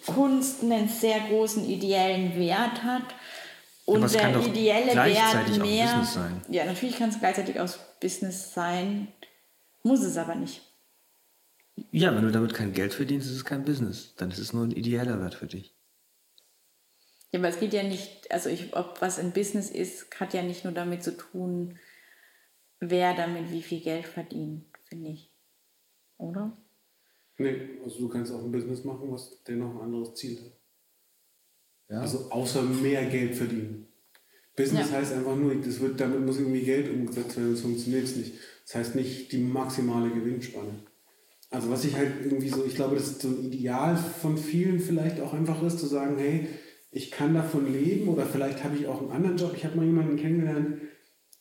Kunst 0.04 0.62
einen 0.62 0.88
sehr 0.88 1.20
großen 1.20 1.64
ideellen 1.64 2.38
Wert 2.38 2.82
hat. 2.84 3.04
Und 3.86 4.12
ja, 4.12 4.30
der 4.30 4.40
ideelle 4.40 4.94
Wert 4.94 5.58
mehr. 5.58 6.06
Ja, 6.50 6.64
natürlich 6.66 6.98
kann 6.98 7.08
es 7.08 7.18
gleichzeitig 7.18 7.58
aus 7.58 7.78
Business 8.00 8.52
sein, 8.52 9.08
muss 9.82 10.00
es 10.00 10.16
aber 10.16 10.34
nicht. 10.34 10.60
Ja, 11.90 12.14
wenn 12.14 12.24
du 12.24 12.32
damit 12.32 12.54
kein 12.54 12.72
Geld 12.72 12.94
verdienst, 12.94 13.28
ist 13.28 13.36
es 13.36 13.44
kein 13.44 13.64
Business. 13.64 14.14
Dann 14.16 14.30
ist 14.30 14.38
es 14.38 14.52
nur 14.52 14.64
ein 14.64 14.70
ideeller 14.70 15.20
Wert 15.20 15.34
für 15.34 15.46
dich. 15.46 15.74
Ja, 17.32 17.40
aber 17.40 17.48
es 17.48 17.60
geht 17.60 17.74
ja 17.74 17.82
nicht, 17.82 18.30
also 18.30 18.48
ich, 18.48 18.74
ob 18.74 19.00
was 19.02 19.18
ein 19.18 19.32
Business 19.32 19.70
ist, 19.70 20.08
hat 20.18 20.32
ja 20.32 20.42
nicht 20.42 20.64
nur 20.64 20.72
damit 20.72 21.02
zu 21.02 21.16
tun, 21.16 21.78
wer 22.80 23.14
damit 23.14 23.50
wie 23.50 23.62
viel 23.62 23.80
Geld 23.80 24.06
verdient, 24.06 24.64
finde 24.84 25.10
ich. 25.10 25.30
Oder? 26.18 26.56
Nee, 27.38 27.78
also 27.84 27.98
du 27.98 28.08
kannst 28.08 28.32
auch 28.32 28.42
ein 28.42 28.52
Business 28.52 28.84
machen, 28.84 29.12
was 29.12 29.42
dennoch 29.42 29.74
ein 29.74 29.82
anderes 29.82 30.14
Ziel 30.14 30.40
hat. 30.40 30.52
Ja. 31.88 32.00
Also 32.00 32.30
außer 32.30 32.62
mehr 32.62 33.04
Geld 33.06 33.34
verdienen. 33.34 33.88
Business 34.56 34.90
ja. 34.90 34.96
heißt 34.96 35.12
einfach 35.12 35.36
nur, 35.36 35.54
das 35.56 35.80
wird, 35.80 36.00
damit 36.00 36.20
muss 36.20 36.38
irgendwie 36.38 36.62
Geld 36.62 36.88
umgesetzt 36.88 37.36
werden, 37.36 37.50
sonst 37.50 37.62
funktioniert 37.62 38.04
es 38.04 38.16
nicht. 38.16 38.34
Das 38.64 38.76
heißt 38.76 38.94
nicht 38.94 39.30
die 39.32 39.38
maximale 39.38 40.10
Gewinnspanne. 40.10 40.85
Also 41.56 41.70
was 41.70 41.86
ich 41.86 41.96
halt 41.96 42.12
irgendwie 42.22 42.50
so, 42.50 42.66
ich 42.66 42.74
glaube, 42.74 42.96
das 42.96 43.06
ist 43.08 43.22
so 43.22 43.28
ein 43.28 43.42
Ideal 43.42 43.96
von 43.96 44.36
vielen 44.36 44.78
vielleicht 44.78 45.22
auch 45.22 45.32
einfach 45.32 45.62
ist, 45.62 45.78
zu 45.78 45.86
sagen, 45.86 46.18
hey, 46.18 46.48
ich 46.90 47.10
kann 47.10 47.32
davon 47.32 47.72
leben 47.72 48.08
oder 48.08 48.26
vielleicht 48.26 48.62
habe 48.62 48.76
ich 48.76 48.86
auch 48.86 49.00
einen 49.00 49.10
anderen 49.10 49.38
Job. 49.38 49.54
Ich 49.56 49.64
habe 49.64 49.74
mal 49.74 49.86
jemanden 49.86 50.16
kennengelernt, 50.16 50.82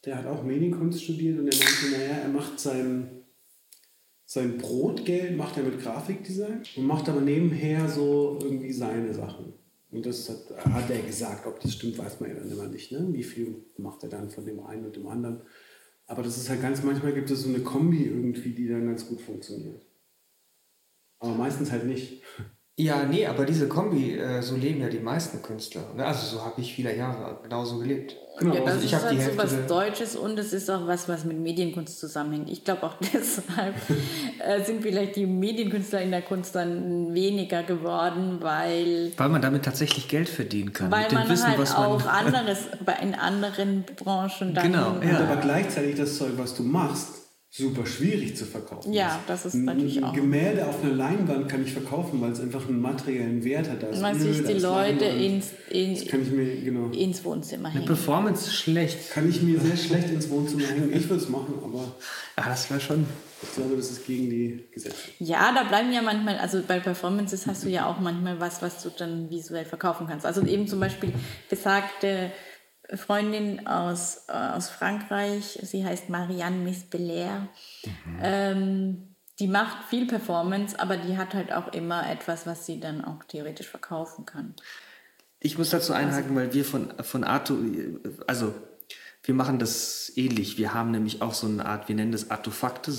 der 0.05 0.17
hat 0.17 0.25
auch 0.25 0.45
Medienkunst 0.45 1.03
studiert 1.03 1.37
und 1.37 1.47
der 1.47 1.59
meinte, 1.59 1.91
naja, 1.91 2.21
er 2.23 2.29
macht 2.29 2.61
sein, 2.61 3.25
sein 4.25 4.57
Brotgeld, 4.57 5.35
macht 5.35 5.57
er 5.57 5.63
mit 5.63 5.81
Grafikdesign 5.81 6.63
und 6.77 6.85
macht 6.85 7.09
aber 7.09 7.19
nebenher 7.19 7.89
so 7.89 8.39
irgendwie 8.41 8.71
seine 8.71 9.13
Sachen. 9.13 9.51
Und 9.91 10.05
das 10.05 10.29
hat, 10.29 10.65
hat 10.73 10.89
er 10.91 10.99
gesagt, 10.99 11.45
ob 11.45 11.59
das 11.59 11.73
stimmt, 11.73 11.97
weiß 11.97 12.21
man 12.21 12.29
ja 12.29 12.37
dann 12.37 12.49
immer 12.49 12.67
nicht. 12.67 12.89
Ne? 12.93 13.05
Wie 13.11 13.23
viel 13.23 13.65
macht 13.77 14.01
er 14.03 14.09
dann 14.09 14.29
von 14.29 14.45
dem 14.45 14.61
einen 14.61 14.85
und 14.85 14.95
dem 14.95 15.07
anderen. 15.07 15.41
Aber 16.07 16.23
das 16.23 16.37
ist 16.37 16.49
halt 16.49 16.61
ganz, 16.61 16.83
manchmal 16.83 17.13
gibt 17.13 17.29
es 17.31 17.41
so 17.41 17.49
eine 17.49 17.59
Kombi 17.59 18.05
irgendwie, 18.05 18.53
die 18.53 18.69
dann 18.69 18.87
ganz 18.87 19.09
gut 19.09 19.19
funktioniert. 19.19 19.84
Aber 21.25 21.35
meistens 21.35 21.71
halt 21.71 21.85
nicht. 21.85 22.21
Ja, 22.77 23.03
nee, 23.05 23.25
aber 23.25 23.45
diese 23.45 23.69
Kombi, 23.69 24.17
äh, 24.17 24.41
so 24.41 24.57
leben 24.57 24.81
ja 24.81 24.89
die 24.89 24.99
meisten 24.99 25.41
Künstler. 25.41 25.93
Ne? 25.95 26.05
Also 26.05 26.35
so 26.35 26.43
habe 26.43 26.59
ich 26.59 26.73
viele 26.73 26.93
Jahre 26.93 27.39
genauso 27.41 27.79
gelebt. 27.79 28.17
Genau, 28.37 28.53
ja, 28.53 28.59
das 28.65 28.73
also 28.73 28.85
ich 28.85 28.91
ist 28.91 29.03
halt 29.05 29.21
so 29.21 29.37
was 29.37 29.67
Deutsches 29.67 30.15
und 30.17 30.37
es 30.37 30.51
ist 30.51 30.69
auch 30.69 30.85
was, 30.85 31.07
was 31.07 31.23
mit 31.23 31.39
Medienkunst 31.39 31.97
zusammenhängt. 31.97 32.49
Ich 32.49 32.65
glaube 32.65 32.83
auch 32.83 32.95
deshalb 33.13 33.75
äh, 34.45 34.61
sind 34.61 34.81
vielleicht 34.81 35.15
die 35.15 35.25
Medienkünstler 35.25 36.01
in 36.01 36.11
der 36.11 36.21
Kunst 36.21 36.53
dann 36.53 37.13
weniger 37.13 37.63
geworden, 37.63 38.39
weil... 38.41 39.13
Weil 39.15 39.29
man 39.29 39.41
damit 39.41 39.63
tatsächlich 39.63 40.09
Geld 40.09 40.27
verdienen 40.27 40.73
kann. 40.73 40.91
Weil 40.91 41.09
man 41.13 41.29
Wissen, 41.29 41.47
halt 41.47 41.75
auch 41.77 42.03
man 42.03 42.07
anderes 42.09 42.67
in 43.01 43.15
anderen 43.15 43.85
Branchen 43.95 44.53
dann... 44.53 44.69
Genau, 44.69 44.97
ja. 45.01 45.19
aber 45.19 45.37
gleichzeitig 45.37 45.95
das 45.95 46.17
Zeug, 46.17 46.33
was 46.35 46.55
du 46.55 46.63
machst, 46.63 47.24
super 47.57 47.85
schwierig 47.85 48.35
zu 48.35 48.43
verkaufen. 48.45 48.91
Ja, 48.91 49.21
das 49.27 49.45
ist 49.45 49.53
natürlich 49.53 50.03
auch. 50.03 50.09
Ein 50.09 50.15
Gemälde 50.15 50.67
auf 50.67 50.83
einer 50.83 50.93
Leinwand 50.93 51.47
kann 51.47 51.63
ich 51.63 51.71
verkaufen, 51.71 52.19
weil 52.19 52.31
es 52.31 52.41
einfach 52.41 52.67
einen 52.67 52.81
materiellen 52.81 53.45
Wert 53.45 53.69
hat. 53.69 53.81
Da 53.81 53.97
Man 54.01 54.19
sieht 54.19 54.47
die 54.47 54.53
Leute 54.53 55.05
ins, 55.05 55.51
in, 55.69 55.95
kann 56.07 56.21
ich 56.21 56.31
mir, 56.31 56.61
genau. 56.61 56.89
ins 56.89 57.23
Wohnzimmer 57.23 57.69
hängen. 57.69 57.83
Eine 57.83 57.87
Performance 57.87 58.47
ist 58.47 58.55
schlecht. 58.55 59.11
Kann 59.11 59.29
ich 59.29 59.41
mir 59.41 59.59
sehr 59.61 59.77
schlecht 59.77 60.09
ins 60.09 60.29
Wohnzimmer 60.29 60.67
hängen. 60.67 60.91
Ich 60.93 61.07
würde 61.09 61.23
es 61.23 61.29
machen, 61.29 61.53
aber. 61.63 61.95
Ah, 62.35 62.49
das 62.49 62.69
wäre 62.69 62.81
schon. 62.81 63.05
Ich 63.41 63.53
glaube, 63.53 63.77
das 63.77 63.91
ist 63.91 64.05
gegen 64.05 64.29
die 64.29 64.65
Gesetze. 64.73 64.95
Ja, 65.19 65.53
da 65.53 65.63
bleiben 65.63 65.93
ja 65.93 66.01
manchmal, 66.01 66.37
also 66.37 66.61
bei 66.67 66.79
Performances 66.79 67.47
hast 67.47 67.63
du 67.63 67.69
ja 67.69 67.85
auch 67.85 67.99
manchmal 67.99 68.39
was, 68.39 68.61
was 68.61 68.83
du 68.83 68.89
dann 68.89 69.29
visuell 69.29 69.65
verkaufen 69.65 70.07
kannst. 70.07 70.25
Also 70.25 70.41
eben 70.45 70.67
zum 70.67 70.79
Beispiel 70.81 71.13
besagte 71.49 72.31
Freundin 72.93 73.67
aus, 73.67 74.25
äh, 74.27 74.33
aus 74.33 74.69
Frankreich, 74.69 75.59
sie 75.63 75.85
heißt 75.85 76.09
Marianne 76.09 76.57
Miss 76.57 76.83
Belair. 76.83 77.47
Mhm. 77.83 78.19
Ähm, 78.21 79.15
die 79.39 79.47
macht 79.47 79.89
viel 79.89 80.07
Performance, 80.07 80.79
aber 80.79 80.97
die 80.97 81.17
hat 81.17 81.33
halt 81.33 81.51
auch 81.51 81.73
immer 81.73 82.09
etwas, 82.09 82.45
was 82.45 82.65
sie 82.65 82.79
dann 82.79 83.03
auch 83.03 83.23
theoretisch 83.25 83.67
verkaufen 83.67 84.25
kann. 84.25 84.53
Ich 85.39 85.57
muss 85.57 85.69
dazu 85.69 85.93
einhaken, 85.93 86.29
also, 86.29 86.35
weil 86.35 86.53
wir 86.53 86.65
von, 86.65 86.93
von 87.03 87.23
Arto, 87.23 87.57
also 88.27 88.53
wir 89.23 89.35
machen 89.35 89.59
das 89.59 90.11
ähnlich. 90.15 90.57
Wir 90.57 90.73
haben 90.73 90.91
nämlich 90.91 91.21
auch 91.21 91.33
so 91.33 91.47
eine 91.47 91.65
Art, 91.65 91.87
wir 91.87 91.95
nennen 91.95 92.11
das 92.11 92.31
Artefakte, 92.31 92.91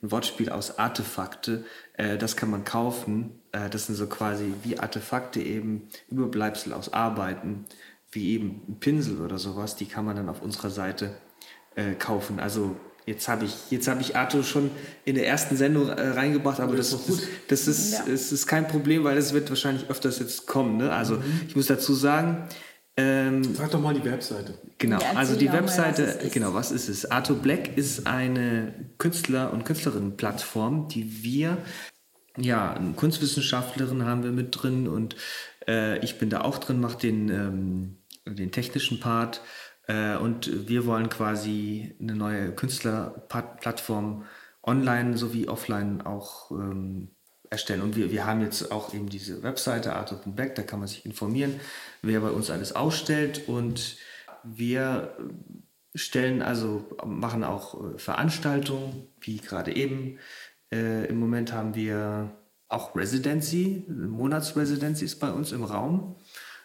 ein 0.00 0.10
Wortspiel 0.12 0.50
aus 0.50 0.78
Artefakte. 0.78 1.64
Äh, 1.94 2.18
das 2.18 2.36
kann 2.36 2.50
man 2.50 2.64
kaufen. 2.64 3.40
Äh, 3.52 3.68
das 3.68 3.86
sind 3.86 3.96
so 3.96 4.06
quasi 4.06 4.52
wie 4.62 4.78
Artefakte 4.78 5.40
eben 5.40 5.88
Überbleibsel 6.08 6.72
aus 6.72 6.92
Arbeiten 6.92 7.64
wie 8.12 8.32
eben 8.32 8.62
ein 8.68 8.80
Pinsel 8.80 9.20
oder 9.20 9.38
sowas, 9.38 9.76
die 9.76 9.86
kann 9.86 10.04
man 10.04 10.16
dann 10.16 10.28
auf 10.28 10.42
unserer 10.42 10.70
Seite 10.70 11.16
äh, 11.74 11.94
kaufen. 11.94 12.40
Also 12.40 12.76
jetzt 13.06 13.28
habe 13.28 13.44
ich, 13.44 13.70
jetzt 13.70 13.88
habe 13.88 14.00
ich 14.00 14.16
Arthur 14.16 14.44
schon 14.44 14.70
in 15.04 15.14
der 15.14 15.26
ersten 15.26 15.56
Sendung 15.56 15.88
äh, 15.88 16.08
reingebracht, 16.08 16.60
aber 16.60 16.76
das, 16.76 16.90
das, 16.90 17.22
das, 17.48 17.68
ist, 17.68 17.92
ja. 17.92 18.04
das 18.08 18.32
ist 18.32 18.46
kein 18.46 18.68
Problem, 18.68 19.04
weil 19.04 19.16
das 19.16 19.32
wird 19.32 19.48
wahrscheinlich 19.48 19.88
öfters 19.90 20.18
jetzt 20.18 20.46
kommen. 20.46 20.76
Ne? 20.76 20.92
Also 20.92 21.16
mhm. 21.16 21.40
ich 21.48 21.56
muss 21.56 21.66
dazu 21.66 21.94
sagen, 21.94 22.48
ähm, 22.98 23.54
Sag 23.54 23.70
doch 23.70 23.80
mal 23.80 23.94
die 23.94 24.04
Webseite. 24.04 24.58
Genau, 24.78 24.98
also 25.14 25.36
die 25.36 25.52
Webseite, 25.52 26.02
mal, 26.02 26.16
was 26.24 26.32
genau, 26.32 26.54
was 26.54 26.72
ist 26.72 26.88
es? 26.88 27.08
Arthur 27.08 27.36
Black 27.36 27.76
ist 27.78 28.08
eine 28.08 28.74
Künstler- 28.98 29.52
und 29.52 29.64
Künstlerinnenplattform, 29.64 30.88
die 30.88 31.22
wir, 31.22 31.58
ja, 32.36 32.72
eine 32.72 32.94
Kunstwissenschaftlerin 32.94 34.04
haben 34.04 34.24
wir 34.24 34.32
mit 34.32 34.48
drin 34.50 34.88
und 34.88 35.14
äh, 35.68 36.04
ich 36.04 36.18
bin 36.18 36.28
da 36.28 36.40
auch 36.40 36.58
drin, 36.58 36.80
mache 36.80 36.98
den, 36.98 37.28
ähm, 37.28 37.97
den 38.34 38.52
technischen 38.52 39.00
Part. 39.00 39.42
Äh, 39.86 40.16
und 40.16 40.68
wir 40.68 40.86
wollen 40.86 41.08
quasi 41.08 41.94
eine 42.00 42.14
neue 42.14 42.52
Künstlerplattform 42.52 44.24
online 44.62 45.16
sowie 45.16 45.48
offline 45.48 46.02
auch 46.02 46.50
ähm, 46.50 47.10
erstellen. 47.50 47.82
Und 47.82 47.96
wir, 47.96 48.10
wir 48.12 48.26
haben 48.26 48.42
jetzt 48.42 48.70
auch 48.70 48.92
eben 48.94 49.08
diese 49.08 49.42
Webseite 49.42 49.94
arthur.back, 49.94 50.54
da 50.54 50.62
kann 50.62 50.78
man 50.78 50.88
sich 50.88 51.06
informieren, 51.06 51.58
wer 52.02 52.20
bei 52.20 52.30
uns 52.30 52.50
alles 52.50 52.74
ausstellt. 52.74 53.48
Und 53.48 53.96
wir 54.44 55.16
stellen 55.94 56.42
also, 56.42 56.84
machen 57.04 57.44
auch 57.44 57.94
äh, 57.94 57.98
Veranstaltungen, 57.98 59.08
wie 59.20 59.38
gerade 59.38 59.74
eben. 59.74 60.18
Äh, 60.70 61.06
Im 61.06 61.18
Moment 61.18 61.52
haben 61.52 61.74
wir 61.74 62.30
auch 62.68 62.94
Residency, 62.94 63.86
Monatsresidency 63.88 65.06
ist 65.06 65.18
bei 65.18 65.30
uns 65.30 65.52
im 65.52 65.64
Raum. 65.64 66.16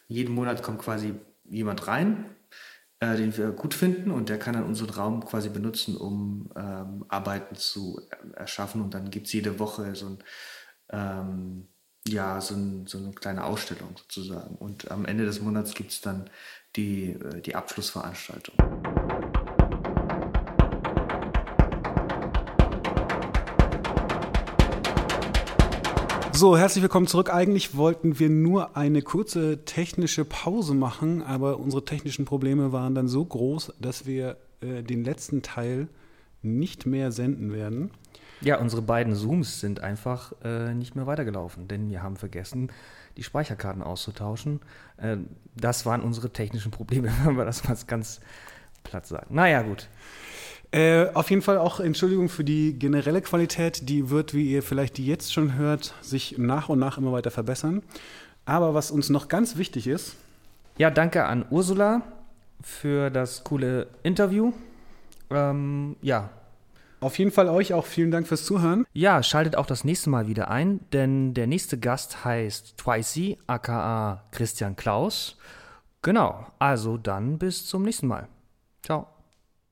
Jeden 0.10 0.36
Monat 0.36 0.62
kommt 0.62 0.80
quasi 0.80 1.14
jemand 1.54 1.88
rein, 1.88 2.26
äh, 3.00 3.16
den 3.18 3.36
wir 3.38 3.52
gut 3.52 3.74
finden 3.74 4.12
und 4.12 4.30
der 4.30 4.40
kann 4.40 4.54
dann 4.54 4.66
unseren 4.66 4.90
Raum 4.90 5.26
quasi 5.26 5.50
benutzen, 5.50 5.96
um 5.98 6.52
ähm, 6.56 7.06
Arbeiten 7.08 7.56
zu 7.56 8.02
erschaffen. 8.36 8.82
Und 8.82 8.94
dann 8.94 9.10
gibt 9.10 9.28
es 9.28 9.34
jede 9.34 9.60
Woche 9.60 9.96
so, 9.96 10.08
ein, 10.08 10.24
ähm, 10.90 11.68
ja, 12.08 12.42
so, 12.42 12.56
ein, 12.56 12.88
so, 12.88 12.98
eine 12.98 13.12
kleine 13.12 13.44
Ausstellung 13.44 13.96
sozusagen. 13.98 14.56
Und 14.56 14.92
am 14.92 15.06
Ende 15.06 15.26
des 15.26 15.42
Monats 15.42 15.74
gibt 15.74 15.92
es 15.92 16.02
dann 16.02 16.30
die, 16.76 17.12
äh, 17.12 17.42
die 17.42 17.56
Abschlussveranstaltung. 17.56 18.56
So, 26.36 26.58
herzlich 26.58 26.82
willkommen 26.82 27.06
zurück. 27.06 27.32
Eigentlich 27.32 27.78
wollten 27.78 28.18
wir 28.18 28.28
nur 28.28 28.76
eine 28.76 29.04
kurze 29.04 29.66
technische 29.66 30.26
Pause 30.26 30.74
machen, 30.74 31.22
aber 31.22 31.60
unsere 31.60 31.86
technischen 31.86 32.26
Probleme 32.26 32.72
waren 32.72 32.96
dann 32.96 33.08
so 33.08 33.24
groß, 33.24 33.74
dass 33.80 34.08
wir 34.08 34.38
äh, 34.60 34.82
den 34.82 35.04
letzten 35.04 35.44
Teil 35.44 35.90
nicht 36.42 36.88
mehr 36.88 37.12
senden 37.12 37.54
werden. 37.54 37.92
Ja, 38.42 38.60
unsere 38.60 38.82
beiden 38.82 39.14
Zooms 39.14 39.60
sind 39.60 39.82
einfach 39.82 40.34
äh, 40.44 40.74
nicht 40.74 40.96
mehr 40.96 41.06
weitergelaufen, 41.06 41.68
denn 41.68 41.92
wir 41.92 42.02
haben 42.02 42.16
vergessen, 42.16 42.72
die 43.16 43.24
Speicherkarten 43.24 43.84
auszutauschen. 43.84 44.60
Äh, 44.98 45.18
das 45.56 45.86
waren 45.86 46.02
unsere 46.02 46.32
technischen 46.32 46.72
Probleme, 46.72 47.12
wenn 47.26 47.38
wir 47.38 47.46
das 47.46 47.64
mal 47.64 47.78
ganz 47.86 48.22
platt 48.84 49.06
sagen. 49.06 49.36
Naja, 49.36 49.62
gut. 49.62 49.88
Äh, 50.74 51.12
auf 51.14 51.30
jeden 51.30 51.44
Fall 51.44 51.60
auch 51.60 51.80
Entschuldigung 51.80 52.30
für 52.30 52.44
die 52.44 52.80
generelle 52.80 53.22
Qualität. 53.22 53.88
Die 53.90 54.10
wird, 54.10 54.34
wie 54.34 54.50
ihr 54.50 54.64
vielleicht 54.64 54.98
die 54.98 55.06
jetzt 55.06 55.32
schon 55.32 55.56
hört, 55.56 55.94
sich 56.02 56.40
nach 56.40 56.68
und 56.68 56.80
nach 56.80 56.98
immer 56.98 57.12
weiter 57.12 57.30
verbessern. 57.30 57.84
Aber 58.46 58.74
was 58.74 58.90
uns 58.90 59.10
noch 59.10 59.28
ganz 59.28 59.56
wichtig 59.56 59.86
ist. 59.86 60.16
Ja, 60.80 60.90
danke 60.90 61.26
an 61.26 61.46
Ursula 61.52 62.02
für 62.64 63.12
das 63.12 63.44
coole 63.44 63.86
Interview. 64.02 64.52
Ähm, 65.30 65.96
ja. 66.02 66.32
Auf 67.02 67.20
jeden 67.20 67.32
Fall 67.32 67.50
euch 67.50 67.76
auch 67.76 67.86
vielen 67.86 68.10
Dank 68.10 68.28
fürs 68.28 68.46
Zuhören. 68.46 68.88
Ja, 68.94 69.22
schaltet 69.22 69.56
auch 69.58 69.68
das 69.68 69.84
nächste 69.84 70.10
Mal 70.10 70.28
wieder 70.28 70.50
ein, 70.50 70.80
denn 70.92 71.36
der 71.36 71.46
nächste 71.46 71.78
Gast 71.78 72.26
heißt 72.26 72.78
Twicey, 72.78 73.38
aka 73.46 74.24
Christian 74.32 74.76
Klaus. 74.76 75.38
Genau, 76.02 76.48
also 76.58 76.98
dann 76.98 77.38
bis 77.38 77.68
zum 77.68 77.84
nächsten 77.84 78.08
Mal. 78.08 78.28
Ciao. 78.82 79.08